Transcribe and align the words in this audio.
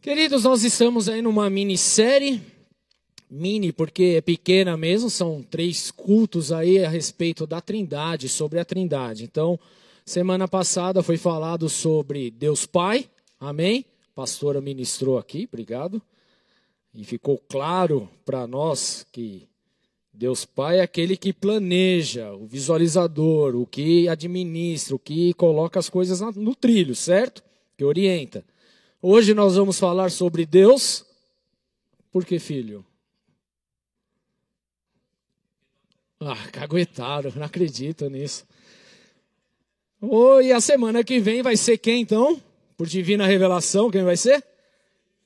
Queridos, 0.00 0.44
nós 0.44 0.62
estamos 0.62 1.08
aí 1.08 1.20
numa 1.20 1.50
minissérie, 1.50 2.40
mini 3.28 3.72
porque 3.72 4.14
é 4.18 4.20
pequena 4.20 4.76
mesmo, 4.76 5.10
são 5.10 5.42
três 5.42 5.90
cultos 5.90 6.52
aí 6.52 6.84
a 6.84 6.88
respeito 6.88 7.48
da 7.48 7.60
Trindade, 7.60 8.28
sobre 8.28 8.60
a 8.60 8.64
Trindade. 8.64 9.24
Então, 9.24 9.58
semana 10.06 10.46
passada 10.46 11.02
foi 11.02 11.16
falado 11.16 11.68
sobre 11.68 12.30
Deus 12.30 12.64
Pai, 12.64 13.10
amém? 13.40 13.84
A 14.12 14.14
pastora 14.14 14.60
ministrou 14.60 15.18
aqui, 15.18 15.48
obrigado. 15.52 16.00
E 16.94 17.02
ficou 17.02 17.36
claro 17.36 18.08
para 18.24 18.46
nós 18.46 19.04
que 19.10 19.48
Deus 20.12 20.44
Pai 20.44 20.78
é 20.78 20.82
aquele 20.82 21.16
que 21.16 21.32
planeja, 21.32 22.32
o 22.32 22.46
visualizador, 22.46 23.56
o 23.56 23.66
que 23.66 24.08
administra, 24.08 24.94
o 24.94 24.98
que 24.98 25.34
coloca 25.34 25.80
as 25.80 25.90
coisas 25.90 26.20
no 26.36 26.54
trilho, 26.54 26.94
certo? 26.94 27.42
Que 27.76 27.84
orienta. 27.84 28.44
Hoje 29.00 29.32
nós 29.32 29.54
vamos 29.54 29.78
falar 29.78 30.10
sobre 30.10 30.44
Deus. 30.44 31.04
Por 32.10 32.24
que, 32.24 32.40
filho? 32.40 32.84
Ah, 36.18 36.48
caguetaram, 36.50 37.30
não 37.36 37.44
acredito 37.44 38.10
nisso. 38.10 38.44
Oh, 40.00 40.40
e 40.40 40.52
a 40.52 40.60
semana 40.60 41.04
que 41.04 41.20
vem 41.20 41.42
vai 41.42 41.56
ser 41.56 41.78
quem 41.78 42.00
então? 42.00 42.42
Por 42.76 42.88
divina 42.88 43.24
revelação, 43.24 43.88
quem 43.88 44.02
vai 44.02 44.16
ser? 44.16 44.44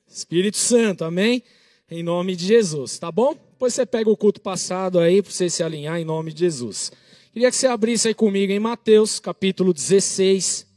Espírito 0.07 0.57
Santo, 0.57 1.03
amém? 1.03 1.41
Em 1.89 2.03
nome 2.03 2.35
de 2.35 2.45
Jesus, 2.45 2.99
tá 2.99 3.11
bom? 3.11 3.33
Depois 3.33 3.73
você 3.73 3.87
pega 3.87 4.09
o 4.09 4.17
culto 4.17 4.39
passado 4.39 4.99
aí 4.99 5.23
para 5.23 5.31
você 5.31 5.49
se 5.49 5.63
alinhar 5.63 5.99
em 5.99 6.05
nome 6.05 6.31
de 6.31 6.41
Jesus. 6.41 6.91
Queria 7.31 7.49
que 7.49 7.55
você 7.55 7.65
abrisse 7.65 8.07
aí 8.07 8.13
comigo 8.13 8.53
em 8.53 8.59
Mateus, 8.59 9.19
capítulo 9.19 9.73
16, 9.73 10.67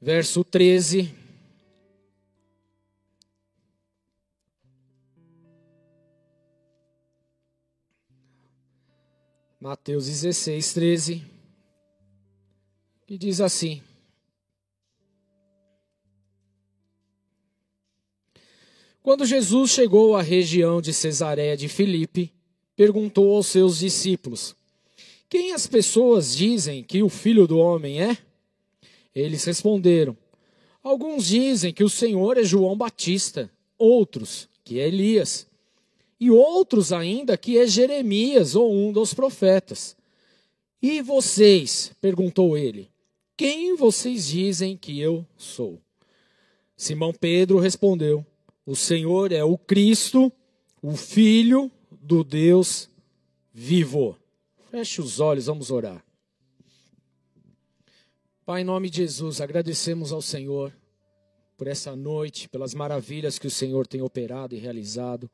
verso 0.00 0.42
13. 0.42 1.14
Mateus 9.60 10.06
16, 10.06 10.72
13, 10.72 11.24
que 13.06 13.18
diz 13.18 13.42
assim: 13.42 13.82
Quando 19.02 19.26
Jesus 19.26 19.70
chegou 19.70 20.16
à 20.16 20.22
região 20.22 20.80
de 20.80 20.94
Cesareia 20.94 21.58
de 21.58 21.68
Filipe, 21.68 22.32
perguntou 22.74 23.36
aos 23.36 23.48
seus 23.48 23.80
discípulos: 23.80 24.56
Quem 25.28 25.52
as 25.52 25.66
pessoas 25.66 26.34
dizem 26.34 26.82
que 26.82 27.02
o 27.02 27.10
filho 27.10 27.46
do 27.46 27.58
homem 27.58 28.02
é? 28.02 28.29
Eles 29.14 29.44
responderam: 29.44 30.16
Alguns 30.82 31.26
dizem 31.26 31.72
que 31.72 31.84
o 31.84 31.90
Senhor 31.90 32.38
é 32.38 32.44
João 32.44 32.76
Batista, 32.76 33.50
outros 33.78 34.48
que 34.64 34.78
é 34.78 34.88
Elias, 34.88 35.46
e 36.18 36.30
outros 36.30 36.92
ainda 36.92 37.36
que 37.36 37.58
é 37.58 37.66
Jeremias 37.66 38.54
ou 38.54 38.72
um 38.72 38.92
dos 38.92 39.14
profetas. 39.14 39.96
E 40.82 41.02
vocês? 41.02 41.92
perguntou 42.00 42.56
ele: 42.56 42.90
Quem 43.36 43.76
vocês 43.76 44.28
dizem 44.28 44.76
que 44.76 45.00
eu 45.00 45.26
sou? 45.36 45.78
Simão 46.76 47.12
Pedro 47.12 47.58
respondeu: 47.58 48.24
O 48.64 48.74
Senhor 48.74 49.32
é 49.32 49.44
o 49.44 49.58
Cristo, 49.58 50.32
o 50.82 50.96
Filho 50.96 51.70
do 51.90 52.24
Deus 52.24 52.88
vivo. 53.52 54.16
Feche 54.70 55.00
os 55.00 55.20
olhos, 55.20 55.46
vamos 55.46 55.70
orar. 55.70 56.02
Pai, 58.46 58.62
em 58.62 58.64
nome 58.64 58.88
de 58.88 58.96
Jesus, 58.96 59.40
agradecemos 59.40 60.12
ao 60.12 60.22
Senhor 60.22 60.72
por 61.58 61.66
essa 61.66 61.94
noite, 61.94 62.48
pelas 62.48 62.74
maravilhas 62.74 63.38
que 63.38 63.46
o 63.46 63.50
Senhor 63.50 63.86
tem 63.86 64.00
operado 64.00 64.54
e 64.54 64.58
realizado. 64.58 65.30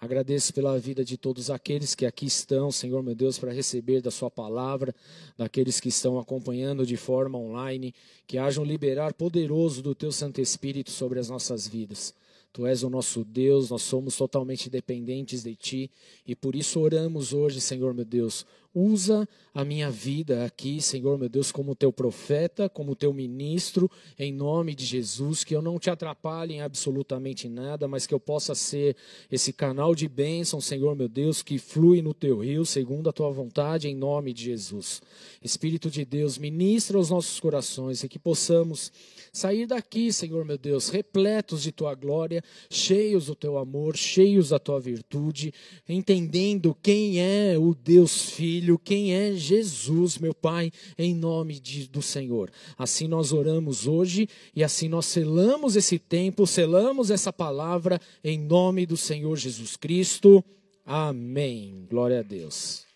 Agradeço 0.00 0.52
pela 0.52 0.76
vida 0.78 1.04
de 1.04 1.16
todos 1.16 1.48
aqueles 1.48 1.94
que 1.94 2.04
aqui 2.04 2.26
estão, 2.26 2.72
Senhor 2.72 3.02
meu 3.02 3.14
Deus, 3.14 3.38
para 3.38 3.52
receber 3.52 4.02
da 4.02 4.10
Sua 4.10 4.30
palavra, 4.30 4.92
daqueles 5.38 5.78
que 5.78 5.88
estão 5.88 6.18
acompanhando 6.18 6.84
de 6.84 6.96
forma 6.96 7.38
online, 7.38 7.94
que 8.26 8.36
haja 8.36 8.60
um 8.60 8.64
liberar 8.64 9.14
poderoso 9.14 9.80
do 9.80 9.94
Teu 9.94 10.10
Santo 10.10 10.40
Espírito 10.40 10.90
sobre 10.90 11.20
as 11.20 11.30
nossas 11.30 11.68
vidas. 11.68 12.12
Tu 12.52 12.66
és 12.66 12.82
o 12.82 12.90
nosso 12.90 13.24
Deus, 13.24 13.70
nós 13.70 13.82
somos 13.82 14.16
totalmente 14.16 14.68
dependentes 14.68 15.42
de 15.44 15.54
Ti 15.54 15.90
e 16.26 16.34
por 16.34 16.56
isso 16.56 16.80
oramos 16.80 17.32
hoje, 17.32 17.60
Senhor 17.60 17.94
meu 17.94 18.04
Deus, 18.04 18.44
Usa 18.72 19.28
a 19.52 19.64
minha 19.64 19.90
vida 19.90 20.44
aqui, 20.44 20.80
Senhor 20.80 21.18
meu 21.18 21.28
Deus, 21.28 21.50
como 21.50 21.74
teu 21.74 21.92
profeta, 21.92 22.68
como 22.68 22.94
teu 22.94 23.12
ministro, 23.12 23.90
em 24.16 24.32
nome 24.32 24.76
de 24.76 24.84
Jesus, 24.84 25.42
que 25.42 25.56
eu 25.56 25.60
não 25.60 25.76
te 25.76 25.90
atrapalhe 25.90 26.54
em 26.54 26.60
absolutamente 26.60 27.48
nada, 27.48 27.88
mas 27.88 28.06
que 28.06 28.14
eu 28.14 28.20
possa 28.20 28.54
ser 28.54 28.96
esse 29.28 29.52
canal 29.52 29.92
de 29.92 30.06
bênção, 30.06 30.60
Senhor 30.60 30.94
meu 30.94 31.08
Deus, 31.08 31.42
que 31.42 31.58
flui 31.58 32.00
no 32.00 32.14
teu 32.14 32.38
rio, 32.38 32.64
segundo 32.64 33.10
a 33.10 33.12
tua 33.12 33.32
vontade, 33.32 33.88
em 33.88 33.96
nome 33.96 34.32
de 34.32 34.44
Jesus. 34.44 35.02
Espírito 35.42 35.90
de 35.90 36.04
Deus, 36.04 36.38
ministra 36.38 36.96
os 36.96 37.10
nossos 37.10 37.40
corações 37.40 38.04
e 38.04 38.08
que 38.08 38.20
possamos 38.20 38.92
sair 39.32 39.66
daqui, 39.66 40.12
Senhor 40.12 40.44
meu 40.44 40.58
Deus, 40.58 40.88
repletos 40.88 41.62
de 41.62 41.72
tua 41.72 41.94
glória, 41.94 42.42
cheios 42.68 43.26
do 43.26 43.34
teu 43.34 43.56
amor, 43.56 43.96
cheios 43.96 44.48
da 44.48 44.58
tua 44.58 44.80
virtude, 44.80 45.52
entendendo 45.88 46.76
quem 46.82 47.20
é 47.20 47.56
o 47.58 47.74
Deus 47.74 48.30
Filho 48.30 48.78
quem 48.78 49.14
é 49.14 49.32
Jesus, 49.32 50.18
meu 50.18 50.34
Pai, 50.34 50.72
em 50.98 51.14
nome 51.14 51.60
de, 51.60 51.88
do 51.88 52.02
Senhor. 52.02 52.50
Assim 52.76 53.06
nós 53.06 53.32
oramos 53.32 53.86
hoje 53.86 54.28
e 54.54 54.64
assim 54.64 54.88
nós 54.88 55.06
selamos 55.06 55.76
esse 55.76 55.98
tempo, 55.98 56.46
selamos 56.46 57.10
essa 57.10 57.32
palavra 57.32 58.00
em 58.24 58.38
nome 58.38 58.86
do 58.86 58.96
Senhor 58.96 59.36
Jesus 59.36 59.76
Cristo. 59.76 60.44
Amém. 60.84 61.86
Glória 61.88 62.20
a 62.20 62.22
Deus. 62.22 62.89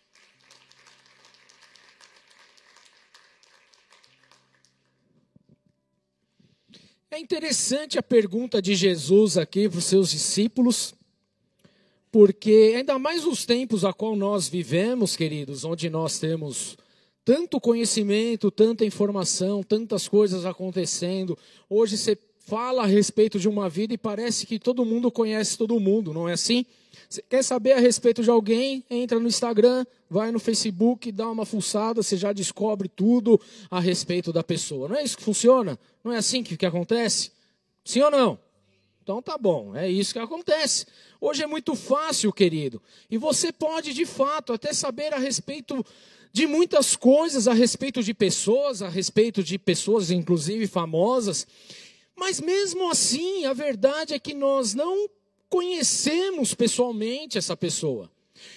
É 7.14 7.18
interessante 7.20 7.96
a 7.96 8.02
pergunta 8.02 8.60
de 8.60 8.74
Jesus 8.74 9.38
aqui 9.38 9.68
para 9.68 9.78
os 9.78 9.84
seus 9.84 10.10
discípulos 10.10 10.96
porque 12.10 12.74
ainda 12.76 12.98
mais 12.98 13.22
nos 13.24 13.46
tempos 13.46 13.84
a 13.84 13.92
qual 13.92 14.16
nós 14.16 14.48
vivemos, 14.48 15.14
queridos, 15.14 15.64
onde 15.64 15.88
nós 15.88 16.18
temos 16.18 16.76
tanto 17.24 17.60
conhecimento, 17.60 18.50
tanta 18.50 18.84
informação, 18.84 19.62
tantas 19.62 20.08
coisas 20.08 20.44
acontecendo. 20.44 21.38
Hoje 21.70 21.96
você 21.96 22.18
fala 22.40 22.82
a 22.82 22.86
respeito 22.86 23.38
de 23.38 23.48
uma 23.48 23.68
vida 23.68 23.94
e 23.94 23.98
parece 23.98 24.44
que 24.44 24.58
todo 24.58 24.84
mundo 24.84 25.08
conhece 25.08 25.56
todo 25.56 25.78
mundo, 25.78 26.12
não 26.12 26.28
é 26.28 26.32
assim? 26.32 26.66
Você 27.08 27.22
quer 27.22 27.42
saber 27.42 27.72
a 27.72 27.78
respeito 27.80 28.22
de 28.22 28.30
alguém? 28.30 28.84
Entra 28.90 29.18
no 29.18 29.28
Instagram, 29.28 29.84
vai 30.08 30.30
no 30.30 30.38
Facebook, 30.38 31.10
dá 31.12 31.30
uma 31.30 31.44
fuçada, 31.44 32.02
você 32.02 32.16
já 32.16 32.32
descobre 32.32 32.88
tudo 32.88 33.40
a 33.70 33.80
respeito 33.80 34.32
da 34.32 34.42
pessoa. 34.42 34.88
Não 34.88 34.96
é 34.96 35.02
isso 35.02 35.16
que 35.16 35.22
funciona? 35.22 35.78
Não 36.02 36.12
é 36.12 36.18
assim 36.18 36.42
que, 36.42 36.56
que 36.56 36.66
acontece? 36.66 37.32
Sim 37.84 38.02
ou 38.02 38.10
não? 38.10 38.38
Então 39.02 39.20
tá 39.20 39.36
bom, 39.36 39.76
é 39.76 39.88
isso 39.88 40.14
que 40.14 40.18
acontece. 40.18 40.86
Hoje 41.20 41.42
é 41.42 41.46
muito 41.46 41.74
fácil, 41.74 42.32
querido. 42.32 42.82
E 43.10 43.18
você 43.18 43.52
pode, 43.52 43.92
de 43.92 44.06
fato, 44.06 44.52
até 44.52 44.72
saber 44.72 45.12
a 45.12 45.18
respeito 45.18 45.84
de 46.32 46.46
muitas 46.46 46.96
coisas, 46.96 47.46
a 47.46 47.52
respeito 47.52 48.02
de 48.02 48.14
pessoas, 48.14 48.82
a 48.82 48.88
respeito 48.88 49.42
de 49.42 49.58
pessoas, 49.58 50.10
inclusive 50.10 50.66
famosas. 50.66 51.46
Mas 52.16 52.40
mesmo 52.40 52.90
assim, 52.90 53.44
a 53.44 53.52
verdade 53.52 54.14
é 54.14 54.18
que 54.18 54.34
nós 54.34 54.74
não 54.74 55.08
conhecemos 55.54 56.52
pessoalmente 56.52 57.38
essa 57.38 57.56
pessoa. 57.56 58.10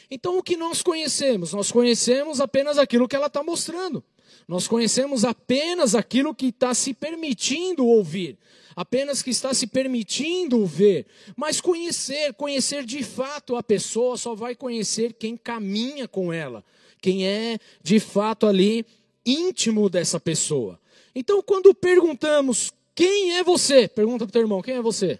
Então, 0.10 0.40
o 0.40 0.42
que 0.42 0.58
nós 0.58 0.82
conhecemos? 0.82 1.54
Nós 1.54 1.72
conhecemos 1.72 2.42
apenas 2.42 2.80
aquilo 2.80 3.08
que 3.08 3.16
ela 3.16 3.28
está 3.28 3.44
mostrando. 3.44 4.04
Nós 4.48 4.68
conhecemos 4.68 5.24
apenas 5.24 5.94
aquilo 5.94 6.34
que 6.34 6.48
está 6.48 6.74
se 6.74 6.96
permitindo 6.96 7.86
ouvir 7.86 8.36
apenas 8.76 9.24
que 9.24 9.32
está 9.32 9.56
se 9.56 9.66
permitindo 9.66 10.64
ver, 10.64 11.08
mas 11.36 11.60
conhecer, 11.60 12.32
conhecer 12.36 12.86
de 12.86 13.02
fato 13.02 13.56
a 13.56 13.64
pessoa, 13.64 14.16
só 14.18 14.36
vai 14.36 14.56
conhecer 14.56 15.14
quem 15.14 15.36
caminha 15.36 16.08
com 16.08 16.32
ela, 16.32 16.64
quem 17.02 17.26
é 17.26 17.58
de 17.82 18.00
fato 18.00 18.46
ali 18.46 18.86
íntimo 19.26 19.90
dessa 19.90 20.20
pessoa. 20.20 20.80
Então, 21.16 21.42
quando 21.42 21.74
perguntamos 21.74 22.72
quem 22.94 23.34
é 23.38 23.44
você, 23.44 23.88
pergunta 23.88 24.26
para 24.26 24.30
o 24.30 24.32
teu 24.32 24.42
irmão, 24.44 24.62
quem 24.62 24.76
é 24.76 24.82
você? 24.82 25.20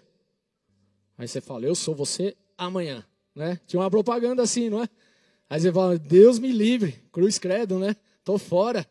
Aí 1.18 1.26
você 1.26 1.40
fala, 1.40 1.66
eu 1.66 1.74
sou 1.74 1.96
você 1.96 2.36
amanhã, 2.56 3.04
né? 3.34 3.60
Tinha 3.66 3.80
uma 3.80 3.90
propaganda 3.90 4.40
assim, 4.40 4.70
não 4.70 4.84
é? 4.84 4.88
Aí 5.50 5.60
você 5.60 5.72
fala, 5.72 5.98
Deus 5.98 6.38
me 6.38 6.52
livre, 6.52 7.02
cruz 7.10 7.38
credo, 7.38 7.78
né? 7.78 7.96
Tô 8.24 8.38
fora. 8.38 8.86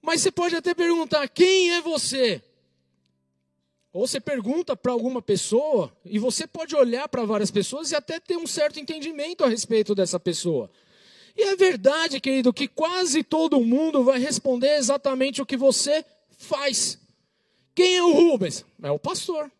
Mas 0.00 0.20
você 0.20 0.30
pode 0.30 0.54
até 0.54 0.74
perguntar, 0.74 1.26
quem 1.28 1.72
é 1.72 1.80
você? 1.80 2.40
Ou 3.92 4.06
você 4.06 4.20
pergunta 4.20 4.76
para 4.76 4.92
alguma 4.92 5.20
pessoa, 5.20 5.92
e 6.04 6.18
você 6.18 6.46
pode 6.46 6.76
olhar 6.76 7.08
para 7.08 7.24
várias 7.24 7.50
pessoas 7.50 7.90
e 7.90 7.96
até 7.96 8.20
ter 8.20 8.36
um 8.36 8.46
certo 8.46 8.78
entendimento 8.78 9.42
a 9.42 9.48
respeito 9.48 9.94
dessa 9.94 10.20
pessoa. 10.20 10.70
E 11.36 11.42
é 11.42 11.56
verdade, 11.56 12.20
querido, 12.20 12.52
que 12.52 12.68
quase 12.68 13.24
todo 13.24 13.60
mundo 13.60 14.04
vai 14.04 14.20
responder 14.20 14.76
exatamente 14.76 15.42
o 15.42 15.46
que 15.46 15.56
você 15.56 16.04
faz. 16.38 16.98
Quem 17.74 17.96
é 17.96 18.02
o 18.02 18.12
Rubens? 18.12 18.64
É 18.82 18.90
o 18.90 18.98
pastor. 18.98 19.50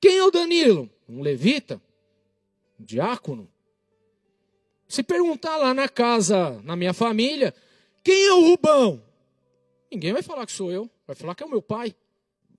Quem 0.00 0.16
é 0.16 0.24
o 0.24 0.30
Danilo? 0.30 0.90
Um 1.08 1.22
levita, 1.22 1.80
um 2.78 2.84
diácono. 2.84 3.48
Se 4.88 5.02
perguntar 5.02 5.56
lá 5.56 5.74
na 5.74 5.88
casa, 5.88 6.60
na 6.62 6.76
minha 6.76 6.94
família, 6.94 7.54
quem 8.02 8.26
é 8.26 8.32
o 8.32 8.40
Rubão? 8.40 9.02
Ninguém 9.90 10.12
vai 10.12 10.22
falar 10.22 10.46
que 10.46 10.52
sou 10.52 10.70
eu, 10.70 10.90
vai 11.06 11.16
falar 11.16 11.34
que 11.34 11.42
é 11.42 11.46
o 11.46 11.50
meu 11.50 11.62
pai. 11.62 11.94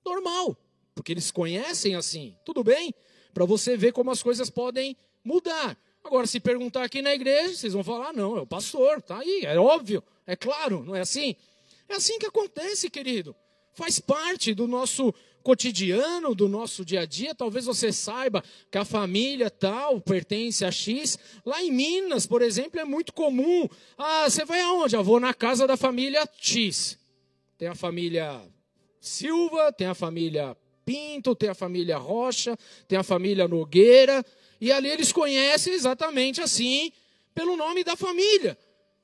Normal, 0.05 0.57
porque 0.95 1.11
eles 1.11 1.31
conhecem 1.31 1.95
assim. 1.95 2.35
Tudo 2.45 2.63
bem? 2.63 2.93
Para 3.33 3.45
você 3.45 3.77
ver 3.77 3.91
como 3.91 4.11
as 4.11 4.23
coisas 4.23 4.49
podem 4.49 4.95
mudar. 5.23 5.77
Agora, 6.03 6.25
se 6.25 6.39
perguntar 6.39 6.83
aqui 6.83 7.01
na 7.01 7.13
igreja, 7.13 7.55
vocês 7.55 7.73
vão 7.73 7.83
falar: 7.83 8.13
não, 8.13 8.37
é 8.37 8.41
o 8.41 8.47
pastor, 8.47 9.01
tá 9.01 9.19
aí, 9.19 9.41
é 9.43 9.57
óbvio, 9.59 10.01
é 10.25 10.35
claro, 10.35 10.83
não 10.83 10.95
é 10.95 11.01
assim? 11.01 11.35
É 11.89 11.95
assim 11.95 12.17
que 12.17 12.25
acontece, 12.25 12.89
querido. 12.89 13.35
Faz 13.73 13.99
parte 13.99 14.53
do 14.53 14.67
nosso 14.67 15.13
cotidiano, 15.47 16.35
do 16.35 16.49
nosso 16.49 16.83
dia 16.83 17.01
a 17.01 17.05
dia. 17.05 17.33
Talvez 17.33 17.63
você 17.63 17.89
saiba 17.89 18.43
que 18.69 18.77
a 18.77 18.83
família 18.83 19.49
tal 19.49 20.01
pertence 20.01 20.65
a 20.65 20.71
X. 20.71 21.17
Lá 21.45 21.63
em 21.63 21.71
Minas, 21.71 22.27
por 22.27 22.41
exemplo, 22.41 22.77
é 22.81 22.83
muito 22.83 23.13
comum. 23.13 23.65
Ah, 23.97 24.29
você 24.29 24.43
vai 24.43 24.59
aonde? 24.59 24.97
Eu 24.97 25.05
vou 25.05 25.21
na 25.21 25.33
casa 25.33 25.65
da 25.65 25.77
família 25.77 26.27
X. 26.37 26.97
Tem 27.57 27.69
a 27.69 27.75
família 27.75 28.41
Silva, 28.99 29.71
tem 29.71 29.87
a 29.87 29.95
família 29.95 30.57
Pinto, 30.83 31.33
tem 31.33 31.47
a 31.47 31.55
família 31.55 31.97
Rocha, 31.97 32.57
tem 32.85 32.99
a 32.99 33.03
família 33.03 33.47
Nogueira. 33.47 34.25
E 34.59 34.69
ali 34.69 34.89
eles 34.89 35.13
conhecem 35.13 35.73
exatamente 35.73 36.41
assim, 36.41 36.91
pelo 37.33 37.55
nome 37.55 37.85
da 37.85 37.95
família. 37.95 38.57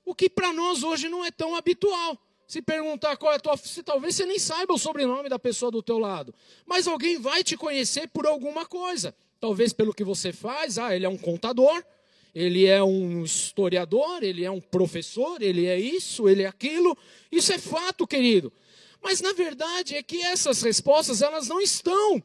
O 0.04 0.14
que 0.14 0.30
para 0.30 0.52
nós 0.52 0.84
hoje 0.84 1.08
não 1.08 1.24
é 1.24 1.32
tão 1.32 1.56
habitual. 1.56 2.20
Se 2.48 2.62
perguntar 2.62 3.18
qual 3.18 3.34
é 3.34 3.38
a 3.38 3.40
tua, 3.40 3.56
você, 3.56 3.82
talvez 3.82 4.16
você 4.16 4.26
nem 4.26 4.38
saiba 4.38 4.74
o 4.74 4.78
sobrenome 4.78 5.30
da 5.30 5.40
pessoa 5.40 5.72
do 5.72 5.82
teu 5.82 5.98
lado, 5.98 6.34
mas 6.66 6.88
alguém 6.88 7.20
vai 7.20 7.44
te 7.44 7.58
conhecer 7.58 8.08
por 8.10 8.26
alguma 8.28 8.66
coisa. 8.66 9.16
Talvez 9.40 9.74
pelo 9.74 9.94
que 9.94 10.04
você 10.04 10.32
faz, 10.32 10.78
ah, 10.78 10.96
ele 10.96 11.06
é 11.06 11.10
um 11.10 11.18
contador, 11.18 11.84
ele 12.34 12.66
é 12.66 12.84
um 12.84 13.24
historiador, 13.24 14.24
ele 14.24 14.44
é 14.44 14.50
um 14.50 14.60
professor, 14.60 15.42
ele 15.42 15.66
é 15.68 15.80
isso, 15.80 16.28
ele 16.28 16.44
é 16.44 16.48
aquilo. 16.48 16.98
Isso 17.32 17.54
é 17.54 17.60
fato, 17.60 18.08
querido. 18.08 18.52
Mas 19.02 19.22
na 19.22 19.34
verdade 19.34 19.96
é 19.96 20.02
que 20.02 20.22
essas 20.22 20.62
respostas 20.62 21.22
elas 21.22 21.48
não 21.48 21.60
estão 21.60 22.24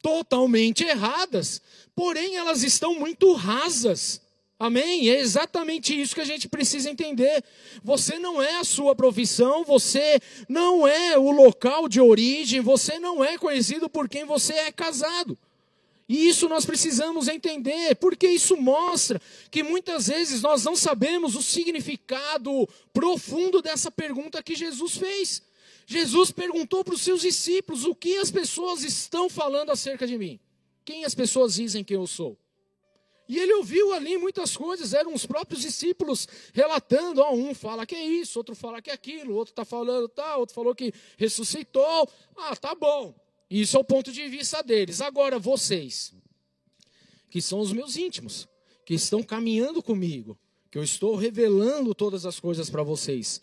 totalmente 0.00 0.84
erradas, 0.84 1.60
porém 1.94 2.36
elas 2.36 2.62
estão 2.62 2.94
muito 2.94 3.32
rasas. 3.32 4.20
Amém? 4.58 5.10
É 5.10 5.18
exatamente 5.18 6.00
isso 6.00 6.14
que 6.14 6.20
a 6.20 6.26
gente 6.26 6.48
precisa 6.48 6.88
entender. 6.88 7.44
Você 7.82 8.18
não 8.18 8.40
é 8.40 8.56
a 8.56 8.64
sua 8.64 8.94
profissão, 8.94 9.64
você 9.64 10.20
não 10.48 10.86
é 10.86 11.18
o 11.18 11.30
local 11.30 11.88
de 11.88 12.00
origem, 12.00 12.60
você 12.60 12.98
não 12.98 13.22
é 13.24 13.36
conhecido 13.36 13.88
por 13.88 14.08
quem 14.08 14.24
você 14.24 14.52
é 14.52 14.72
casado. 14.72 15.36
E 16.08 16.28
isso 16.28 16.48
nós 16.48 16.66
precisamos 16.66 17.28
entender, 17.28 17.96
porque 17.96 18.28
isso 18.28 18.56
mostra 18.56 19.20
que 19.50 19.62
muitas 19.62 20.06
vezes 20.06 20.42
nós 20.42 20.62
não 20.62 20.76
sabemos 20.76 21.34
o 21.34 21.42
significado 21.42 22.68
profundo 22.92 23.62
dessa 23.62 23.90
pergunta 23.90 24.42
que 24.42 24.54
Jesus 24.54 24.96
fez. 24.96 25.42
Jesus 25.86 26.30
perguntou 26.30 26.84
para 26.84 26.94
os 26.94 27.00
seus 27.00 27.22
discípulos: 27.22 27.84
o 27.84 27.94
que 27.94 28.18
as 28.18 28.30
pessoas 28.30 28.84
estão 28.84 29.28
falando 29.28 29.70
acerca 29.70 30.06
de 30.06 30.18
mim? 30.18 30.38
Quem 30.84 31.04
as 31.04 31.14
pessoas 31.14 31.54
dizem 31.54 31.82
que 31.82 31.96
eu 31.96 32.06
sou? 32.06 32.38
E 33.28 33.38
ele 33.38 33.54
ouviu 33.54 33.92
ali 33.92 34.18
muitas 34.18 34.56
coisas, 34.56 34.92
eram 34.92 35.14
os 35.14 35.24
próprios 35.24 35.62
discípulos 35.62 36.28
relatando. 36.52 37.20
Ó, 37.22 37.32
um 37.32 37.54
fala 37.54 37.86
que 37.86 37.94
é 37.94 38.04
isso, 38.04 38.38
outro 38.38 38.54
fala 38.54 38.82
que 38.82 38.90
é 38.90 38.92
aquilo, 38.92 39.34
outro 39.34 39.52
está 39.52 39.64
falando 39.64 40.08
tal, 40.08 40.40
outro 40.40 40.54
falou 40.54 40.74
que 40.74 40.92
ressuscitou. 41.16 42.08
Ah, 42.36 42.54
tá 42.54 42.74
bom. 42.74 43.14
Isso 43.48 43.76
é 43.76 43.80
o 43.80 43.84
ponto 43.84 44.12
de 44.12 44.28
vista 44.28 44.62
deles. 44.62 45.00
Agora, 45.00 45.38
vocês, 45.38 46.12
que 47.30 47.40
são 47.40 47.60
os 47.60 47.72
meus 47.72 47.96
íntimos, 47.96 48.48
que 48.84 48.94
estão 48.94 49.22
caminhando 49.22 49.82
comigo, 49.82 50.38
que 50.70 50.76
eu 50.76 50.82
estou 50.82 51.14
revelando 51.16 51.94
todas 51.94 52.26
as 52.26 52.38
coisas 52.38 52.68
para 52.68 52.82
vocês, 52.82 53.40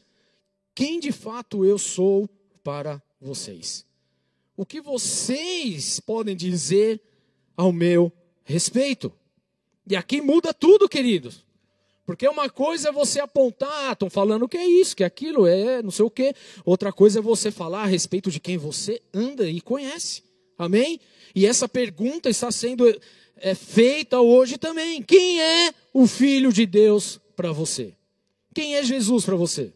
quem 0.76 1.00
de 1.00 1.12
fato 1.12 1.66
eu 1.66 1.78
sou 1.78 2.30
para 2.64 3.02
vocês? 3.20 3.86
O 4.56 4.66
que 4.66 4.80
vocês 4.80 6.00
podem 6.00 6.36
dizer 6.36 7.02
ao 7.58 7.72
meu 7.72 8.12
respeito? 8.44 9.12
E 9.92 9.96
aqui 9.98 10.22
muda 10.22 10.54
tudo, 10.54 10.88
queridos. 10.88 11.44
Porque 12.06 12.26
uma 12.26 12.50
coisa 12.50 12.88
é 12.88 12.92
você 12.94 13.20
apontar, 13.20 13.92
estão 13.92 14.10
falando 14.10 14.48
que 14.48 14.56
é 14.56 14.66
isso, 14.66 14.96
que 14.96 15.04
é 15.04 15.06
aquilo, 15.06 15.46
é 15.46 15.84
não 15.84 15.92
sei 15.92 16.06
o 16.06 16.10
quê. 16.10 16.34
Outra 16.64 16.94
coisa 16.94 17.20
é 17.20 17.22
você 17.22 17.52
falar 17.52 17.84
a 17.84 17.88
respeito 17.88 18.32
de 18.32 18.40
quem 18.40 18.58
você 18.58 19.02
anda 19.14 19.50
e 19.50 19.60
conhece. 19.60 20.24
Amém? 20.58 20.98
E 21.36 21.46
essa 21.46 21.68
pergunta 21.68 22.30
está 22.30 22.50
sendo 22.54 22.88
é, 23.36 23.54
feita 23.54 24.22
hoje 24.22 24.58
também. 24.58 25.04
Quem 25.04 25.42
é 25.42 25.74
o 25.94 26.08
Filho 26.08 26.54
de 26.54 26.66
Deus 26.66 27.20
para 27.36 27.52
você? 27.52 27.94
Quem 28.56 28.78
é 28.78 28.84
Jesus 28.84 29.26
para 29.26 29.36
você? 29.36 29.74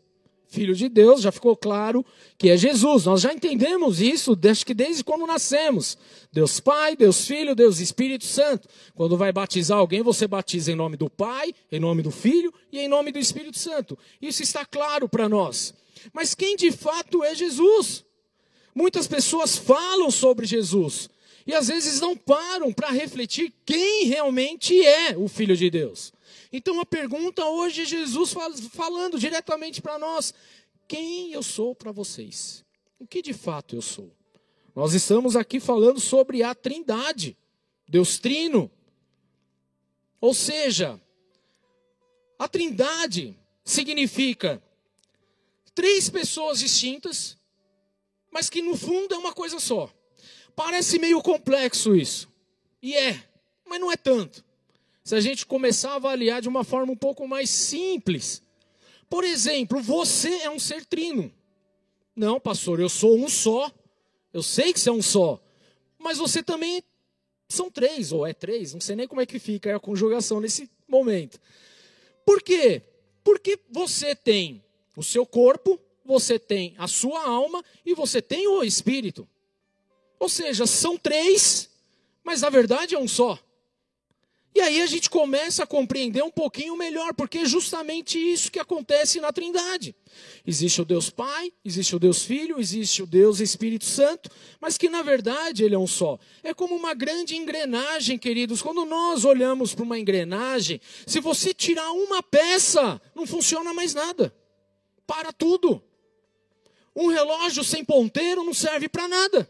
Filho 0.55 0.73
de 0.73 0.87
Deus, 0.87 1.21
já 1.21 1.33
ficou 1.33 1.55
claro 1.57 2.05
que 2.37 2.49
é 2.49 2.55
Jesus. 2.55 3.03
Nós 3.03 3.21
já 3.21 3.33
entendemos 3.33 3.99
isso 3.99 4.37
desde 4.37 4.63
que 4.63 4.73
desde 4.73 5.03
quando 5.03 5.27
nascemos. 5.27 5.97
Deus 6.31 6.61
Pai, 6.61 6.95
Deus 6.95 7.27
Filho, 7.27 7.53
Deus 7.53 7.81
Espírito 7.81 8.23
Santo. 8.23 8.69
Quando 8.95 9.17
vai 9.17 9.33
batizar 9.33 9.77
alguém, 9.77 10.01
você 10.01 10.25
batiza 10.25 10.71
em 10.71 10.75
nome 10.75 10.95
do 10.95 11.09
Pai, 11.09 11.53
em 11.69 11.79
nome 11.79 12.01
do 12.01 12.09
Filho 12.09 12.53
e 12.71 12.79
em 12.79 12.87
nome 12.87 13.11
do 13.11 13.19
Espírito 13.19 13.59
Santo. 13.59 13.97
Isso 14.21 14.41
está 14.41 14.65
claro 14.65 15.09
para 15.09 15.27
nós. 15.27 15.73
Mas 16.13 16.33
quem 16.33 16.55
de 16.55 16.71
fato 16.71 17.21
é 17.21 17.35
Jesus? 17.35 18.05
Muitas 18.73 19.07
pessoas 19.07 19.57
falam 19.57 20.09
sobre 20.09 20.45
Jesus 20.45 21.09
e 21.45 21.53
às 21.53 21.67
vezes 21.67 21.99
não 21.99 22.15
param 22.15 22.71
para 22.71 22.89
refletir 22.91 23.53
quem 23.65 24.05
realmente 24.05 24.79
é 24.85 25.17
o 25.17 25.27
Filho 25.27 25.57
de 25.57 25.69
Deus. 25.69 26.14
Então 26.57 26.79
a 26.79 26.85
pergunta 26.85 27.45
hoje 27.45 27.81
é 27.81 27.85
Jesus 27.85 28.33
falando 28.71 29.19
diretamente 29.19 29.81
para 29.81 29.99
nós: 29.99 30.33
quem 30.87 31.33
eu 31.33 31.43
sou 31.43 31.75
para 31.75 31.91
vocês? 31.91 32.63
O 32.97 33.05
que 33.05 33.21
de 33.21 33.33
fato 33.33 33.75
eu 33.75 33.81
sou? 33.81 34.15
Nós 34.73 34.93
estamos 34.93 35.35
aqui 35.35 35.59
falando 35.59 35.99
sobre 35.99 36.43
a 36.43 36.55
Trindade, 36.55 37.37
Deus 37.85 38.19
Trino. 38.19 38.71
Ou 40.21 40.33
seja, 40.33 40.97
a 42.39 42.47
Trindade 42.47 43.37
significa 43.65 44.63
três 45.73 46.09
pessoas 46.09 46.59
distintas, 46.59 47.37
mas 48.31 48.49
que 48.49 48.61
no 48.61 48.77
fundo 48.77 49.13
é 49.13 49.17
uma 49.17 49.33
coisa 49.33 49.59
só. 49.59 49.93
Parece 50.55 50.99
meio 50.99 51.21
complexo 51.21 51.93
isso. 51.93 52.31
E 52.81 52.95
é, 52.95 53.27
mas 53.65 53.77
não 53.77 53.91
é 53.91 53.97
tanto 53.97 54.45
se 55.05 55.15
a 55.15 55.21
gente 55.21 55.45
começar 55.45 55.91
a 55.91 55.95
avaliar 55.95 56.41
de 56.41 56.49
uma 56.49 56.63
forma 56.63 56.91
um 56.91 56.97
pouco 56.97 57.27
mais 57.27 57.51
simples. 57.51 58.41
Por 59.07 59.23
exemplo, 59.23 59.79
você 59.79 60.41
é 60.41 60.49
um 60.49 60.57
ser 60.57 60.83
trino. 60.83 61.31
Não, 62.15 62.39
pastor, 62.39 62.79
eu 62.79 62.89
sou 62.89 63.15
um 63.15 63.29
só. 63.29 63.71
Eu 64.33 64.41
sei 64.41 64.73
que 64.73 64.79
você 64.79 64.89
é 64.89 64.91
um 64.91 65.03
só. 65.03 65.39
Mas 65.99 66.17
você 66.17 66.41
também 66.41 66.83
são 67.47 67.69
três, 67.69 68.11
ou 68.11 68.25
é 68.25 68.33
três, 68.33 68.73
não 68.73 68.81
sei 68.81 68.95
nem 68.95 69.07
como 69.07 69.21
é 69.21 69.27
que 69.27 69.37
fica 69.37 69.75
a 69.75 69.79
conjugação 69.79 70.41
nesse 70.41 70.67
momento. 70.87 71.39
Por 72.25 72.41
quê? 72.41 72.81
Porque 73.23 73.59
você 73.69 74.15
tem 74.15 74.63
o 74.97 75.03
seu 75.03 75.23
corpo, 75.23 75.79
você 76.03 76.39
tem 76.39 76.73
a 76.79 76.87
sua 76.87 77.23
alma 77.23 77.63
e 77.85 77.93
você 77.93 78.23
tem 78.23 78.47
o 78.47 78.63
espírito. 78.63 79.29
Ou 80.19 80.27
seja, 80.27 80.65
são 80.65 80.97
três, 80.97 81.69
mas 82.23 82.41
na 82.41 82.49
verdade 82.49 82.95
é 82.95 82.99
um 82.99 83.07
só. 83.07 83.39
E 84.55 84.61
aí 84.61 84.81
a 84.81 84.85
gente 84.85 85.09
começa 85.09 85.63
a 85.63 85.67
compreender 85.67 86.23
um 86.23 86.31
pouquinho 86.31 86.77
melhor, 86.77 87.13
porque 87.13 87.39
é 87.39 87.45
justamente 87.45 88.17
isso 88.17 88.49
que 88.49 88.57
acontece 88.57 89.19
na 89.19 89.33
Trindade. 89.33 89.93
Existe 90.47 90.81
o 90.81 90.85
Deus 90.85 91.09
Pai, 91.09 91.51
existe 91.65 91.93
o 91.93 91.99
Deus 91.99 92.23
Filho, 92.23 92.57
existe 92.57 93.03
o 93.03 93.05
Deus 93.05 93.41
Espírito 93.41 93.83
Santo, 93.83 94.29
mas 94.61 94.77
que 94.77 94.87
na 94.87 95.01
verdade 95.01 95.65
ele 95.65 95.75
é 95.75 95.77
um 95.77 95.85
só. 95.85 96.17
É 96.41 96.53
como 96.53 96.73
uma 96.73 96.93
grande 96.93 97.35
engrenagem, 97.35 98.17
queridos. 98.17 98.61
Quando 98.61 98.85
nós 98.85 99.25
olhamos 99.25 99.75
para 99.75 99.83
uma 99.83 99.99
engrenagem, 99.99 100.79
se 101.05 101.19
você 101.19 101.53
tirar 101.53 101.91
uma 101.91 102.23
peça, 102.23 103.01
não 103.13 103.27
funciona 103.27 103.73
mais 103.73 103.93
nada. 103.93 104.33
Para 105.05 105.33
tudo. 105.33 105.83
Um 106.95 107.07
relógio 107.07 107.61
sem 107.61 107.83
ponteiro 107.83 108.41
não 108.41 108.53
serve 108.53 108.87
para 108.87 109.05
nada. 109.05 109.49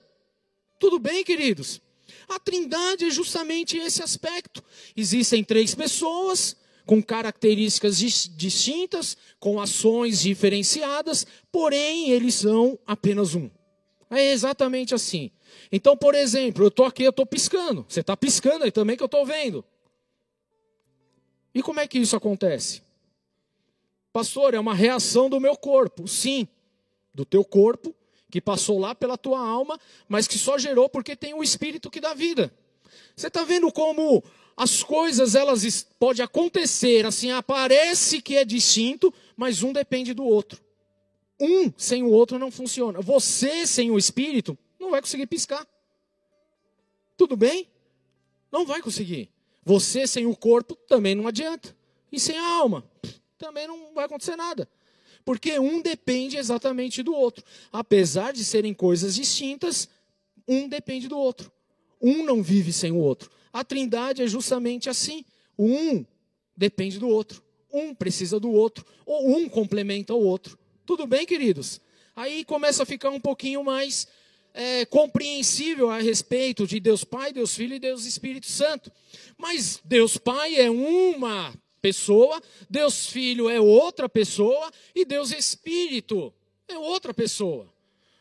Tudo 0.80 0.98
bem, 0.98 1.24
queridos? 1.24 1.80
A 2.28 2.40
trindade 2.40 3.06
é 3.06 3.10
justamente 3.10 3.78
esse 3.78 4.02
aspecto. 4.02 4.64
Existem 4.96 5.44
três 5.44 5.76
pessoas 5.76 6.56
com 6.86 7.02
características 7.02 7.98
distintas, 7.98 9.18
com 9.40 9.60
ações 9.60 10.22
diferenciadas, 10.22 11.26
porém 11.52 12.12
eles 12.12 12.36
são 12.36 12.78
apenas 12.86 13.34
um. 13.34 13.50
É 14.10 14.32
exatamente 14.32 14.94
assim. 14.94 15.32
Então, 15.72 15.98
por 15.98 16.14
exemplo, 16.14 16.64
eu 16.64 16.68
estou 16.68 16.86
aqui, 16.86 17.04
eu 17.04 17.10
estou 17.10 17.26
piscando. 17.26 17.86
Você 17.88 18.02
está 18.02 18.16
piscando 18.16 18.64
aí 18.64 18.72
também 18.72 18.96
que 18.96 19.04
eu 19.04 19.08
estou 19.08 19.26
vendo. 19.26 19.66
E 21.54 21.64
como 21.64 21.80
é 21.80 21.88
que 21.88 21.98
isso 21.98 22.16
acontece? 22.16 22.82
Pastor, 24.14 24.54
é 24.54 24.60
uma 24.60 24.76
reação 24.76 25.30
do 25.30 25.40
meu 25.40 25.58
corpo. 25.58 26.08
Sim, 26.08 26.48
do 27.14 27.26
teu 27.26 27.44
corpo 27.44 27.96
que 28.36 28.42
passou 28.42 28.78
lá 28.78 28.94
pela 28.94 29.18
tua 29.18 29.40
alma, 29.40 29.80
mas 30.10 30.28
que 30.28 30.38
só 30.38 30.58
gerou 30.58 30.90
porque 30.90 31.16
tem 31.16 31.34
o 31.34 31.42
espírito 31.42 31.90
que 31.90 32.02
dá 32.02 32.14
vida. 32.14 32.54
Você 33.16 33.28
está 33.28 33.46
vendo 33.46 33.72
como 33.72 34.22
as 34.58 34.84
coisas 34.84 35.36
elas 35.36 35.88
pode 35.98 36.22
acontecer 36.22 37.06
assim, 37.06 37.32
aparece 37.32 38.22
que 38.22 38.36
é 38.36 38.44
distinto, 38.44 39.14
mas 39.38 39.64
um 39.64 39.72
depende 39.72 40.14
do 40.14 40.26
outro. 40.26 40.62
Um 41.40 41.72
sem 41.78 42.04
o 42.04 42.10
outro 42.10 42.38
não 42.38 42.52
funciona. 42.52 43.00
Você 43.00 43.66
sem 43.66 43.90
o 43.90 43.98
espírito 43.98 44.58
não 44.78 44.92
vai 44.92 45.00
conseguir 45.00 45.28
piscar. 45.28 45.66
Tudo 47.16 47.38
bem? 47.38 47.70
Não 48.52 48.66
vai 48.66 48.82
conseguir. 48.82 49.30
Você 49.64 50.06
sem 50.06 50.26
o 50.26 50.36
corpo 50.36 50.76
também 50.76 51.16
não 51.16 51.26
adianta. 51.26 51.74
E 52.12 52.20
sem 52.20 52.38
a 52.38 52.46
alma 52.46 52.84
também 53.38 53.66
não 53.66 53.94
vai 53.94 54.04
acontecer 54.04 54.36
nada. 54.36 54.68
Porque 55.26 55.60
um 55.60 55.82
depende 55.82 56.38
exatamente 56.38 57.02
do 57.02 57.14
outro. 57.14 57.44
Apesar 57.74 58.32
de 58.32 58.46
serem 58.46 58.74
coisas 58.74 59.16
distintas, 59.16 59.90
um 60.48 60.70
depende 60.70 61.08
do 61.08 61.18
outro. 61.18 61.52
Um 62.00 62.24
não 62.24 62.44
vive 62.44 62.72
sem 62.72 62.92
o 62.92 63.00
outro. 63.00 63.32
A 63.52 63.64
trindade 63.64 64.22
é 64.22 64.28
justamente 64.28 64.88
assim. 64.88 65.26
Um 65.58 66.06
depende 66.56 67.00
do 67.00 67.10
outro. 67.10 67.44
Um 67.74 67.96
precisa 67.96 68.40
do 68.40 68.52
outro. 68.52 68.86
Ou 69.04 69.36
um 69.36 69.50
complementa 69.50 70.14
o 70.14 70.24
outro. 70.24 70.60
Tudo 70.86 71.08
bem, 71.08 71.26
queridos? 71.26 71.82
Aí 72.16 72.46
começa 72.46 72.84
a 72.84 72.86
ficar 72.86 73.10
um 73.10 73.20
pouquinho 73.20 73.64
mais 73.64 74.08
é, 74.54 74.86
compreensível 74.86 75.90
a 75.90 76.00
respeito 76.00 76.68
de 76.68 76.80
Deus 76.80 77.04
Pai, 77.04 77.34
Deus 77.34 77.56
Filho 77.56 77.76
e 77.76 77.80
Deus 77.80 78.06
Espírito 78.06 78.46
Santo. 78.46 78.92
Mas 79.38 79.82
Deus 79.84 80.18
Pai 80.18 80.56
é 80.56 80.70
uma 80.70 81.54
pessoa, 81.86 82.42
Deus 82.68 83.06
Filho 83.06 83.48
é 83.48 83.62
outra 83.62 84.10
pessoa 84.10 84.72
e 84.96 85.06
Deus 85.06 85.32
Espírito 85.32 86.34
é 86.68 86.76
outra 86.80 87.14
pessoa. 87.14 87.72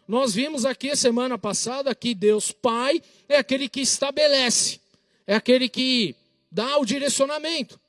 Nós 0.07 0.35
vimos 0.35 0.67
aqui 0.67 0.95
semana 0.95 1.39
passada 1.39 1.95
que 1.95 2.15
Deus 2.15 2.53
Pai 2.53 3.01
é 3.27 3.39
aquele 3.39 3.67
que 3.71 3.81
estabelece, 3.81 4.83
é 5.27 5.35
aquele 5.35 5.67
que 5.67 6.15
dá 6.53 6.77
o 6.77 6.85
direcionamento. 6.85 7.81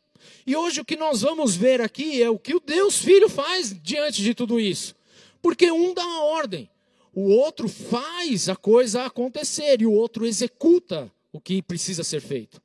E 0.47 0.55
hoje 0.55 0.79
o 0.79 0.85
que 0.85 0.95
nós 0.95 1.23
vamos 1.23 1.57
ver 1.57 1.81
aqui 1.81 2.23
é 2.23 2.29
o 2.29 2.39
que 2.39 2.55
o 2.55 2.61
Deus 2.61 2.97
Filho 2.99 3.27
faz 3.27 3.75
diante 3.83 4.23
de 4.23 4.33
tudo 4.33 4.57
isso. 4.57 4.95
Porque 5.41 5.69
um 5.73 5.93
dá 5.93 6.05
a 6.05 6.23
ordem, 6.23 6.69
o 7.13 7.29
outro 7.31 7.67
faz 7.67 8.47
a 8.47 8.55
coisa 8.55 9.03
acontecer 9.03 9.81
e 9.81 9.85
o 9.85 9.91
outro 9.91 10.25
executa 10.25 11.11
o 11.33 11.41
que 11.41 11.61
precisa 11.61 12.01
ser 12.01 12.21
feito. 12.21 12.63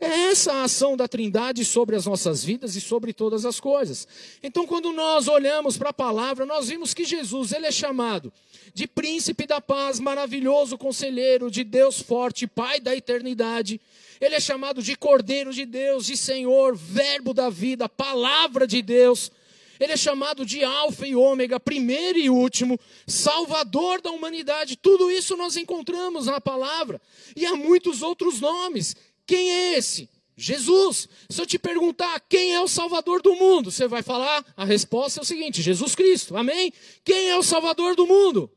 É 0.00 0.30
essa 0.30 0.52
a 0.52 0.62
ação 0.64 0.96
da 0.96 1.08
Trindade 1.08 1.64
sobre 1.64 1.96
as 1.96 2.06
nossas 2.06 2.44
vidas 2.44 2.76
e 2.76 2.80
sobre 2.80 3.12
todas 3.12 3.44
as 3.44 3.58
coisas. 3.58 4.06
Então, 4.42 4.66
quando 4.66 4.92
nós 4.92 5.26
olhamos 5.26 5.76
para 5.76 5.90
a 5.90 5.92
palavra, 5.92 6.46
nós 6.46 6.68
vimos 6.68 6.94
que 6.94 7.04
Jesus 7.04 7.52
ele 7.52 7.66
é 7.66 7.72
chamado 7.72 8.32
de 8.72 8.86
príncipe 8.86 9.44
da 9.44 9.60
paz, 9.60 9.98
maravilhoso 9.98 10.78
conselheiro, 10.78 11.50
de 11.50 11.64
Deus 11.64 12.00
forte, 12.00 12.46
Pai 12.46 12.78
da 12.78 12.94
eternidade. 12.94 13.80
Ele 14.20 14.36
é 14.36 14.40
chamado 14.40 14.82
de 14.82 14.94
Cordeiro 14.96 15.52
de 15.52 15.64
Deus, 15.64 16.06
de 16.06 16.16
Senhor, 16.16 16.76
Verbo 16.76 17.34
da 17.34 17.50
vida, 17.50 17.88
Palavra 17.88 18.68
de 18.68 18.80
Deus. 18.80 19.32
Ele 19.80 19.92
é 19.92 19.96
chamado 19.96 20.44
de 20.44 20.64
Alfa 20.64 21.06
e 21.06 21.14
Ômega, 21.14 21.60
primeiro 21.60 22.18
e 22.18 22.28
último, 22.28 22.78
Salvador 23.06 24.00
da 24.00 24.10
humanidade. 24.10 24.76
Tudo 24.76 25.10
isso 25.10 25.36
nós 25.36 25.56
encontramos 25.56 26.26
na 26.26 26.40
palavra. 26.40 27.00
E 27.36 27.46
há 27.46 27.54
muitos 27.54 28.02
outros 28.02 28.40
nomes. 28.40 28.96
Quem 29.28 29.52
é 29.52 29.76
esse? 29.76 30.08
Jesus. 30.34 31.06
Se 31.28 31.42
eu 31.42 31.46
te 31.46 31.58
perguntar 31.58 32.18
quem 32.20 32.54
é 32.54 32.60
o 32.60 32.66
Salvador 32.66 33.20
do 33.20 33.36
mundo, 33.36 33.70
você 33.70 33.86
vai 33.86 34.02
falar? 34.02 34.42
A 34.56 34.64
resposta 34.64 35.20
é 35.20 35.22
o 35.22 35.26
seguinte: 35.26 35.60
Jesus 35.60 35.94
Cristo. 35.94 36.34
Amém? 36.34 36.72
Quem 37.04 37.28
é 37.28 37.36
o 37.36 37.42
Salvador 37.42 37.94
do 37.94 38.06
mundo? 38.06 38.50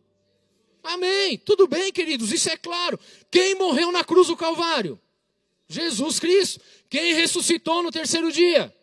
Amém. 0.82 1.38
Tudo 1.40 1.68
bem, 1.68 1.92
queridos, 1.92 2.32
isso 2.32 2.50
é 2.50 2.56
claro. 2.56 2.98
Quem 3.30 3.56
morreu 3.56 3.92
na 3.92 4.04
cruz 4.04 4.28
do 4.28 4.38
Calvário? 4.38 5.00
Jesus 5.68 6.20
Cristo. 6.20 6.62
Quem 6.90 7.14
ressuscitou 7.16 7.84
no 7.84 7.92
terceiro 7.92 8.32
dia? 8.32 8.74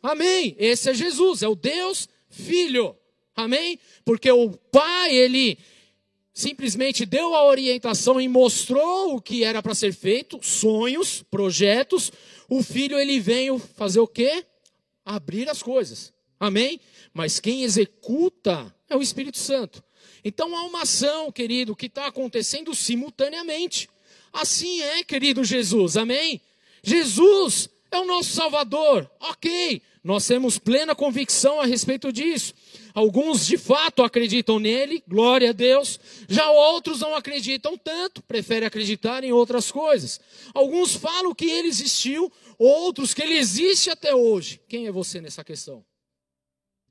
Amém. 0.00 0.54
Esse 0.58 0.90
é 0.90 0.94
Jesus, 0.94 1.42
é 1.42 1.48
o 1.48 1.56
Deus 1.56 2.08
Filho. 2.30 2.96
Amém? 3.34 3.80
Porque 4.04 4.30
o 4.30 4.50
Pai, 4.50 5.14
ele 5.14 5.58
simplesmente 6.34 7.06
deu 7.06 7.32
a 7.32 7.44
orientação 7.44 8.20
e 8.20 8.26
mostrou 8.26 9.14
o 9.14 9.22
que 9.22 9.44
era 9.44 9.62
para 9.62 9.74
ser 9.74 9.94
feito, 9.94 10.40
sonhos, 10.42 11.22
projetos. 11.30 12.10
O 12.48 12.60
Filho, 12.60 12.98
ele 12.98 13.20
veio 13.20 13.56
fazer 13.58 14.00
o 14.00 14.08
quê? 14.08 14.44
Abrir 15.04 15.48
as 15.48 15.62
coisas. 15.62 16.12
Amém? 16.38 16.80
Mas 17.14 17.38
quem 17.38 17.62
executa 17.62 18.74
é 18.90 18.96
o 18.96 19.00
Espírito 19.00 19.38
Santo. 19.38 19.82
Então 20.24 20.56
há 20.56 20.64
uma 20.64 20.82
ação, 20.82 21.30
querido, 21.30 21.76
que 21.76 21.86
está 21.86 22.08
acontecendo 22.08 22.74
simultaneamente. 22.74 23.88
Assim 24.32 24.80
é, 24.80 25.04
querido 25.04 25.44
Jesus. 25.44 25.96
Amém? 25.96 26.40
Jesus 26.82 27.70
é 27.92 27.98
o 27.98 28.04
nosso 28.04 28.30
Salvador. 28.30 29.08
Ok. 29.20 29.80
Nós 30.02 30.26
temos 30.26 30.58
plena 30.58 30.94
convicção 30.94 31.60
a 31.60 31.64
respeito 31.64 32.12
disso. 32.12 32.52
Alguns 32.94 33.44
de 33.44 33.58
fato 33.58 34.04
acreditam 34.04 34.60
nele, 34.60 35.02
glória 35.08 35.50
a 35.50 35.52
Deus. 35.52 35.98
Já 36.28 36.48
outros 36.48 37.00
não 37.00 37.16
acreditam 37.16 37.76
tanto, 37.76 38.22
preferem 38.22 38.68
acreditar 38.68 39.24
em 39.24 39.32
outras 39.32 39.72
coisas. 39.72 40.20
Alguns 40.54 40.94
falam 40.94 41.34
que 41.34 41.44
ele 41.44 41.66
existiu, 41.66 42.32
outros 42.56 43.12
que 43.12 43.20
ele 43.20 43.34
existe 43.34 43.90
até 43.90 44.14
hoje. 44.14 44.60
Quem 44.68 44.86
é 44.86 44.92
você 44.92 45.20
nessa 45.20 45.42
questão? 45.42 45.84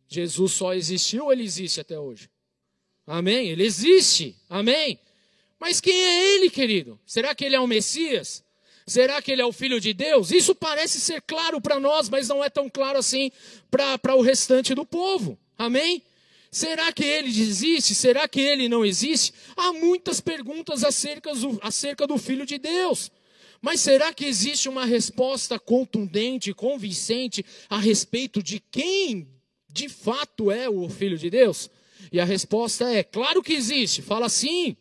Jesus 0.06 0.52
só 0.52 0.74
existiu 0.74 1.26
ou 1.26 1.32
ele 1.32 1.44
existe 1.44 1.80
até 1.80 1.98
hoje? 1.98 2.30
Amém? 3.08 3.48
Ele 3.48 3.64
existe. 3.64 4.36
Amém? 4.50 5.00
Mas 5.58 5.80
quem 5.80 5.96
é 5.96 6.36
ele, 6.36 6.50
querido? 6.50 7.00
Será 7.06 7.34
que 7.34 7.46
ele 7.46 7.56
é 7.56 7.60
o 7.62 7.68
Messias? 7.68 8.44
Será 8.86 9.22
que 9.22 9.32
ele 9.32 9.42
é 9.42 9.46
o 9.46 9.54
filho 9.54 9.80
de 9.80 9.94
Deus? 9.94 10.32
Isso 10.32 10.54
parece 10.54 11.00
ser 11.00 11.22
claro 11.22 11.62
para 11.62 11.80
nós, 11.80 12.10
mas 12.10 12.28
não 12.28 12.44
é 12.44 12.50
tão 12.50 12.70
claro 12.70 13.00
assim 13.00 13.32
para 13.72 14.16
o 14.18 14.22
restante 14.22 14.76
do 14.76 14.86
povo. 14.86 15.40
Amém? 15.58 16.04
Será 16.52 16.92
que 16.92 17.04
ele 17.04 17.30
existe? 17.30 17.96
Será 17.96 18.28
que 18.28 18.40
ele 18.40 18.70
não 18.70 18.86
existe? 18.86 19.34
Há 19.58 19.74
muitas 19.74 20.22
perguntas 20.22 20.84
acerca 20.84 21.34
do, 21.34 21.60
acerca 21.64 22.06
do 22.06 22.18
filho 22.18 22.46
de 22.46 22.60
Deus. 22.60 23.12
Mas 23.62 23.80
será 23.80 24.14
que 24.14 24.26
existe 24.26 24.68
uma 24.68 24.86
resposta 24.86 25.58
contundente, 25.58 26.54
convincente 26.54 27.46
a 27.70 27.78
respeito 27.78 28.44
de 28.44 28.60
quem 28.60 29.28
de 29.68 29.90
fato 29.90 30.52
é 30.52 30.70
o 30.70 30.88
filho 30.90 31.18
de 31.18 31.30
Deus? 31.30 31.70
E 32.12 32.20
a 32.20 32.26
resposta 32.26 32.92
é: 32.92 33.02
claro 33.02 33.42
que 33.42 33.54
existe. 33.54 34.02
Fala 34.02 34.30
sim. 34.30 34.78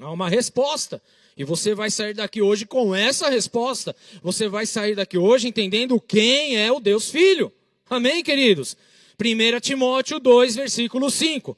Há 0.00 0.10
uma 0.10 0.28
resposta. 0.28 1.00
E 1.36 1.44
você 1.44 1.74
vai 1.74 1.90
sair 1.90 2.14
daqui 2.14 2.42
hoje 2.42 2.66
com 2.66 2.92
essa 2.92 3.28
resposta. 3.28 3.94
Você 4.22 4.48
vai 4.48 4.66
sair 4.66 4.96
daqui 4.96 5.16
hoje 5.16 5.46
entendendo 5.46 6.00
quem 6.00 6.56
é 6.56 6.72
o 6.72 6.80
Deus 6.80 7.10
Filho. 7.10 7.52
Amém, 7.88 8.24
queridos? 8.24 8.76
1 9.20 9.60
Timóteo 9.60 10.20
2, 10.20 10.56
versículo 10.56 11.10
5. 11.10 11.56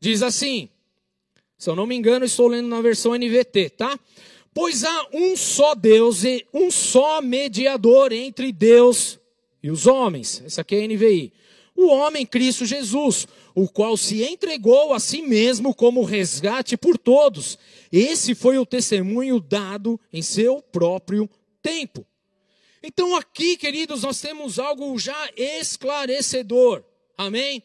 Diz 0.00 0.22
assim: 0.22 0.68
se 1.60 1.68
eu 1.68 1.76
não 1.76 1.86
me 1.86 1.94
engano, 1.94 2.24
estou 2.24 2.48
lendo 2.48 2.68
na 2.68 2.80
versão 2.80 3.14
NVT, 3.14 3.68
tá? 3.76 4.00
Pois 4.54 4.82
há 4.82 5.06
um 5.12 5.36
só 5.36 5.74
Deus 5.74 6.24
e 6.24 6.46
um 6.54 6.70
só 6.70 7.20
mediador 7.20 8.14
entre 8.14 8.50
Deus 8.50 9.20
e 9.62 9.70
os 9.70 9.86
homens. 9.86 10.42
Essa 10.46 10.62
aqui 10.62 10.76
é 10.76 10.84
a 10.84 10.88
NVI. 10.88 11.34
O 11.76 11.88
homem 11.88 12.24
Cristo 12.24 12.64
Jesus, 12.64 13.28
o 13.54 13.68
qual 13.68 13.94
se 13.98 14.24
entregou 14.24 14.94
a 14.94 14.98
si 14.98 15.20
mesmo 15.20 15.74
como 15.74 16.02
resgate 16.02 16.78
por 16.78 16.96
todos. 16.96 17.58
Esse 17.92 18.34
foi 18.34 18.56
o 18.56 18.64
testemunho 18.64 19.38
dado 19.38 20.00
em 20.10 20.22
seu 20.22 20.62
próprio 20.62 21.28
tempo. 21.62 22.06
Então, 22.82 23.14
aqui, 23.16 23.56
queridos, 23.56 24.02
nós 24.02 24.20
temos 24.20 24.58
algo 24.58 24.98
já 24.98 25.30
esclarecedor. 25.36 26.82
Amém? 27.16 27.62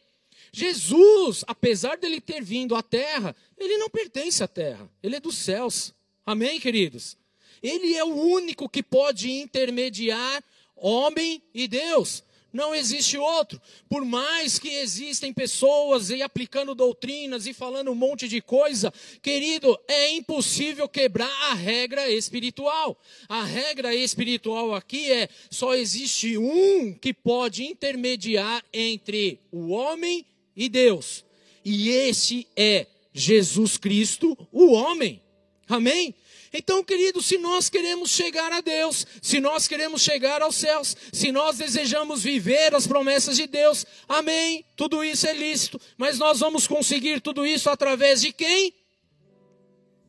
Jesus, 0.51 1.43
apesar 1.47 1.97
dele 1.97 2.21
ter 2.21 2.41
vindo 2.41 2.75
à 2.75 2.81
terra, 2.81 3.35
ele 3.57 3.77
não 3.77 3.89
pertence 3.89 4.43
à 4.43 4.47
terra, 4.47 4.89
ele 5.03 5.15
é 5.15 5.19
dos 5.19 5.37
céus. 5.37 5.93
Amém, 6.25 6.59
queridos? 6.59 7.17
Ele 7.61 7.95
é 7.95 8.03
o 8.03 8.13
único 8.13 8.69
que 8.69 8.83
pode 8.83 9.31
intermediar 9.31 10.43
homem 10.75 11.41
e 11.53 11.67
Deus 11.67 12.23
não 12.55 12.73
existe 12.73 13.17
outro. 13.17 13.61
Por 13.89 14.05
mais 14.05 14.57
que 14.57 14.69
existem 14.69 15.33
pessoas 15.33 16.09
e 16.09 16.21
aplicando 16.21 16.73
doutrinas 16.73 17.45
e 17.45 17.53
falando 17.53 17.91
um 17.91 17.95
monte 17.95 18.29
de 18.29 18.41
coisa, 18.41 18.93
querido, 19.21 19.77
é 19.89 20.11
impossível 20.11 20.87
quebrar 20.87 21.29
a 21.51 21.53
regra 21.53 22.09
espiritual. 22.09 22.97
A 23.27 23.43
regra 23.43 23.93
espiritual 23.93 24.73
aqui 24.73 25.11
é 25.11 25.27
só 25.51 25.75
existe 25.75 26.37
um 26.37 26.93
que 26.93 27.13
pode 27.13 27.65
intermediar 27.65 28.63
entre 28.73 29.41
o 29.51 29.71
homem 29.71 30.25
e 30.55 30.69
Deus. 30.69 31.25
E 31.63 31.89
esse 31.89 32.47
é 32.55 32.87
Jesus 33.13 33.75
Cristo, 33.75 34.37
o 34.49 34.71
homem. 34.71 35.21
Amém? 35.67 36.15
Então, 36.57 36.81
querido, 36.81 37.21
se 37.21 37.37
nós 37.37 37.69
queremos 37.69 38.11
chegar 38.11 38.49
a 38.53 38.61
Deus, 38.61 39.05
se 39.21 39.41
nós 39.41 39.67
queremos 39.67 40.01
chegar 40.01 40.41
aos 40.41 40.55
céus, 40.55 40.95
se 41.11 41.29
nós 41.29 41.57
desejamos 41.57 42.23
viver 42.23 42.73
as 42.73 42.87
promessas 42.87 43.35
de 43.35 43.45
Deus, 43.45 43.85
amém, 44.07 44.63
tudo 44.73 45.03
isso 45.03 45.27
é 45.27 45.33
lícito, 45.33 45.81
mas 45.97 46.17
nós 46.17 46.39
vamos 46.39 46.65
conseguir 46.65 47.19
tudo 47.19 47.45
isso 47.45 47.69
através 47.69 48.21
de 48.21 48.31
quem? 48.31 48.73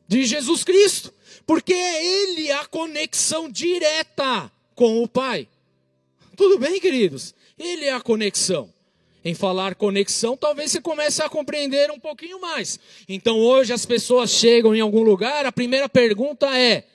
De 0.07 0.25
Jesus 0.25 0.63
Cristo, 0.63 1.13
porque 1.45 1.75
é 1.75 2.23
Ele 2.23 2.53
a 2.53 2.65
conexão 2.65 3.51
direta 3.51 4.49
com 4.77 5.03
o 5.03 5.09
Pai. 5.09 5.49
Tudo 6.37 6.61
bem, 6.61 6.79
queridos? 6.79 7.35
Ele 7.59 7.87
é 7.87 7.93
a 7.93 8.01
conexão 8.01 8.73
em 9.27 9.35
falar 9.35 9.75
conexão, 9.75 10.37
talvez 10.37 10.71
você 10.71 10.81
comece 10.81 11.21
a 11.21 11.29
compreender 11.29 11.91
um 11.91 11.99
pouquinho 11.99 12.41
mais. 12.41 12.79
Então 13.09 13.41
hoje 13.41 13.73
as 13.73 13.85
pessoas 13.85 14.31
chegam 14.31 14.73
em 14.73 14.81
algum 14.81 15.03
lugar, 15.03 15.45
a 15.45 15.51
primeira 15.51 15.89
pergunta 15.89 16.47
é: 16.57 16.87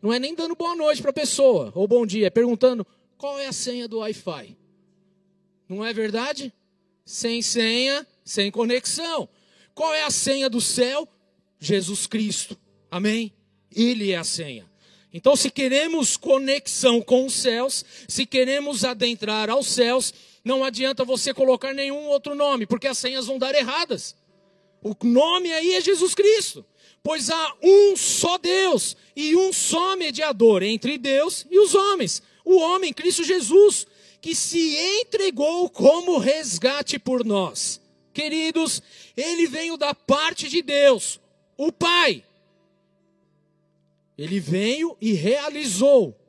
não 0.00 0.12
é 0.12 0.20
nem 0.20 0.32
dando 0.32 0.54
boa 0.54 0.76
noite 0.76 1.02
para 1.02 1.10
a 1.10 1.12
pessoa, 1.12 1.72
ou 1.74 1.88
bom 1.88 2.06
dia, 2.06 2.28
é 2.28 2.30
perguntando 2.30 2.86
qual 3.18 3.40
é 3.40 3.48
a 3.48 3.52
senha 3.52 3.88
do 3.88 3.98
Wi-Fi. 3.98 4.56
Não 5.68 5.84
é 5.84 5.92
verdade? 5.92 6.52
Sem 7.04 7.42
senha, 7.42 8.06
sem 8.24 8.52
conexão. 8.52 9.28
Qual 9.74 9.92
é 9.92 10.04
a 10.04 10.12
senha 10.12 10.48
do 10.48 10.60
céu? 10.60 11.08
Jesus 11.58 12.06
Cristo. 12.06 12.56
Amém? 12.88 13.32
Ele 13.74 14.12
é 14.12 14.16
a 14.16 14.22
senha. 14.22 14.70
Então, 15.12 15.34
se 15.34 15.50
queremos 15.50 16.16
conexão 16.16 17.02
com 17.02 17.26
os 17.26 17.34
céus, 17.34 17.84
se 18.06 18.24
queremos 18.24 18.84
adentrar 18.84 19.50
aos 19.50 19.66
céus, 19.66 20.14
não 20.44 20.64
adianta 20.64 21.04
você 21.04 21.34
colocar 21.34 21.74
nenhum 21.74 22.06
outro 22.08 22.34
nome, 22.34 22.66
porque 22.66 22.86
as 22.86 22.98
senhas 22.98 23.26
vão 23.26 23.38
dar 23.38 23.54
erradas. 23.54 24.16
O 24.82 24.96
nome 25.04 25.52
aí 25.52 25.74
é 25.74 25.80
Jesus 25.80 26.14
Cristo. 26.14 26.64
Pois 27.02 27.30
há 27.30 27.54
um 27.62 27.96
só 27.96 28.36
Deus 28.38 28.96
e 29.16 29.34
um 29.36 29.52
só 29.52 29.96
mediador 29.96 30.62
entre 30.62 30.98
Deus 30.98 31.46
e 31.50 31.58
os 31.58 31.74
homens. 31.74 32.22
O 32.44 32.56
homem, 32.58 32.92
Cristo 32.92 33.24
Jesus, 33.24 33.86
que 34.20 34.34
se 34.34 34.76
entregou 35.00 35.68
como 35.70 36.18
resgate 36.18 36.98
por 36.98 37.24
nós. 37.24 37.80
Queridos, 38.12 38.82
ele 39.16 39.46
veio 39.46 39.76
da 39.76 39.94
parte 39.94 40.48
de 40.48 40.62
Deus, 40.62 41.20
o 41.56 41.72
Pai. 41.72 42.24
Ele 44.18 44.38
veio 44.38 44.96
e 45.00 45.12
realizou 45.12 46.19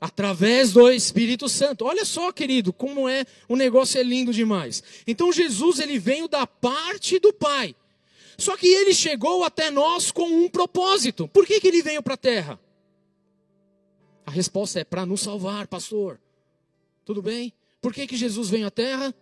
através 0.00 0.72
do 0.72 0.90
Espírito 0.90 1.48
Santo. 1.48 1.84
Olha 1.84 2.04
só, 2.04 2.32
querido, 2.32 2.72
como 2.72 3.08
é 3.08 3.26
o 3.48 3.54
negócio 3.54 4.00
é 4.00 4.02
lindo 4.02 4.32
demais. 4.32 4.82
Então 5.06 5.32
Jesus 5.32 5.78
ele 5.78 5.98
veio 5.98 6.26
da 6.26 6.46
parte 6.46 7.18
do 7.18 7.32
Pai. 7.32 7.76
Só 8.38 8.56
que 8.56 8.66
ele 8.66 8.94
chegou 8.94 9.44
até 9.44 9.70
nós 9.70 10.10
com 10.10 10.26
um 10.26 10.48
propósito. 10.48 11.28
Por 11.28 11.46
que, 11.46 11.60
que 11.60 11.68
ele 11.68 11.82
veio 11.82 12.02
para 12.02 12.14
a 12.14 12.16
terra? 12.16 12.58
A 14.24 14.30
resposta 14.30 14.80
é 14.80 14.84
para 14.84 15.04
nos 15.04 15.20
salvar, 15.20 15.66
pastor. 15.66 16.18
Tudo 17.04 17.20
bem? 17.20 17.52
Por 17.82 17.92
que, 17.92 18.06
que 18.06 18.16
Jesus 18.16 18.48
veio 18.48 18.66
à 18.66 18.70
terra? 18.70 19.14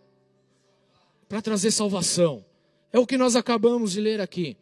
Para 1.29 1.43
trazer 1.43 1.73
salvação. 1.73 2.45
É 2.93 2.99
o 2.99 3.07
que 3.07 3.19
nós 3.19 3.35
acabamos 3.35 3.93
de 3.93 4.01
ler 4.01 4.21
aqui. 4.21 4.57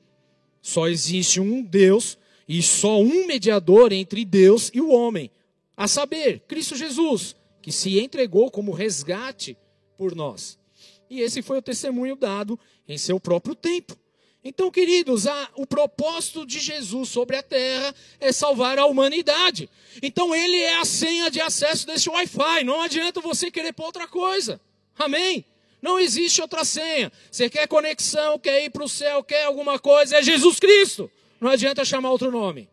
Só 0.62 0.88
existe 0.88 1.38
um 1.38 1.62
Deus 1.62 2.16
e 2.48 2.62
só 2.62 2.98
um 2.98 3.26
mediador 3.26 3.92
entre 3.92 4.24
Deus 4.24 4.70
e 4.72 4.80
o 4.80 4.88
homem, 4.90 5.30
a 5.76 5.86
saber, 5.86 6.40
Cristo 6.48 6.74
Jesus, 6.74 7.36
que 7.60 7.70
se 7.70 7.98
entregou 7.98 8.50
como 8.50 8.72
resgate 8.72 9.56
por 9.98 10.14
nós. 10.14 10.58
E 11.10 11.20
esse 11.20 11.42
foi 11.42 11.58
o 11.58 11.62
testemunho 11.62 12.16
dado 12.16 12.58
em 12.88 12.96
seu 12.96 13.20
próprio 13.20 13.54
tempo. 13.54 13.96
Então, 14.42 14.70
queridos, 14.70 15.26
a, 15.26 15.50
o 15.56 15.66
propósito 15.66 16.46
de 16.46 16.60
Jesus 16.60 17.08
sobre 17.08 17.36
a 17.36 17.42
terra 17.42 17.92
é 18.20 18.30
salvar 18.30 18.78
a 18.78 18.86
humanidade. 18.86 19.68
Então, 20.00 20.32
ele 20.32 20.56
é 20.56 20.78
a 20.78 20.84
senha 20.84 21.28
de 21.28 21.40
acesso 21.40 21.84
desse 21.84 22.08
Wi-Fi. 22.08 22.62
Não 22.62 22.80
adianta 22.80 23.20
você 23.20 23.50
querer 23.50 23.72
pôr 23.72 23.86
outra 23.86 24.06
coisa. 24.06 24.60
Amém? 24.96 25.44
Não 25.82 25.98
existe 25.98 26.40
outra 26.40 26.64
senha. 26.64 27.10
Você 27.30 27.50
quer 27.50 27.66
conexão, 27.66 28.38
quer 28.38 28.64
ir 28.64 28.70
para 28.70 28.84
o 28.84 28.88
céu, 28.88 29.22
quer 29.24 29.44
alguma 29.44 29.80
coisa, 29.80 30.16
é 30.16 30.22
Jesus 30.22 30.60
Cristo. 30.60 31.10
Não 31.40 31.50
adianta 31.50 31.84
chamar 31.84 32.10
outro 32.10 32.30
nome. 32.30 32.68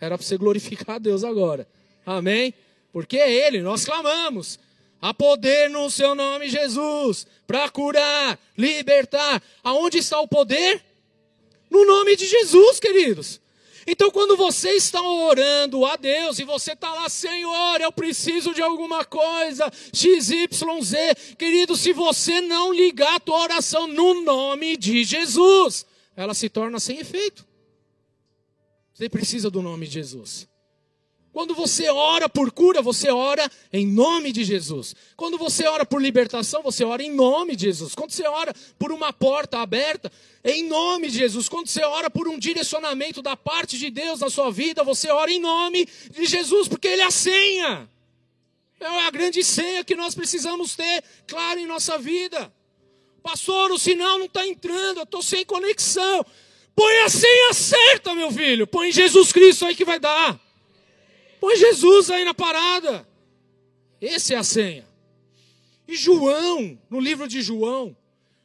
Era 0.00 0.16
para 0.16 0.26
você 0.26 0.36
glorificar 0.36 0.96
a 0.96 0.98
Deus 0.98 1.22
agora. 1.22 1.68
Amém? 2.06 2.54
Porque 2.92 3.18
é 3.18 3.30
Ele, 3.30 3.60
nós 3.60 3.84
clamamos. 3.84 4.58
Há 5.00 5.14
poder 5.14 5.70
no 5.70 5.90
seu 5.90 6.14
nome, 6.14 6.48
Jesus, 6.48 7.26
para 7.46 7.68
curar, 7.70 8.38
libertar. 8.56 9.42
Aonde 9.62 9.98
está 9.98 10.20
o 10.20 10.28
poder? 10.28 10.82
No 11.70 11.86
nome 11.86 12.16
de 12.16 12.26
Jesus, 12.26 12.80
queridos. 12.80 13.40
Então, 13.86 14.10
quando 14.10 14.36
você 14.36 14.70
está 14.72 15.00
orando 15.02 15.86
a 15.86 15.96
Deus 15.96 16.38
e 16.38 16.44
você 16.44 16.72
está 16.72 16.92
lá, 16.92 17.08
Senhor, 17.08 17.80
eu 17.80 17.90
preciso 17.90 18.52
de 18.52 18.60
alguma 18.60 19.04
coisa, 19.04 19.72
XYZ, 19.92 21.34
querido, 21.38 21.74
se 21.76 21.92
você 21.92 22.40
não 22.42 22.72
ligar 22.72 23.16
a 23.16 23.20
tua 23.20 23.40
oração 23.40 23.86
no 23.86 24.22
nome 24.22 24.76
de 24.76 25.02
Jesus, 25.02 25.86
ela 26.14 26.34
se 26.34 26.48
torna 26.48 26.78
sem 26.78 26.98
efeito. 26.98 27.49
Você 29.00 29.08
precisa 29.08 29.50
do 29.50 29.62
nome 29.62 29.86
de 29.86 29.94
Jesus. 29.94 30.46
Quando 31.32 31.54
você 31.54 31.88
ora 31.88 32.28
por 32.28 32.52
cura, 32.52 32.82
você 32.82 33.10
ora 33.10 33.50
em 33.72 33.86
nome 33.86 34.30
de 34.30 34.44
Jesus. 34.44 34.94
Quando 35.16 35.38
você 35.38 35.66
ora 35.66 35.86
por 35.86 36.02
libertação, 36.02 36.62
você 36.62 36.84
ora 36.84 37.02
em 37.02 37.10
nome 37.10 37.56
de 37.56 37.64
Jesus. 37.64 37.94
Quando 37.94 38.10
você 38.10 38.26
ora 38.26 38.52
por 38.78 38.92
uma 38.92 39.10
porta 39.10 39.60
aberta, 39.60 40.12
em 40.44 40.68
nome 40.68 41.08
de 41.08 41.16
Jesus. 41.16 41.48
Quando 41.48 41.68
você 41.68 41.82
ora 41.82 42.10
por 42.10 42.28
um 42.28 42.38
direcionamento 42.38 43.22
da 43.22 43.34
parte 43.34 43.78
de 43.78 43.88
Deus 43.88 44.20
na 44.20 44.28
sua 44.28 44.50
vida, 44.50 44.84
você 44.84 45.10
ora 45.10 45.32
em 45.32 45.40
nome 45.40 45.88
de 46.10 46.26
Jesus, 46.26 46.68
porque 46.68 46.88
Ele 46.88 47.00
é 47.00 47.06
a 47.06 47.10
senha. 47.10 47.88
É 48.78 49.06
a 49.06 49.10
grande 49.10 49.42
senha 49.42 49.82
que 49.82 49.96
nós 49.96 50.14
precisamos 50.14 50.76
ter, 50.76 51.02
claro, 51.26 51.58
em 51.58 51.66
nossa 51.66 51.96
vida. 51.96 52.52
Pastor, 53.22 53.70
o 53.70 53.78
sinal 53.78 54.18
não 54.18 54.26
está 54.26 54.46
entrando, 54.46 54.98
eu 54.98 55.04
estou 55.04 55.22
sem 55.22 55.42
conexão. 55.42 56.22
Põe 56.80 57.00
a 57.00 57.10
senha 57.10 57.52
certa, 57.52 58.14
meu 58.14 58.32
filho. 58.32 58.66
Põe 58.66 58.90
Jesus 58.90 59.32
Cristo 59.32 59.66
aí 59.66 59.76
que 59.76 59.84
vai 59.84 60.00
dar. 60.00 60.40
Põe 61.38 61.54
Jesus 61.54 62.08
aí 62.08 62.24
na 62.24 62.32
parada. 62.32 63.06
Essa 64.00 64.32
é 64.32 64.36
a 64.38 64.42
senha. 64.42 64.88
E 65.86 65.94
João, 65.94 66.78
no 66.88 66.98
livro 66.98 67.28
de 67.28 67.42
João, 67.42 67.94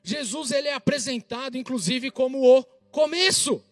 Jesus 0.03 0.51
ele 0.51 0.67
é 0.67 0.73
apresentado 0.73 1.57
inclusive 1.57 2.11
como 2.11 2.45
o 2.45 2.61
começo. 2.91 3.63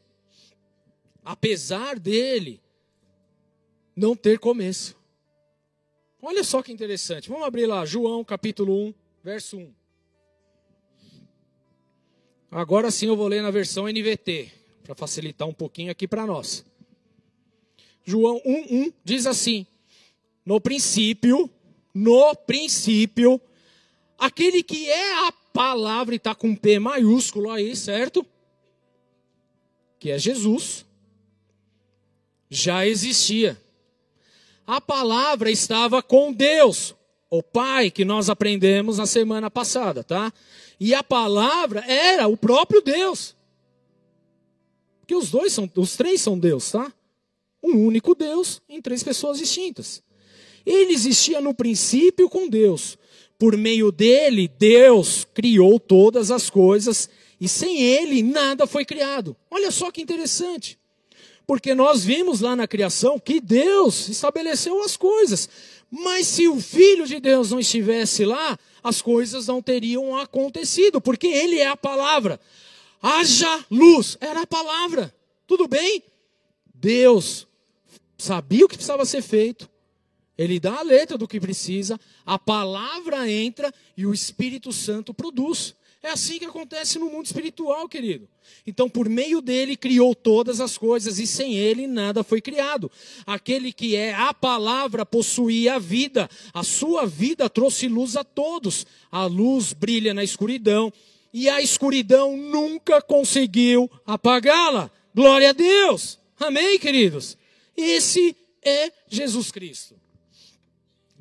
Apesar 1.26 2.00
dele 2.00 2.62
não 3.94 4.16
ter 4.16 4.40
começo. 4.40 4.96
Olha 6.22 6.42
só 6.42 6.62
que 6.62 6.72
interessante. 6.72 7.28
Vamos 7.28 7.46
abrir 7.46 7.66
lá, 7.66 7.86
João 7.86 8.24
capítulo 8.24 8.74
1, 8.88 8.94
verso 9.26 9.58
1. 9.58 9.83
Agora 12.56 12.92
sim 12.92 13.08
eu 13.08 13.18
vou 13.18 13.28
ler 13.28 13.42
na 13.42 13.50
versão 13.50 13.88
NVT, 13.88 14.52
para 14.84 14.94
facilitar 14.94 15.48
um 15.48 15.54
pouquinho 15.54 15.92
aqui 15.92 16.08
para 16.08 16.28
nós. 16.28 16.64
João 18.06 18.40
1:1 18.46 18.94
diz 19.04 19.26
assim: 19.26 19.66
No 20.46 20.62
princípio, 20.62 21.50
no 21.92 22.36
princípio, 22.36 23.42
aquele 24.20 24.62
que 24.62 24.88
é 24.88 25.28
a 25.28 25.32
palavra 25.52 26.14
e 26.14 26.18
está 26.18 26.36
com 26.36 26.56
P 26.56 26.78
maiúsculo 26.78 27.50
aí, 27.50 27.76
certo? 27.76 28.24
Que 29.98 30.12
é 30.12 30.20
Jesus, 30.20 30.86
já 32.52 32.86
existia. 32.86 33.60
A 34.68 34.80
palavra 34.80 35.50
estava 35.50 36.04
com 36.04 36.32
Deus, 36.32 36.94
o 37.32 37.42
Pai, 37.42 37.90
que 37.90 38.06
nós 38.06 38.30
aprendemos 38.30 39.00
na 39.00 39.08
semana 39.08 39.50
passada, 39.50 40.04
tá? 40.04 40.32
E 40.80 40.94
a 40.94 41.04
palavra 41.04 41.84
era 41.88 42.28
o 42.28 42.38
próprio 42.38 42.82
Deus. 42.82 43.36
Porque 45.00 45.16
os 45.16 45.30
dois 45.30 45.54
são, 45.54 45.70
os 45.76 45.96
três 45.96 46.22
são 46.22 46.40
Deus, 46.40 46.72
tá? 46.72 46.92
Um 47.62 47.86
único 47.86 48.16
Deus 48.16 48.62
em 48.68 48.82
três 48.82 49.04
pessoas 49.04 49.38
distintas. 49.38 50.02
Ele 50.66 50.94
existia 50.94 51.42
no 51.42 51.54
princípio 51.54 52.30
com 52.30 52.48
Deus. 52.48 52.98
Por 53.38 53.58
meio 53.58 53.92
dele, 53.92 54.48
Deus 54.48 55.28
criou 55.34 55.80
todas 55.80 56.32
as 56.32 56.50
coisas 56.50 57.10
e 57.40 57.48
sem 57.50 57.82
ele 57.82 58.24
nada 58.24 58.66
foi 58.66 58.86
criado. 58.86 59.36
Olha 59.52 59.72
só 59.72 59.92
que 59.92 60.02
interessante. 60.02 60.80
Porque 61.46 61.76
nós 61.76 62.04
vimos 62.06 62.40
lá 62.40 62.56
na 62.56 62.68
criação 62.68 63.20
que 63.20 63.42
Deus 63.42 64.08
estabeleceu 64.08 64.82
as 64.82 64.96
coisas. 64.96 65.50
Mas 65.96 66.26
se 66.26 66.48
o 66.48 66.60
Filho 66.60 67.06
de 67.06 67.20
Deus 67.20 67.52
não 67.52 67.60
estivesse 67.60 68.26
lá, 68.26 68.58
as 68.84 69.00
coisas 69.00 69.46
não 69.46 69.62
teriam 69.62 70.16
acontecido, 70.18 71.00
porque 71.00 71.28
Ele 71.28 71.60
é 71.60 71.68
a 71.68 71.78
palavra. 71.78 72.40
Haja 73.00 73.64
luz, 73.70 74.18
era 74.20 74.42
a 74.42 74.48
palavra. 74.48 75.14
Tudo 75.46 75.68
bem? 75.68 76.02
Deus 76.74 77.48
sabia 78.18 78.66
o 78.66 78.68
que 78.68 78.76
precisava 78.76 79.06
ser 79.06 79.22
feito, 79.22 79.70
Ele 80.36 80.60
dá 80.60 80.80
a 80.80 80.82
letra 80.82 81.16
do 81.16 81.28
que 81.28 81.40
precisa, 81.40 82.00
a 82.26 82.40
palavra 82.40 83.30
entra 83.30 83.72
e 83.96 84.08
o 84.08 84.14
Espírito 84.16 84.74
Santo 84.74 85.14
produz. 85.14 85.76
É 86.02 86.10
assim 86.10 86.40
que 86.40 86.46
acontece 86.46 86.98
no 86.98 87.06
mundo 87.06 87.28
espiritual, 87.28 87.88
querido. 87.88 88.28
Então, 88.66 88.90
por 88.90 89.10
meio 89.10 89.42
dele, 89.42 89.76
criou 89.76 90.16
todas 90.16 90.60
as 90.60 90.78
coisas, 90.78 91.20
e 91.20 91.28
sem 91.28 91.56
ele 91.56 91.88
nada 91.88 92.24
foi 92.24 92.42
criado. 92.42 92.92
Aquele 93.26 93.74
que 93.74 93.96
é 93.96 94.14
a 94.14 94.34
palavra 94.34 95.06
possuía 95.06 95.76
a 95.76 95.80
vida, 95.80 96.30
a 96.54 96.64
sua 96.64 97.06
vida 97.06 97.50
trouxe 97.50 97.88
luz 97.88 98.16
a 98.16 98.24
todos. 98.24 98.86
A 99.12 99.26
luz 99.26 99.74
brilha 99.74 100.14
na 100.14 100.24
escuridão, 100.24 100.92
e 101.34 101.50
a 101.50 101.62
escuridão 101.62 102.38
nunca 102.38 103.02
conseguiu 103.02 103.90
apagá-la. 104.06 104.92
Glória 105.16 105.50
a 105.50 105.54
Deus! 105.54 106.20
Amém, 106.40 106.78
queridos? 106.80 107.38
Esse 107.76 108.36
é 108.64 108.92
Jesus 109.08 109.52
Cristo. 109.52 109.96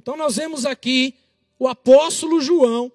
Então, 0.01 0.17
nós 0.17 0.37
vemos 0.37 0.67
aqui 0.67 1.15
o 1.59 1.69
apóstolo 1.69 2.41
João 2.41 2.93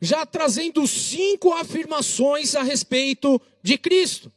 já 0.00 0.24
trazendo 0.26 0.86
cinco 0.86 1.52
afirmações 1.52 2.54
a 2.54 2.62
respeito 2.62 3.40
de 3.62 3.78
Cristo. 3.78 4.32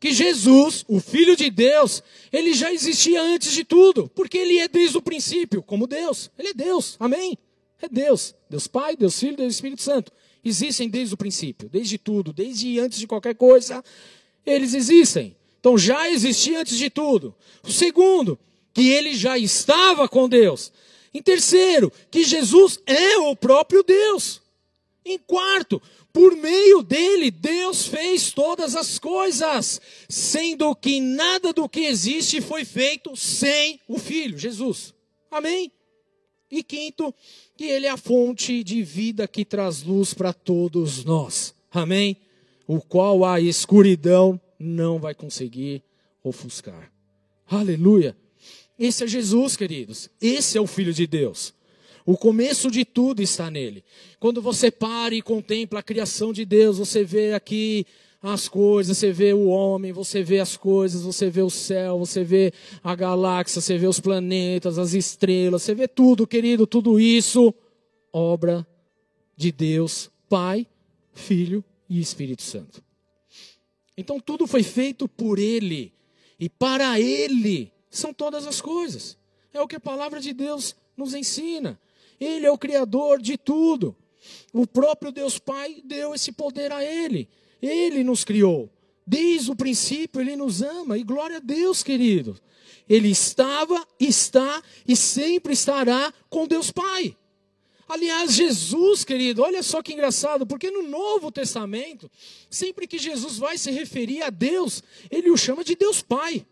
Que 0.00 0.12
Jesus, 0.12 0.84
o 0.86 1.00
Filho 1.00 1.36
de 1.36 1.50
Deus, 1.50 2.02
ele 2.32 2.54
já 2.54 2.72
existia 2.72 3.20
antes 3.20 3.52
de 3.52 3.64
tudo, 3.64 4.08
porque 4.14 4.38
ele 4.38 4.58
é 4.58 4.68
desde 4.68 4.96
o 4.96 5.02
princípio, 5.02 5.62
como 5.62 5.86
Deus. 5.86 6.30
Ele 6.38 6.48
é 6.48 6.54
Deus, 6.54 6.96
amém? 7.00 7.36
É 7.82 7.88
Deus. 7.88 8.34
Deus 8.48 8.66
Pai, 8.66 8.96
Deus 8.96 9.18
Filho, 9.18 9.36
Deus 9.36 9.54
Espírito 9.54 9.82
Santo. 9.82 10.12
Existem 10.44 10.88
desde 10.88 11.14
o 11.14 11.16
princípio, 11.16 11.68
desde 11.68 11.98
tudo, 11.98 12.32
desde 12.32 12.78
antes 12.78 12.98
de 12.98 13.06
qualquer 13.06 13.34
coisa, 13.34 13.84
eles 14.46 14.72
existem. 14.72 15.36
Então 15.58 15.76
já 15.76 16.08
existia 16.08 16.60
antes 16.60 16.78
de 16.78 16.88
tudo. 16.88 17.34
O 17.64 17.72
segundo, 17.72 18.38
que 18.72 18.88
ele 18.88 19.14
já 19.14 19.36
estava 19.36 20.08
com 20.08 20.28
Deus. 20.28 20.72
Em 21.12 21.20
terceiro, 21.20 21.92
que 22.10 22.22
Jesus 22.22 22.80
é 22.86 23.16
o 23.18 23.34
próprio 23.34 23.82
Deus. 23.82 24.40
Em 25.04 25.18
quarto, 25.18 25.80
por 26.12 26.36
meio 26.36 26.82
dele, 26.82 27.30
Deus 27.30 27.86
fez 27.86 28.32
todas 28.32 28.74
as 28.76 28.98
coisas, 28.98 29.80
sendo 30.08 30.74
que 30.74 31.00
nada 31.00 31.52
do 31.52 31.68
que 31.68 31.80
existe 31.80 32.40
foi 32.40 32.64
feito 32.64 33.16
sem 33.16 33.80
o 33.88 33.98
Filho, 33.98 34.38
Jesus. 34.38 34.92
Amém? 35.30 35.70
E 36.50 36.62
quinto, 36.62 37.14
que 37.56 37.64
ele 37.64 37.86
é 37.86 37.90
a 37.90 37.96
fonte 37.96 38.64
de 38.64 38.82
vida 38.82 39.28
que 39.28 39.44
traz 39.44 39.82
luz 39.82 40.14
para 40.14 40.32
todos 40.32 41.04
nós. 41.04 41.54
Amém? 41.70 42.16
O 42.66 42.80
qual 42.80 43.24
a 43.24 43.40
escuridão 43.40 44.40
não 44.58 44.98
vai 44.98 45.14
conseguir 45.14 45.82
ofuscar. 46.22 46.92
Aleluia! 47.46 48.16
Esse 48.78 49.04
é 49.04 49.06
Jesus, 49.06 49.56
queridos. 49.56 50.08
Esse 50.20 50.56
é 50.56 50.60
o 50.60 50.66
Filho 50.66 50.92
de 50.92 51.06
Deus. 51.06 51.52
O 52.08 52.16
começo 52.16 52.70
de 52.70 52.86
tudo 52.86 53.20
está 53.20 53.50
nele. 53.50 53.84
Quando 54.18 54.40
você 54.40 54.70
para 54.70 55.14
e 55.14 55.20
contempla 55.20 55.80
a 55.80 55.82
criação 55.82 56.32
de 56.32 56.42
Deus, 56.42 56.78
você 56.78 57.04
vê 57.04 57.34
aqui 57.34 57.84
as 58.22 58.48
coisas, 58.48 58.96
você 58.96 59.12
vê 59.12 59.34
o 59.34 59.48
homem, 59.48 59.92
você 59.92 60.22
vê 60.22 60.40
as 60.40 60.56
coisas, 60.56 61.02
você 61.02 61.28
vê 61.28 61.42
o 61.42 61.50
céu, 61.50 61.98
você 61.98 62.24
vê 62.24 62.50
a 62.82 62.94
galáxia, 62.94 63.60
você 63.60 63.76
vê 63.76 63.86
os 63.86 64.00
planetas, 64.00 64.78
as 64.78 64.94
estrelas, 64.94 65.64
você 65.64 65.74
vê 65.74 65.86
tudo, 65.86 66.26
querido, 66.26 66.66
tudo 66.66 66.98
isso, 66.98 67.52
obra 68.10 68.66
de 69.36 69.52
Deus, 69.52 70.10
Pai, 70.30 70.66
Filho 71.12 71.62
e 71.90 72.00
Espírito 72.00 72.40
Santo. 72.40 72.82
Então 73.98 74.18
tudo 74.18 74.46
foi 74.46 74.62
feito 74.62 75.06
por 75.06 75.38
Ele 75.38 75.92
e 76.40 76.48
para 76.48 76.98
Ele 76.98 77.70
são 77.90 78.14
todas 78.14 78.46
as 78.46 78.62
coisas. 78.62 79.18
É 79.52 79.60
o 79.60 79.68
que 79.68 79.76
a 79.76 79.80
palavra 79.80 80.22
de 80.22 80.32
Deus 80.32 80.74
nos 80.96 81.12
ensina. 81.12 81.78
Ele 82.20 82.46
é 82.46 82.50
o 82.50 82.58
Criador 82.58 83.20
de 83.20 83.36
tudo. 83.36 83.96
O 84.52 84.66
próprio 84.66 85.12
Deus 85.12 85.38
Pai 85.38 85.80
deu 85.84 86.14
esse 86.14 86.32
poder 86.32 86.72
a 86.72 86.84
Ele. 86.84 87.28
Ele 87.60 88.02
nos 88.02 88.24
criou. 88.24 88.70
Desde 89.06 89.50
o 89.50 89.56
princípio, 89.56 90.20
Ele 90.20 90.36
nos 90.36 90.62
ama. 90.62 90.98
E 90.98 91.02
glória 91.02 91.36
a 91.36 91.40
Deus, 91.40 91.82
querido. 91.82 92.38
Ele 92.88 93.10
estava, 93.10 93.86
está 94.00 94.62
e 94.86 94.96
sempre 94.96 95.52
estará 95.52 96.12
com 96.30 96.46
Deus 96.46 96.70
Pai. 96.70 97.16
Aliás, 97.88 98.34
Jesus, 98.34 99.02
querido, 99.02 99.42
olha 99.42 99.62
só 99.62 99.82
que 99.82 99.94
engraçado, 99.94 100.46
porque 100.46 100.70
no 100.70 100.82
Novo 100.82 101.32
Testamento, 101.32 102.10
sempre 102.50 102.86
que 102.86 102.98
Jesus 102.98 103.38
vai 103.38 103.56
se 103.56 103.70
referir 103.70 104.22
a 104.22 104.28
Deus, 104.28 104.82
ele 105.10 105.30
o 105.30 105.36
chama 105.38 105.64
de 105.64 105.74
Deus 105.74 106.02
Pai. 106.02 106.46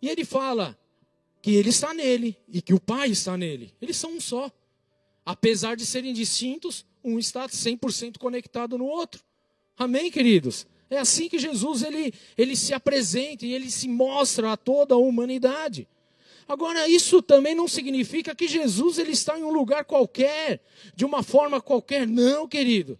E 0.00 0.08
ele 0.08 0.24
fala: 0.24 0.78
que 1.42 1.56
ele 1.56 1.70
está 1.70 1.92
nele 1.92 2.38
e 2.48 2.62
que 2.62 2.72
o 2.72 2.80
Pai 2.80 3.10
está 3.10 3.36
nele. 3.36 3.74
Eles 3.82 3.96
são 3.96 4.12
um 4.12 4.20
só. 4.20 4.50
Apesar 5.26 5.76
de 5.76 5.84
serem 5.84 6.14
distintos, 6.14 6.86
um 7.02 7.18
está 7.18 7.48
100% 7.48 8.18
conectado 8.18 8.78
no 8.78 8.86
outro. 8.86 9.22
Amém, 9.76 10.10
queridos? 10.10 10.66
É 10.88 10.98
assim 10.98 11.28
que 11.28 11.38
Jesus 11.38 11.82
ele, 11.82 12.14
ele 12.38 12.54
se 12.54 12.72
apresenta 12.72 13.44
e 13.44 13.52
ele 13.52 13.70
se 13.70 13.88
mostra 13.88 14.52
a 14.52 14.56
toda 14.56 14.94
a 14.94 14.98
humanidade. 14.98 15.88
Agora, 16.46 16.88
isso 16.88 17.20
também 17.22 17.54
não 17.54 17.66
significa 17.66 18.34
que 18.34 18.46
Jesus 18.46 18.98
ele 18.98 19.12
está 19.12 19.38
em 19.38 19.42
um 19.42 19.52
lugar 19.52 19.84
qualquer, 19.84 20.62
de 20.94 21.04
uma 21.04 21.22
forma 21.22 21.60
qualquer, 21.60 22.06
não, 22.06 22.46
querido. 22.46 22.98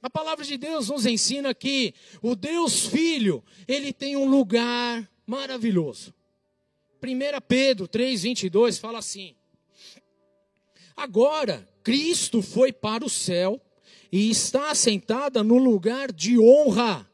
A 0.00 0.08
palavra 0.08 0.44
de 0.44 0.56
Deus 0.56 0.88
nos 0.88 1.04
ensina 1.04 1.52
que 1.52 1.94
o 2.22 2.36
Deus 2.36 2.86
Filho, 2.86 3.42
ele 3.66 3.92
tem 3.92 4.16
um 4.16 4.28
lugar 4.28 5.10
maravilhoso. 5.26 6.14
1 7.06 7.40
Pedro 7.46 7.86
3, 7.86 8.22
22 8.22 8.78
fala 8.78 8.98
assim: 8.98 9.34
Agora, 10.96 11.66
Cristo 11.82 12.42
foi 12.42 12.72
para 12.72 13.04
o 13.04 13.10
céu 13.10 13.60
e 14.10 14.30
está 14.30 14.70
assentada 14.70 15.42
no 15.42 15.58
lugar 15.58 16.10
de 16.10 16.38
honra. 16.38 17.06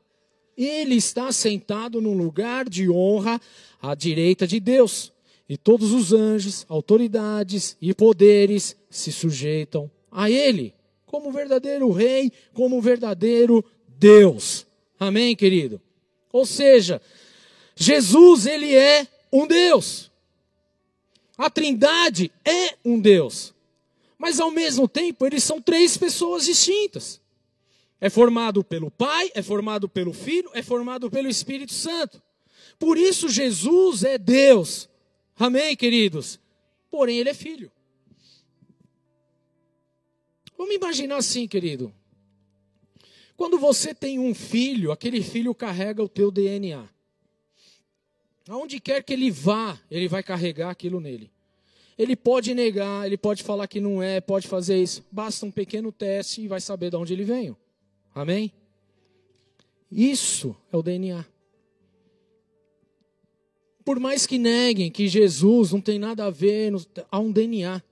Ele 0.56 0.94
está 0.94 1.32
sentado 1.32 2.00
no 2.00 2.12
lugar 2.12 2.68
de 2.68 2.88
honra 2.88 3.40
à 3.80 3.94
direita 3.94 4.46
de 4.46 4.60
Deus. 4.60 5.12
E 5.48 5.56
todos 5.56 5.92
os 5.92 6.12
anjos, 6.12 6.64
autoridades 6.68 7.76
e 7.80 7.92
poderes 7.92 8.76
se 8.88 9.10
sujeitam 9.10 9.90
a 10.10 10.30
Ele, 10.30 10.74
como 11.04 11.32
verdadeiro 11.32 11.90
Rei, 11.90 12.30
como 12.54 12.80
verdadeiro 12.80 13.64
Deus. 13.88 14.66
Amém, 14.98 15.34
querido? 15.34 15.80
Ou 16.32 16.46
seja, 16.46 17.02
Jesus, 17.74 18.46
ele 18.46 18.74
é 18.74 19.06
um 19.32 19.46
Deus. 19.46 20.10
A 21.36 21.48
Trindade 21.48 22.30
é 22.44 22.76
um 22.84 23.00
Deus. 23.00 23.54
Mas 24.18 24.38
ao 24.38 24.50
mesmo 24.50 24.86
tempo, 24.86 25.26
eles 25.26 25.42
são 25.42 25.60
três 25.60 25.96
pessoas 25.96 26.44
distintas. 26.44 27.20
É 28.00 28.10
formado 28.10 28.62
pelo 28.62 28.90
Pai, 28.90 29.30
é 29.34 29.42
formado 29.42 29.88
pelo 29.88 30.12
Filho, 30.12 30.50
é 30.54 30.62
formado 30.62 31.10
pelo 31.10 31.28
Espírito 31.28 31.72
Santo. 31.72 32.22
Por 32.78 32.98
isso 32.98 33.28
Jesus 33.28 34.04
é 34.04 34.18
Deus. 34.18 34.88
Amém, 35.36 35.74
queridos? 35.76 36.38
Porém, 36.90 37.18
ele 37.18 37.30
é 37.30 37.34
filho. 37.34 37.70
Vamos 40.56 40.74
imaginar 40.74 41.16
assim, 41.16 41.48
querido. 41.48 41.92
Quando 43.36 43.58
você 43.58 43.94
tem 43.94 44.18
um 44.18 44.34
filho, 44.34 44.92
aquele 44.92 45.22
filho 45.22 45.54
carrega 45.54 46.02
o 46.02 46.08
teu 46.08 46.30
DNA. 46.30 46.88
Aonde 48.52 48.78
quer 48.78 49.02
que 49.02 49.14
ele 49.14 49.30
vá, 49.30 49.80
ele 49.90 50.06
vai 50.06 50.22
carregar 50.22 50.68
aquilo 50.68 51.00
nele. 51.00 51.30
Ele 51.96 52.14
pode 52.14 52.52
negar, 52.52 53.06
ele 53.06 53.16
pode 53.16 53.42
falar 53.42 53.66
que 53.66 53.80
não 53.80 54.02
é, 54.02 54.20
pode 54.20 54.46
fazer 54.46 54.76
isso. 54.76 55.02
Basta 55.10 55.46
um 55.46 55.50
pequeno 55.50 55.90
teste 55.90 56.42
e 56.42 56.48
vai 56.48 56.60
saber 56.60 56.90
de 56.90 56.96
onde 56.96 57.14
ele 57.14 57.24
veio. 57.24 57.56
Amém? 58.14 58.52
Isso 59.90 60.54
é 60.70 60.76
o 60.76 60.82
DNA. 60.82 61.24
Por 63.86 63.98
mais 63.98 64.26
que 64.26 64.36
neguem 64.36 64.90
que 64.90 65.08
Jesus 65.08 65.72
não 65.72 65.80
tem 65.80 65.98
nada 65.98 66.26
a 66.26 66.30
ver, 66.30 66.74
há 67.10 67.18
um 67.18 67.32
DNA 67.32 67.82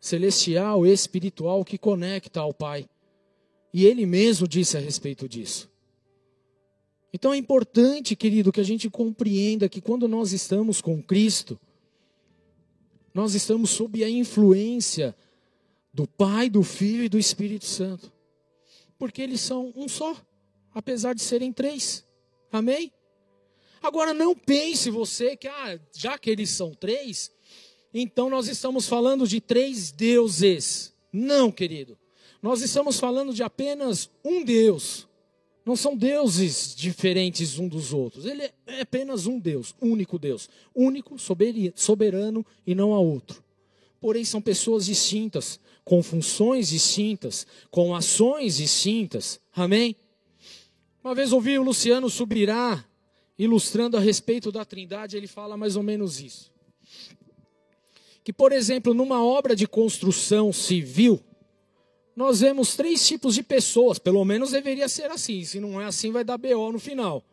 celestial, 0.00 0.86
espiritual 0.86 1.62
que 1.62 1.76
conecta 1.76 2.40
ao 2.40 2.54
Pai. 2.54 2.88
E 3.70 3.84
ele 3.84 4.06
mesmo 4.06 4.48
disse 4.48 4.78
a 4.78 4.80
respeito 4.80 5.28
disso. 5.28 5.73
Então 7.14 7.32
é 7.32 7.36
importante, 7.36 8.16
querido, 8.16 8.50
que 8.50 8.58
a 8.60 8.64
gente 8.64 8.90
compreenda 8.90 9.68
que 9.68 9.80
quando 9.80 10.08
nós 10.08 10.32
estamos 10.32 10.80
com 10.80 11.00
Cristo, 11.00 11.56
nós 13.14 13.36
estamos 13.36 13.70
sob 13.70 14.02
a 14.02 14.10
influência 14.10 15.14
do 15.92 16.08
Pai, 16.08 16.50
do 16.50 16.64
Filho 16.64 17.04
e 17.04 17.08
do 17.08 17.16
Espírito 17.16 17.66
Santo. 17.66 18.12
Porque 18.98 19.22
eles 19.22 19.40
são 19.40 19.72
um 19.76 19.88
só, 19.88 20.16
apesar 20.74 21.14
de 21.14 21.22
serem 21.22 21.52
três. 21.52 22.04
Amém? 22.50 22.92
Agora 23.80 24.12
não 24.12 24.34
pense 24.34 24.90
você 24.90 25.36
que, 25.36 25.46
ah, 25.46 25.78
já 25.92 26.18
que 26.18 26.28
eles 26.28 26.50
são 26.50 26.74
três, 26.74 27.30
então 27.92 28.28
nós 28.28 28.48
estamos 28.48 28.88
falando 28.88 29.24
de 29.24 29.40
três 29.40 29.92
deuses. 29.92 30.92
Não, 31.12 31.52
querido. 31.52 31.96
Nós 32.42 32.60
estamos 32.60 32.98
falando 32.98 33.32
de 33.32 33.44
apenas 33.44 34.10
um 34.24 34.44
Deus 34.44 35.06
não 35.64 35.76
são 35.76 35.96
deuses 35.96 36.74
diferentes 36.74 37.58
um 37.58 37.66
dos 37.66 37.92
outros. 37.92 38.26
Ele 38.26 38.50
é 38.66 38.82
apenas 38.82 39.26
um 39.26 39.38
Deus, 39.38 39.74
único 39.80 40.18
Deus. 40.18 40.48
Único, 40.74 41.16
soberano 41.18 42.44
e 42.66 42.74
não 42.74 42.92
há 42.92 42.98
outro. 42.98 43.42
porém 44.00 44.24
são 44.24 44.42
pessoas 44.42 44.84
distintas, 44.84 45.58
com 45.82 46.02
funções 46.02 46.68
distintas, 46.68 47.46
com 47.70 47.94
ações 47.94 48.56
distintas. 48.58 49.40
Amém? 49.54 49.96
Uma 51.02 51.14
vez 51.14 51.32
ouvi 51.32 51.58
o 51.58 51.62
Luciano 51.62 52.10
Subirá 52.10 52.84
ilustrando 53.38 53.96
a 53.96 54.00
respeito 54.00 54.52
da 54.52 54.64
Trindade, 54.64 55.16
ele 55.16 55.26
fala 55.26 55.56
mais 55.56 55.76
ou 55.76 55.82
menos 55.82 56.20
isso. 56.20 56.52
Que, 58.22 58.32
por 58.32 58.52
exemplo, 58.52 58.94
numa 58.94 59.22
obra 59.22 59.54
de 59.54 59.66
construção 59.66 60.52
civil, 60.52 61.20
nós 62.16 62.40
vemos 62.40 62.76
três 62.76 63.06
tipos 63.06 63.34
de 63.34 63.42
pessoas, 63.42 63.98
pelo 63.98 64.24
menos 64.24 64.52
deveria 64.52 64.88
ser 64.88 65.10
assim, 65.10 65.44
se 65.44 65.58
não 65.58 65.80
é 65.80 65.86
assim 65.86 66.12
vai 66.12 66.24
dar 66.24 66.38
BO 66.38 66.72
no 66.72 66.78
final, 66.78 67.24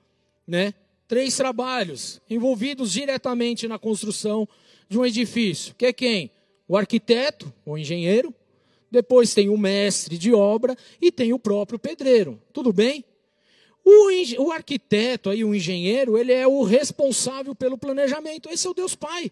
né? 0.47 0.73
Três 1.07 1.35
trabalhos 1.35 2.21
envolvidos 2.29 2.91
diretamente 2.91 3.67
na 3.67 3.77
construção 3.77 4.47
de 4.87 4.97
um 4.97 5.05
edifício, 5.05 5.75
que 5.75 5.85
é 5.85 5.93
quem? 5.93 6.31
O 6.67 6.77
arquiteto, 6.77 7.53
o 7.65 7.77
engenheiro, 7.77 8.33
depois 8.89 9.33
tem 9.33 9.49
o 9.49 9.57
mestre 9.57 10.17
de 10.17 10.33
obra 10.33 10.75
e 11.01 11.11
tem 11.11 11.33
o 11.33 11.39
próprio 11.39 11.79
pedreiro. 11.79 12.41
Tudo 12.51 12.73
bem? 12.73 13.05
O, 13.83 14.43
o 14.43 14.51
arquiteto, 14.51 15.29
aí, 15.29 15.43
o 15.43 15.55
engenheiro, 15.55 16.17
ele 16.17 16.31
é 16.31 16.45
o 16.45 16.63
responsável 16.63 17.55
pelo 17.55 17.77
planejamento. 17.77 18.49
Esse 18.49 18.67
é 18.67 18.69
o 18.69 18.73
Deus 18.73 18.95
Pai. 18.95 19.31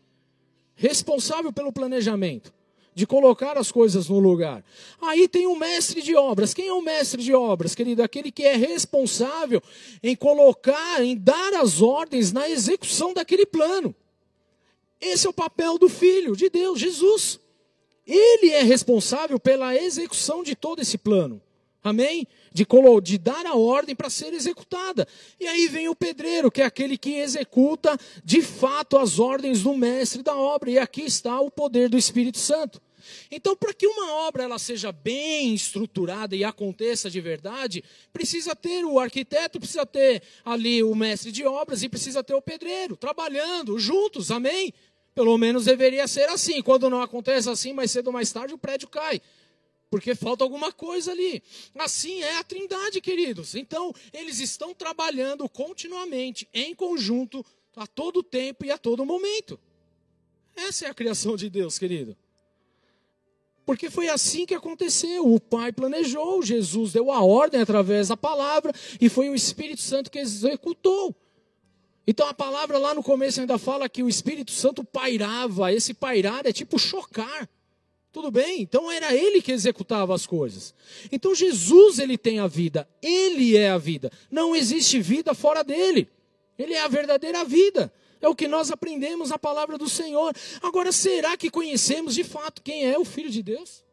Responsável 0.75 1.51
pelo 1.51 1.71
planejamento. 1.71 2.53
De 2.93 3.07
colocar 3.07 3.57
as 3.57 3.71
coisas 3.71 4.09
no 4.09 4.19
lugar. 4.19 4.63
Aí 5.01 5.27
tem 5.27 5.47
o 5.47 5.55
mestre 5.55 6.01
de 6.01 6.15
obras. 6.15 6.53
Quem 6.53 6.67
é 6.67 6.73
o 6.73 6.81
mestre 6.81 7.23
de 7.23 7.33
obras, 7.33 7.73
querido? 7.73 8.03
Aquele 8.03 8.31
que 8.31 8.43
é 8.43 8.55
responsável 8.55 9.61
em 10.03 10.15
colocar, 10.15 11.03
em 11.03 11.15
dar 11.15 11.53
as 11.53 11.81
ordens 11.81 12.31
na 12.31 12.49
execução 12.49 13.13
daquele 13.13 13.45
plano. 13.45 13.95
Esse 14.99 15.27
é 15.27 15.29
o 15.29 15.33
papel 15.33 15.77
do 15.77 15.87
Filho 15.87 16.35
de 16.35 16.49
Deus, 16.49 16.79
Jesus. 16.79 17.39
Ele 18.05 18.49
é 18.51 18.63
responsável 18.63 19.39
pela 19.39 19.75
execução 19.75 20.43
de 20.43 20.55
todo 20.55 20.81
esse 20.81 20.97
plano. 20.97 21.41
Amém? 21.83 22.27
De, 22.53 22.65
de 23.03 23.17
dar 23.17 23.45
a 23.45 23.55
ordem 23.55 23.95
para 23.95 24.09
ser 24.09 24.33
executada. 24.33 25.07
E 25.39 25.47
aí 25.47 25.67
vem 25.67 25.87
o 25.87 25.95
pedreiro, 25.95 26.51
que 26.51 26.61
é 26.61 26.65
aquele 26.65 26.97
que 26.97 27.15
executa 27.15 27.97
de 28.23 28.41
fato 28.41 28.97
as 28.97 29.19
ordens 29.19 29.63
do 29.63 29.75
mestre 29.75 30.23
da 30.23 30.35
obra. 30.35 30.69
E 30.69 30.79
aqui 30.79 31.01
está 31.01 31.39
o 31.39 31.51
poder 31.51 31.89
do 31.89 31.97
Espírito 31.97 32.37
Santo. 32.37 32.81
Então, 33.31 33.55
para 33.55 33.73
que 33.73 33.87
uma 33.87 34.13
obra 34.27 34.43
ela 34.43 34.59
seja 34.59 34.91
bem 34.91 35.53
estruturada 35.53 36.35
e 36.35 36.43
aconteça 36.43 37.09
de 37.09 37.21
verdade, 37.21 37.83
precisa 38.11 38.55
ter 38.55 38.85
o 38.85 38.99
arquiteto, 38.99 39.59
precisa 39.59 39.85
ter 39.85 40.21
ali 40.43 40.83
o 40.83 40.95
mestre 40.95 41.31
de 41.31 41.45
obras 41.45 41.83
e 41.83 41.89
precisa 41.89 42.23
ter 42.23 42.33
o 42.33 42.41
pedreiro 42.41 42.95
trabalhando 42.95 43.77
juntos. 43.79 44.31
Amém? 44.31 44.73
Pelo 45.13 45.37
menos 45.37 45.65
deveria 45.65 46.07
ser 46.07 46.29
assim. 46.29 46.61
Quando 46.61 46.89
não 46.89 47.01
acontece 47.01 47.49
assim, 47.49 47.73
mais 47.73 47.91
cedo 47.91 48.07
ou 48.07 48.13
mais 48.13 48.31
tarde 48.31 48.53
o 48.53 48.57
prédio 48.57 48.87
cai 48.87 49.21
porque 49.89 50.13
falta 50.13 50.43
alguma 50.43 50.71
coisa 50.71 51.11
ali. 51.11 51.41
Assim 51.75 52.21
é 52.21 52.37
a 52.37 52.43
Trindade, 52.43 53.01
queridos. 53.01 53.55
Então, 53.55 53.93
eles 54.13 54.39
estão 54.39 54.73
trabalhando 54.73 55.47
continuamente, 55.49 56.47
em 56.53 56.75
conjunto, 56.75 57.45
a 57.75 57.87
todo 57.87 58.21
tempo 58.21 58.65
e 58.65 58.71
a 58.71 58.77
todo 58.77 59.05
momento. 59.05 59.59
Essa 60.55 60.85
é 60.85 60.89
a 60.89 60.93
criação 60.93 61.35
de 61.35 61.49
Deus, 61.49 61.79
querido. 61.79 62.15
Porque 63.65 63.89
foi 63.89 64.09
assim 64.09 64.45
que 64.45 64.53
aconteceu. 64.53 65.31
O 65.31 65.39
Pai 65.39 65.71
planejou, 65.71 66.41
Jesus 66.41 66.93
deu 66.93 67.11
a 67.11 67.23
ordem 67.23 67.61
através 67.61 68.09
da 68.09 68.17
palavra, 68.17 68.73
e 68.99 69.07
foi 69.09 69.29
o 69.29 69.35
Espírito 69.35 69.81
Santo 69.81 70.11
que 70.11 70.19
executou. 70.19 71.15
Então 72.05 72.27
a 72.27 72.33
palavra 72.33 72.79
lá 72.79 72.95
no 72.95 73.03
começo 73.03 73.39
ainda 73.39 73.59
fala 73.59 73.87
que 73.87 74.01
o 74.01 74.09
Espírito 74.09 74.51
Santo 74.51 74.83
pairava. 74.83 75.71
Esse 75.71 75.93
pairar 75.93 76.45
é 76.45 76.51
tipo 76.51 76.79
chocar. 76.79 77.47
Tudo 78.11 78.31
bem? 78.31 78.61
Então 78.61 78.91
era 78.91 79.13
ele 79.13 79.41
que 79.41 79.51
executava 79.51 80.15
as 80.15 80.25
coisas. 80.25 80.73
Então 81.11 81.35
Jesus 81.35 81.99
ele 81.99 82.17
tem 82.17 82.39
a 82.39 82.47
vida, 82.47 82.87
ele 83.01 83.55
é 83.55 83.69
a 83.69 83.77
vida. 83.77 84.11
Não 84.31 84.55
existe 84.55 84.99
vida 84.99 85.33
fora 85.33 85.63
dele. 85.63 86.09
Ele 86.57 86.73
é 86.73 86.81
a 86.81 86.87
verdadeira 86.87 87.45
vida. 87.45 87.93
É 88.19 88.27
o 88.27 88.35
que 88.35 88.47
nós 88.47 88.69
aprendemos 88.69 89.29
na 89.29 89.39
palavra 89.39 89.77
do 89.77 89.87
Senhor. 89.87 90.35
Agora, 90.61 90.91
será 90.91 91.37
que 91.37 91.49
conhecemos 91.49 92.15
de 92.15 92.23
fato 92.23 92.61
quem 92.61 92.85
é 92.85 92.97
o 92.97 93.05
Filho 93.05 93.29
de 93.29 93.41
Deus? 93.41 93.85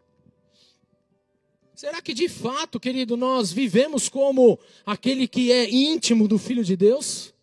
Será 1.77 2.01
que 2.01 2.15
de 2.15 2.29
fato, 2.29 2.81
querido, 2.81 3.17
nós 3.17 3.53
vivemos 3.53 4.09
como 4.09 4.59
aquele 4.85 5.29
que 5.29 5.53
é 5.53 5.71
íntimo 5.71 6.27
do 6.27 6.39
Filho 6.39 6.65
de 6.65 6.75
Deus? 6.75 7.35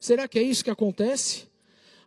Será 0.00 0.26
que 0.26 0.38
é 0.38 0.42
isso 0.42 0.64
que 0.64 0.70
acontece? 0.70 1.46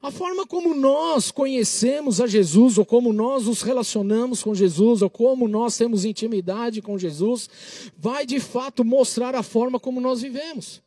A 0.05 0.11
forma 0.11 0.45
como 0.45 0.75
nós 0.75 1.31
conhecemos 1.31 2.21
a 2.21 2.27
Jesus, 2.27 2.77
ou 2.77 2.85
como 2.85 3.11
nós 3.11 3.47
nos 3.47 3.63
relacionamos 3.63 4.43
com 4.43 4.53
Jesus, 4.53 5.01
ou 5.01 5.09
como 5.09 5.47
nós 5.47 5.75
temos 5.75 6.05
intimidade 6.05 6.79
com 6.79 6.95
Jesus, 6.95 7.49
vai 7.97 8.23
de 8.23 8.39
fato 8.39 8.85
mostrar 8.85 9.33
a 9.33 9.41
forma 9.41 9.79
como 9.79 9.99
nós 9.99 10.21
vivemos, 10.21 10.79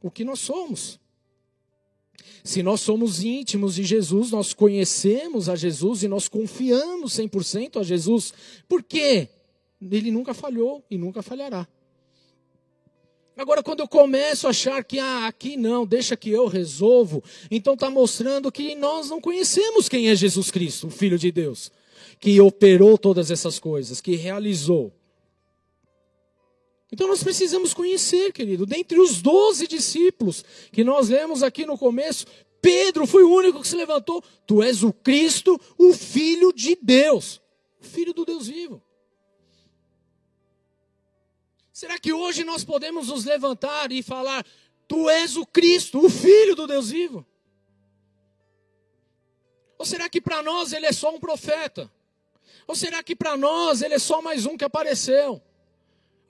o 0.00 0.10
que 0.10 0.24
nós 0.24 0.38
somos. 0.38 0.98
Se 2.42 2.62
nós 2.62 2.80
somos 2.80 3.22
íntimos 3.22 3.74
de 3.74 3.84
Jesus, 3.84 4.30
nós 4.30 4.54
conhecemos 4.54 5.50
a 5.50 5.54
Jesus 5.54 6.02
e 6.02 6.08
nós 6.08 6.26
confiamos 6.26 7.12
100% 7.12 7.80
a 7.80 7.82
Jesus, 7.82 8.32
por 8.66 8.82
quê? 8.82 9.28
Ele 9.82 10.10
nunca 10.10 10.32
falhou 10.32 10.82
e 10.90 10.96
nunca 10.96 11.20
falhará. 11.20 11.68
Agora, 13.36 13.62
quando 13.62 13.80
eu 13.80 13.88
começo 13.88 14.46
a 14.46 14.50
achar 14.50 14.82
que 14.82 14.98
ah, 14.98 15.26
aqui 15.26 15.58
não, 15.58 15.86
deixa 15.86 16.16
que 16.16 16.30
eu 16.30 16.46
resolvo, 16.46 17.22
então 17.50 17.74
está 17.74 17.90
mostrando 17.90 18.50
que 18.50 18.74
nós 18.74 19.10
não 19.10 19.20
conhecemos 19.20 19.90
quem 19.90 20.08
é 20.08 20.16
Jesus 20.16 20.50
Cristo, 20.50 20.86
o 20.86 20.90
Filho 20.90 21.18
de 21.18 21.30
Deus, 21.30 21.70
que 22.18 22.40
operou 22.40 22.96
todas 22.96 23.30
essas 23.30 23.58
coisas, 23.58 24.00
que 24.00 24.16
realizou. 24.16 24.90
Então 26.90 27.08
nós 27.08 27.22
precisamos 27.22 27.74
conhecer, 27.74 28.32
querido, 28.32 28.64
dentre 28.64 28.98
os 28.98 29.20
doze 29.20 29.66
discípulos 29.66 30.42
que 30.72 30.82
nós 30.82 31.10
lemos 31.10 31.42
aqui 31.42 31.66
no 31.66 31.76
começo, 31.76 32.24
Pedro 32.62 33.06
foi 33.06 33.22
o 33.22 33.34
único 33.34 33.60
que 33.60 33.68
se 33.68 33.76
levantou. 33.76 34.24
Tu 34.46 34.62
és 34.62 34.82
o 34.82 34.94
Cristo, 34.94 35.60
o 35.76 35.92
Filho 35.92 36.54
de 36.54 36.78
Deus, 36.80 37.40
o 37.80 37.84
Filho 37.84 38.14
do 38.14 38.24
Deus 38.24 38.46
vivo. 38.46 38.82
Será 41.76 41.98
que 41.98 42.10
hoje 42.10 42.42
nós 42.42 42.64
podemos 42.64 43.08
nos 43.08 43.26
levantar 43.26 43.92
e 43.92 44.02
falar: 44.02 44.46
Tu 44.88 45.10
és 45.10 45.36
o 45.36 45.44
Cristo, 45.44 46.02
o 46.02 46.08
Filho 46.08 46.56
do 46.56 46.66
Deus 46.66 46.88
vivo? 46.88 47.26
Ou 49.76 49.84
será 49.84 50.08
que 50.08 50.18
para 50.18 50.42
nós 50.42 50.72
ele 50.72 50.86
é 50.86 50.92
só 50.92 51.14
um 51.14 51.20
profeta? 51.20 51.92
Ou 52.66 52.74
será 52.74 53.02
que 53.02 53.14
para 53.14 53.36
nós 53.36 53.82
ele 53.82 53.92
é 53.92 53.98
só 53.98 54.22
mais 54.22 54.46
um 54.46 54.56
que 54.56 54.64
apareceu? 54.64 55.38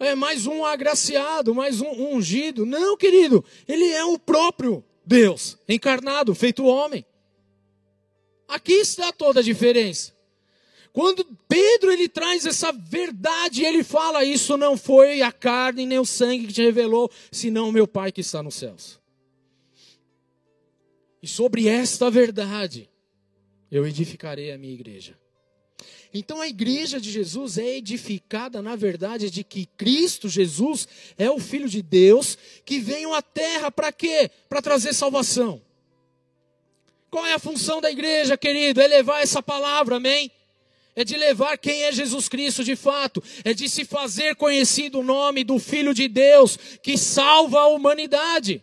É 0.00 0.16
mais 0.16 0.48
um 0.48 0.64
agraciado, 0.64 1.54
mais 1.54 1.80
um 1.80 1.92
ungido? 1.92 2.66
Não, 2.66 2.96
querido, 2.96 3.44
ele 3.68 3.88
é 3.92 4.04
o 4.04 4.18
próprio 4.18 4.85
Deus, 5.04 5.56
encarnado, 5.68 6.35
feito 6.35 6.64
homem. 6.64 7.06
Aqui 8.48 8.72
está 8.72 9.12
toda 9.12 9.38
a 9.38 9.44
diferença. 9.44 10.15
Quando 10.96 11.26
Pedro 11.46 11.92
ele 11.92 12.09
traz 12.09 12.46
essa 12.46 12.72
verdade, 12.72 13.62
ele 13.62 13.85
fala: 13.85 14.24
Isso 14.24 14.56
não 14.56 14.78
foi 14.78 15.20
a 15.20 15.30
carne 15.30 15.85
nem 15.85 15.98
o 15.98 16.06
sangue 16.06 16.46
que 16.46 16.54
te 16.54 16.62
revelou, 16.62 17.11
senão 17.30 17.68
o 17.68 17.72
meu 17.72 17.87
Pai 17.87 18.11
que 18.11 18.22
está 18.22 18.42
nos 18.42 18.54
céus. 18.54 18.98
E 21.22 21.28
sobre 21.28 21.68
esta 21.68 22.11
verdade, 22.11 22.88
eu 23.70 23.87
edificarei 23.87 24.50
a 24.52 24.56
minha 24.56 24.72
igreja. 24.72 25.18
Então 26.14 26.40
a 26.40 26.48
igreja 26.48 26.98
de 26.98 27.11
Jesus 27.11 27.59
é 27.59 27.76
edificada 27.76 28.62
na 28.62 28.74
verdade 28.74 29.30
de 29.30 29.44
que 29.44 29.66
Cristo 29.76 30.30
Jesus 30.30 30.88
é 31.18 31.30
o 31.30 31.38
Filho 31.38 31.68
de 31.68 31.82
Deus 31.82 32.38
que 32.64 32.78
veio 32.78 33.12
à 33.12 33.20
terra 33.20 33.70
para 33.70 33.92
quê? 33.92 34.30
Para 34.48 34.62
trazer 34.62 34.94
salvação. 34.94 35.61
Qual 37.11 37.26
é 37.26 37.35
a 37.35 37.38
função 37.38 37.82
da 37.82 37.90
igreja, 37.90 38.35
querido? 38.38 38.80
É 38.80 38.87
levar 38.87 39.20
essa 39.20 39.42
palavra, 39.42 39.96
amém? 39.96 40.32
É 40.96 41.04
de 41.04 41.14
levar 41.14 41.59
quem 41.59 41.85
é 41.85 41.92
Jesus 41.92 42.26
Cristo 42.26 42.64
de 42.64 42.74
fato, 42.74 43.22
é 43.44 43.52
de 43.52 43.68
se 43.68 43.85
fazer 43.85 44.35
conhecido 44.35 45.00
o 45.00 45.04
nome 45.04 45.44
do 45.44 45.59
Filho 45.59 45.92
de 45.92 46.09
Deus 46.09 46.56
que 46.82 46.96
salva 46.96 47.61
a 47.61 47.66
humanidade. 47.68 48.62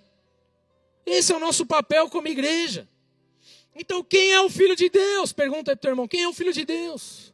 Esse 1.05 1.31
é 1.31 1.35
o 1.35 1.39
nosso 1.39 1.65
papel 1.65 2.09
como 2.09 2.27
igreja. 2.27 2.89
Então, 3.75 4.03
quem 4.03 4.31
é 4.31 4.41
o 4.41 4.49
Filho 4.49 4.75
de 4.75 4.89
Deus? 4.89 5.31
Pergunta 5.31 5.65
para 5.65 5.73
o 5.73 5.77
teu 5.77 5.91
irmão: 5.91 6.07
quem 6.07 6.23
é 6.23 6.27
o 6.27 6.33
Filho 6.33 6.53
de 6.53 6.65
Deus? 6.65 7.31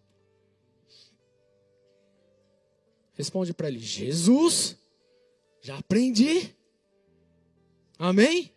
Responde 3.13 3.53
para 3.53 3.69
ele: 3.69 3.79
Jesus. 3.79 4.77
Já 5.61 5.77
aprendi. 5.77 6.55
Amém? 7.97 8.51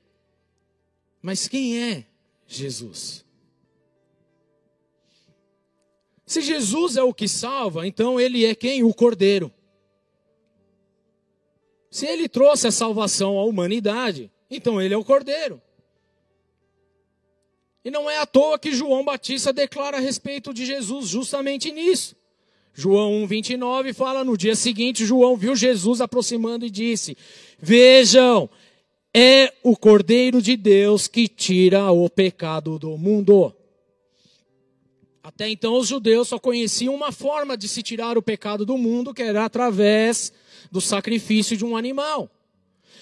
Mas 1.20 1.48
quem 1.48 1.78
é 1.78 2.06
Jesus? 2.46 3.24
Se 6.32 6.40
Jesus 6.40 6.96
é 6.96 7.02
o 7.02 7.12
que 7.12 7.28
salva, 7.28 7.86
então 7.86 8.18
ele 8.18 8.46
é 8.46 8.54
quem? 8.54 8.82
O 8.82 8.94
Cordeiro. 8.94 9.52
Se 11.90 12.06
ele 12.06 12.26
trouxe 12.26 12.66
a 12.66 12.72
salvação 12.72 13.38
à 13.38 13.44
humanidade, 13.44 14.30
então 14.50 14.80
ele 14.80 14.94
é 14.94 14.96
o 14.96 15.04
Cordeiro. 15.04 15.60
E 17.84 17.90
não 17.90 18.08
é 18.08 18.16
à 18.16 18.24
toa 18.24 18.58
que 18.58 18.72
João 18.72 19.04
Batista 19.04 19.52
declara 19.52 19.98
a 19.98 20.00
respeito 20.00 20.54
de 20.54 20.64
Jesus 20.64 21.06
justamente 21.06 21.70
nisso. 21.70 22.16
João 22.72 23.26
1,29 23.26 23.92
fala: 23.92 24.24
no 24.24 24.34
dia 24.34 24.56
seguinte, 24.56 25.04
João 25.04 25.36
viu 25.36 25.54
Jesus 25.54 26.00
aproximando 26.00 26.64
e 26.64 26.70
disse: 26.70 27.14
Vejam, 27.58 28.48
é 29.12 29.52
o 29.62 29.76
Cordeiro 29.76 30.40
de 30.40 30.56
Deus 30.56 31.06
que 31.06 31.28
tira 31.28 31.92
o 31.92 32.08
pecado 32.08 32.78
do 32.78 32.96
mundo. 32.96 33.54
Até 35.22 35.48
então, 35.48 35.78
os 35.78 35.86
judeus 35.86 36.28
só 36.28 36.38
conheciam 36.38 36.94
uma 36.94 37.12
forma 37.12 37.56
de 37.56 37.68
se 37.68 37.82
tirar 37.82 38.18
o 38.18 38.22
pecado 38.22 38.66
do 38.66 38.76
mundo, 38.76 39.14
que 39.14 39.22
era 39.22 39.44
através 39.44 40.32
do 40.70 40.80
sacrifício 40.80 41.56
de 41.56 41.64
um 41.64 41.76
animal. 41.76 42.28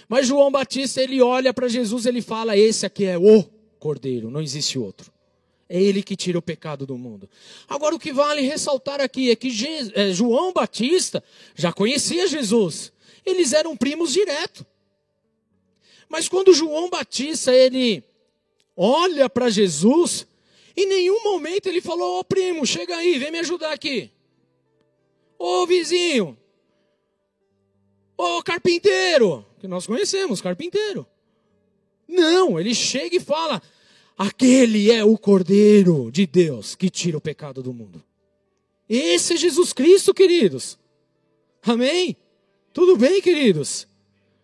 Mas 0.07 0.27
João 0.27 0.51
Batista, 0.51 1.01
ele 1.01 1.23
olha 1.23 1.55
para 1.55 1.69
Jesus, 1.69 2.05
ele 2.05 2.21
fala: 2.21 2.57
Esse 2.57 2.85
aqui 2.85 3.07
é 3.07 3.17
o 3.17 3.45
Cordeiro, 3.79 4.31
não 4.31 4.43
existe 4.43 4.79
outro. 4.79 5.11
É 5.69 5.81
ele 5.81 6.03
que 6.03 6.17
tira 6.17 6.37
o 6.37 6.43
pecado 6.43 6.85
do 6.85 6.99
mundo. 6.99 7.31
Agora, 7.69 7.95
o 7.95 7.99
que 7.99 8.13
vale 8.13 8.43
ressaltar 8.43 9.01
aqui 9.01 9.31
é 9.31 9.37
que 9.37 9.53
é, 9.95 10.13
João 10.13 10.53
Batista 10.53 11.23
já 11.55 11.73
conhecia 11.73 12.27
Jesus. 12.27 12.93
Eles 13.25 13.53
eram 13.53 13.77
primos 13.77 14.13
direto. 14.13 14.67
Mas 16.09 16.29
quando 16.29 16.53
João 16.53 16.91
Batista 16.91 17.55
ele 17.55 18.03
olha 18.77 19.31
para 19.31 19.49
Jesus, 19.49 20.27
em 20.77 20.87
nenhum 20.87 21.23
momento 21.23 21.69
ele 21.69 21.81
falou: 21.81 22.17
Ô 22.17 22.19
oh, 22.21 22.25
primo, 22.25 22.67
chega 22.67 22.97
aí, 22.97 23.19
vem 23.19 23.31
me 23.31 23.39
ajudar 23.39 23.73
aqui. 23.73 24.11
Ô 25.39 25.63
oh, 25.63 25.67
vizinho. 25.67 26.37
Ô 28.17 28.39
oh, 28.39 28.43
carpinteiro. 28.43 29.47
Que 29.59 29.69
nós 29.69 29.87
conhecemos, 29.87 30.41
carpinteiro. 30.41 31.07
Não, 32.09 32.59
ele 32.59 32.75
chega 32.75 33.17
e 33.17 33.21
fala: 33.21 33.63
Aquele 34.17 34.91
é 34.91 35.05
o 35.05 35.17
Cordeiro 35.17 36.11
de 36.11 36.27
Deus 36.27 36.75
que 36.75 36.91
tira 36.91 37.17
o 37.17 37.21
pecado 37.21 37.63
do 37.63 37.73
mundo. 37.73 38.03
Esse 38.89 39.35
é 39.35 39.37
Jesus 39.37 39.73
Cristo, 39.73 40.13
queridos. 40.13 40.79
Amém? 41.63 42.17
Tudo 42.73 42.97
bem, 42.97 43.21
queridos? 43.21 43.87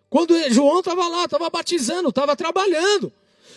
Quando 0.08 0.34
João 0.50 0.78
estava 0.78 1.08
lá, 1.08 1.24
estava 1.24 1.50
batizando, 1.50 2.10
estava 2.10 2.36
trabalhando. 2.36 3.12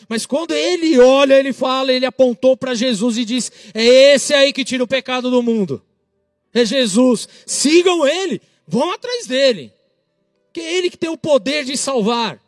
Mas 0.07 0.25
quando 0.25 0.51
ele 0.51 0.99
olha, 0.99 1.39
ele 1.39 1.51
fala, 1.51 1.91
ele 1.91 2.05
apontou 2.05 2.55
para 2.55 2.73
Jesus 2.73 3.17
e 3.17 3.25
diz: 3.25 3.51
É 3.73 4.13
esse 4.13 4.33
aí 4.33 4.53
que 4.53 4.63
tira 4.63 4.83
o 4.83 4.87
pecado 4.87 5.29
do 5.29 5.43
mundo. 5.43 5.83
É 6.53 6.65
Jesus. 6.65 7.27
Sigam 7.45 8.07
ele, 8.07 8.41
vão 8.67 8.91
atrás 8.91 9.27
dele. 9.27 9.73
Que 10.53 10.61
é 10.61 10.77
ele 10.77 10.89
que 10.89 10.97
tem 10.97 11.09
o 11.09 11.17
poder 11.17 11.65
de 11.65 11.77
salvar. 11.77 12.41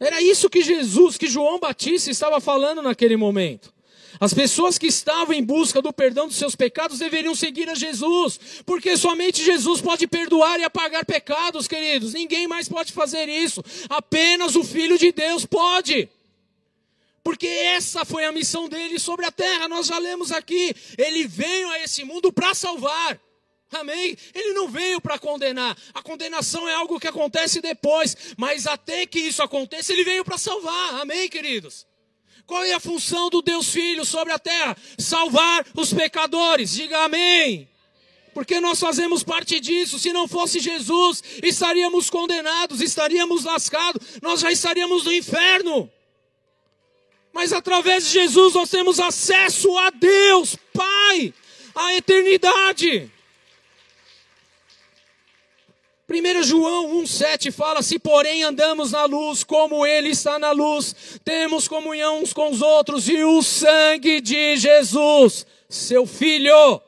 Era 0.00 0.22
isso 0.22 0.48
que 0.48 0.62
Jesus, 0.62 1.18
que 1.18 1.26
João 1.26 1.58
Batista 1.58 2.10
estava 2.10 2.40
falando 2.40 2.80
naquele 2.80 3.16
momento. 3.16 3.72
As 4.20 4.34
pessoas 4.34 4.78
que 4.78 4.86
estavam 4.86 5.34
em 5.34 5.42
busca 5.42 5.80
do 5.80 5.92
perdão 5.92 6.26
dos 6.26 6.36
seus 6.36 6.56
pecados 6.56 6.98
deveriam 6.98 7.34
seguir 7.34 7.68
a 7.68 7.74
Jesus, 7.74 8.40
porque 8.66 8.96
somente 8.96 9.44
Jesus 9.44 9.80
pode 9.80 10.06
perdoar 10.06 10.58
e 10.58 10.64
apagar 10.64 11.04
pecados, 11.04 11.68
queridos. 11.68 12.14
Ninguém 12.14 12.48
mais 12.48 12.68
pode 12.68 12.92
fazer 12.92 13.28
isso. 13.28 13.62
Apenas 13.88 14.56
o 14.56 14.64
Filho 14.64 14.98
de 14.98 15.12
Deus 15.12 15.46
pode. 15.46 16.08
Porque 17.22 17.46
essa 17.46 18.04
foi 18.04 18.24
a 18.24 18.32
missão 18.32 18.68
dele 18.68 18.98
sobre 18.98 19.26
a 19.26 19.30
terra. 19.30 19.68
Nós 19.68 19.86
já 19.86 19.98
lemos 19.98 20.32
aqui. 20.32 20.74
Ele 20.96 21.26
veio 21.26 21.68
a 21.70 21.80
esse 21.80 22.02
mundo 22.02 22.32
para 22.32 22.54
salvar. 22.54 23.20
Amém? 23.70 24.16
Ele 24.34 24.54
não 24.54 24.68
veio 24.68 25.00
para 25.00 25.18
condenar. 25.18 25.76
A 25.92 26.02
condenação 26.02 26.66
é 26.68 26.74
algo 26.74 26.98
que 26.98 27.06
acontece 27.06 27.60
depois. 27.60 28.16
Mas 28.36 28.66
até 28.66 29.04
que 29.06 29.20
isso 29.20 29.42
aconteça, 29.42 29.92
ele 29.92 30.04
veio 30.04 30.24
para 30.24 30.38
salvar. 30.38 31.00
Amém, 31.00 31.28
queridos? 31.28 31.87
Qual 32.48 32.64
é 32.64 32.72
a 32.72 32.80
função 32.80 33.28
do 33.28 33.42
Deus 33.42 33.68
Filho 33.68 34.06
sobre 34.06 34.32
a 34.32 34.38
terra? 34.38 34.74
Salvar 34.96 35.66
os 35.76 35.92
pecadores. 35.92 36.72
Diga 36.72 37.04
amém. 37.04 37.68
Porque 38.32 38.58
nós 38.58 38.80
fazemos 38.80 39.22
parte 39.22 39.60
disso. 39.60 39.98
Se 39.98 40.14
não 40.14 40.26
fosse 40.26 40.58
Jesus, 40.58 41.22
estaríamos 41.42 42.08
condenados, 42.08 42.80
estaríamos 42.80 43.44
lascados, 43.44 44.02
nós 44.22 44.40
já 44.40 44.50
estaríamos 44.50 45.04
no 45.04 45.12
inferno. 45.12 45.90
Mas 47.34 47.52
através 47.52 48.06
de 48.06 48.12
Jesus 48.12 48.54
nós 48.54 48.70
temos 48.70 48.98
acesso 48.98 49.76
a 49.76 49.90
Deus, 49.90 50.56
Pai, 50.72 51.34
à 51.74 51.96
eternidade. 51.96 53.12
1 56.10 56.42
João 56.42 57.02
1,7 57.02 57.52
fala: 57.52 57.82
Se 57.82 57.98
porém 57.98 58.42
andamos 58.42 58.92
na 58.92 59.04
luz, 59.04 59.44
como 59.44 59.84
Ele 59.84 60.08
está 60.08 60.38
na 60.38 60.52
luz, 60.52 61.20
temos 61.22 61.68
comunhão 61.68 62.22
uns 62.22 62.32
com 62.32 62.50
os 62.50 62.62
outros, 62.62 63.08
e 63.08 63.22
o 63.22 63.42
sangue 63.42 64.18
de 64.22 64.56
Jesus, 64.56 65.46
seu 65.68 66.06
Filho, 66.06 66.80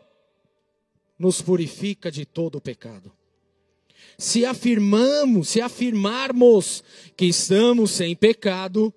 nos 1.19 1.43
purifica 1.43 2.11
de 2.11 2.25
todo 2.25 2.57
o 2.57 2.61
pecado. 2.63 3.13
Se 4.17 4.47
afirmamos, 4.47 5.51
se 5.51 5.61
afirmarmos 5.61 6.83
que 7.15 7.27
estamos 7.27 7.91
sem 7.91 8.17
pecado, 8.17 8.93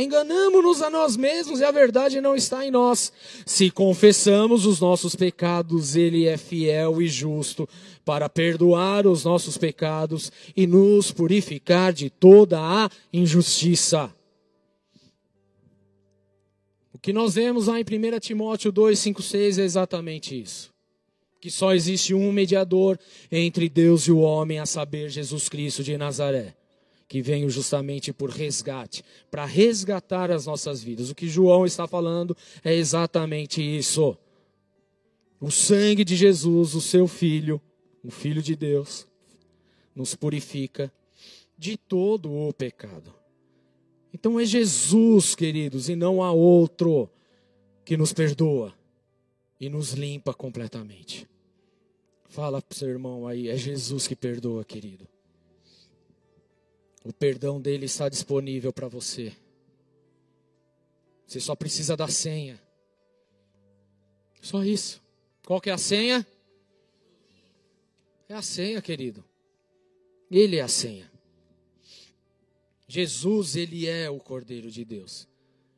Enganamos-nos 0.00 0.80
a 0.80 0.88
nós 0.88 1.14
mesmos 1.14 1.60
e 1.60 1.64
a 1.64 1.70
verdade 1.70 2.20
não 2.20 2.34
está 2.34 2.64
em 2.64 2.70
nós. 2.70 3.12
Se 3.44 3.70
confessamos 3.70 4.64
os 4.64 4.80
nossos 4.80 5.14
pecados, 5.14 5.94
Ele 5.94 6.26
é 6.26 6.38
fiel 6.38 7.02
e 7.02 7.08
justo 7.08 7.68
para 8.04 8.28
perdoar 8.28 9.06
os 9.06 9.24
nossos 9.24 9.58
pecados 9.58 10.32
e 10.56 10.66
nos 10.66 11.12
purificar 11.12 11.92
de 11.92 12.08
toda 12.08 12.58
a 12.58 12.88
injustiça. 13.12 14.10
O 16.94 16.98
que 16.98 17.12
nós 17.12 17.34
vemos 17.34 17.66
lá 17.66 17.78
em 17.78 17.84
1 17.84 18.18
Timóteo 18.20 18.72
2, 18.72 18.98
5, 18.98 19.22
6 19.22 19.58
é 19.58 19.64
exatamente 19.64 20.40
isso. 20.40 20.70
Que 21.40 21.50
só 21.50 21.74
existe 21.74 22.14
um 22.14 22.32
mediador 22.32 22.98
entre 23.30 23.68
Deus 23.68 24.02
e 24.04 24.12
o 24.12 24.18
homem, 24.18 24.58
a 24.58 24.66
saber, 24.66 25.10
Jesus 25.10 25.48
Cristo 25.48 25.82
de 25.82 25.96
Nazaré 25.98 26.59
que 27.10 27.20
veio 27.20 27.50
justamente 27.50 28.12
por 28.12 28.30
resgate, 28.30 29.02
para 29.32 29.44
resgatar 29.44 30.30
as 30.30 30.46
nossas 30.46 30.80
vidas. 30.80 31.10
O 31.10 31.14
que 31.14 31.26
João 31.26 31.66
está 31.66 31.84
falando 31.84 32.36
é 32.62 32.72
exatamente 32.72 33.60
isso. 33.60 34.16
O 35.40 35.50
sangue 35.50 36.04
de 36.04 36.14
Jesus, 36.14 36.72
o 36.76 36.80
seu 36.80 37.08
filho, 37.08 37.60
o 38.04 38.12
filho 38.12 38.40
de 38.40 38.54
Deus, 38.54 39.08
nos 39.92 40.14
purifica 40.14 40.92
de 41.58 41.76
todo 41.76 42.32
o 42.32 42.52
pecado. 42.52 43.12
Então 44.14 44.38
é 44.38 44.44
Jesus, 44.44 45.34
queridos, 45.34 45.88
e 45.88 45.96
não 45.96 46.22
há 46.22 46.30
outro 46.30 47.10
que 47.84 47.96
nos 47.96 48.12
perdoa 48.12 48.72
e 49.58 49.68
nos 49.68 49.94
limpa 49.94 50.32
completamente. 50.32 51.28
Fala 52.28 52.62
para 52.62 52.72
o 52.72 52.78
seu 52.78 52.88
irmão 52.88 53.26
aí, 53.26 53.48
é 53.48 53.56
Jesus 53.56 54.06
que 54.06 54.14
perdoa, 54.14 54.64
querido. 54.64 55.08
O 57.04 57.12
perdão 57.12 57.60
dele 57.60 57.86
está 57.86 58.08
disponível 58.08 58.72
para 58.72 58.88
você. 58.88 59.32
Você 61.26 61.40
só 61.40 61.54
precisa 61.54 61.96
da 61.96 62.08
senha. 62.08 62.60
Só 64.40 64.64
isso. 64.64 65.02
Qual 65.46 65.60
que 65.60 65.70
é 65.70 65.72
a 65.72 65.78
senha? 65.78 66.26
É 68.28 68.34
a 68.34 68.42
senha, 68.42 68.80
querido. 68.82 69.24
Ele 70.30 70.56
é 70.56 70.62
a 70.62 70.68
senha. 70.68 71.10
Jesus, 72.86 73.56
ele 73.56 73.86
é 73.86 74.10
o 74.10 74.18
Cordeiro 74.18 74.70
de 74.70 74.84
Deus. 74.84 75.28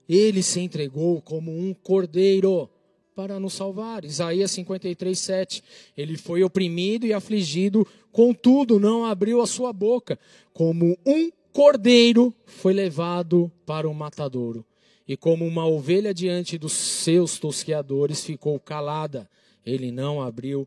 Ele 0.08 0.42
se 0.42 0.60
entregou 0.60 1.22
como 1.22 1.50
um 1.50 1.72
cordeiro 1.72 2.68
para 3.14 3.38
nos 3.38 3.54
salvar. 3.54 4.04
Isaías 4.04 4.50
53, 4.50 5.18
7. 5.18 5.64
Ele 5.96 6.16
foi 6.16 6.42
oprimido 6.42 7.06
e 7.06 7.12
afligido, 7.12 7.86
contudo 8.12 8.78
não 8.78 9.04
abriu 9.04 9.40
a 9.40 9.46
sua 9.46 9.72
boca. 9.72 10.18
Como 10.52 10.96
um 11.04 11.30
cordeiro 11.52 12.32
foi 12.46 12.72
levado 12.72 13.50
para 13.66 13.88
o 13.88 13.94
matadouro. 13.94 14.64
E 15.06 15.16
como 15.16 15.46
uma 15.46 15.66
ovelha 15.66 16.14
diante 16.14 16.56
dos 16.56 16.72
seus 16.72 17.38
tosqueadores 17.38 18.24
ficou 18.24 18.58
calada, 18.60 19.28
ele 19.64 19.90
não 19.90 20.22
abriu 20.22 20.66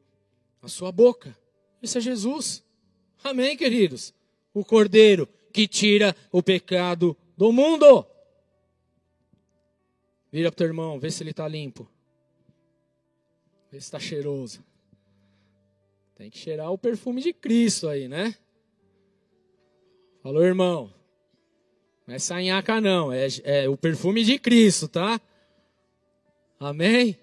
a 0.62 0.68
sua 0.68 0.92
boca. 0.92 1.38
Isso 1.82 1.98
é 1.98 2.02
Jesus. 2.02 2.64
Amém, 3.24 3.56
queridos? 3.56 4.14
O 4.54 4.64
cordeiro 4.64 5.28
que 5.54 5.68
tira 5.68 6.16
o 6.32 6.44
pecado 6.44 7.16
do 7.38 7.52
mundo. 7.52 8.06
Vira 10.32 10.52
para 10.52 10.56
o 10.56 10.58
teu 10.58 10.68
irmão, 10.68 11.00
vê 11.00 11.10
se 11.10 11.24
ele 11.24 11.32
está 11.32 11.48
limpo. 11.48 11.88
Vê 13.72 13.80
se 13.80 13.88
está 13.88 14.00
cheiroso. 14.00 14.62
Tem 16.16 16.30
que 16.30 16.38
cheirar 16.38 16.72
o 16.72 16.78
perfume 16.78 17.22
de 17.22 17.34
Cristo 17.34 17.90
aí, 17.90 18.08
né? 18.08 18.36
Falou, 20.24 20.44
irmão. 20.44 20.94
Não 22.08 22.16
é 22.16 22.20
sanhaca, 22.20 22.80
não. 22.80 23.12
É, 23.12 23.28
é 23.44 23.70
o 23.70 23.76
perfume 23.76 24.24
de 24.24 24.40
Cristo, 24.40 24.88
tá? 24.88 25.20
Amém? 26.60 27.20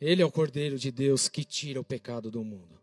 Ele 0.00 0.22
é 0.22 0.24
o 0.24 0.30
Cordeiro 0.30 0.78
de 0.78 0.92
Deus 0.92 1.28
que 1.28 1.44
tira 1.44 1.80
o 1.80 1.84
pecado 1.84 2.30
do 2.30 2.44
mundo. 2.44 2.78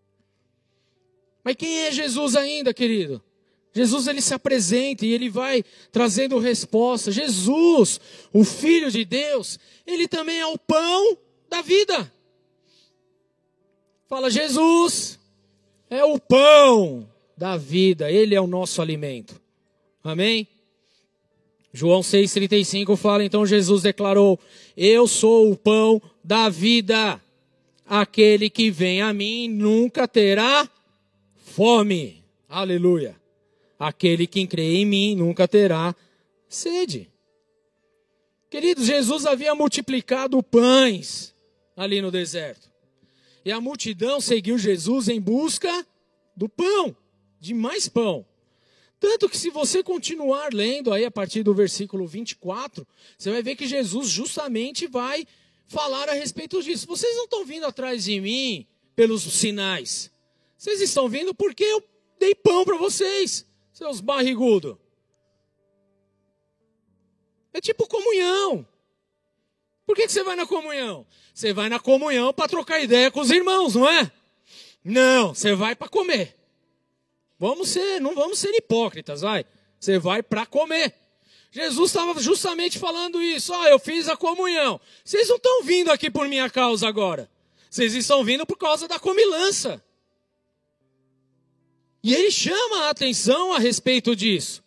Mas 1.44 1.56
quem 1.56 1.82
é 1.82 1.92
Jesus 1.92 2.36
ainda, 2.36 2.74
querido? 2.74 3.24
Jesus 3.72 4.08
ele 4.08 4.22
se 4.22 4.34
apresenta 4.34 5.06
e 5.06 5.14
ele 5.14 5.30
vai 5.30 5.64
trazendo 5.92 6.40
resposta. 6.40 7.12
Jesus, 7.12 8.00
o 8.34 8.44
Filho 8.44 8.90
de 8.90 9.06
Deus, 9.06 9.60
ele 9.86 10.08
também 10.08 10.40
é 10.40 10.48
o 10.48 10.58
pão 10.58 11.18
da 11.48 11.62
vida. 11.62 12.12
Fala, 14.08 14.30
Jesus 14.30 15.20
é 15.90 16.04
o 16.04 16.20
pão 16.20 17.10
da 17.36 17.58
vida, 17.58 18.12
ele 18.12 18.36
é 18.36 18.42
o 18.42 18.48
nosso 18.48 18.82
alimento. 18.82 19.42
Amém? 20.04 20.48
João 21.74 22.02
6,35 22.02 22.96
fala: 22.96 23.24
Então 23.24 23.46
Jesus 23.46 23.82
declarou: 23.82 24.40
Eu 24.78 25.08
sou 25.08 25.52
o 25.52 25.58
pão 25.58 26.02
da 26.24 26.48
vida. 26.50 27.22
Aquele 27.88 28.50
que 28.50 28.72
vem 28.72 29.02
a 29.02 29.14
mim 29.14 29.48
nunca 29.48 30.08
terá 30.08 30.70
fome. 31.36 32.24
Aleluia. 32.48 33.16
Aquele 33.78 34.26
que 34.26 34.48
crê 34.48 34.78
em 34.78 34.86
mim 34.86 35.16
nunca 35.16 35.48
terá 35.48 35.94
sede. 36.48 37.10
Queridos, 38.50 38.86
Jesus 38.86 39.26
havia 39.26 39.54
multiplicado 39.54 40.42
pães 40.42 41.36
ali 41.76 42.02
no 42.02 42.10
deserto. 42.10 42.75
E 43.46 43.52
a 43.52 43.62
multidão 43.62 44.20
seguiu 44.20 44.58
Jesus 44.58 45.08
em 45.08 45.22
busca 45.22 45.88
do 46.36 46.50
pão, 46.50 46.98
de 47.40 47.54
mais 47.54 47.88
pão. 47.88 48.26
Tanto 49.00 49.30
que 49.30 49.38
se 49.38 49.52
você 49.52 49.84
continuar 49.84 50.52
lendo 50.52 50.92
aí 50.92 51.06
a 51.06 51.12
partir 51.12 51.44
do 51.44 51.54
versículo 51.54 52.08
24, 52.08 52.88
você 53.16 53.30
vai 53.30 53.44
ver 53.44 53.56
que 53.56 53.68
Jesus 53.68 54.10
justamente 54.10 54.88
vai 54.88 55.28
falar 55.68 56.10
a 56.10 56.14
respeito 56.14 56.62
disso. 56.64 56.88
Vocês 56.88 57.16
não 57.16 57.26
estão 57.26 57.46
vindo 57.46 57.68
atrás 57.68 58.06
de 58.06 58.20
mim 58.20 58.66
pelos 58.96 59.22
sinais. 59.22 60.12
Vocês 60.58 60.82
estão 60.82 61.08
vindo 61.08 61.36
porque 61.36 61.64
eu 61.64 61.84
dei 62.18 62.34
pão 62.34 62.66
para 62.66 62.78
vocês, 62.78 63.46
seus 63.72 64.02
barrigudos. 64.02 64.76
É 67.54 67.62
tipo 67.62 67.88
comunhão. 67.88 68.68
Por 69.86 69.96
que, 69.96 70.08
que 70.08 70.12
você 70.12 70.24
vai 70.24 70.36
na 70.36 70.48
comunhão? 70.48 71.06
Você 71.36 71.52
vai 71.52 71.68
na 71.68 71.82
comunhão 71.82 72.34
para 72.34 72.48
trocar 72.48 72.80
ideia 72.80 73.12
com 73.12 73.20
os 73.20 73.30
irmãos, 73.30 73.76
não 73.76 73.86
é? 73.86 74.10
Não, 74.82 75.36
você 75.36 75.54
vai 75.54 75.76
para 75.76 75.90
comer. 75.90 76.34
Vamos 77.38 77.68
ser, 77.68 78.00
não 78.00 78.16
vamos 78.16 78.40
ser 78.40 78.52
hipócritas, 78.56 79.20
vai. 79.20 79.46
Você 79.78 80.00
vai 80.00 80.24
para 80.24 80.46
comer. 80.46 80.96
Jesus 81.52 81.92
estava 81.92 82.18
justamente 82.22 82.80
falando 82.80 83.22
isso. 83.22 83.52
Ó, 83.52 83.64
oh, 83.64 83.66
eu 83.66 83.78
fiz 83.78 84.08
a 84.08 84.16
comunhão. 84.16 84.80
Vocês 85.04 85.28
não 85.28 85.36
estão 85.36 85.62
vindo 85.62 85.92
aqui 85.92 86.10
por 86.10 86.26
minha 86.30 86.50
causa 86.50 86.88
agora. 86.88 87.30
Vocês 87.70 87.94
estão 87.94 88.24
vindo 88.24 88.46
por 88.46 88.58
causa 88.58 88.88
da 88.88 88.98
comilança. 88.98 89.84
E 92.02 92.16
ele 92.16 92.32
chama 92.32 92.86
a 92.86 92.92
atenção 92.92 93.52
a 93.52 93.60
respeito 93.60 94.16
disso. 94.16 94.64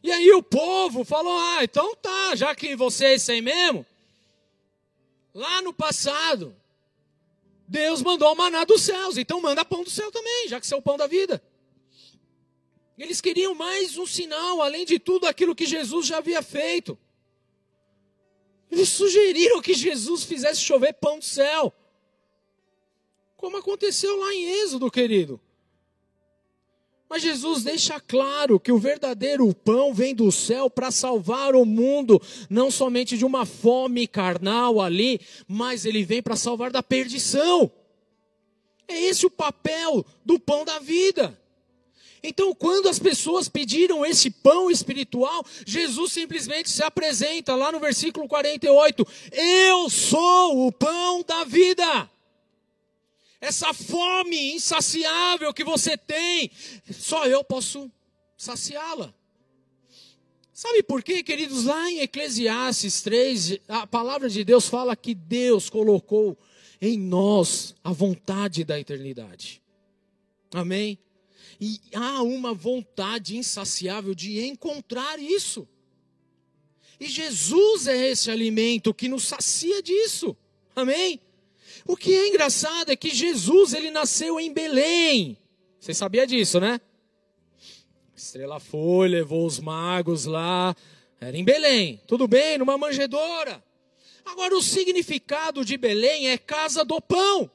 E 0.00 0.12
aí 0.12 0.30
o 0.30 0.44
povo 0.44 1.04
falou: 1.04 1.36
Ah, 1.36 1.64
então 1.64 1.96
tá, 1.96 2.36
já 2.36 2.54
que 2.54 2.76
vocês 2.76 3.20
sem 3.20 3.42
mesmo. 3.42 3.84
Lá 5.38 5.62
no 5.62 5.72
passado, 5.72 6.52
Deus 7.68 8.02
mandou 8.02 8.32
o 8.32 8.34
maná 8.34 8.64
dos 8.64 8.82
céus, 8.82 9.16
então 9.16 9.40
manda 9.40 9.64
pão 9.64 9.84
do 9.84 9.88
céu 9.88 10.10
também, 10.10 10.48
já 10.48 10.58
que 10.58 10.66
você 10.66 10.74
é 10.74 10.76
o 10.76 10.82
pão 10.82 10.96
da 10.96 11.06
vida. 11.06 11.40
Eles 12.98 13.20
queriam 13.20 13.54
mais 13.54 13.96
um 13.96 14.04
sinal, 14.04 14.60
além 14.60 14.84
de 14.84 14.98
tudo 14.98 15.28
aquilo 15.28 15.54
que 15.54 15.64
Jesus 15.64 16.08
já 16.08 16.18
havia 16.18 16.42
feito. 16.42 16.98
Eles 18.68 18.88
sugeriram 18.88 19.62
que 19.62 19.74
Jesus 19.74 20.24
fizesse 20.24 20.60
chover 20.60 20.94
pão 20.94 21.20
do 21.20 21.24
céu. 21.24 21.72
Como 23.36 23.58
aconteceu 23.58 24.16
lá 24.16 24.34
em 24.34 24.44
Êxodo, 24.62 24.90
querido. 24.90 25.40
Mas 27.08 27.22
Jesus 27.22 27.62
deixa 27.62 27.98
claro 27.98 28.60
que 28.60 28.70
o 28.70 28.78
verdadeiro 28.78 29.52
pão 29.54 29.94
vem 29.94 30.14
do 30.14 30.30
céu 30.30 30.68
para 30.68 30.90
salvar 30.90 31.54
o 31.54 31.64
mundo, 31.64 32.20
não 32.50 32.70
somente 32.70 33.16
de 33.16 33.24
uma 33.24 33.46
fome 33.46 34.06
carnal 34.06 34.80
ali, 34.80 35.18
mas 35.46 35.86
ele 35.86 36.04
vem 36.04 36.22
para 36.22 36.36
salvar 36.36 36.70
da 36.70 36.82
perdição. 36.82 37.70
É 38.86 39.00
esse 39.00 39.24
o 39.24 39.30
papel 39.30 40.04
do 40.24 40.38
pão 40.38 40.64
da 40.64 40.78
vida. 40.78 41.38
Então, 42.22 42.54
quando 42.54 42.88
as 42.88 42.98
pessoas 42.98 43.48
pediram 43.48 44.04
esse 44.04 44.30
pão 44.30 44.70
espiritual, 44.70 45.44
Jesus 45.64 46.12
simplesmente 46.12 46.68
se 46.68 46.82
apresenta 46.82 47.54
lá 47.54 47.70
no 47.72 47.80
versículo 47.80 48.28
48: 48.28 49.06
Eu 49.32 49.88
sou 49.88 50.66
o 50.66 50.72
pão 50.72 51.22
da 51.22 51.44
vida. 51.44 52.10
Essa 53.40 53.72
fome 53.72 54.54
insaciável 54.54 55.54
que 55.54 55.62
você 55.62 55.96
tem, 55.96 56.50
só 56.90 57.26
eu 57.26 57.44
posso 57.44 57.90
saciá-la. 58.36 59.14
Sabe 60.52 60.82
por 60.82 61.04
quê, 61.04 61.22
queridos? 61.22 61.64
Lá 61.64 61.88
em 61.88 62.00
Eclesiastes 62.00 63.00
3, 63.02 63.58
a 63.68 63.86
palavra 63.86 64.28
de 64.28 64.42
Deus 64.42 64.66
fala 64.68 64.96
que 64.96 65.14
Deus 65.14 65.70
colocou 65.70 66.36
em 66.80 66.98
nós 66.98 67.76
a 67.84 67.92
vontade 67.92 68.64
da 68.64 68.78
eternidade. 68.78 69.62
Amém? 70.52 70.98
E 71.60 71.80
há 71.94 72.22
uma 72.22 72.52
vontade 72.52 73.36
insaciável 73.36 74.16
de 74.16 74.44
encontrar 74.44 75.20
isso. 75.20 75.68
E 76.98 77.06
Jesus 77.06 77.86
é 77.86 78.10
esse 78.10 78.28
alimento 78.28 78.92
que 78.92 79.08
nos 79.08 79.24
sacia 79.28 79.80
disso. 79.80 80.36
Amém? 80.74 81.20
O 81.88 81.96
que 81.96 82.14
é 82.14 82.28
engraçado 82.28 82.92
é 82.92 82.96
que 82.96 83.08
Jesus, 83.08 83.72
ele 83.72 83.90
nasceu 83.90 84.38
em 84.38 84.52
Belém. 84.52 85.38
Você 85.80 85.94
sabia 85.94 86.26
disso, 86.26 86.60
né? 86.60 86.78
Estrela 88.14 88.60
foi, 88.60 89.08
levou 89.08 89.46
os 89.46 89.58
magos 89.58 90.26
lá. 90.26 90.76
Era 91.18 91.34
em 91.34 91.42
Belém. 91.42 91.98
Tudo 92.06 92.28
bem, 92.28 92.58
numa 92.58 92.76
manjedoura. 92.76 93.64
Agora, 94.22 94.54
o 94.54 94.60
significado 94.62 95.64
de 95.64 95.78
Belém 95.78 96.28
é 96.28 96.36
casa 96.36 96.84
do 96.84 97.00
pão. 97.00 97.50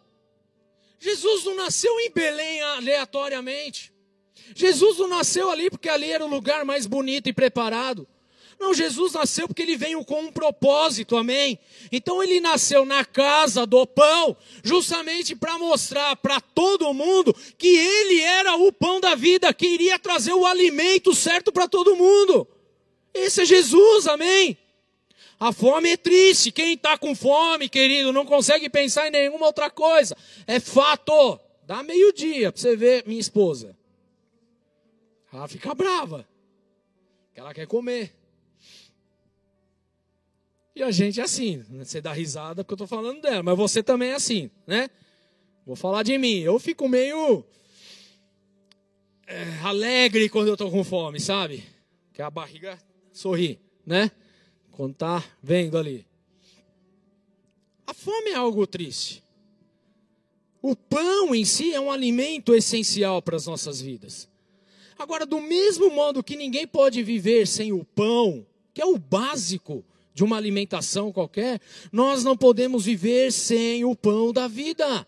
Jesus 0.99 1.43
não 1.45 1.55
nasceu 1.55 1.99
em 1.99 2.09
Belém 2.09 2.59
aleatoriamente. 2.59 3.93
Jesus 4.55 4.97
não 4.97 5.09
nasceu 5.09 5.51
ali 5.51 5.69
porque 5.69 5.89
ali 5.89 6.11
era 6.11 6.25
o 6.25 6.29
lugar 6.29 6.65
mais 6.65 6.87
bonito 6.87 7.29
e 7.29 7.33
preparado. 7.33 8.07
Não, 8.63 8.73
Jesus 8.73 9.11
nasceu 9.11 9.45
porque 9.45 9.61
ele 9.61 9.75
veio 9.75 10.05
com 10.05 10.21
um 10.21 10.31
propósito, 10.31 11.17
amém? 11.17 11.59
Então 11.91 12.23
ele 12.23 12.39
nasceu 12.39 12.85
na 12.85 13.03
casa 13.03 13.65
do 13.65 13.85
pão, 13.85 14.37
justamente 14.63 15.35
para 15.35 15.59
mostrar 15.59 16.15
para 16.15 16.39
todo 16.39 16.93
mundo 16.93 17.35
que 17.57 17.67
ele 17.67 18.21
era 18.21 18.55
o 18.55 18.71
pão 18.71 19.01
da 19.01 19.15
vida, 19.15 19.53
que 19.53 19.67
iria 19.67 19.99
trazer 19.99 20.31
o 20.31 20.45
alimento 20.45 21.13
certo 21.13 21.51
para 21.51 21.67
todo 21.67 21.97
mundo. 21.97 22.47
Esse 23.13 23.41
é 23.41 23.45
Jesus, 23.45 24.07
amém? 24.07 24.57
A 25.37 25.51
fome 25.51 25.89
é 25.89 25.97
triste. 25.97 26.49
Quem 26.49 26.75
está 26.75 26.97
com 26.97 27.13
fome, 27.13 27.67
querido, 27.67 28.13
não 28.13 28.25
consegue 28.25 28.69
pensar 28.69 29.09
em 29.09 29.11
nenhuma 29.11 29.45
outra 29.45 29.69
coisa. 29.69 30.15
É 30.47 30.61
fato. 30.61 31.37
Dá 31.63 31.83
meio-dia 31.83 32.49
para 32.49 32.61
você 32.61 32.77
ver 32.77 33.03
minha 33.05 33.19
esposa. 33.19 33.77
Ela 35.33 35.49
fica 35.49 35.75
brava. 35.75 36.25
Que 37.33 37.41
ela 37.41 37.53
quer 37.53 37.67
comer. 37.67 38.22
E 40.75 40.81
a 40.81 40.91
gente 40.91 41.19
é 41.19 41.23
assim. 41.23 41.63
Né? 41.69 41.85
Você 41.85 42.01
dá 42.01 42.11
risada 42.11 42.63
porque 42.63 42.73
eu 42.73 42.85
estou 42.85 42.87
falando 42.87 43.21
dela. 43.21 43.43
Mas 43.43 43.57
você 43.57 43.83
também 43.83 44.09
é 44.09 44.15
assim, 44.15 44.49
né? 44.65 44.89
Vou 45.65 45.75
falar 45.75 46.03
de 46.03 46.17
mim. 46.17 46.39
Eu 46.39 46.59
fico 46.59 46.89
meio 46.89 47.45
é, 49.27 49.59
alegre 49.63 50.29
quando 50.29 50.47
eu 50.47 50.53
estou 50.53 50.71
com 50.71 50.83
fome, 50.83 51.19
sabe? 51.19 51.63
Que 52.13 52.21
a 52.21 52.29
barriga 52.29 52.77
sorri, 53.11 53.59
né? 53.85 54.11
Quando 54.71 54.95
tá 54.95 55.23
vendo 55.41 55.77
ali. 55.77 56.05
A 57.85 57.93
fome 57.93 58.31
é 58.31 58.35
algo 58.35 58.65
triste. 58.65 59.23
O 60.61 60.75
pão 60.75 61.35
em 61.35 61.43
si 61.45 61.73
é 61.73 61.79
um 61.79 61.91
alimento 61.91 62.55
essencial 62.55 63.21
para 63.21 63.35
as 63.35 63.45
nossas 63.45 63.81
vidas. 63.81 64.29
Agora, 64.97 65.25
do 65.25 65.41
mesmo 65.41 65.89
modo 65.89 66.23
que 66.23 66.35
ninguém 66.35 66.65
pode 66.65 67.03
viver 67.03 67.45
sem 67.45 67.73
o 67.73 67.83
pão, 67.83 68.45
que 68.73 68.81
é 68.81 68.85
o 68.85 68.97
básico 68.97 69.83
de 70.13 70.23
uma 70.23 70.37
alimentação 70.37 71.11
qualquer, 71.11 71.59
nós 71.91 72.23
não 72.23 72.37
podemos 72.37 72.85
viver 72.85 73.31
sem 73.31 73.83
o 73.83 73.95
pão 73.95 74.31
da 74.31 74.47
vida, 74.47 75.07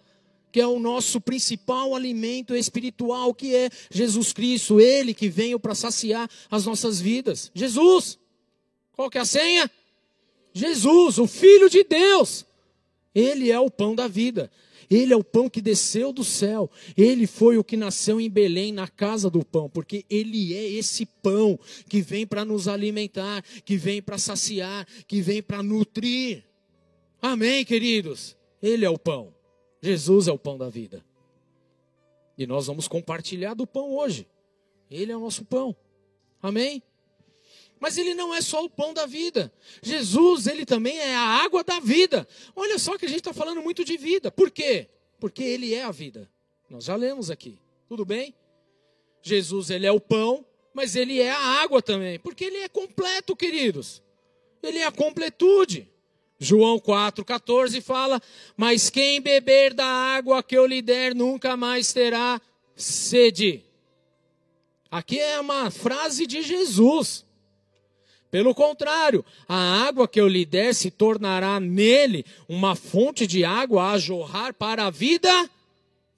que 0.51 0.59
é 0.59 0.67
o 0.67 0.79
nosso 0.79 1.21
principal 1.21 1.95
alimento 1.95 2.55
espiritual, 2.55 3.33
que 3.33 3.55
é 3.55 3.69
Jesus 3.91 4.33
Cristo, 4.33 4.79
Ele 4.79 5.13
que 5.13 5.29
veio 5.29 5.59
para 5.59 5.75
saciar 5.75 6.29
as 6.49 6.65
nossas 6.65 6.99
vidas. 6.99 7.51
Jesus! 7.53 8.17
Qual 8.93 9.09
que 9.09 9.17
é 9.17 9.21
a 9.21 9.25
senha? 9.25 9.69
Jesus, 10.53 11.17
o 11.17 11.27
Filho 11.27 11.69
de 11.69 11.83
Deus. 11.83 12.45
Ele 13.13 13.51
é 13.51 13.59
o 13.59 13.69
pão 13.69 13.93
da 13.93 14.07
vida. 14.07 14.49
Ele 14.89 15.13
é 15.13 15.15
o 15.15 15.23
pão 15.23 15.49
que 15.49 15.61
desceu 15.61 16.11
do 16.11 16.23
céu. 16.23 16.69
Ele 16.95 17.27
foi 17.27 17.57
o 17.57 17.63
que 17.63 17.77
nasceu 17.77 18.19
em 18.19 18.29
Belém, 18.29 18.71
na 18.71 18.87
casa 18.87 19.29
do 19.29 19.43
pão, 19.43 19.69
porque 19.69 20.05
ele 20.09 20.53
é 20.53 20.63
esse 20.69 21.05
pão 21.05 21.59
que 21.87 22.01
vem 22.01 22.25
para 22.25 22.45
nos 22.45 22.67
alimentar, 22.67 23.43
que 23.63 23.77
vem 23.77 24.01
para 24.01 24.17
saciar, 24.17 24.87
que 25.07 25.21
vem 25.21 25.41
para 25.41 25.63
nutrir. 25.63 26.43
Amém, 27.21 27.65
queridos? 27.65 28.35
Ele 28.61 28.85
é 28.85 28.89
o 28.89 28.99
pão. 28.99 29.33
Jesus 29.81 30.27
é 30.27 30.31
o 30.31 30.39
pão 30.39 30.57
da 30.57 30.69
vida. 30.69 31.03
E 32.37 32.45
nós 32.45 32.67
vamos 32.67 32.87
compartilhar 32.87 33.53
do 33.53 33.65
pão 33.65 33.93
hoje. 33.93 34.27
Ele 34.89 35.11
é 35.11 35.17
o 35.17 35.21
nosso 35.21 35.45
pão. 35.45 35.75
Amém? 36.41 36.81
Mas 37.79 37.97
ele 37.97 38.13
não 38.13 38.33
é 38.33 38.41
só 38.41 38.63
o 38.63 38.69
pão 38.69 38.93
da 38.93 39.05
vida. 39.05 39.51
Jesus, 39.81 40.47
ele 40.47 40.65
também 40.65 40.97
é 40.97 41.15
a 41.15 41.43
água 41.43 41.63
da 41.63 41.79
vida. 41.79 42.27
Olha 42.55 42.79
só 42.79 42.97
que 42.97 43.05
a 43.05 43.09
gente 43.09 43.19
está 43.19 43.33
falando 43.33 43.61
muito 43.61 43.83
de 43.83 43.97
vida. 43.97 44.31
Por 44.31 44.49
quê? 44.49 44.87
Porque 45.19 45.43
ele 45.43 45.73
é 45.73 45.83
a 45.83 45.91
vida. 45.91 46.29
Nós 46.69 46.85
já 46.85 46.95
lemos 46.95 47.29
aqui. 47.29 47.59
Tudo 47.87 48.05
bem? 48.05 48.33
Jesus, 49.21 49.69
ele 49.69 49.85
é 49.85 49.91
o 49.91 49.99
pão, 49.99 50.45
mas 50.73 50.95
ele 50.95 51.19
é 51.21 51.31
a 51.31 51.61
água 51.63 51.81
também. 51.81 52.19
Porque 52.19 52.45
ele 52.45 52.57
é 52.57 52.69
completo, 52.69 53.35
queridos. 53.35 54.01
Ele 54.63 54.79
é 54.79 54.85
a 54.85 54.91
completude. 54.91 55.89
João 56.39 56.79
4,14 56.79 57.81
fala: 57.81 58.21
Mas 58.57 58.89
quem 58.89 59.21
beber 59.21 59.73
da 59.73 59.85
água 59.85 60.43
que 60.43 60.57
eu 60.57 60.65
lhe 60.65 60.81
der 60.81 61.15
nunca 61.15 61.55
mais 61.55 61.93
terá 61.93 62.41
sede. 62.75 63.63
Aqui 64.91 65.19
é 65.19 65.39
uma 65.39 65.71
frase 65.71 66.27
de 66.27 66.41
Jesus. 66.41 67.24
Pelo 68.35 68.53
contrário, 68.53 69.23
a 69.47 69.87
água 69.87 70.09
que 70.09 70.19
eu 70.19 70.27
lhe 70.27 70.45
der 70.45 70.75
se 70.75 70.91
tornará 70.91 71.57
nele 71.57 72.25
uma 72.49 72.75
fonte 72.75 73.25
de 73.25 73.45
água 73.45 73.91
a 73.91 73.97
jorrar 73.97 74.53
para 74.53 74.87
a 74.87 74.89
vida 74.89 75.49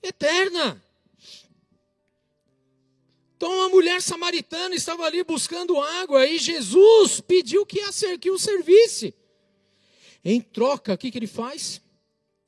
eterna. 0.02 0.84
Então 3.36 3.62
a 3.62 3.70
mulher 3.70 4.02
samaritana 4.02 4.74
estava 4.74 5.04
ali 5.04 5.24
buscando 5.24 5.80
água 5.80 6.26
e 6.26 6.40
Jesus 6.40 7.22
pediu 7.22 7.68
que, 7.68 7.82
a, 7.82 7.92
que 8.20 8.32
o 8.32 8.40
servisse. 8.40 9.14
Em 10.26 10.42
troca, 10.42 10.96
o 10.96 10.98
que, 10.98 11.12
que 11.12 11.20
ele 11.20 11.28
faz? 11.28 11.80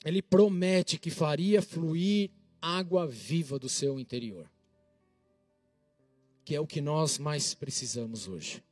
Ele 0.03 0.24
promete 0.24 0.97
que 0.97 1.11
faria 1.11 1.61
fluir 1.61 2.32
água 2.59 3.05
viva 3.05 3.59
do 3.59 3.70
seu 3.70 3.99
interior. 3.99 4.49
Que 6.43 6.55
é 6.55 6.59
o 6.59 6.65
que 6.65 6.82
nós 6.82 7.20
mais 7.20 7.53
precisamos 7.53 8.28
hoje. 8.28 8.63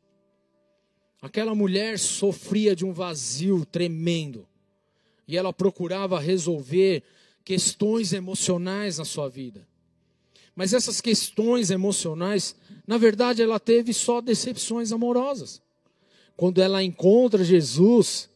Aquela 1.21 1.55
mulher 1.55 1.97
sofria 1.97 2.75
de 2.75 2.85
um 2.85 2.93
vazio 2.93 3.65
tremendo. 3.65 4.47
E 5.27 5.35
ela 5.35 5.51
procurava 5.51 6.19
resolver 6.19 7.03
questões 7.43 8.13
emocionais 8.13 8.97
na 8.97 9.05
sua 9.05 9.27
vida. 9.27 9.67
Mas 10.55 10.73
essas 10.73 11.01
questões 11.01 11.69
emocionais, 11.69 12.55
na 12.85 12.97
verdade, 12.97 13.41
ela 13.41 13.59
teve 13.59 13.93
só 13.93 14.21
decepções 14.21 14.91
amorosas. 14.91 15.61
Quando 16.35 16.61
ela 16.61 16.83
encontra 16.83 17.43
Jesus, 17.43 18.29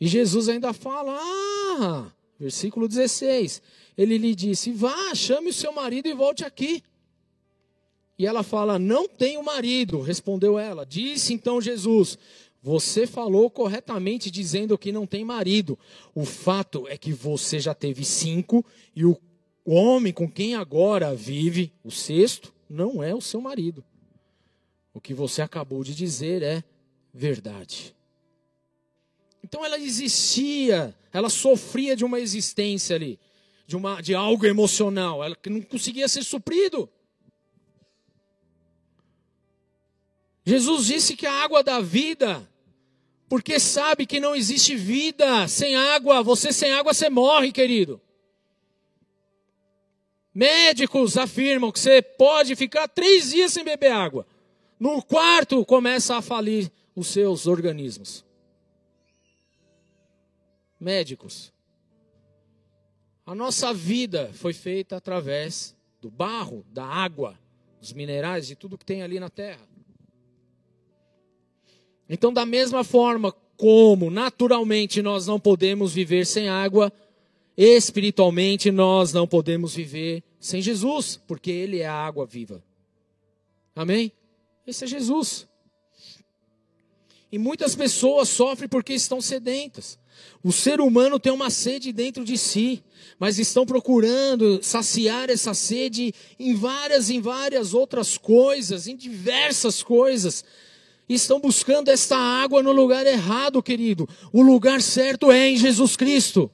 e 0.00 0.06
Jesus 0.06 0.48
ainda 0.48 0.72
fala: 0.72 1.18
Ah, 1.18 2.12
versículo 2.38 2.86
16. 2.86 3.62
Ele 3.96 4.18
lhe 4.18 4.34
disse: 4.34 4.72
Vá, 4.72 5.14
chame 5.14 5.50
o 5.50 5.54
seu 5.54 5.72
marido 5.72 6.06
e 6.06 6.14
volte 6.14 6.44
aqui. 6.44 6.82
E 8.18 8.26
ela 8.26 8.42
fala: 8.42 8.78
Não 8.78 9.08
tenho 9.08 9.42
marido. 9.42 10.00
Respondeu 10.00 10.58
ela. 10.58 10.86
Disse 10.86 11.32
então 11.32 11.60
Jesus: 11.60 12.18
Você 12.62 13.06
falou 13.06 13.50
corretamente 13.50 14.30
dizendo 14.30 14.78
que 14.78 14.92
não 14.92 15.06
tem 15.06 15.24
marido. 15.24 15.78
O 16.14 16.24
fato 16.24 16.86
é 16.88 16.96
que 16.96 17.12
você 17.12 17.60
já 17.60 17.74
teve 17.74 18.04
cinco 18.04 18.64
e 18.94 19.04
o 19.04 19.18
homem 19.64 20.12
com 20.12 20.30
quem 20.30 20.54
agora 20.54 21.14
vive, 21.14 21.72
o 21.84 21.90
sexto, 21.90 22.54
não 22.68 23.02
é 23.02 23.14
o 23.14 23.20
seu 23.20 23.40
marido. 23.40 23.84
O 24.94 25.00
que 25.00 25.12
você 25.12 25.42
acabou 25.42 25.84
de 25.84 25.94
dizer 25.94 26.42
é 26.42 26.64
verdade. 27.12 27.94
Então 29.42 29.64
ela 29.64 29.78
existia, 29.78 30.94
ela 31.12 31.28
sofria 31.28 31.94
de 31.94 32.04
uma 32.04 32.18
existência 32.18 32.96
ali, 32.96 33.18
de, 33.66 33.76
uma, 33.76 34.00
de 34.00 34.14
algo 34.14 34.46
emocional, 34.46 35.22
ela 35.22 35.36
não 35.48 35.62
conseguia 35.62 36.08
ser 36.08 36.24
suprido. 36.24 36.88
Jesus 40.46 40.86
disse 40.86 41.16
que 41.16 41.26
a 41.26 41.42
água 41.42 41.60
da 41.60 41.80
vida, 41.80 42.48
porque 43.28 43.58
sabe 43.58 44.06
que 44.06 44.20
não 44.20 44.36
existe 44.36 44.76
vida 44.76 45.48
sem 45.48 45.74
água, 45.74 46.22
você 46.22 46.52
sem 46.52 46.72
água 46.72 46.94
você 46.94 47.10
morre, 47.10 47.50
querido. 47.50 48.00
Médicos 50.32 51.16
afirmam 51.16 51.72
que 51.72 51.80
você 51.80 52.00
pode 52.00 52.54
ficar 52.54 52.86
três 52.86 53.30
dias 53.30 53.52
sem 53.52 53.64
beber 53.64 53.90
água. 53.90 54.24
No 54.78 55.02
quarto 55.02 55.64
começa 55.64 56.16
a 56.16 56.22
falir 56.22 56.70
os 56.94 57.08
seus 57.08 57.48
organismos 57.48 58.24
médicos. 60.78 61.52
A 63.24 63.34
nossa 63.34 63.74
vida 63.74 64.30
foi 64.34 64.52
feita 64.52 64.96
através 64.96 65.74
do 66.00 66.10
barro, 66.10 66.64
da 66.70 66.84
água, 66.84 67.36
dos 67.80 67.92
minerais, 67.92 68.46
de 68.46 68.54
tudo 68.54 68.78
que 68.78 68.84
tem 68.84 69.02
ali 69.02 69.18
na 69.18 69.28
terra. 69.28 69.66
Então, 72.08 72.32
da 72.32 72.46
mesma 72.46 72.84
forma 72.84 73.34
como 73.56 74.10
naturalmente 74.10 75.02
nós 75.02 75.26
não 75.26 75.40
podemos 75.40 75.92
viver 75.92 76.26
sem 76.26 76.48
água, 76.48 76.92
espiritualmente 77.56 78.70
nós 78.70 79.12
não 79.12 79.26
podemos 79.26 79.74
viver 79.74 80.22
sem 80.38 80.60
Jesus, 80.60 81.20
porque 81.26 81.50
Ele 81.50 81.80
é 81.80 81.86
a 81.86 81.94
água 81.94 82.26
viva. 82.26 82.62
Amém? 83.74 84.12
Esse 84.66 84.84
é 84.84 84.86
Jesus. 84.86 85.46
E 87.30 87.38
muitas 87.38 87.74
pessoas 87.74 88.28
sofrem 88.28 88.68
porque 88.68 88.94
estão 88.94 89.20
sedentas. 89.20 89.98
O 90.42 90.52
ser 90.52 90.80
humano 90.80 91.18
tem 91.18 91.32
uma 91.32 91.50
sede 91.50 91.92
dentro 91.92 92.24
de 92.24 92.38
si, 92.38 92.82
mas 93.18 93.38
estão 93.38 93.66
procurando 93.66 94.62
saciar 94.62 95.28
essa 95.28 95.52
sede 95.52 96.14
em 96.38 96.54
várias, 96.54 97.10
em 97.10 97.20
várias 97.20 97.74
outras 97.74 98.16
coisas, 98.16 98.86
em 98.86 98.96
diversas 98.96 99.82
coisas. 99.82 100.44
Estão 101.08 101.38
buscando 101.38 101.88
esta 101.88 102.16
água 102.16 102.62
no 102.62 102.72
lugar 102.72 103.06
errado, 103.06 103.62
querido. 103.62 104.08
O 104.32 104.42
lugar 104.42 104.82
certo 104.82 105.30
é 105.30 105.48
em 105.48 105.56
Jesus 105.56 105.96
Cristo, 105.96 106.50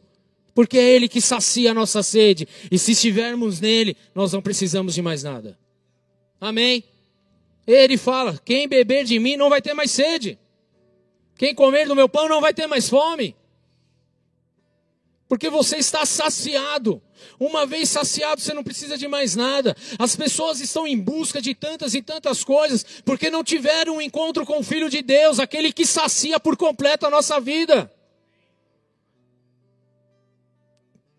porque 0.55 0.79
é 0.79 0.91
Ele 0.91 1.09
que 1.09 1.21
sacia 1.21 1.71
a 1.71 1.75
nossa 1.75 2.03
sede. 2.03 2.47
E 2.71 2.79
se 2.79 2.93
estivermos 2.93 3.61
nele, 3.61 3.97
nós 4.15 4.33
não 4.33 4.43
precisamos 4.43 4.95
de 4.95 5.01
mais 5.01 5.23
nada. 5.23 5.59
Amém? 6.41 6.85
Ele 7.67 7.97
fala: 7.97 8.39
quem 8.45 8.69
beber 8.69 9.05
de 9.05 9.19
mim 9.19 9.37
não 9.37 9.49
vai 9.49 9.63
ter 9.63 9.73
mais 9.73 9.91
sede. 9.91 10.39
Quem 11.37 11.55
comer 11.55 11.87
do 11.87 11.97
meu 11.97 12.09
pão 12.09 12.29
não 12.29 12.41
vai 12.41 12.53
ter 12.53 12.67
mais 12.67 12.89
fome. 12.89 13.35
Porque 15.33 15.49
você 15.49 15.79
está 15.79 16.05
saciado. 16.05 17.01
Uma 17.41 17.65
vez 17.65 17.89
saciado, 17.89 18.39
você 18.39 18.53
não 18.53 18.63
precisa 18.63 18.99
de 18.99 19.09
mais 19.09 19.35
nada. 19.35 19.75
As 19.99 20.15
pessoas 20.15 20.61
estão 20.61 20.87
em 20.87 20.99
busca 20.99 21.41
de 21.41 21.55
tantas 21.55 21.95
e 21.95 22.03
tantas 22.03 22.45
coisas, 22.45 22.85
porque 23.03 23.31
não 23.31 23.43
tiveram 23.43 23.97
um 23.97 24.03
encontro 24.03 24.45
com 24.45 24.59
o 24.59 24.63
Filho 24.63 24.91
de 24.91 25.01
Deus, 25.01 25.41
aquele 25.41 25.73
que 25.73 25.87
sacia 25.87 26.39
por 26.39 26.55
completo 26.55 27.07
a 27.07 27.11
nossa 27.11 27.41
vida. 27.41 27.91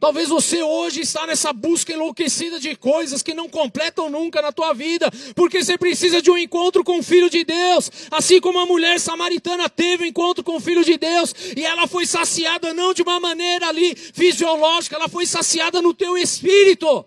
Talvez 0.04 0.28
você 0.28 0.62
hoje 0.62 1.00
está 1.00 1.26
nessa 1.26 1.54
busca 1.54 1.94
enlouquecida 1.94 2.60
de 2.60 2.76
coisas 2.76 3.24
que 3.24 3.34
não 3.34 3.48
completam 3.48 4.10
nunca 4.10 4.42
na 4.42 4.52
tua 4.52 4.74
vida, 4.74 5.10
porque 5.34 5.64
você 5.64 5.78
precisa 5.78 6.22
de 6.22 6.30
um 6.30 6.38
encontro 6.38 6.84
com 6.84 7.00
o 7.00 7.02
Filho 7.02 7.30
de 7.30 7.46
Deus, 7.46 7.90
assim 8.12 8.42
como 8.42 8.60
a 8.60 8.66
mulher 8.66 9.00
samaritana 9.00 9.70
teve 9.70 10.04
um 10.04 10.08
encontro 10.08 10.44
com 10.44 10.58
o 10.58 10.60
Filho 10.60 10.84
de 10.84 10.98
Deus, 10.98 11.34
e 11.56 11.64
ela 11.64 11.88
foi 11.88 12.06
saciada 12.06 12.74
não 12.74 12.94
de 12.94 13.02
uma 13.02 13.18
maneira 13.18 13.70
ali 13.70 13.96
fisiológica, 13.96 14.98
ela 14.98 15.08
foi 15.08 15.26
saciada 15.26 15.82
no 15.82 15.94
teu 15.94 16.18
espírito. 16.18 17.06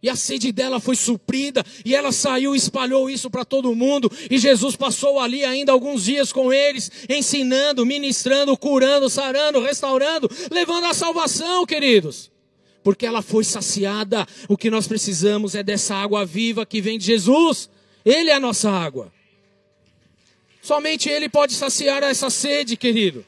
E 0.00 0.08
a 0.08 0.14
sede 0.14 0.52
dela 0.52 0.78
foi 0.78 0.94
suprida, 0.94 1.64
e 1.84 1.94
ela 1.94 2.12
saiu 2.12 2.54
e 2.54 2.58
espalhou 2.58 3.10
isso 3.10 3.28
para 3.28 3.44
todo 3.44 3.74
mundo. 3.74 4.10
E 4.30 4.38
Jesus 4.38 4.76
passou 4.76 5.18
ali 5.18 5.44
ainda 5.44 5.72
alguns 5.72 6.04
dias 6.04 6.32
com 6.32 6.52
eles, 6.52 6.90
ensinando, 7.08 7.84
ministrando, 7.84 8.56
curando, 8.56 9.10
sarando, 9.10 9.60
restaurando, 9.60 10.30
levando 10.52 10.84
a 10.84 10.94
salvação, 10.94 11.66
queridos. 11.66 12.30
Porque 12.84 13.04
ela 13.04 13.22
foi 13.22 13.42
saciada. 13.42 14.24
O 14.48 14.56
que 14.56 14.70
nós 14.70 14.86
precisamos 14.86 15.56
é 15.56 15.64
dessa 15.64 15.96
água 15.96 16.24
viva 16.24 16.64
que 16.64 16.80
vem 16.80 16.96
de 16.96 17.04
Jesus. 17.04 17.68
Ele 18.04 18.30
é 18.30 18.34
a 18.34 18.40
nossa 18.40 18.70
água. 18.70 19.12
Somente 20.62 21.08
Ele 21.08 21.28
pode 21.28 21.54
saciar 21.54 22.02
essa 22.04 22.30
sede, 22.30 22.76
querido. 22.76 23.24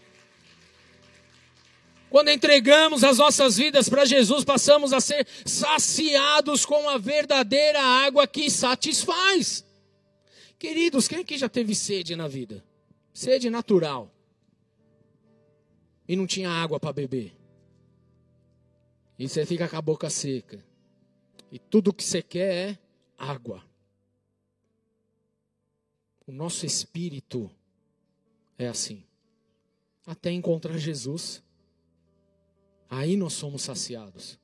Quando 2.10 2.28
entregamos 2.28 3.04
as 3.04 3.18
nossas 3.18 3.56
vidas 3.56 3.88
para 3.88 4.04
Jesus, 4.04 4.44
passamos 4.44 4.92
a 4.92 5.00
ser 5.00 5.24
saciados 5.46 6.66
com 6.66 6.88
a 6.88 6.98
verdadeira 6.98 7.80
água 7.80 8.26
que 8.26 8.50
satisfaz. 8.50 9.64
Queridos, 10.58 11.06
quem 11.06 11.20
aqui 11.20 11.38
já 11.38 11.48
teve 11.48 11.72
sede 11.72 12.16
na 12.16 12.26
vida? 12.26 12.64
Sede 13.14 13.48
natural. 13.48 14.12
E 16.08 16.16
não 16.16 16.26
tinha 16.26 16.50
água 16.50 16.80
para 16.80 16.92
beber. 16.92 17.32
E 19.16 19.28
você 19.28 19.46
fica 19.46 19.68
com 19.68 19.76
a 19.76 19.82
boca 19.82 20.10
seca. 20.10 20.64
E 21.52 21.60
tudo 21.60 21.92
que 21.92 22.02
você 22.02 22.20
quer 22.20 22.70
é 22.70 22.78
água. 23.16 23.64
O 26.26 26.32
nosso 26.32 26.66
espírito 26.66 27.48
é 28.58 28.66
assim. 28.66 29.04
Até 30.04 30.32
encontrar 30.32 30.76
Jesus. 30.76 31.40
Aí 32.90 33.16
nós 33.16 33.34
somos 33.34 33.62
saciados. 33.62 34.36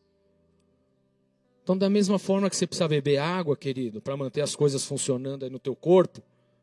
Então, 1.64 1.76
da 1.76 1.90
mesma 1.90 2.16
forma 2.16 2.48
que 2.48 2.54
você 2.54 2.64
precisa 2.64 2.86
beber 2.86 3.18
água, 3.18 3.56
querido, 3.56 4.00
para 4.00 4.16
manter 4.16 4.40
as 4.40 4.54
coisas 4.54 4.84
funcionando 4.84 5.44
aí 5.44 5.50
no 5.50 5.58
teu 5.58 5.74
corpo, 5.74 6.22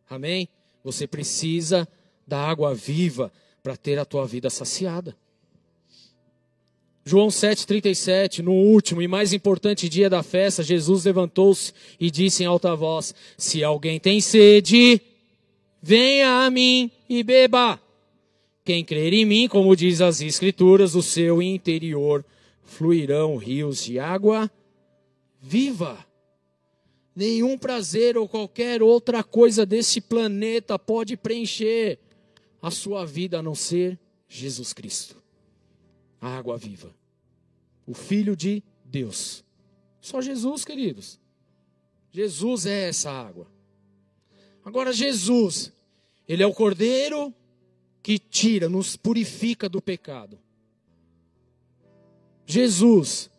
amém? 0.10 0.48
Você 0.82 1.06
precisa 1.06 1.86
da 2.26 2.40
água 2.40 2.74
viva 2.74 3.30
para 3.62 3.76
ter 3.76 4.00
a 4.00 4.06
tua 4.06 4.26
vida 4.26 4.50
saciada. 4.50 5.14
João 7.06 7.28
7,37, 7.28 8.40
no 8.40 8.54
último 8.54 9.02
e 9.02 9.08
mais 9.10 9.34
importante 9.34 9.90
dia 9.90 10.10
da 10.10 10.24
festa, 10.24 10.64
Jesus 10.64 11.04
levantou-se 11.04 11.74
e 12.00 12.10
disse 12.10 12.44
em 12.44 12.46
alta 12.46 12.74
voz: 12.74 13.14
Se 13.38 13.62
alguém 13.62 14.00
tem 14.00 14.22
sede, 14.22 15.02
venha 15.82 16.46
a 16.46 16.50
mim 16.50 16.90
e 17.10 17.22
beba. 17.24 17.78
Quem 18.64 18.84
crer 18.84 19.14
em 19.14 19.26
mim, 19.26 19.48
como 19.48 19.76
diz 19.76 20.02
as 20.02 20.22
Escrituras, 20.22 20.94
do 20.94 21.02
seu 21.02 21.42
interior 21.42 22.26
fluirão 22.64 23.36
rios 23.36 23.84
de 23.84 24.00
água 24.00 24.50
viva. 25.42 26.06
Nenhum 27.16 27.58
prazer 27.58 28.18
ou 28.18 28.28
qualquer 28.28 28.82
outra 28.82 29.24
coisa 29.24 29.66
desse 29.66 30.00
planeta 30.00 30.80
pode 30.80 31.18
preencher 31.18 32.00
a 32.62 32.72
sua 32.72 33.06
vida 33.06 33.40
a 33.40 33.44
não 33.44 33.54
ser 33.54 34.00
Jesus 34.28 34.74
Cristo 34.74 35.24
a 36.24 36.38
água 36.38 36.58
viva. 36.58 36.96
O 37.86 37.94
Filho 37.94 38.34
de 38.34 38.64
Deus. 38.86 39.44
Só 40.00 40.22
Jesus, 40.22 40.64
queridos. 40.64 41.20
Jesus 42.10 42.66
é 42.66 42.88
essa 42.88 43.12
água. 43.12 43.52
Agora, 44.64 44.94
Jesus, 44.94 45.74
Ele 46.26 46.42
é 46.42 46.48
o 46.48 46.54
Cordeiro 46.54 47.34
que 48.04 48.20
tira, 48.20 48.68
nos 48.68 48.98
purifica 48.98 49.70
do 49.70 49.82
pecado. 49.82 50.38
Jesus, 52.46 53.32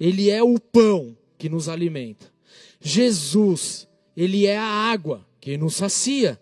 Ele 0.00 0.30
é 0.30 0.42
o 0.42 0.58
pão 0.58 1.16
que 1.36 1.50
nos 1.50 1.68
alimenta. 1.68 2.32
Jesus, 2.80 3.86
Ele 4.16 4.46
é 4.46 4.56
a 4.56 4.64
água 4.64 5.28
que 5.38 5.58
nos 5.58 5.76
sacia. 5.76 6.40